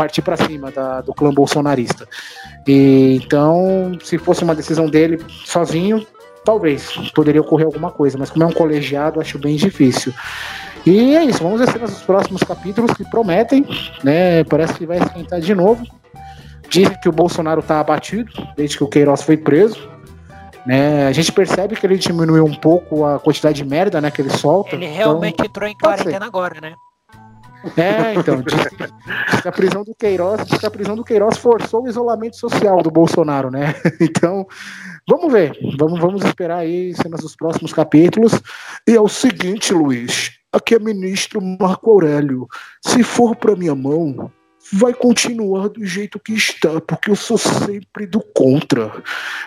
partir 0.00 0.22
para 0.22 0.36
cima 0.36 0.70
da- 0.70 1.02
do 1.02 1.12
clã 1.12 1.30
bolsonarista. 1.30 2.08
E, 2.66 3.20
então, 3.22 3.98
se 4.02 4.16
fosse 4.16 4.42
uma 4.42 4.54
decisão 4.54 4.86
dele 4.86 5.22
sozinho, 5.44 6.06
talvez 6.42 6.90
poderia 7.14 7.42
ocorrer 7.42 7.66
alguma 7.66 7.90
coisa, 7.90 8.16
mas 8.16 8.30
como 8.30 8.44
é 8.44 8.46
um 8.46 8.52
colegiado, 8.52 9.20
acho 9.20 9.38
bem 9.38 9.56
difícil. 9.56 10.10
E 10.86 11.14
é 11.14 11.22
isso, 11.24 11.42
vamos 11.42 11.60
ver 11.60 11.78
dos 11.78 12.00
próximos 12.00 12.42
capítulos 12.42 12.92
que 12.94 13.04
prometem, 13.10 13.66
né? 14.02 14.42
Parece 14.44 14.72
que 14.72 14.86
vai 14.86 14.96
esquentar 14.98 15.38
de 15.38 15.54
novo. 15.54 15.84
Dizem 16.70 16.96
que 17.02 17.08
o 17.08 17.12
Bolsonaro 17.12 17.62
tá 17.62 17.78
abatido 17.80 18.32
desde 18.56 18.78
que 18.78 18.84
o 18.84 18.88
Queiroz 18.88 19.22
foi 19.22 19.36
preso. 19.36 19.90
Né? 20.64 21.06
A 21.08 21.12
gente 21.12 21.30
percebe 21.32 21.74
que 21.76 21.84
ele 21.86 21.96
diminuiu 21.98 22.44
um 22.44 22.54
pouco 22.54 23.04
a 23.04 23.18
quantidade 23.18 23.62
de 23.62 23.68
merda 23.68 24.00
né, 24.00 24.10
que 24.10 24.22
ele 24.22 24.30
solta. 24.30 24.76
Ele 24.76 24.86
então- 24.86 24.96
realmente 24.96 25.44
entrou 25.44 25.68
em 25.68 25.76
quarentena 25.76 26.24
agora, 26.26 26.58
né? 26.60 26.74
É, 27.76 28.14
então, 28.14 28.42
diz 28.42 29.40
que, 29.42 29.48
a 29.48 29.52
prisão 29.52 29.84
do 29.84 29.94
Queiroz, 29.94 30.42
que 30.44 30.66
a 30.66 30.70
prisão 30.70 30.96
do 30.96 31.04
Queiroz 31.04 31.36
forçou 31.36 31.84
o 31.84 31.88
isolamento 31.88 32.36
social 32.36 32.82
do 32.82 32.90
Bolsonaro, 32.90 33.50
né? 33.50 33.74
Então, 34.00 34.46
vamos 35.08 35.32
ver, 35.32 35.58
vamos, 35.78 36.00
vamos 36.00 36.24
esperar 36.24 36.58
aí 36.58 36.94
cenas 36.94 37.20
dos 37.20 37.36
próximos 37.36 37.72
capítulos. 37.72 38.32
E 38.86 38.94
é 38.94 39.00
o 39.00 39.08
seguinte, 39.08 39.72
Luiz, 39.72 40.32
aqui 40.52 40.74
é 40.74 40.78
ministro 40.78 41.40
Marco 41.40 41.90
Aurélio. 41.90 42.48
Se 42.84 43.02
for 43.02 43.36
para 43.36 43.56
minha 43.56 43.74
mão, 43.74 44.30
vai 44.72 44.92
continuar 44.94 45.68
do 45.68 45.84
jeito 45.84 46.18
que 46.18 46.32
está, 46.32 46.80
porque 46.80 47.10
eu 47.10 47.16
sou 47.16 47.38
sempre 47.38 48.06
do 48.06 48.20
contra. 48.34 49.02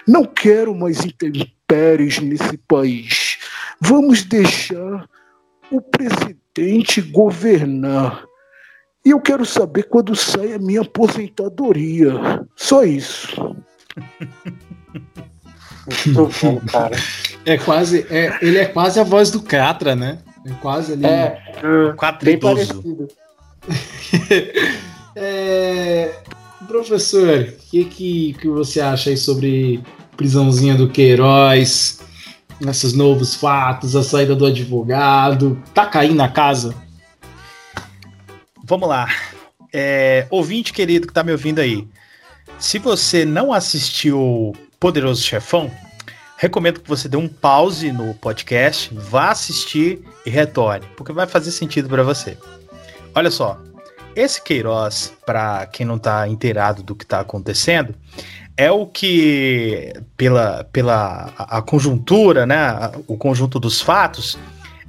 Não 0.07 0.25
quero 0.25 0.75
mais 0.75 1.03
intempéries 1.05 2.19
nesse 2.19 2.57
país. 2.57 3.37
Vamos 3.79 4.23
deixar 4.23 5.07
o 5.77 5.81
presidente 5.81 7.01
governar. 7.01 8.23
E 9.05 9.09
eu 9.09 9.19
quero 9.19 9.45
saber 9.45 9.83
quando 9.83 10.15
sai 10.15 10.53
a 10.53 10.59
minha 10.59 10.81
aposentadoria. 10.81 12.13
Só 12.55 12.83
isso. 12.83 13.55
Muito 16.05 16.29
bom, 16.41 16.61
cara. 16.61 16.95
É 17.45 17.57
quase. 17.57 18.05
É, 18.09 18.37
ele 18.41 18.57
é 18.59 18.65
quase 18.65 18.99
a 18.99 19.03
voz 19.03 19.29
do 19.29 19.41
Catra, 19.41 19.95
né? 19.95 20.19
É 20.45 20.51
quase 20.61 20.93
ali. 20.93 21.03
Quatro 21.97 22.25
bem 22.25 22.39
parecido. 22.39 23.07
É, 25.15 26.11
professor, 26.67 27.41
o 27.41 27.69
que, 27.69 27.85
que, 27.85 28.33
que 28.33 28.47
você 28.47 28.81
acha 28.81 29.11
aí 29.11 29.17
sobre 29.17 29.79
prisãozinha 30.17 30.73
do 30.73 30.89
Queiroz, 30.89 31.99
esses 32.61 32.93
novos 32.93 33.35
fatos, 33.35 33.95
a 33.95 34.03
saída 34.03 34.35
do 34.35 34.45
advogado? 34.45 35.61
Tá 35.73 35.85
caindo 35.85 36.15
na 36.15 36.29
casa? 36.29 36.75
Vamos 38.63 38.87
lá. 38.87 39.07
É, 39.73 40.27
ouvinte 40.29 40.71
querido 40.71 41.07
que 41.07 41.13
tá 41.13 41.23
me 41.23 41.31
ouvindo 41.31 41.59
aí. 41.59 41.87
Se 42.59 42.79
você 42.79 43.25
não 43.25 43.51
assistiu 43.51 44.53
Poderoso 44.79 45.21
Chefão, 45.21 45.71
recomendo 46.37 46.79
que 46.79 46.89
você 46.89 47.07
dê 47.09 47.17
um 47.17 47.27
pause 47.27 47.91
no 47.91 48.13
podcast, 48.13 48.93
vá 48.93 49.31
assistir 49.31 50.01
e 50.25 50.29
retorne, 50.29 50.85
porque 50.95 51.11
vai 51.11 51.27
fazer 51.27 51.51
sentido 51.51 51.89
para 51.89 52.03
você. 52.03 52.37
Olha 53.15 53.31
só, 53.31 53.61
esse 54.15 54.41
Queiroz, 54.41 55.13
para 55.25 55.65
quem 55.65 55.85
não 55.85 55.97
tá 55.97 56.27
inteirado 56.27 56.83
do 56.83 56.95
que 56.95 57.05
tá 57.05 57.19
acontecendo, 57.19 57.95
é 58.55 58.71
o 58.71 58.85
que, 58.85 59.93
pela, 60.15 60.63
pela 60.65 61.33
a, 61.37 61.57
a 61.57 61.61
conjuntura, 61.61 62.45
né, 62.45 62.91
o 63.07 63.17
conjunto 63.17 63.59
dos 63.59 63.81
fatos, 63.81 64.37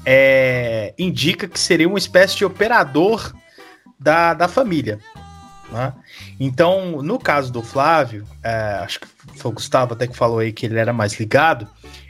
é, 0.05 0.93
indica 0.99 1.49
que 1.49 1.59
seria 1.59 1.89
uma 1.89 1.99
espécie 1.99 2.37
de 2.37 2.45
operador 2.45 3.33
da, 3.99 4.35
da 4.35 4.49
família. 4.49 4.99
né? 5.71 5.93
Então, 6.39 7.03
no 7.03 7.19
caso 7.19 7.51
do 7.51 7.63
Flávio, 7.63 8.27
é, 8.43 8.81
acho 8.83 9.01
que 9.01 9.07
foi 9.37 9.51
o 9.51 9.55
Gustavo 9.55 9.95
até 9.95 10.07
que 10.07 10.17
falou 10.17 10.41
aí 10.41 10.53
que 10.53 10.67
ele 10.67 10.79
era 10.79 10.93
mais 10.93 11.19
ligado, 11.19 11.67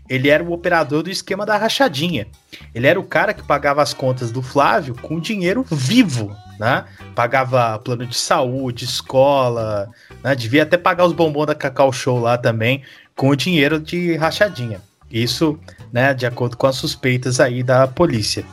ele 0.09 0.28
era 0.28 0.43
o 0.43 0.52
operador 0.52 1.02
do 1.02 1.10
esquema 1.10 1.47
da 1.47 1.56
rachadinha. 1.56 2.26
Ele 2.74 2.86
era 2.86 2.98
o 3.01 3.05
cara 3.05 3.32
que 3.32 3.43
pagava 3.43 3.82
as 3.82 3.94
contas 3.94 4.31
do 4.31 4.43
Flávio 4.43 4.94
com 4.94 5.18
dinheiro 5.18 5.64
vivo, 5.70 6.36
né? 6.59 6.85
Pagava 7.14 7.78
plano 7.78 8.06
de 8.06 8.16
saúde, 8.16 8.85
escola, 8.85 9.89
né? 10.22 10.35
devia 10.35 10.62
até 10.62 10.76
pagar 10.76 11.06
os 11.06 11.12
bombons 11.12 11.47
da 11.47 11.55
Cacau 11.55 11.93
Show 11.93 12.20
lá 12.20 12.36
também 12.36 12.82
com 13.16 13.28
o 13.28 13.36
dinheiro 13.36 13.81
de 13.81 14.16
rachadinha. 14.16 14.81
Isso, 15.10 15.59
né, 15.93 16.12
de 16.12 16.26
acordo 16.26 16.56
com 16.56 16.66
as 16.66 16.76
suspeitas 16.76 17.39
aí 17.39 17.62
da 17.62 17.86
polícia. 17.86 18.44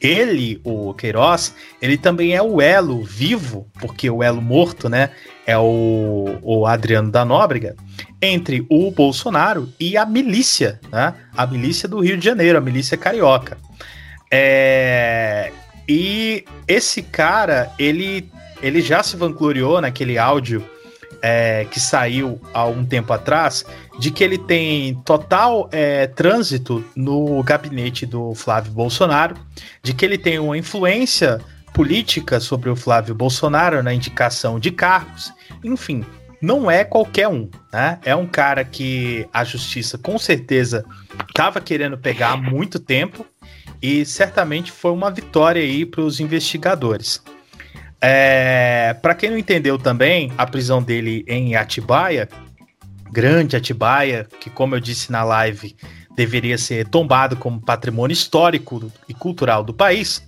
Ele, 0.00 0.60
o 0.64 0.94
Queiroz, 0.94 1.54
ele 1.80 1.96
também 1.96 2.34
é 2.34 2.42
o 2.42 2.60
elo 2.60 3.02
vivo, 3.04 3.66
porque 3.80 4.08
o 4.08 4.22
elo 4.22 4.40
morto, 4.40 4.88
né, 4.88 5.10
é 5.46 5.56
o, 5.58 6.38
o 6.42 6.66
Adriano 6.66 7.10
da 7.10 7.24
Nóbrega, 7.24 7.74
entre 8.20 8.66
o 8.68 8.90
Bolsonaro 8.90 9.68
e 9.78 9.96
a 9.96 10.06
milícia, 10.06 10.80
né, 10.92 11.14
a 11.36 11.46
milícia 11.46 11.88
do 11.88 12.00
Rio 12.00 12.16
de 12.16 12.24
Janeiro, 12.24 12.58
a 12.58 12.60
milícia 12.60 12.96
carioca. 12.96 13.58
É, 14.30 15.52
e 15.88 16.44
esse 16.66 17.02
cara, 17.02 17.72
ele, 17.78 18.30
ele 18.62 18.80
já 18.80 19.02
se 19.02 19.16
vangloriou 19.16 19.80
naquele 19.80 20.18
áudio 20.18 20.64
é, 21.22 21.66
que 21.70 21.80
saiu 21.80 22.40
há 22.52 22.64
um 22.66 22.84
tempo 22.84 23.12
atrás, 23.12 23.64
de 23.98 24.10
que 24.10 24.22
ele 24.22 24.38
tem 24.38 24.94
total 25.04 25.68
é, 25.72 26.06
trânsito 26.06 26.84
no 26.94 27.42
gabinete 27.42 28.06
do 28.06 28.34
Flávio 28.34 28.72
Bolsonaro, 28.72 29.36
de 29.82 29.92
que 29.92 30.04
ele 30.04 30.18
tem 30.18 30.38
uma 30.38 30.56
influência 30.56 31.40
política 31.72 32.40
sobre 32.40 32.70
o 32.70 32.76
Flávio 32.76 33.14
Bolsonaro 33.14 33.82
na 33.82 33.94
indicação 33.94 34.58
de 34.58 34.70
cargos, 34.70 35.32
enfim, 35.62 36.04
não 36.40 36.70
é 36.70 36.84
qualquer 36.84 37.28
um, 37.28 37.48
né? 37.72 37.98
É 38.04 38.14
um 38.14 38.26
cara 38.26 38.64
que 38.64 39.28
a 39.32 39.44
justiça 39.44 39.98
com 39.98 40.18
certeza 40.18 40.84
estava 41.28 41.60
querendo 41.60 41.98
pegar 41.98 42.32
há 42.32 42.36
muito 42.36 42.78
tempo 42.78 43.26
e 43.82 44.04
certamente 44.04 44.70
foi 44.70 44.92
uma 44.92 45.10
vitória 45.10 45.62
aí 45.62 45.84
para 45.84 46.00
os 46.00 46.20
investigadores. 46.20 47.22
É, 48.00 48.94
para 49.02 49.14
quem 49.14 49.30
não 49.30 49.38
entendeu 49.38 49.78
também, 49.78 50.32
a 50.38 50.46
prisão 50.46 50.82
dele 50.82 51.24
em 51.26 51.56
Atibaia, 51.56 52.28
grande 53.10 53.56
Atibaia, 53.56 54.26
que 54.40 54.48
como 54.50 54.74
eu 54.74 54.80
disse 54.80 55.10
na 55.10 55.24
live, 55.24 55.76
deveria 56.14 56.58
ser 56.58 56.86
tombado 56.88 57.36
como 57.36 57.60
patrimônio 57.60 58.12
histórico 58.12 58.90
e 59.08 59.14
cultural 59.14 59.64
do 59.64 59.74
país. 59.74 60.22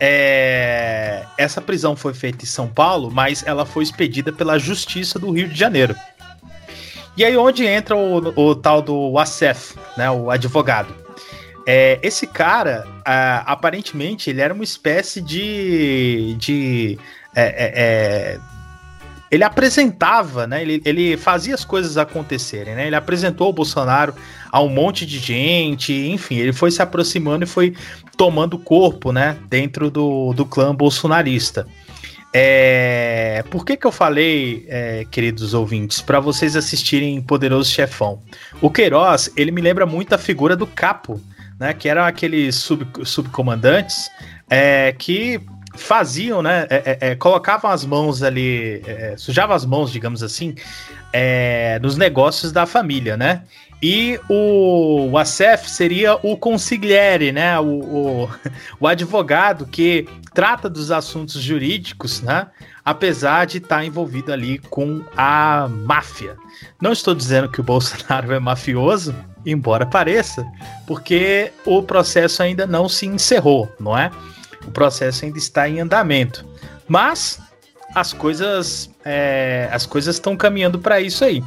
É, 0.00 1.24
essa 1.36 1.60
prisão 1.60 1.94
foi 1.94 2.14
feita 2.14 2.44
em 2.44 2.48
São 2.48 2.68
Paulo, 2.68 3.10
mas 3.10 3.44
ela 3.46 3.66
foi 3.66 3.82
expedida 3.82 4.32
pela 4.32 4.58
Justiça 4.58 5.18
do 5.18 5.30
Rio 5.30 5.48
de 5.48 5.58
Janeiro. 5.58 5.94
E 7.16 7.24
aí 7.24 7.36
onde 7.36 7.66
entra 7.66 7.96
o, 7.96 8.16
o 8.34 8.54
tal 8.54 8.80
do 8.80 9.18
Acef, 9.18 9.74
né, 9.96 10.10
o 10.10 10.30
advogado. 10.30 10.94
É, 11.66 11.98
esse 12.02 12.26
cara, 12.26 12.86
aparentemente, 13.46 14.30
ele 14.30 14.40
era 14.40 14.52
uma 14.52 14.64
espécie 14.64 15.20
de. 15.20 16.34
de 16.38 16.98
é, 17.34 17.42
é, 17.42 17.72
é, 17.76 18.40
ele 19.30 19.44
apresentava, 19.44 20.46
né? 20.46 20.62
Ele, 20.62 20.82
ele 20.84 21.16
fazia 21.16 21.54
as 21.54 21.64
coisas 21.64 21.96
acontecerem, 21.96 22.74
né? 22.74 22.86
Ele 22.86 22.96
apresentou 22.96 23.48
o 23.48 23.52
Bolsonaro 23.52 24.14
a 24.50 24.60
um 24.60 24.68
monte 24.68 25.06
de 25.06 25.18
gente, 25.18 25.92
enfim, 25.92 26.36
ele 26.36 26.52
foi 26.52 26.70
se 26.72 26.82
aproximando 26.82 27.44
e 27.44 27.46
foi 27.46 27.74
tomando 28.16 28.58
corpo, 28.58 29.12
né? 29.12 29.36
Dentro 29.48 29.90
do, 29.90 30.32
do 30.32 30.44
clã 30.44 30.74
bolsonarista. 30.74 31.66
É, 32.32 33.44
por 33.50 33.64
que, 33.64 33.76
que 33.76 33.86
eu 33.86 33.92
falei, 33.92 34.64
é, 34.68 35.04
queridos 35.10 35.52
ouvintes, 35.52 36.00
para 36.00 36.20
vocês 36.20 36.54
assistirem 36.54 37.20
Poderoso 37.20 37.70
Chefão? 37.70 38.20
O 38.60 38.70
Queiroz, 38.70 39.30
ele 39.36 39.50
me 39.50 39.60
lembra 39.60 39.84
muito 39.84 40.12
a 40.12 40.18
figura 40.18 40.56
do 40.56 40.66
Capo, 40.66 41.20
né? 41.60 41.74
Que 41.74 41.88
eram 41.88 42.02
aqueles 42.02 42.56
sub, 42.56 42.86
subcomandantes 43.04 44.10
é, 44.48 44.92
que 44.98 45.40
faziam, 45.76 46.42
né? 46.42 46.66
é, 46.68 46.98
é, 47.00 47.10
é, 47.10 47.14
colocavam 47.14 47.70
as 47.70 47.84
mãos 47.84 48.22
ali, 48.22 48.82
é, 48.86 49.14
sujavam 49.16 49.54
as 49.54 49.64
mãos, 49.64 49.92
digamos 49.92 50.22
assim, 50.22 50.54
é, 51.12 51.78
nos 51.80 51.96
negócios 51.96 52.50
da 52.50 52.66
família, 52.66 53.16
né? 53.16 53.42
E 53.82 54.20
o, 54.28 55.08
o 55.10 55.18
Acef 55.18 55.70
seria 55.70 56.14
o 56.22 56.36
consigliere, 56.36 57.32
né? 57.32 57.58
O, 57.58 57.64
o, 57.64 58.30
o 58.80 58.86
advogado 58.86 59.66
que 59.66 60.06
trata 60.34 60.68
dos 60.68 60.90
assuntos 60.90 61.40
jurídicos, 61.40 62.20
né? 62.20 62.48
Apesar 62.84 63.46
de 63.46 63.58
estar 63.58 63.84
envolvido 63.84 64.32
ali 64.32 64.58
com 64.58 65.02
a 65.16 65.68
máfia. 65.68 66.36
Não 66.80 66.92
estou 66.92 67.14
dizendo 67.14 67.48
que 67.48 67.60
o 67.60 67.64
Bolsonaro 67.64 68.32
é 68.34 68.38
mafioso, 68.38 69.14
embora 69.44 69.86
pareça, 69.86 70.46
porque 70.86 71.52
o 71.64 71.82
processo 71.82 72.42
ainda 72.42 72.66
não 72.66 72.88
se 72.88 73.06
encerrou, 73.06 73.70
não 73.78 73.96
é? 73.96 74.10
O 74.66 74.70
processo 74.70 75.24
ainda 75.24 75.38
está 75.38 75.68
em 75.68 75.80
andamento. 75.80 76.44
Mas 76.86 77.40
as 77.94 78.12
coisas 78.12 78.90
é, 79.04 79.68
as 79.72 79.86
coisas 79.86 80.16
estão 80.16 80.36
caminhando 80.36 80.78
para 80.78 81.00
isso 81.00 81.24
aí. 81.24 81.42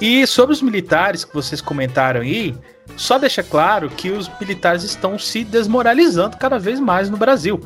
E 0.00 0.26
sobre 0.26 0.52
os 0.54 0.62
militares 0.62 1.24
que 1.24 1.34
vocês 1.34 1.60
comentaram 1.60 2.22
aí, 2.22 2.54
só 2.96 3.18
deixa 3.18 3.42
claro 3.42 3.90
que 3.90 4.10
os 4.10 4.30
militares 4.40 4.82
estão 4.82 5.18
se 5.18 5.44
desmoralizando 5.44 6.36
cada 6.36 6.58
vez 6.58 6.80
mais 6.80 7.10
no 7.10 7.16
Brasil. 7.16 7.60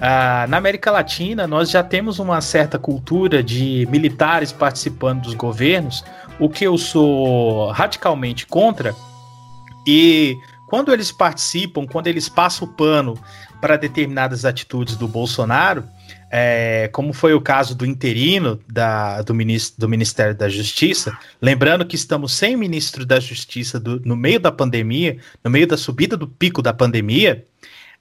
Ah, 0.00 0.46
na 0.48 0.58
América 0.58 0.90
Latina, 0.90 1.46
nós 1.46 1.70
já 1.70 1.82
temos 1.82 2.18
uma 2.18 2.40
certa 2.40 2.78
cultura 2.78 3.42
de 3.42 3.86
militares 3.90 4.52
participando 4.52 5.22
dos 5.22 5.34
governos, 5.34 6.04
o 6.38 6.48
que 6.48 6.64
eu 6.64 6.76
sou 6.76 7.70
radicalmente 7.70 8.46
contra. 8.46 8.94
E 9.86 10.36
quando 10.68 10.92
eles 10.92 11.12
participam, 11.12 11.86
quando 11.86 12.06
eles 12.06 12.28
passam 12.28 12.66
o 12.66 12.70
pano 12.70 13.18
para 13.60 13.76
determinadas 13.76 14.44
atitudes 14.44 14.96
do 14.96 15.06
Bolsonaro, 15.06 15.84
é, 16.30 16.88
como 16.92 17.12
foi 17.12 17.32
o 17.32 17.40
caso 17.40 17.74
do 17.74 17.86
interino 17.86 18.58
da, 18.66 19.22
do, 19.22 19.32
ministro, 19.32 19.80
do 19.80 19.88
Ministério 19.88 20.34
da 20.34 20.48
Justiça, 20.48 21.16
lembrando 21.40 21.86
que 21.86 21.94
estamos 21.94 22.32
sem 22.32 22.56
ministro 22.56 23.06
da 23.06 23.20
Justiça 23.20 23.78
do- 23.78 24.00
no 24.04 24.16
meio 24.16 24.40
da 24.40 24.50
pandemia, 24.50 25.18
no 25.44 25.50
meio 25.50 25.66
da 25.66 25.76
subida 25.76 26.16
do 26.16 26.26
pico 26.26 26.60
da 26.60 26.74
pandemia, 26.74 27.44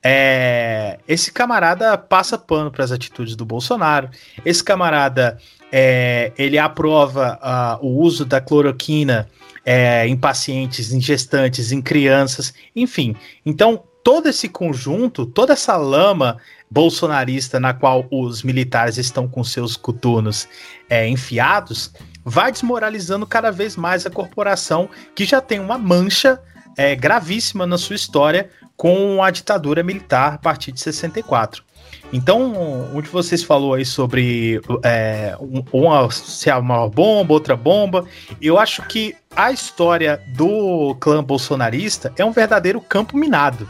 é, 0.03 0.99
esse 1.07 1.31
camarada 1.31 1.97
passa 1.97 2.37
pano 2.37 2.69
para 2.69 2.83
as 2.83 2.91
atitudes 2.91 3.35
do 3.35 3.45
Bolsonaro. 3.45 4.09
Esse 4.43 4.61
camarada 4.61 5.37
é, 5.71 6.33
ele 6.37 6.57
aprova 6.57 7.39
ah, 7.41 7.79
o 7.81 8.01
uso 8.01 8.25
da 8.25 8.41
cloroquina 8.41 9.29
é, 9.65 10.05
em 10.05 10.17
pacientes, 10.17 10.91
em 10.91 10.99
gestantes, 10.99 11.71
em 11.71 11.81
crianças, 11.81 12.53
enfim. 12.75 13.15
Então, 13.45 13.81
todo 14.03 14.27
esse 14.27 14.49
conjunto, 14.49 15.25
toda 15.25 15.53
essa 15.53 15.77
lama 15.77 16.37
bolsonarista 16.69 17.59
na 17.59 17.73
qual 17.73 18.05
os 18.11 18.43
militares 18.43 18.97
estão 18.97 19.27
com 19.27 19.43
seus 19.43 19.77
coturnos 19.77 20.49
é, 20.89 21.07
enfiados, 21.07 21.93
vai 22.25 22.51
desmoralizando 22.51 23.25
cada 23.25 23.51
vez 23.51 23.77
mais 23.77 24.05
a 24.05 24.09
corporação 24.09 24.89
que 25.15 25.23
já 25.23 25.39
tem 25.39 25.59
uma 25.59 25.77
mancha 25.77 26.41
é, 26.77 26.95
gravíssima 26.95 27.65
na 27.65 27.77
sua 27.77 27.95
história 27.95 28.49
com 28.75 29.23
a 29.23 29.29
ditadura 29.31 29.83
militar 29.83 30.33
a 30.33 30.37
partir 30.37 30.71
de 30.71 30.79
64. 30.79 31.63
Então, 32.11 32.53
onde 32.95 33.09
vocês 33.09 33.43
falou 33.43 33.73
aí 33.73 33.85
sobre 33.85 34.61
é, 34.83 35.35
um- 35.39 35.63
uma, 35.71 36.11
se 36.11 36.49
é 36.49 36.55
uma 36.55 36.87
bomba, 36.87 37.33
outra 37.33 37.55
bomba, 37.55 38.05
eu 38.41 38.59
acho 38.59 38.83
que 38.83 39.15
a 39.35 39.51
história 39.51 40.21
do 40.35 40.95
clã 40.99 41.23
bolsonarista 41.23 42.13
é 42.17 42.23
um 42.23 42.31
verdadeiro 42.31 42.79
campo 42.81 43.17
minado. 43.17 43.67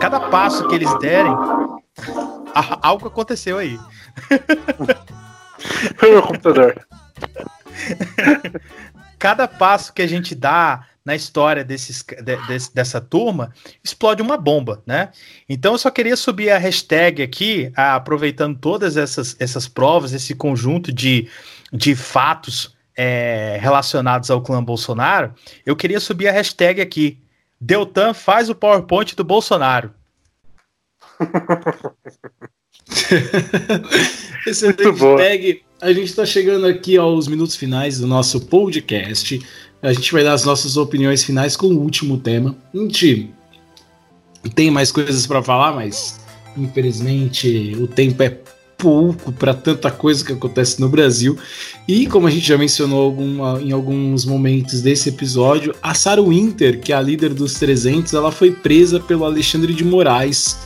Cada 0.00 0.18
passo 0.20 0.66
que 0.68 0.74
eles 0.74 0.92
derem, 1.00 1.34
algo 2.80 3.08
aconteceu 3.08 3.58
aí. 3.58 3.78
Foi 5.96 6.10
meu 6.10 6.22
computador. 6.22 6.86
Cada 9.22 9.46
passo 9.46 9.92
que 9.92 10.02
a 10.02 10.06
gente 10.08 10.34
dá 10.34 10.84
na 11.04 11.14
história 11.14 11.62
desses, 11.62 12.02
de- 12.02 12.46
desse- 12.48 12.74
dessa 12.74 13.00
turma, 13.00 13.52
explode 13.82 14.20
uma 14.20 14.36
bomba, 14.36 14.82
né? 14.84 15.10
Então 15.48 15.74
eu 15.74 15.78
só 15.78 15.90
queria 15.90 16.16
subir 16.16 16.50
a 16.50 16.58
hashtag 16.58 17.22
aqui, 17.22 17.70
ah, 17.76 17.94
aproveitando 17.94 18.58
todas 18.58 18.96
essas, 18.96 19.36
essas 19.38 19.68
provas, 19.68 20.12
esse 20.12 20.34
conjunto 20.34 20.92
de, 20.92 21.28
de 21.72 21.94
fatos 21.94 22.76
é, 22.96 23.58
relacionados 23.60 24.28
ao 24.28 24.42
clã 24.42 24.62
Bolsonaro, 24.62 25.32
eu 25.64 25.76
queria 25.76 26.00
subir 26.00 26.26
a 26.26 26.32
hashtag 26.32 26.80
aqui. 26.80 27.16
Deltan 27.60 28.12
faz 28.14 28.50
o 28.50 28.56
PowerPoint 28.56 29.14
do 29.14 29.22
Bolsonaro. 29.22 29.94
Excelente 34.46 34.82
Muito 34.82 34.98
boa. 34.98 35.18
tag. 35.18 35.62
A 35.82 35.92
gente 35.92 36.04
está 36.04 36.24
chegando 36.24 36.64
aqui 36.64 36.96
aos 36.96 37.26
minutos 37.26 37.56
finais 37.56 37.98
do 37.98 38.06
nosso 38.06 38.40
podcast. 38.42 39.42
A 39.82 39.92
gente 39.92 40.12
vai 40.12 40.22
dar 40.22 40.32
as 40.34 40.44
nossas 40.44 40.76
opiniões 40.76 41.24
finais 41.24 41.56
com 41.56 41.66
o 41.66 41.80
último 41.80 42.18
tema. 42.18 42.54
A 42.72 42.78
gente 42.78 43.30
tem 44.54 44.70
mais 44.70 44.92
coisas 44.92 45.26
para 45.26 45.42
falar, 45.42 45.74
mas 45.74 46.20
infelizmente 46.56 47.76
o 47.80 47.88
tempo 47.88 48.22
é 48.22 48.38
pouco 48.78 49.32
para 49.32 49.54
tanta 49.54 49.90
coisa 49.90 50.24
que 50.24 50.32
acontece 50.32 50.80
no 50.80 50.88
Brasil. 50.88 51.36
E 51.88 52.06
como 52.06 52.28
a 52.28 52.30
gente 52.30 52.46
já 52.46 52.56
mencionou 52.56 53.02
alguma- 53.02 53.60
em 53.60 53.72
alguns 53.72 54.24
momentos 54.24 54.82
desse 54.82 55.08
episódio, 55.08 55.74
a 55.82 55.94
Sarah 55.94 56.22
Winter, 56.22 56.80
que 56.80 56.92
é 56.92 56.96
a 56.96 57.00
líder 57.00 57.34
dos 57.34 57.54
300, 57.54 58.14
ela 58.14 58.30
foi 58.30 58.52
presa 58.52 59.00
pelo 59.00 59.24
Alexandre 59.24 59.74
de 59.74 59.84
Moraes. 59.84 60.58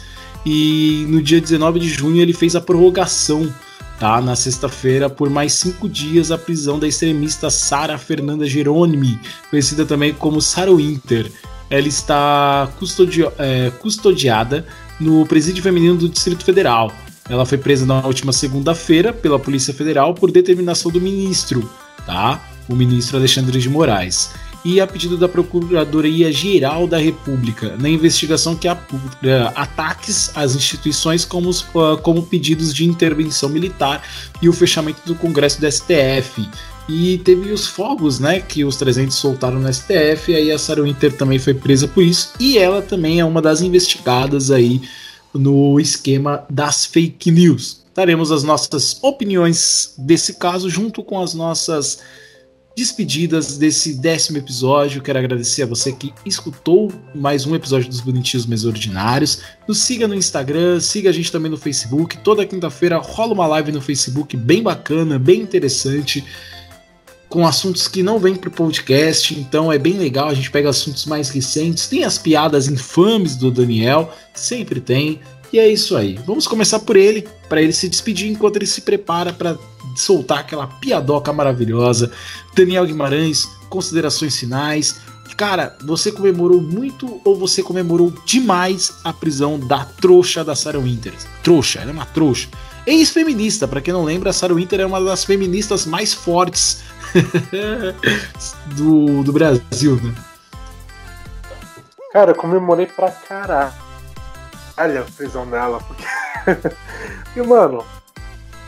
E 0.44 1.06
no 1.09 1.22
dia 1.22 1.40
19 1.40 1.80
de 1.80 1.88
junho 1.88 2.20
ele 2.20 2.34
fez 2.34 2.55
a 2.55 2.60
prorrogação, 2.60 3.52
tá? 3.98 4.20
Na 4.20 4.36
sexta-feira, 4.36 5.09
por 5.09 5.31
mais 5.31 5.52
cinco 5.52 5.89
dias, 5.89 6.31
a 6.31 6.39
prisão 6.39 6.78
da 6.78 6.86
extremista 6.86 7.51
Sara 7.51 7.98
Fernanda 7.98 8.47
Jerônimo, 8.47 9.18
conhecida 9.51 9.85
também 9.85 10.12
como 10.12 10.40
Sarah 10.40 10.73
Winter. 10.73 11.31
Ela 11.68 11.89
está 11.89 12.70
custodi- 12.78 13.27
é, 13.39 13.70
custodiada 13.81 14.66
no 15.01 15.27
Presídio 15.27 15.62
Feminino 15.62 15.97
do 15.97 16.09
Distrito 16.09 16.44
Federal. 16.44 16.93
Ela 17.28 17.44
foi 17.44 17.59
presa 17.59 17.85
na 17.85 18.06
última 18.06 18.32
segunda-feira 18.32 19.12
pela 19.12 19.39
Polícia 19.39 19.74
Federal 19.74 20.14
por 20.14 20.31
determinação 20.31 20.93
do 20.93 21.01
ministro, 21.01 21.68
tá? 22.06 22.40
O 22.68 22.74
ministro 22.77 23.16
Alexandre 23.16 23.60
de 23.60 23.68
Moraes. 23.68 24.31
E 24.64 24.80
a 24.80 24.86
pedido 24.86 25.16
da 25.16 25.28
Procuradoria 25.28 26.32
Geral 26.32 26.86
da 26.86 26.98
República, 26.98 27.76
na 27.78 27.88
investigação 27.88 28.56
que 28.56 28.66
apura 28.66 29.52
ataques 29.54 30.30
às 30.34 30.56
instituições 30.56 31.24
como, 31.24 31.50
ah, 31.50 31.96
como 32.02 32.22
pedidos 32.24 32.74
de 32.74 32.84
intervenção 32.84 33.48
militar 33.48 34.02
e 34.42 34.48
o 34.48 34.52
fechamento 34.52 35.00
do 35.06 35.14
Congresso 35.14 35.60
do 35.60 35.70
STF. 35.70 36.48
E 36.88 37.18
teve 37.18 37.50
os 37.50 37.66
fogos, 37.66 38.20
né, 38.20 38.40
que 38.40 38.64
os 38.64 38.76
300 38.76 39.14
soltaram 39.16 39.58
no 39.58 39.72
STF, 39.72 40.34
aí 40.34 40.52
a 40.52 40.58
Sarah 40.58 40.82
Winter 40.82 41.12
também 41.16 41.38
foi 41.38 41.52
presa 41.52 41.88
por 41.88 42.02
isso, 42.02 42.32
e 42.38 42.58
ela 42.58 42.80
também 42.80 43.18
é 43.18 43.24
uma 43.24 43.42
das 43.42 43.60
investigadas 43.60 44.52
aí 44.52 44.80
no 45.34 45.80
esquema 45.80 46.44
das 46.48 46.86
fake 46.86 47.30
news. 47.30 47.84
Daremos 47.94 48.30
as 48.30 48.42
nossas 48.42 48.98
opiniões 49.02 49.94
desse 49.98 50.34
caso 50.34 50.68
junto 50.68 51.02
com 51.02 51.20
as 51.20 51.34
nossas 51.34 51.98
despedidas 52.76 53.56
desse 53.56 53.94
décimo 53.94 54.36
episódio. 54.36 55.00
Quero 55.00 55.18
agradecer 55.18 55.62
a 55.62 55.66
você 55.66 55.92
que 55.92 56.12
escutou 56.26 56.92
mais 57.14 57.46
um 57.46 57.54
episódio 57.54 57.88
dos 57.88 58.02
Bonitinhos 58.02 58.44
Mais 58.44 58.66
Ordinários. 58.66 59.40
Nos 59.66 59.78
siga 59.78 60.06
no 60.06 60.14
Instagram, 60.14 60.78
siga 60.78 61.08
a 61.08 61.12
gente 61.12 61.32
também 61.32 61.50
no 61.50 61.56
Facebook. 61.56 62.18
Toda 62.18 62.44
quinta-feira 62.44 62.98
rola 62.98 63.32
uma 63.32 63.46
live 63.46 63.72
no 63.72 63.80
Facebook 63.80 64.36
bem 64.36 64.62
bacana, 64.62 65.18
bem 65.18 65.40
interessante. 65.40 66.22
Com 67.30 67.46
assuntos 67.46 67.88
que 67.88 68.02
não 68.02 68.18
vêm 68.18 68.36
pro 68.36 68.50
podcast, 68.50 69.34
então 69.34 69.72
é 69.72 69.78
bem 69.78 69.94
legal. 69.94 70.28
A 70.28 70.34
gente 70.34 70.50
pega 70.50 70.68
assuntos 70.68 71.06
mais 71.06 71.30
recentes. 71.30 71.86
Tem 71.88 72.04
as 72.04 72.18
piadas 72.18 72.68
infames 72.68 73.36
do 73.36 73.50
Daniel, 73.50 74.14
sempre 74.34 74.80
tem. 74.80 75.18
E 75.52 75.59
é 75.59 75.68
isso 75.68 75.97
aí. 75.97 76.18
Vamos 76.27 76.47
começar 76.47 76.81
por 76.81 76.97
ele, 76.97 77.27
para 77.48 77.62
ele 77.62 77.73
se 77.73 77.89
despedir 77.89 78.31
enquanto 78.31 78.56
ele 78.56 78.66
se 78.66 78.81
prepara 78.81 79.32
para 79.32 79.56
soltar 79.94 80.40
aquela 80.40 80.66
piadoca 80.66 81.32
maravilhosa. 81.32 82.10
Daniel 82.55 82.86
Guimarães, 82.86 83.48
considerações 83.68 84.36
finais. 84.36 84.97
Cara, 85.36 85.77
você 85.85 86.10
comemorou 86.10 86.60
muito 86.60 87.20
ou 87.24 87.36
você 87.36 87.62
comemorou 87.62 88.12
demais 88.24 88.94
a 89.05 89.12
prisão 89.12 89.59
da 89.59 89.85
trouxa 89.85 90.43
da 90.43 90.55
Sarah 90.55 90.78
Winter? 90.78 91.12
Trouxa, 91.43 91.81
ela 91.81 91.90
é 91.90 91.93
uma 91.93 92.06
trouxa. 92.06 92.48
Ex-feminista, 92.86 93.66
pra 93.66 93.81
quem 93.81 93.93
não 93.93 94.05
lembra, 94.05 94.31
a 94.31 94.32
Sarah 94.32 94.55
Winter 94.55 94.81
é 94.81 94.86
uma 94.86 95.01
das 95.01 95.24
feministas 95.24 95.85
mais 95.85 96.14
fortes 96.14 96.82
do, 98.77 99.23
do 99.23 99.32
Brasil, 99.32 100.01
né? 100.02 100.14
Cara, 102.12 102.31
eu 102.31 102.35
comemorei 102.35 102.86
pra 102.86 103.10
caralho 103.10 103.85
a 104.76 105.04
prisão 105.16 105.46
dela. 105.46 105.80
Porque... 105.86 106.04
e, 107.36 107.42
mano, 107.42 107.84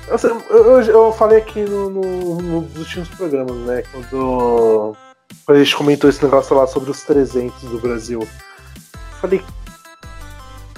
eu, 0.08 0.18
eu, 0.50 0.82
eu- 0.82 1.12
falei 1.12 1.38
aqui 1.38 1.60
no, 1.62 1.90
no- 1.90 2.40
nos 2.40 2.76
últimos 2.78 3.08
programas, 3.10 3.56
né? 3.58 3.82
Quando, 3.92 4.96
quando 5.44 5.58
a 5.58 5.62
gente 5.64 5.76
comentou 5.76 6.08
esse 6.08 6.22
negócio 6.24 6.56
lá 6.56 6.66
sobre 6.66 6.90
os 6.90 7.02
300 7.02 7.62
do 7.62 7.78
Brasil. 7.78 8.26
Falei, 9.20 9.44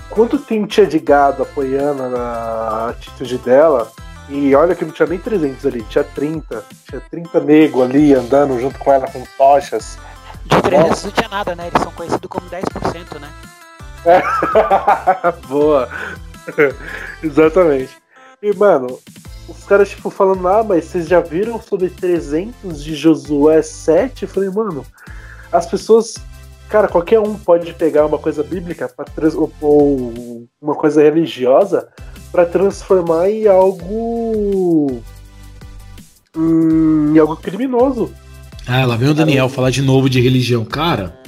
quanto 0.09 0.39
tem 0.39 0.65
tinha 0.67 0.87
de 0.87 0.99
gado 0.99 1.43
apoiando 1.43 2.03
a 2.17 2.89
atitude 2.91 3.39
dela? 3.39 3.91
E 4.29 4.55
olha 4.55 4.75
que 4.77 4.85
não 4.85 4.93
tinha 4.93 5.09
nem 5.09 5.19
300 5.19 5.67
ali, 5.67 5.83
tinha 5.85 6.05
30. 6.05 6.65
Tinha 6.89 7.01
30 7.11 7.41
nego 7.41 7.83
ali 7.83 8.15
andando 8.15 8.59
junto 8.61 8.79
com 8.79 8.93
ela 8.93 9.11
com 9.11 9.25
tochas. 9.37 9.99
De 10.47 10.63
300 10.63 11.05
não 11.05 11.11
tinha 11.11 11.29
nada, 11.29 11.55
né? 11.55 11.67
Eles 11.67 11.83
são 11.83 11.93
conhecidos 11.93 12.29
como 12.31 12.49
10%, 12.49 13.21
né? 13.21 13.29
Boa. 15.49 15.89
Exatamente. 17.23 17.91
E, 18.43 18.53
mano, 18.55 18.99
os 19.49 19.65
caras, 19.65 19.91
tipo, 19.91 20.11
falando, 20.11 20.47
ah, 20.49 20.65
mas 20.65 20.85
vocês 20.87 21.07
já 21.09 21.21
viram 21.21 21.61
sobre 21.61 21.91
300 21.91 22.83
de 22.83 22.95
Josué 22.95 23.63
7? 23.63 24.23
Eu 24.23 24.29
falei, 24.29 24.51
mano, 24.51 24.85
as 25.53 25.67
pessoas. 25.67 26.15
Cara, 26.69 26.87
qualquer 26.87 27.19
um 27.19 27.35
pode 27.35 27.73
pegar 27.75 28.07
uma 28.07 28.19
coisa 28.19 28.45
bíblica 28.45 28.89
pra 28.89 29.05
trans- 29.05 29.35
ou, 29.35 30.47
uma 30.63 30.75
coisa 30.77 31.03
religiosa 31.03 31.89
pra 32.31 32.47
transformar 32.47 33.29
em 33.29 33.49
algo. 33.49 35.03
hum, 36.37 37.13
em 37.15 37.19
algo 37.19 37.37
criminoso. 37.37 38.13
Ah, 38.69 38.87
lá 38.87 38.95
vem 38.97 39.09
o 39.09 39.15
Daniel 39.15 39.49
falar 39.49 39.71
de 39.71 39.83
novo 39.83 40.09
de 40.09 40.21
religião. 40.21 40.65
Cara, 40.65 41.19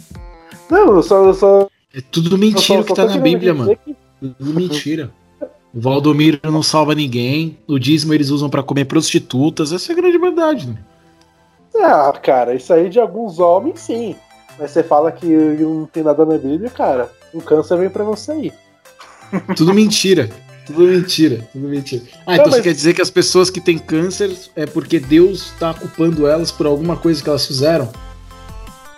Não, 0.70 0.94
eu 0.94 1.02
só. 1.02 1.24
Eu 1.24 1.34
só 1.34 1.68
é 1.94 2.00
tudo 2.00 2.36
mentira 2.38 2.78
só- 2.80 2.84
que 2.84 2.94
tá 2.94 3.04
na 3.06 3.16
Bíblia, 3.18 3.54
mano. 3.54 3.76
que 3.84 3.94
Tudo 4.20 4.54
mentira. 4.54 5.10
O 5.74 5.80
Valdomiro 5.80 6.38
não 6.44 6.62
salva 6.62 6.94
ninguém. 6.94 7.58
O 7.66 7.78
dízimo 7.78 8.12
eles 8.12 8.28
usam 8.30 8.50
pra 8.50 8.62
comer 8.62 8.84
prostitutas. 8.84 9.72
Essa 9.72 9.92
é 9.92 9.94
a 9.94 9.96
grande 9.96 10.18
verdade, 10.18 10.68
né? 10.68 10.76
Ah, 11.76 12.12
cara, 12.22 12.54
isso 12.54 12.72
aí 12.72 12.90
de 12.90 13.00
alguns 13.00 13.38
homens, 13.38 13.80
sim. 13.80 14.14
Mas 14.58 14.70
você 14.70 14.82
fala 14.82 15.10
que 15.10 15.26
não 15.26 15.86
tem 15.86 16.02
nada 16.02 16.24
na 16.26 16.36
Bíblia, 16.36 16.68
cara. 16.68 17.10
Um 17.34 17.40
câncer 17.40 17.78
vem 17.78 17.88
pra 17.88 18.04
você 18.04 18.32
aí. 18.32 18.52
Tudo 19.56 19.72
mentira. 19.72 20.28
Tudo 20.66 20.82
mentira, 20.82 21.48
tudo 21.52 21.66
mentira. 21.66 22.02
Ah, 22.24 22.24
Não, 22.26 22.34
então 22.34 22.46
mas- 22.46 22.54
você 22.56 22.62
quer 22.62 22.72
dizer 22.72 22.94
que 22.94 23.02
as 23.02 23.10
pessoas 23.10 23.50
que 23.50 23.60
têm 23.60 23.76
câncer 23.78 24.30
é 24.54 24.64
porque 24.64 25.00
Deus 25.00 25.50
tá 25.58 25.74
culpando 25.74 26.24
elas 26.28 26.52
por 26.52 26.66
alguma 26.66 26.96
coisa 26.96 27.20
que 27.20 27.28
elas 27.28 27.44
fizeram? 27.44 27.90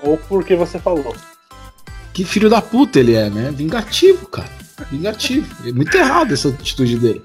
Ou 0.02 0.18
porque 0.28 0.54
você 0.56 0.78
falou. 0.78 1.14
Que 2.14 2.24
filho 2.24 2.48
da 2.48 2.62
puta 2.62 2.98
ele 3.00 3.14
é, 3.14 3.28
né? 3.28 3.52
Vingativo, 3.54 4.26
cara. 4.28 4.48
Vingativo. 4.90 5.46
É 5.68 5.72
muito 5.72 5.94
errado 5.96 6.32
essa 6.32 6.48
atitude 6.48 6.96
dele. 6.96 7.22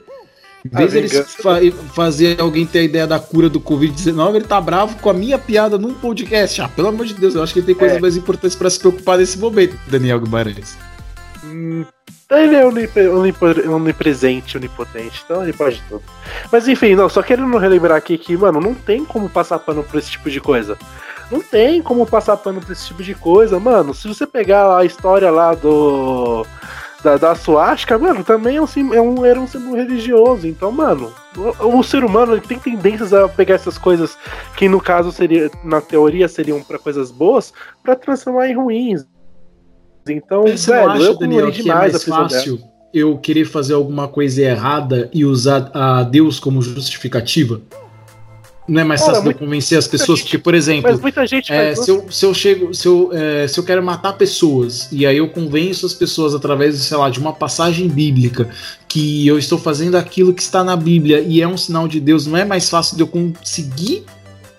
Em 0.66 0.70
vez 0.88 0.92
vingança- 0.94 1.42
fa- 1.42 1.60
fazer 1.96 2.42
alguém 2.42 2.66
ter 2.66 2.80
a 2.80 2.84
ideia 2.84 3.08
da 3.08 3.18
cura 3.18 3.48
do 3.48 3.62
Covid-19, 3.62 4.36
ele 4.36 4.46
tá 4.46 4.60
bravo 4.60 4.98
com 4.98 5.10
a 5.10 5.14
minha 5.14 5.38
piada 5.40 5.78
num 5.78 5.94
podcast. 5.94 6.62
Ah, 6.62 6.68
pelo 6.68 6.90
amor 6.90 7.06
de 7.06 7.14
Deus, 7.14 7.34
eu 7.36 7.42
acho 7.44 7.54
que 7.54 7.60
ele 7.60 7.68
tem 7.68 7.76
coisas 7.76 7.98
É. 7.98 8.02
mais 8.02 8.18
importantes 8.18 8.58
pra 8.58 8.70
se 8.70 8.78
preocupar 8.78 9.18
nesse 9.20 9.38
momento, 9.40 9.78
Daniel 9.88 10.20
Guimarães. 10.20 10.76
Hum, 11.46 11.86
ele 12.30 12.56
é 12.56 12.66
onipre- 12.66 13.08
onipre- 13.08 13.68
onipresente, 13.70 14.58
onipotente, 14.58 15.22
então 15.24 15.42
ele 15.44 15.54
pode 15.54 15.82
tudo. 15.88 16.04
Mas 16.52 16.68
enfim, 16.68 16.94
não, 16.94 17.08
só 17.08 17.22
querendo 17.24 17.58
relembrar 17.58 17.98
aqui 17.98 18.18
que, 18.18 18.36
mano, 18.36 18.60
não 18.60 18.74
tem 18.74 19.06
como 19.06 19.30
passar 19.30 19.60
pano 19.60 19.82
por 19.84 19.98
esse 19.98 20.12
tipo 20.12 20.30
de 20.30 20.42
coisa. 20.42 20.78
Não 21.32 21.42
tem 21.42 21.82
como 21.82 22.06
passar 22.06 22.38
pano 22.38 22.60
por 22.60 22.72
esse 22.72 22.88
tipo 22.88 23.04
de 23.04 23.14
coisa, 23.14 23.60
mano. 23.60 23.94
Se 23.94 24.08
você 24.08 24.26
pegar 24.26 24.78
a 24.78 24.86
história 24.86 25.30
lá 25.30 25.54
do. 25.54 26.46
Da, 27.02 27.16
da 27.16 27.34
suástica, 27.34 27.98
mano, 27.98 28.26
também 28.26 28.58
é 28.58 28.62
um, 28.62 28.66
é 28.94 29.02
um, 29.02 29.26
era 29.26 29.40
um 29.40 29.48
símbolo 29.48 29.78
religioso. 29.78 30.46
Então, 30.46 30.70
mano, 30.70 31.14
o, 31.62 31.78
o 31.78 31.84
ser 31.84 32.04
humano 32.04 32.34
ele 32.34 32.42
tem 32.42 32.60
tendências 32.60 33.14
a 33.14 33.30
pegar 33.30 33.56
essas 33.56 33.78
coisas 33.78 34.18
que, 34.58 34.68
no 34.68 34.82
caso, 34.82 35.10
seria, 35.10 35.50
na 35.64 35.80
teoria, 35.80 36.28
seriam 36.28 36.62
pra 36.62 36.78
coisas 36.78 37.10
boas, 37.10 37.54
pra 37.82 37.96
transformar 37.96 38.50
em 38.50 38.56
ruins. 38.56 39.06
Então, 40.10 40.42
Você 40.42 40.72
velho, 40.72 40.88
não 40.88 40.94
acha, 40.94 41.04
eu 41.04 41.18
Daniel, 41.18 41.52
que 41.52 41.70
é 41.70 41.74
mais 41.74 42.06
dela. 42.06 42.24
fácil 42.24 42.60
eu 42.94 43.18
querer 43.18 43.46
fazer 43.46 43.76
alguma 43.76 44.08
coisa 44.08 44.42
errada 44.42 45.10
e 45.14 45.24
usar 45.24 45.72
a 45.74 46.04
Deus 46.04 46.38
como 46.40 46.62
justificativa? 46.62 47.62
Não 48.70 48.82
é 48.82 48.84
mais 48.84 49.02
fácil 49.04 49.24
de 49.24 49.30
eu 49.30 49.36
convencer 49.36 49.78
as 49.78 49.88
pessoas? 49.88 50.22
Porque, 50.22 50.38
por 50.38 50.54
exemplo, 50.54 50.92
Mas 50.92 51.02
muita 51.02 51.26
gente 51.26 51.52
É, 51.52 51.74
se, 51.74 51.90
eu, 51.90 52.06
se 52.12 52.24
eu 52.24 52.34
chego, 52.34 52.74
se 52.74 52.88
eu, 52.88 53.10
é, 53.12 53.48
se 53.48 53.60
eu 53.60 53.64
quero 53.64 53.82
matar 53.82 54.14
pessoas 54.14 54.88
e 54.92 55.08
aí 55.08 55.18
eu 55.18 55.28
convenço 55.30 55.86
as 55.86 55.94
pessoas 55.94 56.36
através, 56.36 56.76
sei 56.76 56.98
lá, 56.98 57.10
de 57.10 57.20
uma 57.20 57.34
passagem 57.34 57.88
bíblica 57.88 58.48
que 58.88 59.26
eu 59.26 59.40
estou 59.40 59.58
fazendo 59.58 59.96
aquilo 59.96 60.34
que 60.34 60.42
está 60.42 60.64
na 60.64 60.76
Bíblia 60.76 61.20
e 61.20 61.42
é 61.42 61.48
um 61.48 61.58
sinal 61.58 61.88
de 61.88 62.00
Deus, 62.00 62.28
não 62.28 62.38
é 62.38 62.46
mais 62.46 62.70
fácil 62.70 62.96
de 62.96 63.02
eu 63.02 63.08
conseguir 63.08 64.04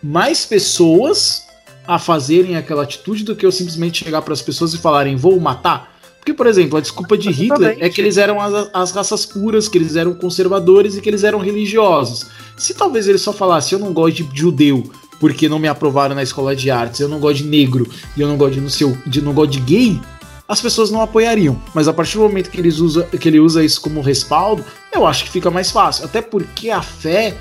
mais 0.02 0.44
pessoas 0.44 1.46
a 1.86 1.98
fazerem 1.98 2.56
aquela 2.56 2.82
atitude 2.82 3.24
do 3.24 3.36
que 3.36 3.46
eu 3.46 3.52
simplesmente 3.52 4.04
chegar 4.04 4.22
para 4.22 4.32
as 4.32 4.42
pessoas 4.42 4.74
e 4.74 4.78
falarem 4.78 5.16
vou 5.16 5.38
matar? 5.38 5.99
Porque, 6.20 6.34
por 6.34 6.46
exemplo, 6.46 6.76
a 6.76 6.80
desculpa 6.80 7.16
de 7.16 7.30
Hitler 7.30 7.78
é 7.80 7.88
que 7.88 8.00
eles 8.00 8.18
eram 8.18 8.38
as, 8.40 8.70
as 8.74 8.92
raças 8.92 9.24
puras, 9.24 9.68
que 9.68 9.78
eles 9.78 9.96
eram 9.96 10.12
conservadores 10.12 10.96
e 10.96 11.00
que 11.00 11.08
eles 11.08 11.24
eram 11.24 11.38
religiosos. 11.38 12.26
Se 12.56 12.74
talvez 12.74 13.08
ele 13.08 13.18
só 13.18 13.32
falasse 13.32 13.74
eu 13.74 13.78
não 13.78 13.92
gosto 13.92 14.22
de 14.24 14.38
judeu 14.38 14.90
porque 15.18 15.48
não 15.48 15.58
me 15.58 15.68
aprovaram 15.68 16.14
na 16.14 16.22
escola 16.22 16.54
de 16.54 16.70
artes, 16.70 17.00
eu 17.00 17.08
não 17.08 17.18
gosto 17.18 17.42
de 17.42 17.48
negro 17.48 17.86
e 18.16 18.20
eu 18.20 18.28
não 18.28 18.36
gosto 18.36 18.54
de 18.54 18.60
não, 18.60 18.70
sei, 18.70 18.96
de, 19.06 19.22
não 19.22 19.34
gosto 19.34 19.50
de 19.52 19.60
gay, 19.60 20.00
as 20.48 20.60
pessoas 20.60 20.90
não 20.90 21.00
apoiariam. 21.00 21.60
Mas 21.74 21.88
a 21.88 21.92
partir 21.92 22.16
do 22.16 22.22
momento 22.22 22.50
que, 22.50 22.58
eles 22.58 22.78
usa, 22.78 23.04
que 23.04 23.28
ele 23.28 23.38
usa 23.38 23.62
isso 23.62 23.80
como 23.80 24.00
respaldo, 24.00 24.64
eu 24.92 25.06
acho 25.06 25.24
que 25.24 25.30
fica 25.30 25.50
mais 25.50 25.70
fácil. 25.70 26.04
Até 26.04 26.20
porque 26.22 26.70
a 26.70 26.82
fé 26.82 27.36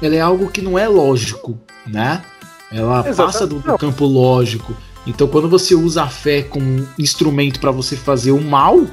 ela 0.00 0.14
é 0.14 0.20
algo 0.20 0.48
que 0.48 0.60
não 0.60 0.78
é 0.78 0.88
lógico, 0.88 1.58
né? 1.86 2.22
Ela 2.70 3.08
Exatamente. 3.08 3.16
passa 3.16 3.46
do, 3.46 3.60
do 3.60 3.78
campo 3.78 4.04
lógico. 4.04 4.76
Então, 5.06 5.26
quando 5.26 5.48
você 5.48 5.74
usa 5.74 6.04
a 6.04 6.08
fé 6.08 6.42
como 6.42 6.86
instrumento 6.98 7.58
para 7.58 7.70
você 7.70 7.96
fazer 7.96 8.30
o 8.32 8.40
mal, 8.40 8.86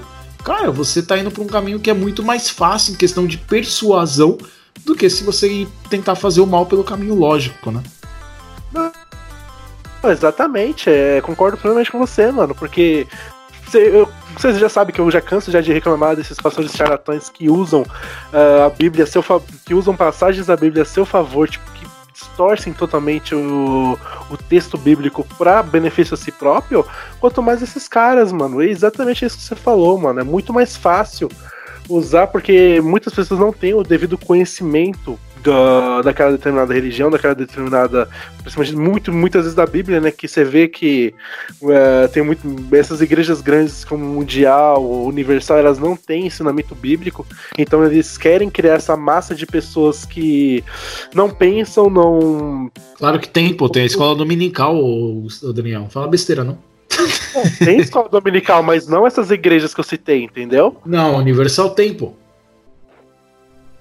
cara, 0.44 0.72
você 0.72 1.02
tá 1.02 1.18
indo 1.18 1.30
para 1.30 1.44
um 1.44 1.48
caminho 1.48 1.80
que 1.80 1.90
é 1.90 1.94
muito 1.94 2.24
mais 2.24 2.50
fácil 2.50 2.94
em 2.94 2.98
questão 2.98 3.28
de 3.28 3.38
persuasão 3.38 4.38
do 4.86 4.96
que 4.96 5.10
se 5.10 5.24
você 5.24 5.68
tentar 5.90 6.16
fazer 6.16 6.42
o 6.42 6.48
mal 6.48 6.66
pelo 6.66 6.84
caminho 6.84 7.14
lógico, 7.14 7.72
né? 7.72 7.84
Não, 8.74 8.92
Exatamente, 10.04 10.90
é, 10.90 11.20
concordo 11.22 11.58
plenamente 11.58 11.92
com 11.92 12.00
você, 12.00 12.32
mano, 12.32 12.56
porque 12.56 13.06
vocês 14.36 14.58
já 14.58 14.70
sabem 14.70 14.96
que 14.96 15.02
eu 15.02 15.12
já 15.12 15.22
canso 15.22 15.52
já 15.52 15.62
de 15.62 15.74
reclamar 15.74 16.16
desses 16.16 16.40
pastores 16.40 16.72
charlatães 16.72 17.30
que 17.30 17.50
usam 17.50 17.86
ah, 18.34 18.66
a 18.66 18.70
Bíblia 18.70 19.04
a 19.04 19.08
seu 19.08 19.24
que 19.66 19.74
usam 19.74 19.96
passagens 19.96 20.48
da 20.48 20.56
Bíblia 20.56 20.84
a 20.84 20.86
seu 20.86 21.06
favor, 21.06 21.50
tipo, 21.50 21.70
distorcem 22.20 22.74
totalmente 22.74 23.34
o, 23.34 23.98
o 24.30 24.38
texto 24.38 24.78
bíblico 24.78 25.26
pra 25.38 25.64
benefício 25.64 26.14
a 26.14 26.18
si 26.18 26.32
próprio, 26.32 26.86
quanto 27.20 27.42
mais 27.42 27.62
esses 27.62 27.88
caras, 27.88 28.32
mano. 28.32 28.62
É 28.62 28.66
exatamente 28.66 29.26
isso 29.26 29.38
que 29.38 29.44
você 29.44 29.56
falou, 29.56 29.98
mano. 29.98 30.20
É 30.20 30.24
muito 30.24 30.54
mais 30.54 30.76
fácil 30.76 31.30
usar 31.88 32.28
porque 32.28 32.80
muitas 32.82 33.14
pessoas 33.14 33.40
não 33.40 33.52
têm 33.52 33.74
o 33.74 33.84
devido 33.84 34.18
conhecimento 34.18 35.20
da, 35.44 36.02
daquela 36.02 36.32
determinada 36.32 36.74
religião, 36.74 37.10
daquela 37.10 37.36
determinada 37.36 38.10
principalmente 38.42 38.76
muito, 38.76 39.14
muitas 39.14 39.44
vezes 39.44 39.56
da 39.56 39.66
Bíblia, 39.66 40.00
né? 40.00 40.12
Que 40.12 40.28
você 40.28 40.44
vê 40.44 40.68
que 40.68 41.14
é, 41.64 42.08
tem 42.08 42.24
muito. 42.24 42.42
Essas 42.72 43.02
igrejas 43.02 43.42
grandes 43.42 43.84
como 43.84 44.06
Mundial, 44.06 44.84
Universal, 45.06 45.58
elas 45.58 45.80
não 45.80 45.96
têm 45.96 46.28
ensinamento 46.28 46.74
bíblico. 46.76 47.26
Então 47.58 47.86
eles 47.86 48.18
querem 48.18 48.50
criar 48.50 48.76
essa 48.76 48.96
massa 48.96 49.36
de 49.36 49.46
pessoas 49.46 50.06
que 50.06 50.64
não 51.14 51.30
pensam, 51.30 51.90
não. 51.90 52.72
Claro 52.98 53.20
que 53.20 53.28
tem, 53.28 53.54
pô, 53.54 53.70
tem 53.70 53.84
a 53.84 53.88
escola 53.88 54.16
dominical, 54.16 54.76
ô 54.76 55.28
Daniel. 55.54 55.88
Fala 55.90 56.08
besteira, 56.08 56.44
não. 56.44 56.58
Tem 57.60 57.80
escola 57.80 58.10
dominical, 58.10 58.64
mas 58.64 58.88
não 58.88 59.06
essas 59.06 59.32
igrejas 59.32 59.74
que 59.74 59.80
eu 59.80 59.84
citei, 59.84 60.24
entendeu? 60.24 60.78
Não, 60.86 61.18
Universal 61.18 61.70
tem, 61.72 61.94
pô. 61.94 62.14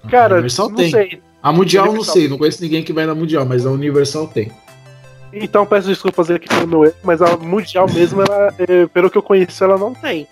Cara, 0.09 0.35
Universal 0.35 0.69
não 0.69 0.75
tem. 0.75 0.91
sei. 0.91 1.21
A 1.41 1.51
Mundial 1.53 1.85
não 1.85 1.91
Universal. 1.93 2.15
sei, 2.15 2.27
não 2.27 2.37
conheço 2.37 2.61
ninguém 2.61 2.83
que 2.83 2.93
vai 2.93 3.05
na 3.05 3.15
Mundial, 3.15 3.45
mas 3.45 3.65
a 3.65 3.69
Universal 3.71 4.27
tem. 4.27 4.51
Então 5.31 5.65
peço 5.65 5.87
desculpas 5.87 6.29
aqui 6.29 6.47
pelo 6.47 6.67
meu 6.67 6.85
erro, 6.85 6.95
mas 7.03 7.21
a 7.21 7.37
Mundial 7.37 7.87
mesmo, 7.91 8.21
ela, 8.21 8.53
é, 8.57 8.87
pelo 8.87 9.09
que 9.09 9.17
eu 9.17 9.23
conheço, 9.23 9.63
ela 9.63 9.77
não 9.77 9.93
tem. 9.93 10.27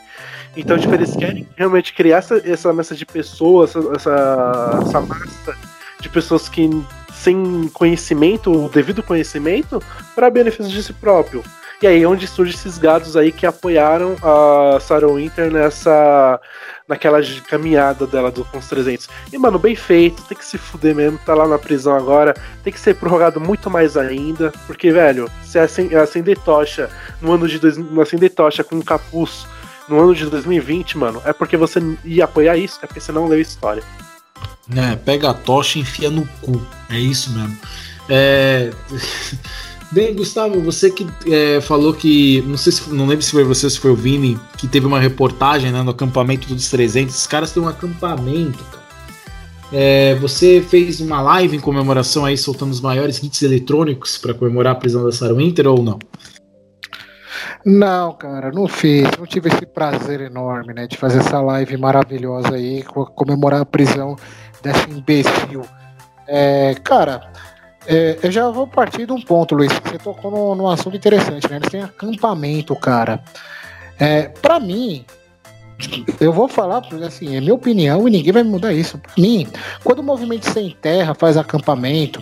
Então, 0.56 0.78
tipo, 0.78 0.94
eles 0.94 1.16
querem 1.16 1.48
realmente 1.56 1.94
criar 1.94 2.18
essa, 2.18 2.42
essa 2.44 2.74
massa 2.74 2.96
de 2.96 3.06
pessoas, 3.06 3.76
essa, 3.76 3.96
essa, 3.96 4.80
essa 4.82 5.02
massa 5.02 5.56
de 6.02 6.10
pessoas 6.10 6.50
que 6.50 6.68
sem 7.14 7.70
conhecimento, 7.74 8.52
o 8.52 8.70
devido 8.70 9.04
conhecimento, 9.04 9.82
para 10.16 10.30
benefício 10.30 10.72
de 10.72 10.82
si 10.82 10.94
próprio. 10.94 11.44
E 11.82 11.86
aí 11.86 12.02
é 12.02 12.08
onde 12.08 12.26
surgem 12.26 12.56
esses 12.56 12.78
gados 12.80 13.16
aí 13.16 13.32
que 13.32 13.46
apoiaram 13.46 14.16
a 14.24 14.80
Sarah 14.80 15.08
Winter 15.08 15.52
nessa. 15.52 16.40
naquela 16.88 17.20
caminhada 17.48 18.08
dela 18.08 18.32
do 18.32 18.44
com 18.46 18.58
os 18.58 18.68
300. 18.68 19.08
E, 19.32 19.38
mano, 19.38 19.60
bem 19.60 19.76
feito, 19.76 20.24
tem 20.24 20.36
que 20.36 20.46
se 20.46 20.58
fuder 20.58 20.96
mesmo, 20.96 21.20
tá 21.24 21.36
lá 21.36 21.48
na 21.48 21.60
prisão 21.60 21.96
agora, 21.96 22.34
tem 22.64 22.74
que 22.74 22.80
ser 22.80 22.96
prorrogado 22.96 23.40
muito 23.40 23.70
mais 23.70 23.96
ainda, 23.96 24.52
porque, 24.66 24.92
velho, 24.92 25.30
se 25.44 25.60
acen- 25.60 25.94
acender 25.96 26.38
tocha 26.40 26.90
no 27.22 27.34
ano 27.34 27.48
de. 27.48 27.60
Dois, 27.60 27.78
acender 28.02 28.32
tocha 28.32 28.64
com 28.64 28.78
um 28.78 28.82
capuz 28.82 29.46
no 29.88 30.02
ano 30.02 30.16
de 30.16 30.26
2020, 30.26 30.98
mano, 30.98 31.22
é 31.26 31.32
porque 31.32 31.56
você 31.56 31.80
ia 32.04 32.26
apoiar 32.26 32.58
isso, 32.58 32.80
é 32.82 32.88
porque 32.88 33.00
você 33.00 33.12
não 33.12 33.28
leu 33.28 33.40
história. 33.40 33.84
É, 34.76 34.96
pega 34.96 35.30
a 35.30 35.34
tocha 35.34 35.78
e 35.78 35.82
enfia 35.82 36.10
no 36.10 36.28
cu. 36.42 36.62
É 36.90 36.98
isso 36.98 37.32
mesmo. 37.32 37.58
É... 38.10 38.72
Bem, 39.90 40.14
Gustavo, 40.14 40.60
você 40.62 40.92
que 40.92 41.08
é, 41.32 41.62
falou 41.62 41.94
que. 41.94 42.42
Não 42.46 42.58
sei 42.58 42.72
se. 42.74 42.90
Não 42.94 43.06
lembro 43.08 43.24
se 43.24 43.32
foi 43.32 43.44
você 43.44 43.66
ou 43.66 43.70
se 43.70 43.80
foi 43.80 43.92
o 43.92 43.96
Vini, 43.96 44.38
que 44.58 44.68
teve 44.68 44.86
uma 44.86 45.00
reportagem 45.00 45.72
né, 45.72 45.82
no 45.82 45.92
acampamento 45.92 46.54
dos 46.54 46.70
300. 46.70 47.16
Os 47.16 47.26
caras 47.28 47.52
têm 47.52 47.64
um 47.64 47.68
acampamento, 47.70 48.64
cara. 48.66 48.86
É, 49.72 50.16
você 50.16 50.62
fez 50.62 51.00
uma 51.00 51.22
live 51.22 51.56
em 51.56 51.60
comemoração 51.60 52.26
aí, 52.26 52.38
soltando 52.38 52.72
os 52.72 52.82
maiores 52.82 53.22
hits 53.24 53.42
eletrônicos 53.42 54.18
para 54.18 54.34
comemorar 54.34 54.74
a 54.74 54.76
prisão 54.76 55.04
da 55.04 55.12
Sarah 55.12 55.34
Winter 55.34 55.68
ou 55.68 55.82
não? 55.82 56.00
Não, 57.66 58.14
cara, 58.14 58.52
não 58.52 58.68
fiz. 58.68 59.10
Não 59.18 59.26
tive 59.26 59.50
esse 59.50 59.66
prazer 59.66 60.22
enorme, 60.22 60.74
né? 60.74 60.88
De 60.88 60.98
fazer 60.98 61.20
essa 61.20 61.42
live 61.42 61.78
maravilhosa 61.78 62.56
aí, 62.56 62.84
co- 62.84 63.06
comemorar 63.08 63.62
a 63.62 63.66
prisão 63.66 64.16
dessa 64.62 64.90
imbecil. 64.90 65.62
É, 66.28 66.76
cara, 66.84 67.32
é, 67.88 68.20
eu 68.22 68.32
já 68.32 68.50
vou 68.50 68.68
partir 68.68 69.06
de 69.06 69.14
um 69.14 69.22
ponto, 69.22 69.56
Luiz. 69.56 69.72
Você 69.72 69.98
tocou 69.98 70.30
num, 70.30 70.56
num 70.56 70.68
assunto 70.68 70.96
interessante, 70.96 71.50
né? 71.50 71.58
Eles 71.58 71.70
têm 71.70 71.82
acampamento, 71.82 72.76
cara. 72.76 73.24
É, 74.00 74.24
pra 74.24 74.60
mim, 74.60 75.06
eu 76.20 76.34
vou 76.34 76.48
falar, 76.48 76.82
assim, 77.06 77.36
é 77.36 77.40
minha 77.40 77.54
opinião 77.54 78.08
e 78.08 78.12
ninguém 78.12 78.34
vai 78.34 78.44
mudar 78.44 78.74
isso. 78.74 78.98
Pra 78.98 79.12
mim, 79.18 79.48
quando 79.84 80.00
o 80.00 80.04
Movimento 80.04 80.50
Sem 80.52 80.76
Terra 80.82 81.14
faz 81.14 81.38
acampamento, 81.38 82.22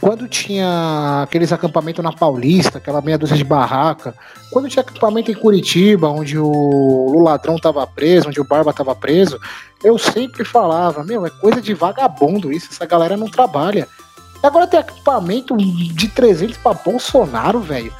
quando 0.00 0.26
tinha 0.26 1.22
aqueles 1.22 1.52
acampamentos 1.52 2.02
na 2.02 2.12
Paulista, 2.12 2.78
aquela 2.78 3.02
meia 3.02 3.18
dúzia 3.18 3.36
de 3.36 3.44
barraca, 3.44 4.14
quando 4.50 4.68
tinha 4.68 4.82
acampamento 4.82 5.30
em 5.30 5.34
Curitiba, 5.34 6.08
onde 6.08 6.38
o, 6.38 6.46
o 6.46 7.22
ladrão 7.22 7.56
tava 7.56 7.86
preso, 7.86 8.28
onde 8.28 8.40
o 8.40 8.44
Barba 8.44 8.72
tava 8.72 8.94
preso, 8.94 9.38
eu 9.82 9.98
sempre 9.98 10.44
falava, 10.44 11.04
meu, 11.04 11.26
é 11.26 11.30
coisa 11.30 11.60
de 11.60 11.74
vagabundo 11.74 12.50
isso, 12.50 12.68
essa 12.70 12.86
galera 12.86 13.16
não 13.16 13.28
trabalha. 13.28 13.86
Agora 14.46 14.66
tem 14.66 14.78
acampamento 14.80 15.56
de 15.56 16.08
300 16.08 16.56
pra 16.58 16.74
Bolsonaro, 16.74 17.60
velho. 17.60 17.92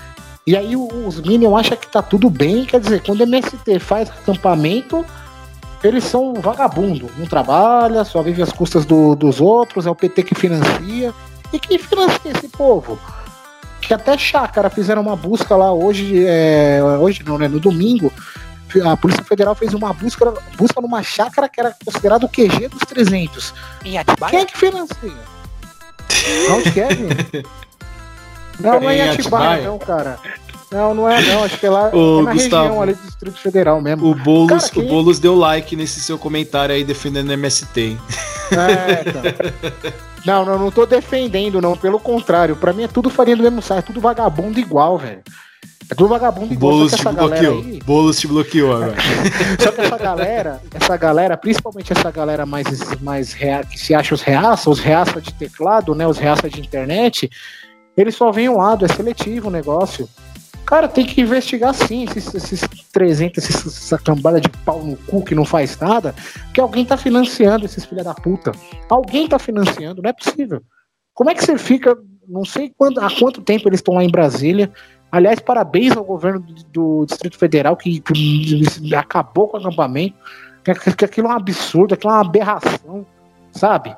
E 0.46 0.54
aí 0.56 0.76
os 0.76 1.20
Minions 1.20 1.58
acham 1.58 1.76
que 1.76 1.86
tá 1.86 2.02
tudo 2.02 2.28
bem, 2.28 2.64
quer 2.66 2.78
dizer, 2.80 3.02
quando 3.02 3.20
o 3.20 3.22
MST 3.22 3.78
faz 3.78 4.10
acampamento, 4.10 5.04
eles 5.82 6.04
são 6.04 6.34
vagabundo, 6.34 7.10
não 7.16 7.26
trabalha, 7.26 8.04
só 8.04 8.22
vive 8.22 8.42
às 8.42 8.52
custas 8.52 8.84
do- 8.84 9.14
dos 9.14 9.40
outros, 9.40 9.86
é 9.86 9.90
o 9.90 9.94
PT 9.94 10.22
que 10.22 10.34
financia. 10.34 11.14
E 11.52 11.58
quem 11.58 11.78
financia 11.78 12.30
esse 12.30 12.48
povo? 12.48 12.98
Que 13.80 13.94
até 13.94 14.16
chácara 14.18 14.68
fizeram 14.68 15.00
uma 15.02 15.16
busca 15.16 15.56
lá 15.56 15.72
hoje, 15.72 16.24
é, 16.26 16.80
hoje 17.00 17.22
não, 17.24 17.38
né? 17.38 17.48
No 17.48 17.60
domingo, 17.60 18.12
a 18.84 18.96
Polícia 18.96 19.22
Federal 19.24 19.54
fez 19.54 19.72
uma 19.72 19.92
busca, 19.92 20.32
busca 20.56 20.80
numa 20.80 21.02
chácara 21.02 21.48
que 21.48 21.60
era 21.60 21.74
considerado 21.84 22.24
o 22.24 22.28
QG 22.28 22.68
dos 22.68 22.80
300. 22.80 23.54
Em 23.84 23.96
Atibaia? 23.98 24.30
Quem 24.30 24.40
é 24.40 24.44
que 24.44 24.56
financia? 24.58 25.34
Onde 26.53 26.70
gente? 26.70 27.45
Não, 28.61 28.81
não 28.81 28.91
é 28.91 28.97
em 28.99 29.01
Atibaia, 29.11 29.62
não, 29.65 29.78
cara. 29.78 30.19
Não, 30.70 30.95
não 30.95 31.09
é 31.11 31.20
não. 31.23 31.45
Acho 31.45 31.59
que 31.59 31.66
é 31.66 31.70
lá 31.70 31.91
Ô, 31.95 32.20
é 32.20 32.23
na 32.24 32.32
Gustavo. 32.32 32.62
região 32.65 32.82
ali 32.82 32.95
do 32.95 33.03
Distrito 33.03 33.39
Federal 33.39 33.81
mesmo. 33.81 34.07
O 34.11 34.15
Boulos, 34.15 34.49
Cara, 34.62 34.73
quem- 34.73 34.85
o 34.85 34.89
Boulos 34.89 35.19
deu 35.19 35.35
like 35.35 35.74
nesse 35.77 36.01
seu 36.01 36.19
comentário 36.19 36.74
aí 36.74 36.85
defendendo 36.85 37.28
o 37.28 37.32
MST, 37.32 37.81
hein? 37.81 37.99
É, 38.53 39.09
então. 39.09 39.23
Não, 40.27 40.45
não, 40.45 40.59
não 40.59 40.70
tô 40.70 40.86
defendendo, 40.86 41.61
não. 41.61 41.77
Pelo 41.77 41.99
contrário, 42.01 42.57
pra 42.57 42.73
mim 42.73 42.85
é 42.85 42.89
tudo 42.89 43.11
farinha 43.11 43.36
do 43.36 43.43
mesmo 43.43 43.61
saco, 43.61 43.81
é 43.81 43.82
tudo 43.82 44.01
vagabundo 44.01 44.59
igual, 44.59 44.97
velho. 44.99 45.20
É 45.90 45.94
tudo 45.94 46.09
vagabundo 46.09 46.52
igual. 46.55 46.73
Boulos 46.73 46.93
te 46.93 47.02
bloqueou. 47.05 47.59
aí, 47.59 47.78
Boulos 47.85 48.19
te 48.19 48.27
bloqueou 48.27 48.73
agora. 48.74 48.94
Só 49.61 49.70
que 49.73 49.81
essa 49.82 49.98
galera, 49.98 50.62
essa 50.73 50.97
galera, 50.97 51.36
principalmente 51.36 51.93
essa 51.93 52.11
galera 52.11 52.47
mais, 52.47 52.66
mais 53.01 53.32
rea, 53.32 53.62
que 53.65 53.78
se 53.78 53.94
acha 53.94 54.15
os 54.15 54.23
reaça, 54.23 54.70
os 54.70 54.78
reaça 54.81 55.20
de 55.20 55.32
teclado, 55.35 55.94
né? 55.94 56.06
Os 56.06 56.19
reaça 56.19 56.48
de 56.48 56.61
internet, 56.61 57.31
eles 57.97 58.15
só 58.15 58.32
veem 58.32 58.48
um 58.48 58.56
lado, 58.56 58.85
é 58.85 58.89
seletivo 58.89 59.48
o 59.48 59.51
negócio. 59.51 60.09
Cara, 60.66 60.89
tem 60.89 61.05
que 61.05 61.20
investigar 61.20 61.74
sim 61.74 62.05
esses, 62.05 62.35
esses 62.35 62.61
300, 62.90 63.44
esses- 63.44 63.66
essa 63.85 63.98
cambada 63.98 64.40
de 64.40 64.48
pau 64.48 64.82
no 64.82 64.97
cu 64.97 65.23
que 65.23 65.35
não 65.35 65.44
faz 65.44 65.78
nada, 65.78 66.15
que 66.55 66.61
alguém 66.61 66.86
tá 66.86 66.97
financiando 66.97 67.66
esses 67.66 67.85
filha 67.85 68.02
da 68.02 68.15
puta. 68.15 68.51
Alguém 68.89 69.28
tá 69.28 69.39
financiando, 69.39 70.01
não 70.01 70.09
é 70.09 70.12
possível. 70.15 70.62
Como 71.12 71.28
é 71.28 71.35
que 71.35 71.44
você 71.44 71.59
fica, 71.59 71.94
não 72.27 72.47
sei 72.47 72.73
quando, 72.78 72.98
há 73.01 73.11
quanto 73.15 73.43
tempo 73.43 73.69
eles 73.69 73.81
estão 73.81 73.94
lá 73.94 74.02
em 74.02 74.11
Brasília, 74.11 74.73
Aliás, 75.15 75.39
parabéns 75.39 75.97
ao 75.97 76.03
governo 76.03 76.41
do, 76.41 76.55
do 76.73 77.07
Distrito 77.07 77.39
Federal 77.39 77.77
que, 77.77 78.01
que 78.01 78.95
acabou 78.97 79.47
com 79.47 79.57
o 79.57 79.61
acampamento. 79.61 80.16
Que, 80.65 80.74
que 80.74 81.05
aquilo 81.05 81.28
é 81.28 81.31
um 81.31 81.35
absurdo, 81.35 81.95
aquilo 81.95 82.12
é 82.12 82.16
uma 82.16 82.23
aberração, 82.23 83.07
sabe? 83.53 83.95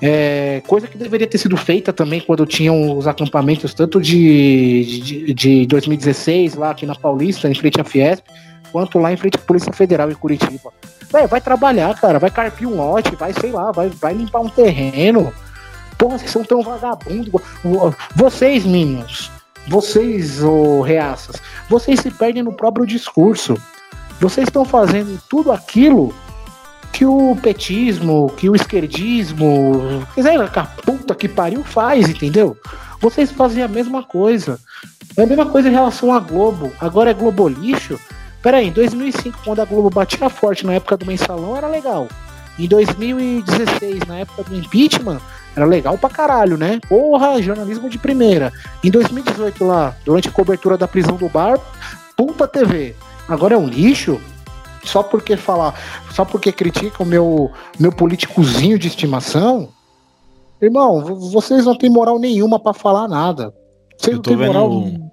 É, 0.00 0.62
coisa 0.66 0.86
que 0.86 0.96
deveria 0.96 1.26
ter 1.26 1.36
sido 1.36 1.58
feita 1.58 1.92
também 1.92 2.22
quando 2.22 2.46
tinham 2.46 2.96
os 2.96 3.06
acampamentos, 3.06 3.74
tanto 3.74 4.00
de, 4.00 5.00
de, 5.02 5.34
de 5.34 5.66
2016, 5.66 6.54
lá 6.54 6.70
aqui 6.70 6.86
na 6.86 6.94
Paulista, 6.94 7.46
em 7.46 7.54
frente 7.54 7.78
à 7.78 7.84
Fiesp, 7.84 8.24
quanto 8.72 8.98
lá 8.98 9.12
em 9.12 9.18
frente 9.18 9.36
à 9.36 9.40
Polícia 9.40 9.72
Federal 9.74 10.10
em 10.10 10.14
Curitiba. 10.14 10.72
Vai 11.28 11.40
trabalhar, 11.42 12.00
cara, 12.00 12.18
vai 12.18 12.30
carpir 12.30 12.66
um 12.66 12.76
lote, 12.76 13.14
vai, 13.14 13.34
sei 13.34 13.50
lá, 13.50 13.72
vai, 13.72 13.90
vai 13.90 14.14
limpar 14.14 14.40
um 14.40 14.48
terreno. 14.48 15.34
Porra, 15.98 16.16
vocês 16.16 16.30
são 16.30 16.44
tão 16.44 16.62
vagabundos. 16.62 17.30
Vocês, 18.16 18.64
meninos, 18.64 19.30
vocês, 19.68 20.42
ô 20.42 20.80
reaças, 20.80 21.36
vocês 21.68 22.00
se 22.00 22.10
perdem 22.10 22.42
no 22.42 22.52
próprio 22.52 22.86
discurso. 22.86 23.56
Vocês 24.20 24.48
estão 24.48 24.64
fazendo 24.64 25.20
tudo 25.28 25.50
aquilo 25.50 26.14
que 26.92 27.06
o 27.06 27.36
petismo, 27.36 28.30
que 28.36 28.50
o 28.50 28.56
esquerdismo, 28.56 30.06
quer 30.14 30.22
dizer, 30.22 30.50
que 30.50 30.58
a 30.58 30.64
puta 30.64 31.14
que 31.14 31.28
pariu 31.28 31.64
faz, 31.64 32.08
entendeu? 32.08 32.56
Vocês 33.00 33.30
fazem 33.30 33.62
a 33.62 33.68
mesma 33.68 34.02
coisa. 34.02 34.58
É 35.16 35.22
a 35.22 35.26
mesma 35.26 35.46
coisa 35.46 35.68
em 35.68 35.72
relação 35.72 36.12
à 36.12 36.20
Globo. 36.20 36.70
Agora 36.78 37.10
é 37.10 37.14
Globo 37.14 37.48
lixo. 37.48 37.98
Peraí, 38.42 38.68
em 38.68 38.72
2005, 38.72 39.38
quando 39.44 39.60
a 39.60 39.64
Globo 39.64 39.90
batia 39.90 40.28
forte 40.28 40.66
na 40.66 40.74
época 40.74 40.96
do 40.96 41.06
mensalão, 41.06 41.56
era 41.56 41.66
legal. 41.66 42.08
Em 42.58 42.66
2016, 42.66 44.00
na 44.06 44.18
época 44.18 44.44
do 44.44 44.56
impeachment, 44.56 45.20
era 45.56 45.64
legal 45.66 45.96
pra 45.98 46.08
caralho, 46.10 46.56
né? 46.56 46.80
Porra, 46.88 47.40
jornalismo 47.42 47.88
de 47.88 47.98
primeira. 47.98 48.52
Em 48.84 48.90
2018, 48.90 49.64
lá, 49.64 49.94
durante 50.04 50.28
a 50.28 50.32
cobertura 50.32 50.76
da 50.78 50.86
prisão 50.88 51.16
do 51.16 51.28
bar, 51.28 51.58
puta 52.16 52.46
TV. 52.46 52.94
Agora 53.28 53.54
é 53.54 53.58
um 53.58 53.66
lixo? 53.66 54.20
Só 54.84 55.02
porque 55.02 55.36
falar, 55.36 55.74
só 56.12 56.24
porque 56.24 56.50
critica 56.52 57.02
o 57.02 57.06
meu, 57.06 57.50
meu 57.78 57.92
políticozinho 57.92 58.78
de 58.78 58.88
estimação? 58.88 59.68
Irmão, 60.60 61.02
vo- 61.04 61.16
vocês 61.30 61.64
não 61.66 61.76
têm 61.76 61.90
moral 61.90 62.18
nenhuma 62.18 62.58
pra 62.58 62.72
falar 62.72 63.06
nada. 63.08 63.52
Vocês 63.98 64.12
Eu 64.12 64.16
não 64.16 64.22
têm 64.22 64.36
moral. 64.36 64.70
vendo. 64.84 65.09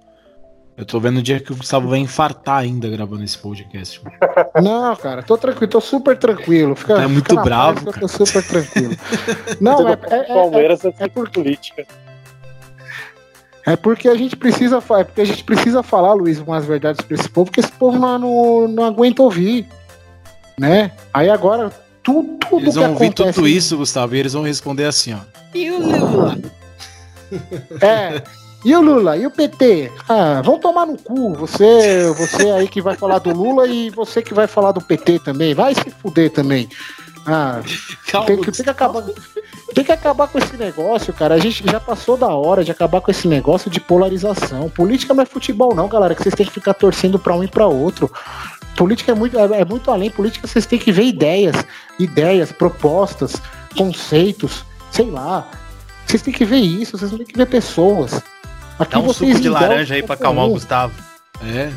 Eu 0.78 0.86
tô 0.86 1.00
vendo 1.00 1.18
o 1.18 1.22
dia 1.22 1.40
que 1.40 1.52
o 1.52 1.56
Gustavo 1.56 1.88
vai 1.88 1.98
infartar 1.98 2.58
ainda 2.58 2.88
gravando 2.88 3.24
esse 3.24 3.36
podcast. 3.36 4.00
Não, 4.62 4.94
cara, 4.94 5.24
tô 5.24 5.36
tranquilo, 5.36 5.68
tô 5.68 5.80
super 5.80 6.16
tranquilo. 6.16 6.76
Fica, 6.76 6.94
Tá 6.94 7.08
muito 7.08 7.28
fica 7.30 7.42
bravo, 7.42 7.84
paz, 7.84 7.96
eu 7.96 8.00
tô 8.02 8.08
super 8.08 8.46
tranquilo. 8.46 8.96
Não, 9.60 9.88
é, 9.88 9.98
é, 10.08 10.16
é, 10.18 10.22
Palmeiras 10.22 10.84
é, 10.84 10.94
é 10.96 11.08
por- 11.08 11.28
política. 11.30 11.84
É 13.66 13.74
porque 13.74 14.08
a 14.08 14.14
gente 14.14 14.36
precisa, 14.36 14.76
é 14.76 15.04
porque 15.04 15.20
a 15.20 15.24
gente 15.24 15.42
precisa 15.42 15.82
falar, 15.82 16.12
Luiz, 16.12 16.38
umas 16.38 16.64
verdades 16.64 17.04
pra 17.04 17.16
esse 17.16 17.28
povo, 17.28 17.46
porque 17.46 17.60
esse 17.60 17.72
povo 17.72 17.98
não, 17.98 18.16
não, 18.16 18.68
não 18.68 18.84
aguenta 18.84 19.20
ouvir, 19.20 19.66
né? 20.56 20.92
Aí 21.12 21.28
agora 21.28 21.72
tudo, 22.00 22.38
tudo 22.38 22.62
Eles 22.62 22.74
que 22.74 22.80
vão 22.80 22.92
ouvir 22.92 23.06
acontece, 23.06 23.32
tudo 23.34 23.48
isso, 23.48 23.76
Gustavo, 23.76 24.14
e 24.14 24.20
eles 24.20 24.32
vão 24.32 24.44
responder 24.44 24.84
assim, 24.84 25.12
ó. 25.12 25.18
E 25.52 25.70
o 25.72 25.80
Lula? 25.80 26.38
é. 27.82 28.22
E 28.64 28.74
o 28.74 28.80
Lula? 28.80 29.16
E 29.16 29.26
o 29.26 29.30
PT? 29.30 29.92
Ah, 30.08 30.42
vão 30.44 30.58
tomar 30.58 30.86
no 30.86 30.98
cu. 30.98 31.34
Você, 31.34 32.12
você 32.12 32.50
aí 32.50 32.68
que 32.68 32.82
vai 32.82 32.96
falar 32.96 33.18
do 33.20 33.32
Lula 33.32 33.68
e 33.68 33.88
você 33.90 34.20
que 34.20 34.34
vai 34.34 34.46
falar 34.46 34.72
do 34.72 34.80
PT 34.80 35.20
também. 35.20 35.54
Vai 35.54 35.74
se 35.74 35.90
fuder 35.90 36.30
também. 36.30 36.68
Ah, 37.24 37.60
tem 38.26 38.40
que, 38.40 38.50
tem 38.50 38.64
que 38.64 38.70
acabar. 38.70 39.04
Tem 39.74 39.84
que 39.84 39.92
acabar 39.92 40.26
com 40.28 40.38
esse 40.38 40.56
negócio, 40.56 41.12
cara. 41.12 41.34
A 41.34 41.38
gente 41.38 41.62
já 41.70 41.78
passou 41.78 42.16
da 42.16 42.28
hora 42.28 42.64
de 42.64 42.72
acabar 42.72 43.00
com 43.00 43.10
esse 43.10 43.28
negócio 43.28 43.70
de 43.70 43.78
polarização. 43.78 44.68
Política 44.70 45.14
não 45.14 45.22
é 45.22 45.26
futebol, 45.26 45.74
não, 45.74 45.88
galera. 45.88 46.14
Que 46.14 46.22
vocês 46.22 46.34
têm 46.34 46.46
que 46.46 46.52
ficar 46.52 46.74
torcendo 46.74 47.18
pra 47.18 47.36
um 47.36 47.44
e 47.44 47.48
pra 47.48 47.66
outro. 47.66 48.10
Política 48.76 49.12
é 49.12 49.14
muito, 49.14 49.38
é, 49.38 49.60
é 49.60 49.64
muito 49.64 49.90
além. 49.90 50.10
Política 50.10 50.48
vocês 50.48 50.66
têm 50.66 50.78
que 50.78 50.90
ver 50.90 51.04
ideias, 51.04 51.54
ideias, 51.98 52.50
propostas, 52.50 53.34
conceitos, 53.76 54.64
sei 54.90 55.10
lá. 55.10 55.46
Vocês 56.06 56.22
têm 56.22 56.32
que 56.32 56.44
ver 56.44 56.60
isso, 56.60 56.96
vocês 56.96 57.10
têm 57.10 57.26
que 57.26 57.36
ver 57.36 57.46
pessoas. 57.46 58.22
Aqui 58.78 58.92
Dá 58.92 58.98
um 58.98 59.02
vocês 59.02 59.30
suco 59.30 59.42
de 59.42 59.48
laranja 59.48 59.94
aí 59.94 60.02
pra 60.02 60.16
qualquer 60.16 60.22
acalmar 60.24 60.46
o. 60.46 60.50
Gustavo. 60.50 60.92
É, 61.40 61.70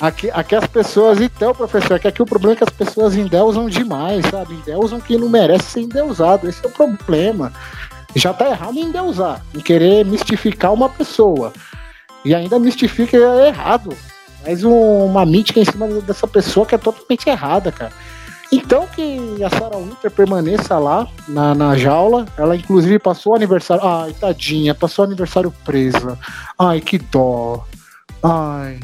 Aqui, 0.00 0.30
aqui 0.32 0.54
as 0.54 0.66
pessoas, 0.66 1.20
então, 1.20 1.52
professor, 1.54 1.94
é 1.94 1.98
que 1.98 2.08
aqui 2.08 2.22
o 2.22 2.26
problema 2.26 2.52
é 2.54 2.56
que 2.56 2.64
as 2.64 2.70
pessoas 2.70 3.16
endeusam 3.16 3.68
demais, 3.68 4.24
sabe? 4.26 4.54
Endeusam 4.54 5.00
quem 5.00 5.18
não 5.18 5.28
merece 5.28 5.64
ser 5.64 5.80
endeusado. 5.80 6.48
Esse 6.48 6.64
é 6.64 6.68
o 6.68 6.72
problema. 6.72 7.52
Já 8.14 8.32
tá 8.32 8.48
errado 8.48 8.76
em 8.78 8.84
endeusar, 8.84 9.42
em 9.54 9.60
querer 9.60 10.04
mistificar 10.04 10.72
uma 10.72 10.88
pessoa. 10.88 11.52
E 12.24 12.34
ainda 12.34 12.58
mistifica 12.58 13.16
errado. 13.16 13.94
Faz 14.44 14.64
um- 14.64 15.04
uma 15.04 15.26
mítica 15.26 15.60
em 15.60 15.64
cima 15.64 15.86
dessa 16.00 16.26
pessoa 16.26 16.64
que 16.64 16.74
é 16.74 16.78
totalmente 16.78 17.28
errada, 17.28 17.70
cara. 17.72 17.92
Então 18.50 18.86
que 18.86 19.42
a 19.44 19.50
Sarah 19.50 19.76
Winter 19.76 20.10
permaneça 20.10 20.78
lá 20.78 21.06
na, 21.26 21.54
na 21.54 21.76
jaula. 21.76 22.26
Ela 22.36 22.56
inclusive 22.56 22.98
passou 22.98 23.32
o 23.32 23.36
aniversário. 23.36 23.86
Ai, 23.86 24.14
tadinha, 24.14 24.74
passou 24.74 25.04
o 25.04 25.08
aniversário 25.08 25.52
presa. 25.64 26.18
Ai, 26.58 26.80
que 26.80 26.98
dó. 26.98 27.64
Ai. 28.22 28.80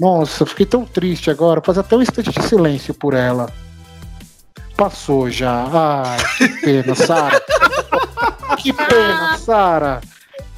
Nossa, 0.00 0.44
fiquei 0.44 0.66
tão 0.66 0.84
triste 0.84 1.30
agora. 1.30 1.62
Faz 1.64 1.78
até 1.78 1.96
um 1.96 2.02
instante 2.02 2.30
de 2.30 2.42
silêncio 2.42 2.92
por 2.92 3.14
ela. 3.14 3.52
Passou 4.76 5.30
já. 5.30 5.68
Ai, 5.72 6.18
que 6.36 6.48
pena, 6.60 6.94
Sara. 6.96 7.40
que 8.58 8.72
pena, 8.72 9.38
Sara. 9.38 10.00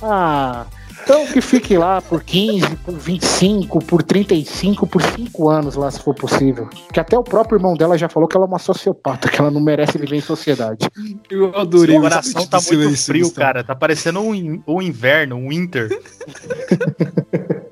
Ah. 0.03 0.65
Então 1.07 1.25
que 1.25 1.41
fique 1.41 1.79
lá 1.79 2.03
por 2.03 2.21
15, 2.21 2.79
por 2.79 2.99
25, 2.99 3.79
por 3.79 4.03
35, 4.03 4.89
por 4.89 5.01
5 5.01 5.49
anos 5.49 5.77
lá, 5.77 5.89
se 5.89 6.01
for 6.01 6.13
possível. 6.13 6.69
Que 6.93 6.99
até 6.99 7.17
o 7.17 7.23
próprio 7.23 7.59
irmão 7.59 7.77
dela 7.77 7.97
já 7.97 8.09
falou 8.09 8.29
que 8.29 8.37
ela 8.37 8.45
é 8.45 8.49
uma 8.49 8.59
sociopata, 8.59 9.29
que 9.29 9.41
ela 9.41 9.49
não 9.49 9.61
merece 9.61 9.97
viver 9.99 10.17
em 10.17 10.21
sociedade. 10.21 10.91
eu 11.31 11.57
adorei 11.57 11.97
o 11.97 12.01
coração 12.01 12.45
tá 12.45 12.59
de 12.59 12.65
muito 12.65 12.83
silêncio, 12.83 13.07
frio, 13.07 13.31
cara. 13.31 13.63
Tá 13.63 13.77
parecendo 13.77 14.19
um, 14.19 14.61
um 14.67 14.83
inverno, 14.83 15.37
um 15.37 15.51
winter. 15.51 15.89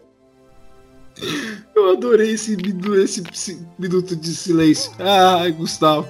Eu 1.74 1.90
adorei 1.90 2.32
esse, 2.32 2.56
esse, 3.02 3.22
esse 3.32 3.66
minuto 3.78 4.14
de 4.14 4.32
silêncio. 4.34 4.92
Ai, 4.98 5.50
Gustavo. 5.50 6.06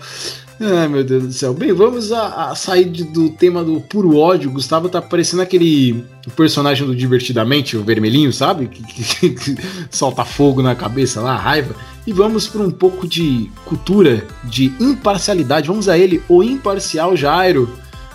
Ai, 0.61 0.87
meu 0.87 1.03
Deus 1.03 1.25
do 1.25 1.33
céu. 1.33 1.53
Bem, 1.53 1.73
vamos 1.73 2.13
a, 2.13 2.51
a 2.51 2.55
sair 2.55 2.85
de- 2.85 3.03
do 3.05 3.31
tema 3.31 3.65
do 3.65 3.81
puro 3.81 4.17
ódio. 4.17 4.51
Gustavo 4.51 4.89
tá 4.89 5.03
parecendo 5.03 5.43
aquele 5.43 6.05
personagem 6.37 6.87
do 6.87 6.95
Divertidamente, 6.95 7.77
o 7.77 7.83
vermelhinho, 7.83 8.33
sabe? 8.33 8.69
Que, 8.69 8.83
que- 8.83 9.31
que 9.31 9.57
solta 9.91 10.25
fogo 10.25 10.63
na 10.63 10.75
cabeça 10.77 11.21
lá, 11.21 11.37
raiva. 11.37 11.75
E 12.07 12.13
vamos 12.13 12.47
para 12.47 12.63
um 12.63 12.71
pouco 12.71 13.07
de 13.09 13.51
cultura, 13.65 14.25
de 14.45 14.67
imparcialidade. 14.79 15.67
Vamos 15.67 15.89
a 15.89 15.99
ele, 15.99 16.23
o 16.29 16.43
imparcial 16.43 17.17
Jairo. 17.17 17.69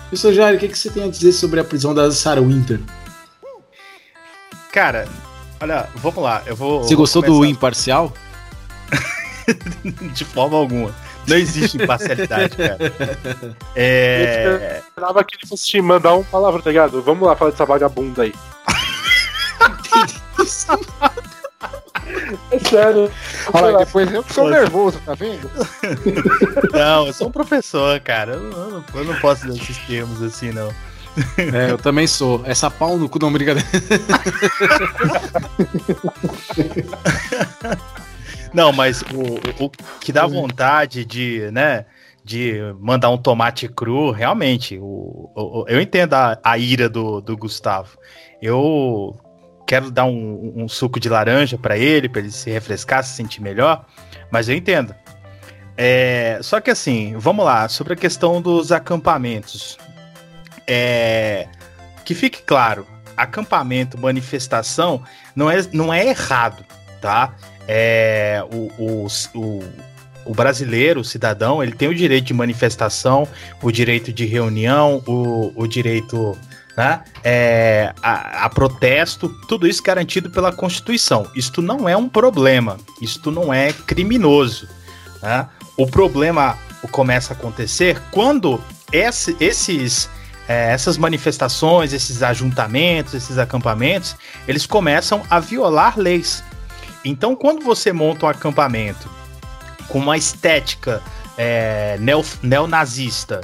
Professor 0.08 0.32
Jairo, 0.32 0.56
o 0.56 0.60
que, 0.60 0.68
que 0.68 0.78
você 0.78 0.88
tem 0.90 1.04
a 1.04 1.08
dizer 1.08 1.32
sobre 1.32 1.60
a 1.60 1.64
prisão 1.64 1.94
da 1.94 2.10
Sarah 2.10 2.40
Winter? 2.40 2.80
Cara, 4.72 5.06
olha, 5.60 5.88
vamos 5.96 6.22
lá, 6.22 6.42
eu 6.46 6.56
vou. 6.56 6.82
Você 6.82 6.94
vou 6.94 7.02
gostou 7.02 7.22
do 7.22 7.44
imparcial? 7.44 8.12
de 10.14 10.24
forma 10.24 10.56
alguma. 10.56 10.94
Não 11.26 11.36
existe 11.36 11.76
imparcialidade, 11.76 12.56
cara. 12.56 12.78
É. 13.76 14.46
Eu 14.46 14.78
esperava 14.78 15.24
que 15.24 15.36
ele 15.36 15.46
fosse 15.46 15.66
te 15.66 15.80
mandar 15.80 16.14
um 16.14 16.24
palavra, 16.24 16.62
tá 16.62 16.70
ligado? 16.70 17.02
Vamos 17.02 17.26
lá 17.26 17.36
falar 17.36 17.50
dessa 17.50 17.66
vagabunda 17.66 18.22
aí. 18.22 18.34
É 22.50 22.58
sério. 22.58 23.10
Olha, 23.52 23.78
depois 23.78 24.12
eu 24.12 24.22
que 24.22 24.32
sou 24.32 24.48
nervoso, 24.48 25.00
tá 25.04 25.14
vendo? 25.14 25.50
Não, 26.72 27.06
eu 27.06 27.12
sou 27.12 27.28
um 27.28 27.32
professor, 27.32 27.98
cara. 28.00 28.34
Eu 28.34 28.42
não, 28.42 28.84
eu 28.94 29.04
não 29.04 29.20
posso 29.20 29.46
dar 29.46 29.54
esses 29.54 29.76
termos 29.78 30.22
assim, 30.22 30.52
não. 30.52 30.72
É, 31.36 31.70
eu 31.70 31.78
também 31.78 32.06
sou. 32.06 32.42
Essa 32.44 32.70
pau 32.70 32.96
no 32.96 33.08
cu 33.08 33.18
não 33.20 33.32
brincadeira. 33.32 33.68
Não, 38.52 38.72
mas 38.72 39.02
o, 39.02 39.62
o- 39.64 39.66
o 39.66 39.70
que 40.00 40.12
dá 40.12 40.26
vontade 40.26 41.04
de, 41.04 41.50
né, 41.52 41.86
de 42.24 42.54
mandar 42.80 43.10
um 43.10 43.16
tomate 43.16 43.68
cru, 43.68 44.10
realmente, 44.10 44.78
o, 44.78 45.30
o- 45.34 45.64
eu 45.68 45.80
entendo 45.80 46.14
a, 46.14 46.38
a 46.42 46.58
ira 46.58 46.88
do, 46.88 47.20
do 47.20 47.36
Gustavo. 47.36 47.96
Eu 48.42 49.16
quero 49.66 49.90
dar 49.90 50.04
um, 50.04 50.52
um 50.56 50.68
suco 50.68 50.98
de 50.98 51.08
laranja 51.08 51.56
pra 51.56 51.78
ele, 51.78 52.08
pra 52.08 52.20
ele 52.20 52.30
se 52.30 52.50
refrescar, 52.50 53.04
se 53.04 53.14
sentir 53.14 53.40
melhor, 53.40 53.86
mas 54.30 54.48
eu 54.48 54.56
entendo. 54.56 54.94
É, 55.76 56.38
só 56.42 56.60
que 56.60 56.70
assim, 56.70 57.14
vamos 57.16 57.44
lá, 57.44 57.68
sobre 57.68 57.92
a 57.92 57.96
questão 57.96 58.42
dos 58.42 58.72
acampamentos. 58.72 59.78
É, 60.66 61.46
que 62.04 62.14
fique 62.14 62.42
claro, 62.42 62.86
acampamento, 63.16 63.98
manifestação, 63.98 65.02
não 65.34 65.50
é, 65.50 65.56
não 65.72 65.92
é 65.92 66.06
errado, 66.06 66.64
tá? 67.00 67.34
É, 67.72 68.42
o, 68.52 68.68
o, 68.82 69.06
o, 69.38 69.62
o 70.24 70.34
brasileiro, 70.34 71.00
o 71.00 71.04
cidadão, 71.04 71.62
ele 71.62 71.70
tem 71.70 71.86
o 71.88 71.94
direito 71.94 72.24
de 72.26 72.34
manifestação, 72.34 73.28
o 73.62 73.70
direito 73.70 74.12
de 74.12 74.26
reunião, 74.26 75.00
o, 75.06 75.52
o 75.54 75.66
direito 75.68 76.36
né, 76.76 77.00
é, 77.22 77.92
a, 78.02 78.46
a 78.46 78.48
protesto, 78.48 79.28
tudo 79.46 79.68
isso 79.68 79.80
garantido 79.84 80.28
pela 80.30 80.50
Constituição. 80.52 81.26
Isto 81.36 81.62
não 81.62 81.88
é 81.88 81.96
um 81.96 82.08
problema, 82.08 82.76
isto 83.00 83.30
não 83.30 83.54
é 83.54 83.72
criminoso. 83.72 84.68
né? 85.22 85.46
O 85.76 85.86
problema 85.86 86.58
começa 86.90 87.32
a 87.34 87.36
acontecer 87.36 88.00
quando 88.10 88.60
esse- 88.92 89.36
esses, 89.38 90.08
é, 90.48 90.72
essas 90.72 90.98
manifestações, 90.98 91.92
esses 91.92 92.20
ajuntamentos, 92.20 93.14
esses 93.14 93.38
acampamentos, 93.38 94.16
eles 94.48 94.66
começam 94.66 95.22
a 95.30 95.38
violar 95.38 95.96
leis. 95.96 96.42
Então, 97.04 97.34
quando 97.34 97.64
você 97.64 97.92
monta 97.92 98.26
um 98.26 98.28
acampamento 98.28 99.08
com 99.88 99.98
uma 99.98 100.16
estética 100.16 101.02
é, 101.38 101.96
neo- 101.98 102.24
neonazista, 102.42 103.40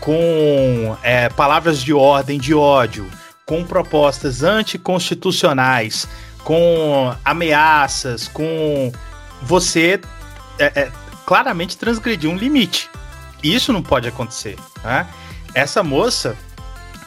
com 0.00 0.96
é, 1.02 1.28
palavras 1.30 1.82
de 1.82 1.92
ordem 1.92 2.38
de 2.38 2.54
ódio, 2.54 3.08
com 3.44 3.64
propostas 3.64 4.42
anticonstitucionais, 4.42 6.08
com 6.44 7.14
ameaças, 7.24 8.28
com 8.28 8.92
você 9.42 10.00
é, 10.58 10.64
é, 10.82 10.92
claramente 11.24 11.76
transgredir 11.76 12.28
um 12.30 12.36
limite. 12.36 12.90
Isso 13.42 13.72
não 13.72 13.82
pode 13.82 14.08
acontecer. 14.08 14.56
né? 14.82 15.06
Essa 15.54 15.82
moça, 15.82 16.36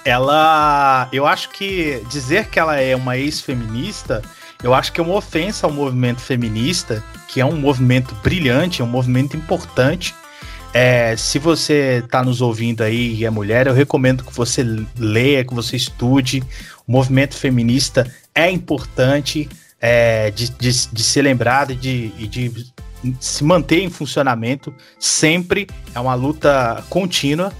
ela. 0.05 1.07
Eu 1.11 1.25
acho 1.27 1.49
que 1.49 2.01
dizer 2.09 2.47
que 2.47 2.59
ela 2.59 2.79
é 2.79 2.95
uma 2.95 3.17
ex-feminista, 3.17 4.21
eu 4.63 4.73
acho 4.73 4.91
que 4.91 4.99
é 4.99 5.03
uma 5.03 5.15
ofensa 5.15 5.65
ao 5.65 5.73
movimento 5.73 6.21
feminista, 6.21 7.03
que 7.27 7.39
é 7.39 7.45
um 7.45 7.57
movimento 7.57 8.13
brilhante, 8.15 8.81
é 8.81 8.85
um 8.85 8.89
movimento 8.89 9.37
importante. 9.37 10.13
É, 10.73 11.15
se 11.15 11.39
você 11.39 12.01
está 12.03 12.23
nos 12.23 12.41
ouvindo 12.41 12.83
aí 12.83 13.15
e 13.15 13.25
é 13.25 13.29
mulher, 13.29 13.67
eu 13.67 13.73
recomendo 13.73 14.23
que 14.23 14.33
você 14.33 14.63
leia, 14.97 15.43
que 15.43 15.53
você 15.53 15.75
estude. 15.75 16.43
O 16.87 16.91
movimento 16.91 17.35
feminista 17.35 18.11
é 18.35 18.51
importante 18.51 19.49
é, 19.79 20.29
de, 20.31 20.49
de, 20.51 20.87
de 20.87 21.03
ser 21.03 21.21
lembrado 21.21 21.71
e 21.71 21.75
de, 21.75 22.09
de 22.09 22.65
se 23.19 23.43
manter 23.43 23.81
em 23.81 23.89
funcionamento 23.89 24.73
sempre. 24.99 25.67
É 25.95 25.99
uma 25.99 26.15
luta 26.15 26.83
contínua. 26.89 27.51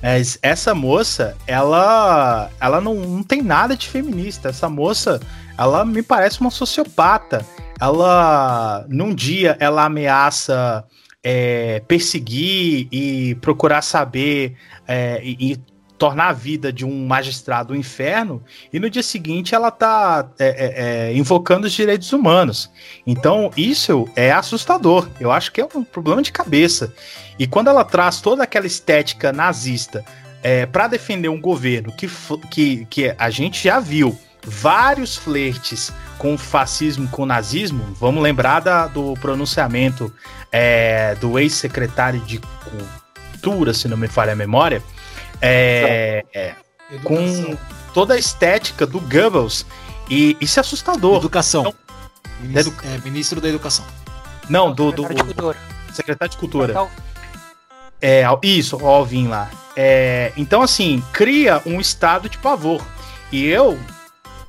Mas 0.00 0.38
essa 0.42 0.74
moça, 0.74 1.36
ela, 1.46 2.50
ela 2.60 2.80
não, 2.80 2.94
não 2.94 3.22
tem 3.22 3.42
nada 3.42 3.76
de 3.76 3.88
feminista. 3.88 4.48
Essa 4.48 4.68
moça, 4.68 5.20
ela 5.58 5.84
me 5.84 6.02
parece 6.02 6.40
uma 6.40 6.50
sociopata. 6.50 7.44
Ela, 7.80 8.86
num 8.88 9.14
dia, 9.14 9.56
ela 9.58 9.84
ameaça 9.84 10.84
é, 11.22 11.80
perseguir 11.86 12.88
e 12.92 13.34
procurar 13.36 13.82
saber 13.82 14.56
é, 14.86 15.20
e, 15.22 15.52
e 15.52 15.56
tornar 15.98 16.28
a 16.28 16.32
vida 16.32 16.72
de 16.72 16.86
um 16.86 17.06
magistrado 17.06 17.74
um 17.74 17.76
inferno, 17.76 18.40
e 18.72 18.78
no 18.78 18.88
dia 18.88 19.02
seguinte 19.02 19.52
ela 19.52 19.70
tá 19.70 20.30
é, 20.38 20.46
é, 20.46 21.08
é, 21.10 21.16
invocando 21.16 21.66
os 21.66 21.72
direitos 21.72 22.12
humanos. 22.12 22.70
Então, 23.04 23.50
isso 23.56 24.08
é 24.14 24.30
assustador. 24.30 25.08
Eu 25.18 25.32
acho 25.32 25.50
que 25.50 25.60
é 25.60 25.68
um 25.74 25.82
problema 25.82 26.22
de 26.22 26.30
cabeça. 26.30 26.94
E 27.36 27.48
quando 27.48 27.68
ela 27.68 27.84
traz 27.84 28.20
toda 28.20 28.44
aquela 28.44 28.66
estética 28.66 29.32
nazista 29.32 30.04
é, 30.40 30.66
para 30.66 30.86
defender 30.86 31.28
um 31.28 31.40
governo 31.40 31.92
que, 31.92 32.08
que, 32.48 32.86
que 32.86 33.14
a 33.18 33.28
gente 33.28 33.64
já 33.64 33.80
viu 33.80 34.16
vários 34.48 35.16
flertes 35.16 35.92
com 36.18 36.34
o 36.34 36.38
fascismo, 36.38 37.06
com 37.08 37.22
o 37.22 37.26
nazismo, 37.26 37.94
vamos 38.00 38.22
lembrar 38.22 38.60
da- 38.60 38.86
do 38.86 39.14
pronunciamento 39.20 40.12
é, 40.50 41.14
do 41.16 41.38
ex-secretário 41.38 42.20
de 42.20 42.40
Cultura, 43.32 43.72
se 43.74 43.86
não 43.86 43.96
me 43.96 44.08
falha 44.08 44.32
a 44.32 44.36
memória, 44.36 44.82
é, 45.40 46.24
é, 46.34 46.54
com 47.04 47.56
toda 47.94 48.14
a 48.14 48.18
estética 48.18 48.86
do 48.86 48.98
Goebbels, 49.00 49.64
e 50.10 50.36
isso 50.40 50.58
é 50.58 50.62
assustador. 50.62 51.18
Educação. 51.18 51.72
Ministro, 52.40 52.72
Edu- 52.72 52.94
é, 52.94 52.98
ministro 53.04 53.40
da 53.40 53.48
Educação. 53.48 53.84
Não, 54.48 54.72
do, 54.72 54.90
do 54.90 55.02
Secretário 55.02 55.28
de 55.28 55.34
Cultura. 55.34 55.58
secretário 55.92 56.30
de 56.32 56.36
Cultura. 56.38 56.72
Então, 56.72 56.90
É, 58.00 58.22
isso, 58.42 58.76
o 58.76 58.86
Alvin 58.86 59.28
lá. 59.28 59.50
É, 59.76 60.32
então, 60.36 60.62
assim, 60.62 61.02
cria 61.12 61.60
um 61.66 61.80
estado 61.80 62.28
de 62.28 62.38
pavor. 62.38 62.80
E 63.30 63.44
eu, 63.46 63.78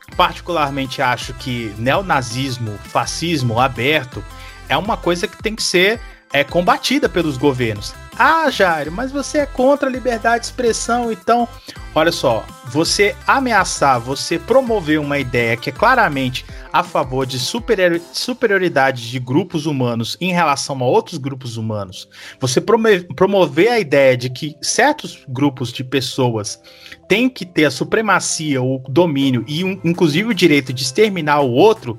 particularmente, 0.10 1.02
acho 1.02 1.34
que 1.34 1.74
neonazismo, 1.78 2.78
fascismo 2.84 3.60
aberto 3.60 4.24
é 4.68 4.78
uma 4.78 4.98
coisa 4.98 5.28
que 5.28 5.42
tem 5.42 5.56
que 5.56 5.64
ser 5.64 6.00
é, 6.32 6.44
combatida 6.44 7.10
pelos 7.10 7.38
governos. 7.38 7.94
Ah, 8.18 8.52
Jairo, 8.52 8.92
mas 8.92 9.12
você 9.14 9.40
é 9.40 9.46
contra 9.46 9.88
a 9.88 9.92
liberdade 9.92 10.42
de 10.42 10.46
expressão, 10.48 11.10
então. 11.10 11.48
Olha 11.96 12.12
só, 12.12 12.46
você 12.66 13.16
ameaçar, 13.26 14.00
você 14.00 14.38
promover 14.38 15.00
uma 15.00 15.18
ideia 15.18 15.56
que 15.56 15.70
é 15.70 15.74
claramente 15.74 16.46
a 16.72 16.84
favor 16.84 17.26
de 17.26 17.40
superior- 17.40 18.02
superioridade 18.12 19.10
de 19.10 19.20
grupos 19.20 19.66
humanos 19.66 20.18
em 20.20 20.34
relação 20.34 20.78
a 20.82 20.86
outros 20.86 21.18
grupos 21.18 21.56
humanos, 21.56 22.10
você 22.40 22.62
promover 22.62 23.70
a 23.70 23.80
ideia 23.80 24.18
de 24.18 24.30
que 24.30 24.56
certos 24.62 25.24
grupos 25.28 25.72
de 25.72 25.84
pessoas 25.84 26.62
têm 27.08 27.30
que 27.30 27.46
ter 27.46 27.66
a 27.66 27.72
supremacia, 27.72 28.62
o 28.62 28.84
domínio 28.88 29.44
e 29.48 29.62
inclusive 29.62 30.30
o 30.30 30.36
direito 30.36 30.74
de 30.74 30.84
exterminar 30.84 31.40
o 31.40 31.52
outro, 31.52 31.98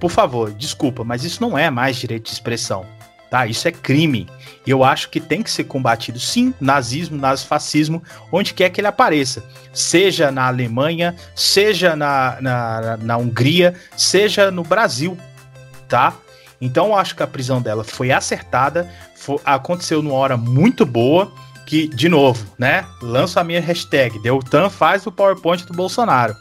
por 0.00 0.10
favor, 0.10 0.52
desculpa, 0.52 1.04
mas 1.04 1.22
isso 1.22 1.40
não 1.40 1.56
é 1.56 1.70
mais 1.70 1.96
direito 1.96 2.24
de 2.24 2.32
expressão. 2.32 2.84
Tá? 3.34 3.48
Isso 3.48 3.66
é 3.66 3.72
crime. 3.72 4.28
Eu 4.64 4.84
acho 4.84 5.10
que 5.10 5.18
tem 5.18 5.42
que 5.42 5.50
ser 5.50 5.64
combatido, 5.64 6.20
sim, 6.20 6.54
nazismo, 6.60 7.18
nazifascismo, 7.18 8.00
onde 8.30 8.54
quer 8.54 8.70
que 8.70 8.80
ele 8.80 8.86
apareça. 8.86 9.42
Seja 9.72 10.30
na 10.30 10.46
Alemanha, 10.46 11.16
seja 11.34 11.96
na, 11.96 12.36
na, 12.40 12.96
na 12.96 13.16
Hungria, 13.16 13.74
seja 13.96 14.52
no 14.52 14.62
Brasil. 14.62 15.18
Tá? 15.88 16.14
Então 16.60 16.86
eu 16.86 16.94
acho 16.94 17.16
que 17.16 17.24
a 17.24 17.26
prisão 17.26 17.60
dela 17.60 17.82
foi 17.82 18.12
acertada, 18.12 18.88
fo- 19.16 19.40
aconteceu 19.44 20.00
numa 20.00 20.14
hora 20.14 20.36
muito 20.36 20.86
boa, 20.86 21.32
que, 21.66 21.88
de 21.88 22.08
novo, 22.08 22.46
né? 22.56 22.84
Lanço 23.02 23.40
a 23.40 23.42
minha 23.42 23.60
hashtag, 23.60 24.16
Deltan 24.20 24.70
faz 24.70 25.08
o 25.08 25.10
PowerPoint 25.10 25.66
do 25.66 25.72
Bolsonaro. 25.74 26.36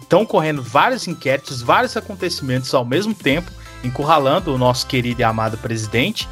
Estão 0.00 0.24
correndo 0.24 0.62
vários 0.62 1.08
inquéritos, 1.08 1.62
vários 1.62 1.96
acontecimentos 1.96 2.72
ao 2.72 2.84
mesmo 2.84 3.12
tempo, 3.12 3.50
encurralando 3.84 4.54
o 4.54 4.58
nosso 4.58 4.86
querido 4.86 5.20
e 5.20 5.24
amado 5.24 5.58
presidente. 5.58 6.28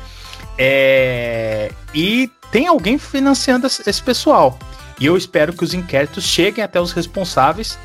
É, 0.57 1.73
e 1.93 2.31
tem 2.51 2.67
alguém 2.67 2.99
financiando 2.99 3.67
esse 3.67 4.03
pessoal. 4.03 4.59
E 5.01 5.07
eu 5.07 5.17
espero 5.17 5.53
que 5.53 5.65
os 5.65 5.75
inquéritos 5.75 6.25
cheguem 6.25 6.63
até 6.63 6.81
os 6.81 6.93
responsáveis 6.93 7.79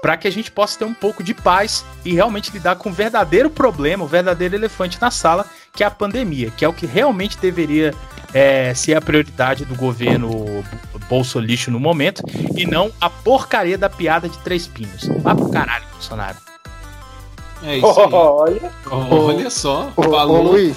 para 0.00 0.16
que 0.16 0.26
a 0.26 0.32
gente 0.32 0.50
possa 0.50 0.80
ter 0.80 0.84
um 0.84 0.94
pouco 0.94 1.22
de 1.22 1.32
paz 1.32 1.84
e 2.04 2.12
realmente 2.12 2.50
lidar 2.50 2.74
com 2.74 2.90
o 2.90 2.92
verdadeiro 2.92 3.48
problema, 3.48 4.02
o 4.02 4.08
verdadeiro 4.08 4.56
elefante 4.56 5.00
na 5.00 5.12
sala, 5.12 5.46
que 5.72 5.84
é 5.84 5.86
a 5.86 5.90
pandemia, 5.90 6.50
que 6.56 6.64
é 6.64 6.68
o 6.68 6.72
que 6.72 6.86
realmente 6.86 7.38
deveria 7.38 7.94
é, 8.34 8.74
ser 8.74 8.94
a 8.94 9.00
prioridade 9.00 9.64
do 9.64 9.76
governo 9.76 10.64
bolso 11.08 11.38
lixo 11.38 11.70
no 11.70 11.78
momento 11.78 12.22
e 12.56 12.66
não 12.66 12.90
a 13.00 13.10
porcaria 13.10 13.76
da 13.76 13.90
piada 13.90 14.28
de 14.28 14.38
três 14.38 14.66
pinos. 14.66 15.08
Vá 15.20 15.34
pro 15.34 15.50
caralho, 15.50 15.84
Bolsonaro. 15.92 16.51
É 17.62 17.76
isso 17.78 18.00
aí. 18.00 18.08
Olha, 18.12 18.72
Olha 18.90 19.50
só, 19.50 19.92
Ô, 19.96 20.00
ô, 20.00 20.10
falou, 20.10 20.42
Luiz, 20.42 20.74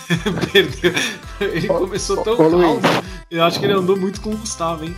perdeu. 0.52 0.92
Ele 1.40 1.68
começou 1.68 2.22
tão 2.22 2.34
ô, 2.34 2.48
Luiz. 2.48 2.82
calmo. 2.82 3.04
Eu 3.30 3.44
acho 3.44 3.58
que 3.58 3.66
ele 3.66 3.74
andou 3.74 3.96
muito 3.96 4.20
com 4.20 4.30
o 4.30 4.36
Gustavo, 4.36 4.84
hein? 4.84 4.96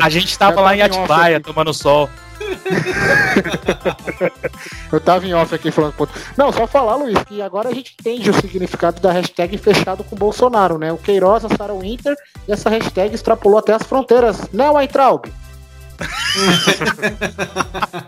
A 0.00 0.08
gente 0.08 0.36
tava 0.36 0.60
lá 0.60 0.76
em 0.76 0.82
Atibaia 0.82 1.36
aqui. 1.36 1.46
tomando 1.46 1.72
sol. 1.72 2.10
eu 4.92 5.00
tava 5.00 5.26
em 5.26 5.34
off 5.34 5.54
aqui 5.54 5.70
falando 5.70 5.92
com 5.92 6.02
outro. 6.02 6.20
Não, 6.36 6.52
só 6.52 6.66
falar, 6.66 6.96
Luiz, 6.96 7.16
que 7.24 7.40
agora 7.40 7.68
a 7.68 7.74
gente 7.74 7.94
entende 7.98 8.30
o 8.30 8.34
significado 8.34 9.00
da 9.00 9.12
hashtag 9.12 9.56
fechado 9.56 10.02
com 10.02 10.16
Bolsonaro, 10.16 10.78
né? 10.78 10.92
O 10.92 10.98
Queiroz, 10.98 11.44
a 11.44 11.48
Sarah 11.56 11.74
Winter, 11.74 12.16
e 12.48 12.52
essa 12.52 12.68
hashtag 12.68 13.14
extrapolou 13.14 13.58
até 13.58 13.72
as 13.72 13.84
fronteiras, 13.84 14.40
né, 14.52 14.68
Weintraub? 14.68 15.26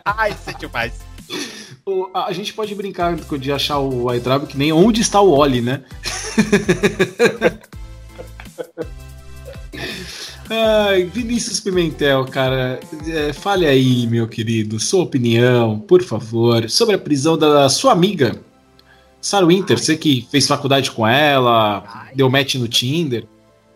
Ai, 0.05 0.32
isso 0.32 0.51
é 0.51 0.52
demais. 0.55 0.92
O- 1.86 2.09
A 2.14 2.26
a 2.26 2.32
gente 2.32 2.52
pode 2.55 2.74
brincar 2.74 3.14
de 3.16 3.52
achar 3.52 3.78
o 3.78 4.12
iDrive 4.12 4.46
que 4.46 4.56
nem 4.56 4.72
onde 4.72 5.01
está 5.01 5.20
o 5.20 5.30
Oli, 5.30 5.60
né? 5.60 5.82
Ai, 10.48 11.05
Vinícius 11.05 11.59
Pimentel, 11.60 12.24
cara, 12.26 12.78
é, 13.09 13.32
fale 13.32 13.66
aí, 13.66 14.06
meu 14.06 14.28
querido, 14.28 14.78
sua 14.78 15.02
opinião, 15.02 15.78
por 15.80 16.02
favor, 16.02 16.68
sobre 16.68 16.94
a 16.94 16.98
prisão 16.98 17.36
da 17.38 17.68
sua 17.70 17.92
amiga, 17.92 18.36
Sarah 19.20 19.46
Winter, 19.46 19.78
você 19.78 19.96
que 19.96 20.28
fez 20.30 20.46
faculdade 20.46 20.90
com 20.90 21.06
ela, 21.06 21.82
deu 22.14 22.28
match 22.28 22.56
no 22.56 22.68
Tinder. 22.68 23.26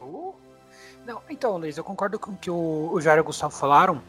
Uh, 0.00 0.34
Não, 1.06 1.20
então, 1.30 1.56
Luiz, 1.56 1.78
eu 1.78 1.84
concordo 1.84 2.18
com 2.18 2.32
o 2.32 2.36
que 2.36 2.50
o, 2.50 2.90
o 2.92 3.00
Jair 3.00 3.16
e 3.16 3.20
o 3.22 3.24
Gustavo 3.24 3.54
falaram. 3.56 4.02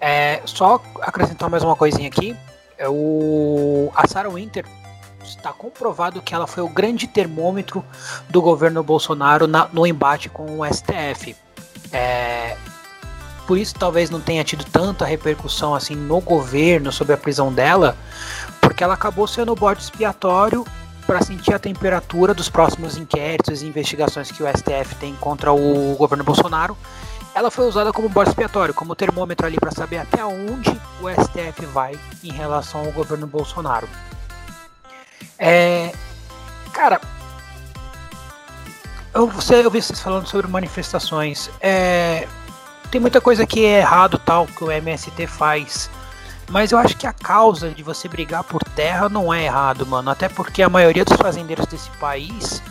É, 0.00 0.40
só 0.46 0.82
acrescentar 1.02 1.50
mais 1.50 1.62
uma 1.62 1.76
coisinha 1.76 2.08
aqui. 2.08 2.34
É 2.78 2.88
o, 2.88 3.90
a 3.94 4.06
Sarah 4.06 4.28
Winter 4.28 4.64
está 5.24 5.52
comprovado 5.52 6.22
que 6.22 6.34
ela 6.34 6.46
foi 6.46 6.62
o 6.62 6.68
grande 6.68 7.06
termômetro 7.06 7.84
do 8.28 8.40
governo 8.40 8.82
Bolsonaro 8.82 9.46
na- 9.46 9.68
no 9.72 9.86
embate 9.86 10.28
com 10.28 10.60
o 10.60 10.64
STF. 10.64 11.34
É, 11.92 12.56
por 13.46 13.56
isso 13.58 13.74
talvez 13.74 14.10
não 14.10 14.20
tenha 14.20 14.44
tido 14.44 14.64
tanta 14.64 15.04
repercussão 15.04 15.74
assim 15.74 15.94
no 15.94 16.20
governo 16.20 16.92
sobre 16.92 17.14
a 17.14 17.16
prisão 17.16 17.52
dela, 17.52 17.96
porque 18.60 18.84
ela 18.84 18.94
acabou 18.94 19.26
sendo 19.26 19.52
o 19.52 19.56
bode 19.56 19.82
expiatório 19.82 20.64
para 21.06 21.22
sentir 21.22 21.54
a 21.54 21.58
temperatura 21.58 22.34
dos 22.34 22.48
próximos 22.48 22.96
inquéritos 22.96 23.62
e 23.62 23.66
investigações 23.66 24.30
que 24.32 24.42
o 24.42 24.46
STF 24.46 24.96
tem 24.96 25.14
contra 25.14 25.52
o 25.52 25.94
governo 25.96 26.24
Bolsonaro. 26.24 26.76
Ela 27.36 27.50
foi 27.50 27.66
usada 27.66 27.92
como 27.92 28.08
bode 28.08 28.30
expiatório, 28.30 28.72
como 28.72 28.96
termômetro 28.96 29.46
ali 29.46 29.60
para 29.60 29.70
saber 29.70 29.98
até 29.98 30.24
onde 30.24 30.70
o 31.02 31.10
STF 31.10 31.66
vai 31.66 31.92
em 32.24 32.32
relação 32.32 32.80
ao 32.80 32.92
governo 32.92 33.26
Bolsonaro. 33.26 33.86
É, 35.38 35.92
cara, 36.72 36.98
eu, 39.12 39.26
você, 39.26 39.56
eu 39.56 39.70
vi 39.70 39.82
vocês 39.82 40.00
falando 40.00 40.26
sobre 40.26 40.46
manifestações. 40.46 41.50
É, 41.60 42.26
tem 42.90 43.02
muita 43.02 43.20
coisa 43.20 43.46
que 43.46 43.66
é 43.66 43.80
errado 43.80 44.18
tal 44.18 44.46
que 44.46 44.64
o 44.64 44.72
MST 44.72 45.26
faz. 45.26 45.90
Mas 46.48 46.72
eu 46.72 46.78
acho 46.78 46.96
que 46.96 47.06
a 47.06 47.12
causa 47.12 47.68
de 47.68 47.82
você 47.82 48.08
brigar 48.08 48.44
por 48.44 48.64
terra 48.64 49.10
não 49.10 49.34
é 49.34 49.44
errado, 49.44 49.86
mano. 49.86 50.08
Até 50.08 50.26
porque 50.26 50.62
a 50.62 50.70
maioria 50.70 51.04
dos 51.04 51.18
fazendeiros 51.18 51.66
desse 51.66 51.90
país 51.98 52.62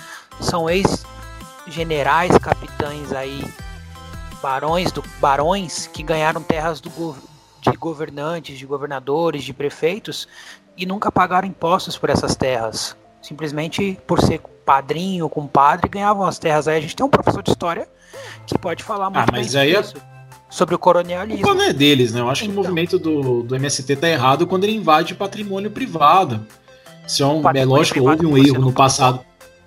são 0.41 0.67
ex-generais, 0.67 2.35
capitães 2.39 3.13
aí, 3.13 3.45
barões, 4.45 4.91
do, 4.91 5.03
barões 5.19 5.89
que 5.91 6.03
ganharam 6.03 6.39
terras 6.39 6.79
de 6.79 6.87
governantes, 7.79 8.59
de 8.59 8.65
governadores, 8.67 9.43
de 9.43 9.51
prefeitos 9.53 10.27
e 10.77 10.85
nunca 10.85 11.11
pagaram 11.11 11.47
impostos 11.47 11.97
por 11.97 12.11
essas 12.11 12.35
terras. 12.35 12.95
Simplesmente 13.23 13.97
por 14.05 14.21
ser 14.21 14.39
padrinho, 14.63 15.27
compadre, 15.27 15.89
ganhavam 15.89 16.27
as 16.27 16.37
terras. 16.37 16.67
Aí 16.67 16.77
a 16.77 16.79
gente 16.81 16.95
tem 16.95 17.03
um 17.03 17.09
professor 17.09 17.41
de 17.41 17.49
história 17.49 17.87
que 18.45 18.55
pode 18.55 18.83
falar 18.83 19.09
muito 19.09 19.27
Ah, 19.27 19.31
mas 19.31 19.47
sobre 19.47 19.59
aí 19.61 19.75
é- 19.75 19.79
isso, 19.79 19.95
sobre 20.47 20.75
o 20.75 20.79
colonialismo. 20.79 21.41
culpa 21.43 21.55
não 21.57 21.65
é 21.67 21.73
deles, 21.73 22.13
né? 22.13 22.19
Eu 22.21 22.29
acho 22.29 22.43
que 22.43 22.47
o 22.49 22.51
Então. 22.51 22.61
movimento 22.63 22.99
do, 22.99 23.41
do 23.41 23.55
MST 23.55 23.95
tá 23.95 24.07
errado 24.07 24.45
quando 24.45 24.63
ele 24.65 24.75
invade 24.75 25.15
patrimônio 25.15 25.71
privado. 25.71 26.45
Se 27.07 27.23
é, 27.23 27.25
um, 27.25 27.41
é 27.49 27.65
lógico, 27.65 27.99
houve 28.07 28.27
um 28.27 28.37
erro 28.37 28.61
no 28.61 28.71
passado. 28.71 29.21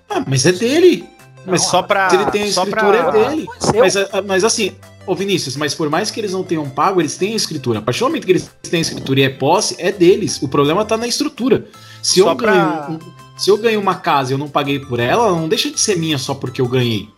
Ah, 0.08 0.22
mas 0.24 0.46
é 0.46 0.52
dele. 0.52 1.17
Mas 1.50 1.62
Só 1.62 1.82
pra. 1.82 2.08
Se 2.10 2.16
ele 2.16 2.30
tem 2.30 2.42
a 2.42 2.46
escritura, 2.46 3.04
pra- 3.04 3.18
é 3.20 3.28
dele. 3.30 3.46
Mas 3.78 3.96
ah, 3.96 4.08
mas 4.26 4.44
assim, 4.44 4.72
ô 5.06 5.14
Vinícius, 5.14 5.56
mas 5.56 5.74
por 5.74 5.88
mais 5.90 6.10
que 6.10 6.20
eles 6.20 6.32
não 6.32 6.42
tenham 6.42 6.68
pago, 6.68 7.00
eles 7.00 7.16
têm 7.16 7.32
a 7.32 7.36
escritura. 7.36 7.78
A 7.78 7.82
partir 7.82 8.00
do 8.00 8.06
momento 8.06 8.24
que 8.26 8.32
eles 8.32 8.50
têm 8.62 8.78
a 8.78 8.82
escritura 8.82 9.20
e 9.20 9.22
é 9.24 9.28
posse, 9.28 9.74
é 9.78 9.90
deles. 9.92 10.40
O 10.42 10.48
problema 10.48 10.84
tá 10.84 10.96
na 10.96 11.06
estrutura. 11.06 11.66
Se 12.02 12.20
Só 12.20 12.30
eu, 12.30 12.36
pra- 12.36 12.52
ganho, 12.86 12.98
se 13.36 13.50
eu 13.50 13.56
ganho 13.56 13.80
uma 13.80 13.94
casa 13.96 14.32
e 14.32 14.34
eu 14.34 14.38
não 14.38 14.48
paguei 14.48 14.78
por 14.78 15.00
ela, 15.00 15.30
não 15.32 15.48
deixa 15.48 15.70
de 15.70 15.78
ser 15.80 15.96
minha 15.96 16.18
só 16.18 16.34
porque 16.34 16.60
eu 16.60 16.68
ganhei. 16.68 17.08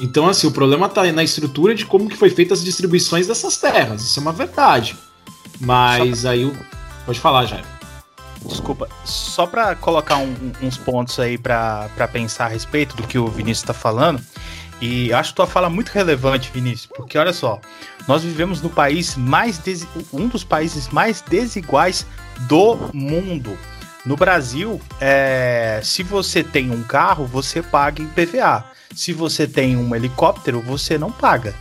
Então, 0.00 0.26
assim, 0.26 0.46
o 0.46 0.50
problema 0.50 0.88
tá 0.88 1.02
na 1.12 1.22
estrutura 1.22 1.74
de 1.74 1.84
como 1.84 2.08
que 2.08 2.16
foi 2.16 2.30
feitas 2.30 2.60
as 2.60 2.64
distribuições 2.64 3.26
dessas 3.26 3.58
terras. 3.58 4.00
Isso 4.02 4.18
é 4.18 4.22
uma 4.22 4.32
verdade. 4.32 4.96
Mas 5.60 6.24
aí 6.24 6.44
o. 6.46 6.56
Pode 7.04 7.20
falar, 7.20 7.44
Jair. 7.44 7.64
Desculpa, 8.44 8.88
só 9.04 9.46
pra 9.46 9.74
colocar 9.74 10.18
um- 10.18 10.52
uns 10.62 10.76
pontos 10.76 11.18
aí 11.18 11.38
pra 11.38 11.88
pensar 12.12 12.46
a 12.46 12.48
respeito 12.48 12.94
do 12.96 13.02
que 13.04 13.18
o 13.18 13.26
Vinícius 13.28 13.66
tá 13.66 13.74
falando. 13.74 14.20
E 14.80 15.12
acho 15.12 15.34
tua 15.34 15.46
fala 15.46 15.70
muito 15.70 15.88
relevante, 15.90 16.50
Vinícius, 16.52 16.86
porque 16.94 17.16
olha 17.16 17.32
só, 17.32 17.60
nós 18.06 18.22
vivemos 18.22 18.60
no 18.60 18.68
país 18.68 19.16
mais 19.16 19.56
desi- 19.56 19.88
um 20.12 20.28
dos 20.28 20.44
países 20.44 20.88
mais 20.88 21.22
desiguais 21.22 22.04
do 22.40 22.76
mundo. 22.92 23.56
No 24.04 24.16
Brasil, 24.16 24.80
é, 25.00 25.80
se 25.82 26.02
você 26.02 26.42
tem 26.44 26.70
um 26.70 26.82
carro, 26.82 27.24
você 27.24 27.62
paga 27.62 28.02
IPVA. 28.02 28.64
Se 28.94 29.12
você 29.12 29.46
tem 29.46 29.76
um 29.76 29.94
helicóptero, 29.94 30.60
você 30.60 30.98
não 30.98 31.10
paga. 31.10 31.54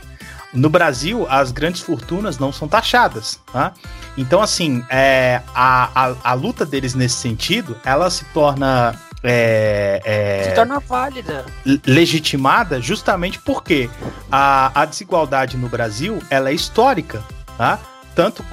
No 0.53 0.69
Brasil, 0.69 1.25
as 1.29 1.51
grandes 1.51 1.81
fortunas 1.81 2.37
não 2.37 2.51
são 2.53 2.67
taxadas. 2.67 3.39
Tá? 3.51 3.73
Então, 4.17 4.41
assim, 4.41 4.83
é, 4.89 5.41
a, 5.55 5.89
a, 6.09 6.15
a 6.23 6.33
luta 6.33 6.65
deles 6.65 6.93
nesse 6.93 7.15
sentido, 7.15 7.75
ela 7.83 8.09
se 8.11 8.23
torna. 8.25 8.93
é, 9.23 10.01
é, 10.05 10.49
se 10.49 10.55
torna 10.55 10.79
válida. 10.79 11.45
le- 11.65 11.81
legitimada 11.87 12.79
justamente 12.79 13.39
porque 13.39 13.89
a, 14.31 14.71
a 14.81 14.85
desigualdade 14.85 15.57
no 15.57 15.67
Brasil 15.69 16.21
ela 16.29 16.49
é 16.49 16.53
histórica, 16.53 17.23
tá? 17.57 17.79
Tanto 18.15 18.45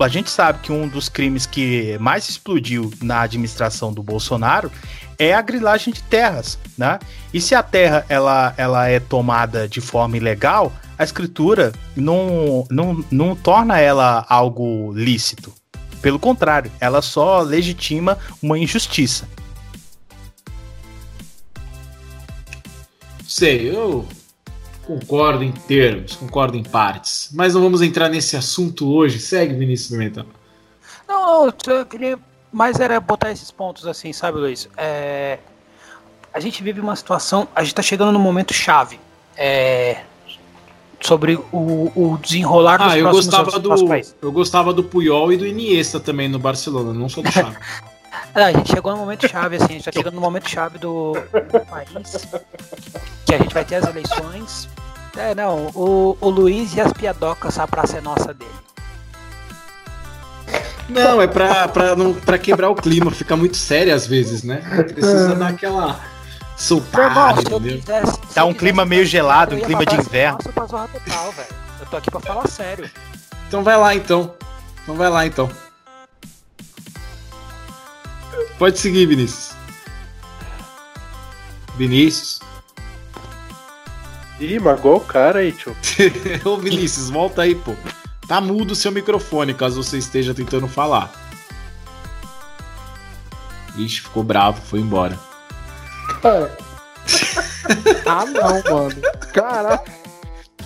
a 0.00 0.08
gente 0.08 0.30
sabe 0.30 0.60
que 0.60 0.72
um 0.72 0.88
dos 0.88 1.08
crimes 1.08 1.44
que 1.44 1.98
mais 1.98 2.28
explodiu 2.28 2.90
na 3.02 3.20
administração 3.20 3.92
do 3.92 4.02
Bolsonaro 4.02 4.72
é 5.18 5.34
a 5.34 5.42
grilagem 5.42 5.92
de 5.92 6.02
terras, 6.02 6.58
né? 6.76 6.98
E 7.32 7.40
se 7.40 7.54
a 7.54 7.62
terra 7.62 8.06
ela, 8.08 8.54
ela 8.56 8.88
é 8.88 8.98
tomada 8.98 9.68
de 9.68 9.80
forma 9.80 10.16
ilegal, 10.16 10.72
a 10.98 11.04
escritura 11.04 11.72
não, 11.94 12.66
não, 12.70 13.04
não 13.10 13.36
torna 13.36 13.78
ela 13.78 14.24
algo 14.28 14.92
lícito. 14.94 15.52
Pelo 16.00 16.18
contrário, 16.18 16.72
ela 16.80 17.02
só 17.02 17.40
legitima 17.42 18.18
uma 18.42 18.58
injustiça. 18.58 19.28
Sei, 23.26 23.70
eu 23.70 24.06
concordo 24.86 25.44
em 25.44 25.52
termos, 25.52 26.16
concordo 26.16 26.56
em 26.56 26.62
partes. 26.62 27.30
Mas 27.32 27.54
não 27.54 27.62
vamos 27.62 27.82
entrar 27.82 28.08
nesse 28.08 28.36
assunto 28.36 28.92
hoje. 28.92 29.18
Segue, 29.18 29.54
Vinícius 29.54 29.90
Pimentel. 29.90 30.26
Não, 31.08 31.46
eu 31.46 31.86
queria 31.86 32.18
mais 32.52 32.78
era 32.80 33.00
botar 33.00 33.30
esses 33.30 33.50
pontos 33.50 33.86
assim, 33.86 34.12
sabe, 34.12 34.38
Luiz? 34.38 34.68
É, 34.76 35.38
a 36.32 36.40
gente 36.40 36.62
vive 36.62 36.80
uma 36.80 36.96
situação, 36.96 37.48
a 37.54 37.62
gente 37.62 37.74
tá 37.74 37.82
chegando 37.82 38.12
num 38.12 38.18
momento 38.20 38.52
chave. 38.52 39.00
É, 39.36 40.02
sobre 41.00 41.34
o, 41.50 41.90
o 41.96 42.18
desenrolar 42.22 42.76
dos 42.76 42.92
Ah, 42.92 42.98
eu 42.98 43.04
próximos 43.04 43.26
gostava 43.26 43.58
do 43.58 43.68
nosso 43.68 43.82
do. 43.84 43.88
país. 43.88 44.16
Eu 44.22 44.32
gostava 44.32 44.72
do 44.72 44.84
Puyol 44.84 45.32
e 45.32 45.36
do 45.36 45.46
Iniesta 45.46 45.98
também 45.98 46.28
no 46.28 46.38
Barcelona, 46.38 46.92
não 46.92 47.08
só 47.08 47.22
do 47.22 47.30
Xavi. 47.30 47.56
A 48.34 48.52
gente 48.52 48.70
chegou 48.70 48.92
num 48.92 48.98
momento 48.98 49.28
chave, 49.28 49.56
assim, 49.56 49.64
a 49.64 49.72
gente 49.72 49.84
tá 49.84 49.92
chegando 49.92 50.14
no 50.14 50.20
momento 50.20 50.48
chave 50.48 50.78
do, 50.78 51.12
do 51.12 51.60
país. 51.66 52.26
Que 53.26 53.34
a 53.34 53.38
gente 53.38 53.52
vai 53.52 53.64
ter 53.64 53.76
as 53.76 53.86
eleições. 53.86 54.68
É, 55.16 55.34
não, 55.34 55.70
o, 55.74 56.16
o 56.20 56.28
Luiz 56.30 56.74
e 56.74 56.80
as 56.80 56.92
piadocas, 56.92 57.58
a 57.58 57.66
praça 57.66 57.98
é 57.98 58.00
nossa 58.00 58.32
dele. 58.32 58.50
Não, 60.88 61.20
é 61.20 61.26
pra, 61.26 61.68
pra, 61.68 61.94
não, 61.96 62.12
pra 62.14 62.38
quebrar 62.38 62.68
o 62.70 62.74
clima, 62.74 63.10
fica 63.10 63.36
muito 63.36 63.56
sério 63.56 63.94
às 63.94 64.06
vezes, 64.06 64.42
né? 64.42 64.62
Precisa 64.92 65.34
dar 65.34 65.48
aquela 65.48 66.00
soltada, 66.56 67.40
se 67.40 67.50
eu 67.50 67.58
entendeu? 67.58 67.78
quisesse. 67.78 68.12
se 68.12 68.34
Tá 68.34 68.44
um 68.44 68.54
clima 68.54 68.84
meio 68.84 69.04
gelado, 69.04 69.56
um 69.56 69.60
clima 69.60 69.84
de 69.84 69.96
inverno. 69.96 70.38
Nossa, 70.38 70.52
pra 70.52 70.66
zorra 70.66 70.88
total, 70.88 71.32
velho. 71.32 71.48
Eu 71.80 71.86
tô 71.86 71.96
aqui 71.96 72.10
pra 72.10 72.20
falar 72.20 72.48
sério. 72.48 72.90
Então 73.48 73.62
vai 73.62 73.76
lá 73.76 73.94
então. 73.94 74.34
Então 74.82 74.94
vai 74.94 75.08
lá 75.08 75.26
então. 75.26 75.50
Pode 78.58 78.78
seguir, 78.78 79.06
Vinícius. 79.06 79.54
Vinícius. 81.76 82.40
Ih, 84.40 84.58
magoou 84.58 84.96
o 84.96 85.00
cara 85.00 85.40
aí, 85.40 85.52
tio. 85.52 85.76
Ô 86.44 86.56
Vinícius, 86.56 87.10
volta 87.10 87.42
aí, 87.42 87.54
pô. 87.54 87.74
Tá 88.26 88.40
mudo 88.40 88.72
o 88.72 88.76
seu 88.76 88.90
microfone, 88.90 89.54
caso 89.54 89.82
você 89.82 89.98
esteja 89.98 90.34
tentando 90.34 90.66
falar. 90.66 91.12
Ixi, 93.76 94.02
ficou 94.02 94.22
bravo, 94.22 94.60
foi 94.60 94.80
embora. 94.80 95.18
Cara. 96.20 96.56
ah, 98.06 98.24
não, 98.26 98.74
mano. 98.74 99.02
Caraca. 99.32 99.92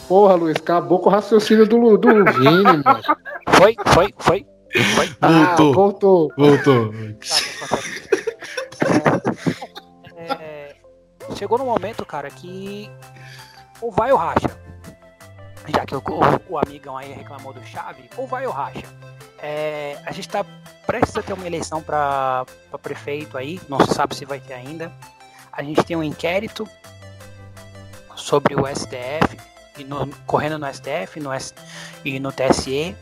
Porra, 0.09 0.35
Luiz, 0.35 0.57
acabou 0.57 1.01
com 1.01 1.09
o 1.09 1.13
raciocínio 1.13 1.67
do, 1.67 1.97
do 1.97 2.09
Vini, 2.33 2.63
mano. 2.63 2.85
Foi, 3.57 3.75
foi, 3.87 4.15
foi. 4.19 4.47
Ah, 5.21 5.55
Voltou. 5.57 5.75
voltou. 5.75 6.33
Voltou. 6.37 6.95
É, 10.17 10.75
chegou 11.37 11.59
no 11.59 11.65
momento, 11.65 12.05
cara, 12.05 12.31
que 12.31 12.91
ou 13.81 13.91
vai 13.91 14.13
ou 14.13 14.19
racha. 14.19 14.49
Já 15.69 15.85
que 15.85 15.95
o, 15.95 15.99
o- 15.99 16.53
o 16.55 16.59
amigão 16.59 16.97
aí 16.97 17.13
reclamou 17.13 17.53
do 17.53 17.65
Chave, 17.65 18.09
ou 18.17 18.27
vai 18.27 18.47
ou 18.47 18.53
racha. 18.53 18.85
É, 19.39 19.99
a 20.07 20.13
gente 20.13 20.29
tá 20.29 20.45
prestes 20.87 21.17
a 21.17 21.23
ter 21.23 21.33
uma 21.33 21.47
eleição 21.47 21.83
para 21.83 22.47
prefeito 22.83 23.37
aí, 23.37 23.61
não 23.69 23.81
se 23.85 23.93
sabe 23.95 24.15
se 24.15 24.25
vai 24.25 24.41
ter 24.41 24.55
ainda. 24.55 24.93
A 25.53 25.63
gente 25.63 25.83
tem 25.85 25.97
um 25.97 26.03
inquérito 26.05 26.69
sobre 28.15 28.55
o 28.55 28.67
STF, 28.67 29.37
e 29.79 29.85
no- 29.85 30.09
correndo 30.27 30.59
no 30.59 30.67
STF 30.67 31.19
no 31.21 31.33
S- 31.33 31.53
e 32.05 32.19
no 32.21 32.33
TSE. 32.33 32.97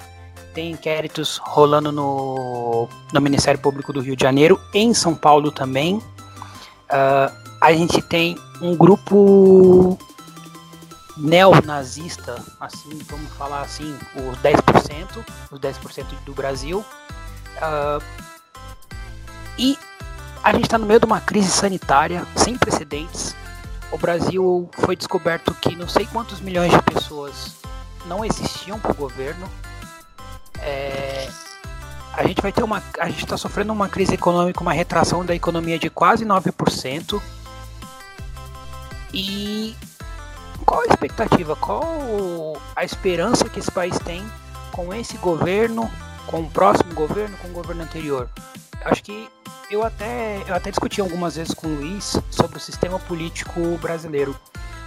Tem 0.55 0.71
inquéritos 0.71 1.39
rolando 1.39 1.91
no, 1.91 2.89
no 3.13 3.21
Ministério 3.21 3.61
Público 3.61 3.93
do 3.93 4.01
Rio 4.01 4.15
de 4.15 4.23
Janeiro, 4.23 4.61
em 4.73 4.95
São 4.95 5.15
Paulo 5.15 5.51
também. 5.51 6.01
Ah, 6.89 7.33
a 7.61 7.73
gente 7.73 8.01
tem 8.01 8.39
um 8.61 8.77
grupo 8.77 9.99
neonazista, 11.17 12.43
assim, 12.61 12.99
vamos 13.09 13.31
falar 13.33 13.63
assim, 13.63 13.97
os 14.15 14.39
10%, 14.39 15.25
os 15.51 15.59
10% 15.59 16.05
do 16.25 16.33
Brasil. 16.33 16.85
Ah, 17.61 17.99
e 19.59 19.77
a 20.43 20.53
gente 20.53 20.65
está 20.65 20.79
no 20.79 20.87
meio 20.87 21.01
de 21.01 21.07
uma 21.07 21.21
crise 21.21 21.51
sanitária 21.51 22.25
sem 22.37 22.57
precedentes. 22.57 23.35
O 23.91 23.99
Brasil 23.99 24.69
foi 24.73 24.95
descoberto 24.95 25.55
que 25.55 25.75
não 25.75 25.89
sei 25.89 26.07
quantos 26.07 26.41
milhões 26.41 26.71
de 26.71 26.83
pessoas 26.83 27.55
não 28.07 28.25
existiam 28.25 28.79
para 28.79 28.93
o 28.93 28.95
governo. 28.95 29.49
É, 30.65 31.29
a 32.15 32.27
gente 32.27 32.41
vai 32.41 32.53
ter 32.53 32.63
uma. 32.63 32.83
A 32.99 33.09
gente 33.09 33.25
está 33.25 33.37
sofrendo 33.37 33.73
uma 33.73 33.89
crise 33.89 34.15
econômica, 34.15 34.61
uma 34.61 34.73
retração 34.73 35.25
da 35.25 35.35
economia 35.35 35.79
de 35.79 35.91
quase 35.91 36.25
9%. 36.25 37.21
E 39.13 39.77
qual 40.65 40.81
a 40.81 40.87
expectativa? 40.87 41.55
Qual 41.55 42.57
a 42.75 42.85
esperança 42.85 43.49
que 43.49 43.61
esse 43.61 43.71
país 43.71 43.99
tem 43.99 44.25
com 44.73 44.93
esse 44.93 45.17
governo, 45.19 45.91
com 46.27 46.41
o 46.41 46.51
próximo 46.51 46.95
governo, 46.95 47.37
com 47.39 47.49
o 47.49 47.53
governo 47.53 47.83
anterior? 47.83 48.29
Acho 48.85 49.03
que 49.03 49.29
eu 49.71 49.85
até, 49.85 50.43
eu 50.47 50.55
até 50.55 50.71
discuti 50.71 51.01
algumas 51.01 51.37
vezes 51.37 51.55
com 51.55 51.67
o 51.67 51.77
Luiz 51.77 52.19
sobre 52.31 52.57
o 52.59 52.61
sistema 52.61 52.99
político 52.99 53.61
brasileiro. 53.81 54.37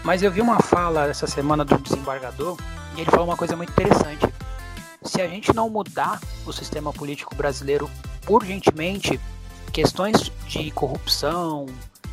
Mas 0.04 0.24
eu 0.24 0.32
vi 0.32 0.41
uma 0.41 0.60
fala 0.60 1.08
essa 1.08 1.28
semana 1.28 1.66
do 1.66 1.78
desembargador 1.78 2.58
e 2.95 3.02
ele 3.02 3.12
falou 3.12 3.26
uma 3.26 3.38
coisa 3.38 3.56
muito 3.56 3.72
interessante. 3.72 4.26
Se 5.03 5.22
a 5.22 5.28
gente 5.28 5.53
não 5.53 5.69
mudar 5.69 6.19
o 6.45 6.52
sistema 6.52 6.91
político 6.91 7.36
brasileiro 7.36 7.90
urgentemente, 8.28 9.19
questões 9.72 10.32
de 10.48 10.72
corrupção, 10.72 11.68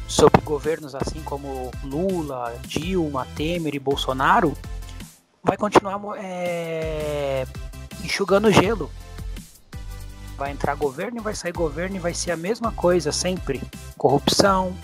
sobre 0.07 0.41
governos 0.43 0.95
assim 0.95 1.23
como 1.23 1.71
Lula, 1.83 2.55
Dilma, 2.67 3.27
Temer 3.35 3.75
e 3.75 3.79
Bolsonaro, 3.79 4.57
vai 5.43 5.57
continuar 5.57 6.01
é, 6.19 7.47
enxugando 8.03 8.51
gelo. 8.51 8.91
Vai 10.37 10.51
entrar 10.51 10.75
governo 10.75 11.19
e 11.19 11.21
vai 11.21 11.35
sair 11.35 11.53
governo 11.53 11.97
e 11.97 12.01
vai 12.01 12.13
ser 12.13 12.33
a 12.33 12.37
mesma 12.37 12.73
coisa 12.73 13.13
sempre. 13.13 13.63
Corrupção, 13.97 14.77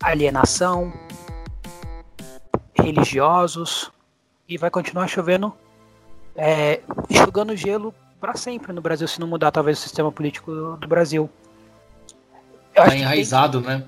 alienação, 0.00 0.92
religiosos 2.74 3.90
e 4.48 4.56
vai 4.56 4.70
continuar 4.70 5.06
chovendo, 5.06 5.54
é, 6.42 6.80
enxugando 7.10 7.54
gelo 7.54 7.94
para 8.18 8.34
sempre 8.34 8.72
no 8.72 8.80
Brasil 8.80 9.06
se 9.06 9.20
não 9.20 9.26
mudar 9.26 9.50
talvez 9.50 9.78
o 9.78 9.82
sistema 9.82 10.10
político 10.10 10.50
do, 10.50 10.88
Brasil. 10.88 11.28
Eu 12.74 12.82
Tá 12.82 12.82
acho 12.84 12.96
que 12.96 13.02
enraizado, 13.02 13.60
né? 13.60 13.84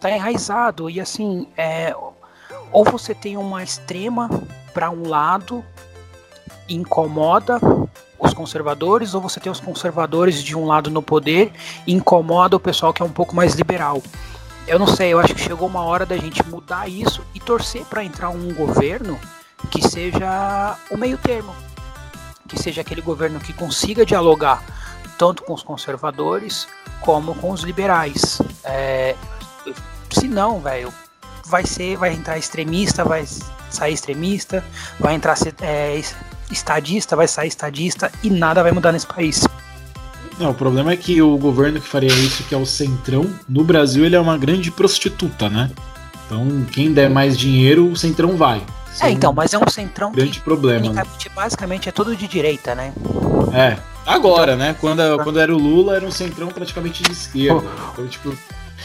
tá 0.00 0.10
enraizado 0.10 0.90
e 0.90 1.00
assim 1.00 1.48
é, 1.56 1.96
ou 2.70 2.84
você 2.84 3.14
tem 3.14 3.38
uma 3.38 3.62
extrema 3.62 4.28
para 4.74 4.90
um 4.90 5.08
lado 5.08 5.64
e 6.68 6.74
incomoda 6.74 7.58
os 8.18 8.34
conservadores 8.34 9.14
ou 9.14 9.20
você 9.22 9.40
tem 9.40 9.50
os 9.50 9.60
conservadores 9.60 10.42
de 10.42 10.54
um 10.54 10.66
lado 10.66 10.90
no 10.90 11.00
poder 11.00 11.52
e 11.86 11.94
incomoda 11.94 12.54
o 12.54 12.60
pessoal 12.60 12.92
que 12.92 13.00
é 13.00 13.04
um 13.04 13.12
pouco 13.12 13.34
mais 13.34 13.54
liberal 13.54 14.02
eu 14.66 14.78
não 14.78 14.86
sei 14.86 15.14
eu 15.14 15.20
acho 15.20 15.34
que 15.34 15.40
chegou 15.40 15.66
uma 15.66 15.82
hora 15.82 16.04
da 16.04 16.18
gente 16.18 16.46
mudar 16.46 16.86
isso 16.86 17.24
e 17.34 17.40
torcer 17.40 17.86
para 17.86 18.04
entrar 18.04 18.28
um 18.28 18.52
governo 18.52 19.18
que 19.70 19.80
seja 19.88 20.76
o 20.90 20.98
meio 20.98 21.16
termo 21.16 21.54
que 22.54 22.62
seja 22.62 22.80
aquele 22.80 23.00
governo 23.00 23.40
que 23.40 23.52
consiga 23.52 24.06
dialogar 24.06 24.62
tanto 25.18 25.42
com 25.42 25.52
os 25.52 25.62
conservadores 25.62 26.66
como 27.00 27.34
com 27.34 27.50
os 27.50 27.62
liberais 27.62 28.40
é, 28.64 29.14
se 30.10 30.28
não, 30.28 30.60
velho, 30.60 30.92
vai 31.46 31.66
ser, 31.66 31.96
vai 31.96 32.12
entrar 32.12 32.38
extremista, 32.38 33.04
vai 33.04 33.24
sair 33.70 33.92
extremista, 33.92 34.64
vai 34.98 35.14
entrar 35.14 35.36
é, 35.60 36.00
estadista, 36.50 37.16
vai 37.16 37.26
sair 37.26 37.48
estadista 37.48 38.12
e 38.22 38.30
nada 38.30 38.62
vai 38.62 38.72
mudar 38.72 38.92
nesse 38.92 39.06
país. 39.06 39.46
Não, 40.38 40.50
o 40.50 40.54
problema 40.54 40.92
é 40.92 40.96
que 40.96 41.20
o 41.20 41.36
governo 41.36 41.80
que 41.80 41.86
faria 41.86 42.12
isso, 42.12 42.44
que 42.44 42.54
é 42.54 42.58
o 42.58 42.66
Centrão, 42.66 43.28
no 43.48 43.62
Brasil 43.62 44.04
ele 44.04 44.16
é 44.16 44.20
uma 44.20 44.36
grande 44.36 44.70
prostituta, 44.70 45.48
né? 45.48 45.70
Então, 46.26 46.64
quem 46.72 46.92
der 46.92 47.10
mais 47.10 47.38
dinheiro, 47.38 47.88
o 47.88 47.96
Centrão 47.96 48.36
vai. 48.36 48.62
É, 49.00 49.10
então, 49.10 49.32
mas 49.32 49.52
é 49.52 49.58
um 49.58 49.68
centrão 49.68 50.10
que 50.10 50.16
grande 50.16 50.40
problema. 50.40 50.92
Né? 50.92 51.02
basicamente 51.34 51.88
é 51.88 51.92
tudo 51.92 52.14
de 52.16 52.28
direita, 52.28 52.74
né? 52.74 52.92
É. 53.52 53.76
Agora, 54.06 54.54
né? 54.54 54.76
Quando, 54.80 55.00
quando 55.22 55.40
era 55.40 55.54
o 55.54 55.58
Lula, 55.58 55.96
era 55.96 56.04
um 56.04 56.10
centrão 56.10 56.48
praticamente 56.48 57.02
de 57.02 57.12
esquerda. 57.12 57.64
Então, 57.92 58.06
tipo, 58.06 58.36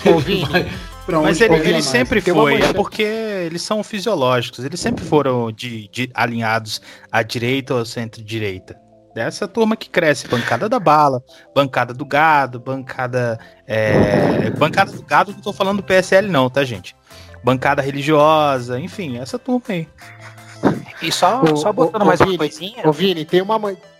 pra 1.05 1.19
Mas 1.21 1.41
ele, 1.41 1.55
ele 1.55 1.81
sempre 1.81 2.21
foi, 2.21 2.61
é 2.61 2.73
porque 2.73 3.03
eles 3.03 3.61
são 3.61 3.83
fisiológicos, 3.83 4.63
eles 4.63 4.79
sempre 4.79 5.03
foram 5.03 5.51
de, 5.51 5.87
de- 5.89 6.11
alinhados 6.13 6.81
à 7.11 7.21
direita 7.21 7.73
ou 7.73 7.85
centro-direita. 7.85 8.79
Dessa 9.13 9.47
turma 9.47 9.75
que 9.75 9.89
cresce, 9.89 10.27
bancada 10.27 10.69
da 10.69 10.79
bala, 10.79 11.21
bancada 11.53 11.93
do 11.93 12.05
gado, 12.05 12.59
bancada. 12.59 13.39
é, 13.67 14.51
bancada 14.51 14.91
do 14.91 15.01
gado, 15.03 15.31
não 15.33 15.41
tô 15.41 15.51
falando 15.51 15.77
do 15.77 15.83
PSL, 15.83 16.29
não, 16.29 16.49
tá, 16.49 16.63
gente? 16.63 16.95
Bancada 17.43 17.81
religiosa, 17.81 18.79
enfim, 18.79 19.17
essa 19.17 19.39
turma 19.39 19.63
aí. 19.69 19.87
E 21.01 21.11
só, 21.11 21.41
Ô, 21.41 21.55
só 21.55 21.71
botando 21.71 22.01
ô, 22.01 22.05
mais 22.05 22.19
Vini, 22.19 22.31
uma 22.31 22.37
coisinha. 22.37 22.87
Ô 22.87 22.91
Vini, 22.91 23.25
tem 23.25 23.41
uma, 23.41 23.57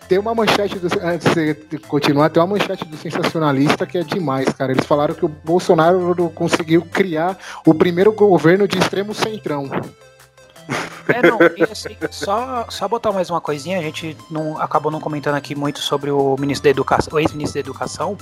tem 0.08 0.18
uma 0.18 0.36
manchete 0.36 0.78
do. 0.78 0.88
Antes 1.02 1.28
de 1.28 1.34
você 1.34 1.56
continuar, 1.88 2.30
tem 2.30 2.42
uma 2.42 2.58
manchete 2.58 2.84
do 2.86 2.98
sensacionalista 2.98 3.86
que 3.86 3.98
é 3.98 4.04
demais, 4.04 4.50
cara. 4.50 4.72
Eles 4.72 4.86
falaram 4.86 5.14
que 5.14 5.24
o 5.24 5.30
Bolsonaro 5.30 6.16
conseguiu 6.36 6.82
criar 6.82 7.38
o 7.66 7.74
primeiro 7.74 8.12
governo 8.12 8.68
de 8.68 8.78
extremo 8.78 9.14
centrão. 9.14 9.70
É, 11.08 11.28
não, 11.28 11.40
e 11.58 11.64
assim, 11.64 11.98
só, 12.12 12.68
só 12.70 12.88
botar 12.88 13.12
mais 13.12 13.30
uma 13.30 13.42
coisinha, 13.42 13.80
a 13.80 13.82
gente 13.82 14.16
não 14.30 14.62
acabou 14.62 14.92
não 14.92 15.00
comentando 15.00 15.36
aqui 15.36 15.56
muito 15.56 15.80
sobre 15.80 16.12
o 16.12 16.36
ministro 16.38 16.66
da 16.66 16.70
Educação, 16.70 17.14
o 17.14 17.20
ex-ministro 17.20 17.56
da 17.56 17.60
Educação, 17.60 18.18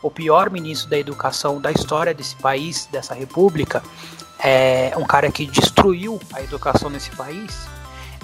o 0.00 0.08
pior 0.08 0.48
ministro 0.48 0.88
da 0.88 0.98
Educação 0.98 1.60
da 1.60 1.72
história 1.72 2.14
desse 2.14 2.36
país, 2.36 2.88
dessa 2.92 3.12
república, 3.12 3.82
é 4.40 4.92
um 4.96 5.04
cara 5.04 5.30
que 5.30 5.46
destruiu 5.46 6.20
a 6.32 6.42
educação 6.42 6.88
nesse 6.90 7.10
país. 7.10 7.68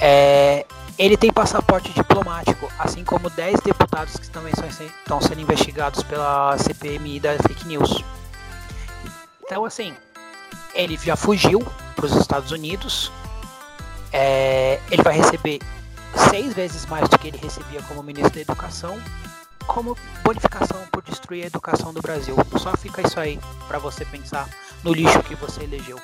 É, 0.01 0.67
ele 0.99 1.17
tem 1.17 1.33
passaporte 1.33 1.93
diplomático, 1.93 2.71
assim 2.79 3.05
como 3.05 3.29
10 3.29 3.61
deputados 3.61 4.17
que 4.17 4.31
também 4.31 4.53
são, 4.55 4.67
estão 4.69 5.21
sendo 5.21 5.41
investigados 5.41 6.03
pela 6.03 6.57
CPMI 6.59 7.21
da 7.21 7.37
fake 7.39 7.67
news. 7.67 8.05
Então, 9.45 9.65
assim, 9.65 9.95
ele 10.75 10.97
já 10.97 11.17
fugiu 11.17 11.61
para 11.97 12.07
os 12.07 12.15
Estados 12.17 12.51
Unidos, 12.51 13.13
é, 14.13 14.81
ele 14.91 15.03
vai 15.03 15.17
receber 15.17 15.59
seis 16.31 16.55
vezes 16.55 16.87
mais 16.87 17.09
do 17.09 17.19
que 17.19 17.29
ele 17.29 17.39
recebia 17.39 17.83
como 17.83 18.03
ministro 18.03 18.35
da 18.35 18.41
Educação, 18.41 19.01
como 19.67 19.97
bonificação 20.25 20.79
por 20.91 21.03
destruir 21.03 21.45
a 21.45 21.47
educação 21.47 21.93
do 21.93 22.01
Brasil. 22.01 22.37
Só 22.59 22.77
fica 22.77 23.07
isso 23.07 23.19
aí 23.19 23.39
para 23.67 23.79
você 23.79 24.05
pensar 24.05 24.49
no 24.83 24.93
lixo 24.93 25.23
que 25.23 25.35
você 25.35 25.65
elegeu. 25.65 25.99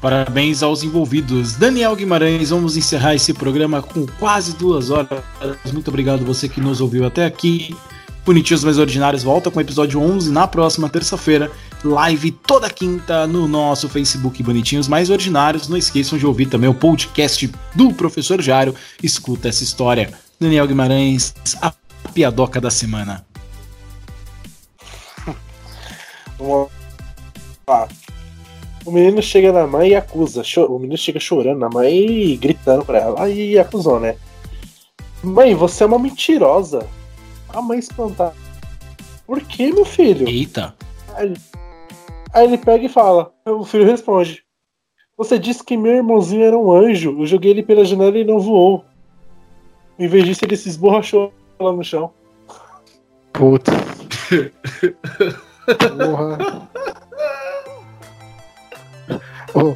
Parabéns 0.00 0.62
aos 0.62 0.82
envolvidos. 0.82 1.54
Daniel 1.54 1.96
Guimarães, 1.96 2.50
vamos 2.50 2.76
encerrar 2.76 3.14
esse 3.14 3.32
programa 3.32 3.80
com 3.80 4.06
quase 4.18 4.54
duas 4.54 4.90
horas. 4.90 5.22
Muito 5.72 5.88
obrigado 5.88 6.24
você 6.26 6.48
que 6.48 6.60
nos 6.60 6.80
ouviu 6.80 7.06
até 7.06 7.24
aqui. 7.24 7.74
Bonitinhos 8.24 8.64
Mais 8.64 8.78
Ordinários 8.78 9.22
volta 9.22 9.50
com 9.50 9.58
o 9.58 9.62
episódio 9.62 10.00
11 10.00 10.30
na 10.30 10.46
próxima 10.46 10.88
terça-feira. 10.88 11.50
live 11.82 12.30
toda 12.30 12.70
quinta 12.70 13.26
no 13.26 13.46
nosso 13.46 13.88
Facebook 13.88 14.42
Bonitinhos 14.42 14.88
Mais 14.88 15.10
Ordinários. 15.10 15.68
Não 15.68 15.76
esqueçam 15.76 16.18
de 16.18 16.26
ouvir 16.26 16.46
também 16.46 16.68
o 16.68 16.74
podcast 16.74 17.50
do 17.74 17.92
Professor 17.92 18.40
Jário. 18.40 18.74
Escuta 19.02 19.48
essa 19.48 19.62
história. 19.62 20.12
Daniel 20.40 20.66
Guimarães, 20.66 21.34
piadoca 22.14 22.60
da 22.60 22.70
semana. 22.70 23.26
O 28.86 28.90
menino 28.90 29.22
chega 29.22 29.50
na 29.50 29.66
mãe 29.66 29.90
e 29.90 29.94
acusa. 29.94 30.42
O 30.68 30.78
menino 30.78 30.98
chega 30.98 31.18
chorando 31.18 31.58
na 31.58 31.70
mãe 31.70 31.94
e 31.94 32.36
gritando 32.36 32.84
pra 32.84 32.98
ela. 32.98 33.22
Aí 33.22 33.58
acusou, 33.58 33.98
né? 33.98 34.14
Mãe, 35.22 35.54
você 35.54 35.84
é 35.84 35.86
uma 35.86 35.98
mentirosa. 35.98 36.86
A 37.48 37.62
mãe 37.62 37.78
espantada. 37.78 38.34
Por 39.26 39.40
que, 39.40 39.72
meu 39.72 39.86
filho? 39.86 40.28
Eita. 40.28 40.74
Aí 41.14 41.32
aí 42.34 42.44
ele 42.44 42.58
pega 42.58 42.84
e 42.84 42.88
fala. 42.90 43.32
O 43.46 43.64
filho 43.64 43.86
responde. 43.86 44.44
Você 45.16 45.38
disse 45.38 45.64
que 45.64 45.78
meu 45.78 45.94
irmãozinho 45.94 46.44
era 46.44 46.58
um 46.58 46.70
anjo. 46.70 47.18
Eu 47.18 47.26
joguei 47.26 47.52
ele 47.52 47.62
pela 47.62 47.86
janela 47.86 48.18
e 48.18 48.24
não 48.24 48.38
voou. 48.38 48.84
Em 49.98 50.08
vez 50.08 50.26
disso, 50.26 50.44
ele 50.44 50.56
se 50.56 50.68
esborrachou 50.68 51.32
lá 51.64 51.72
no 51.72 51.82
chão. 51.84 52.12
Putz. 53.32 53.70
Porra. 55.96 56.68
Ô, 59.54 59.74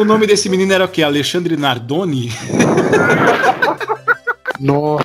O 0.00 0.04
nome 0.04 0.26
desse 0.26 0.48
menino 0.48 0.72
era 0.72 0.84
o 0.84 0.88
quê? 0.88 1.02
Alexandre 1.02 1.56
Nardoni? 1.56 2.30
nossa. 4.60 5.02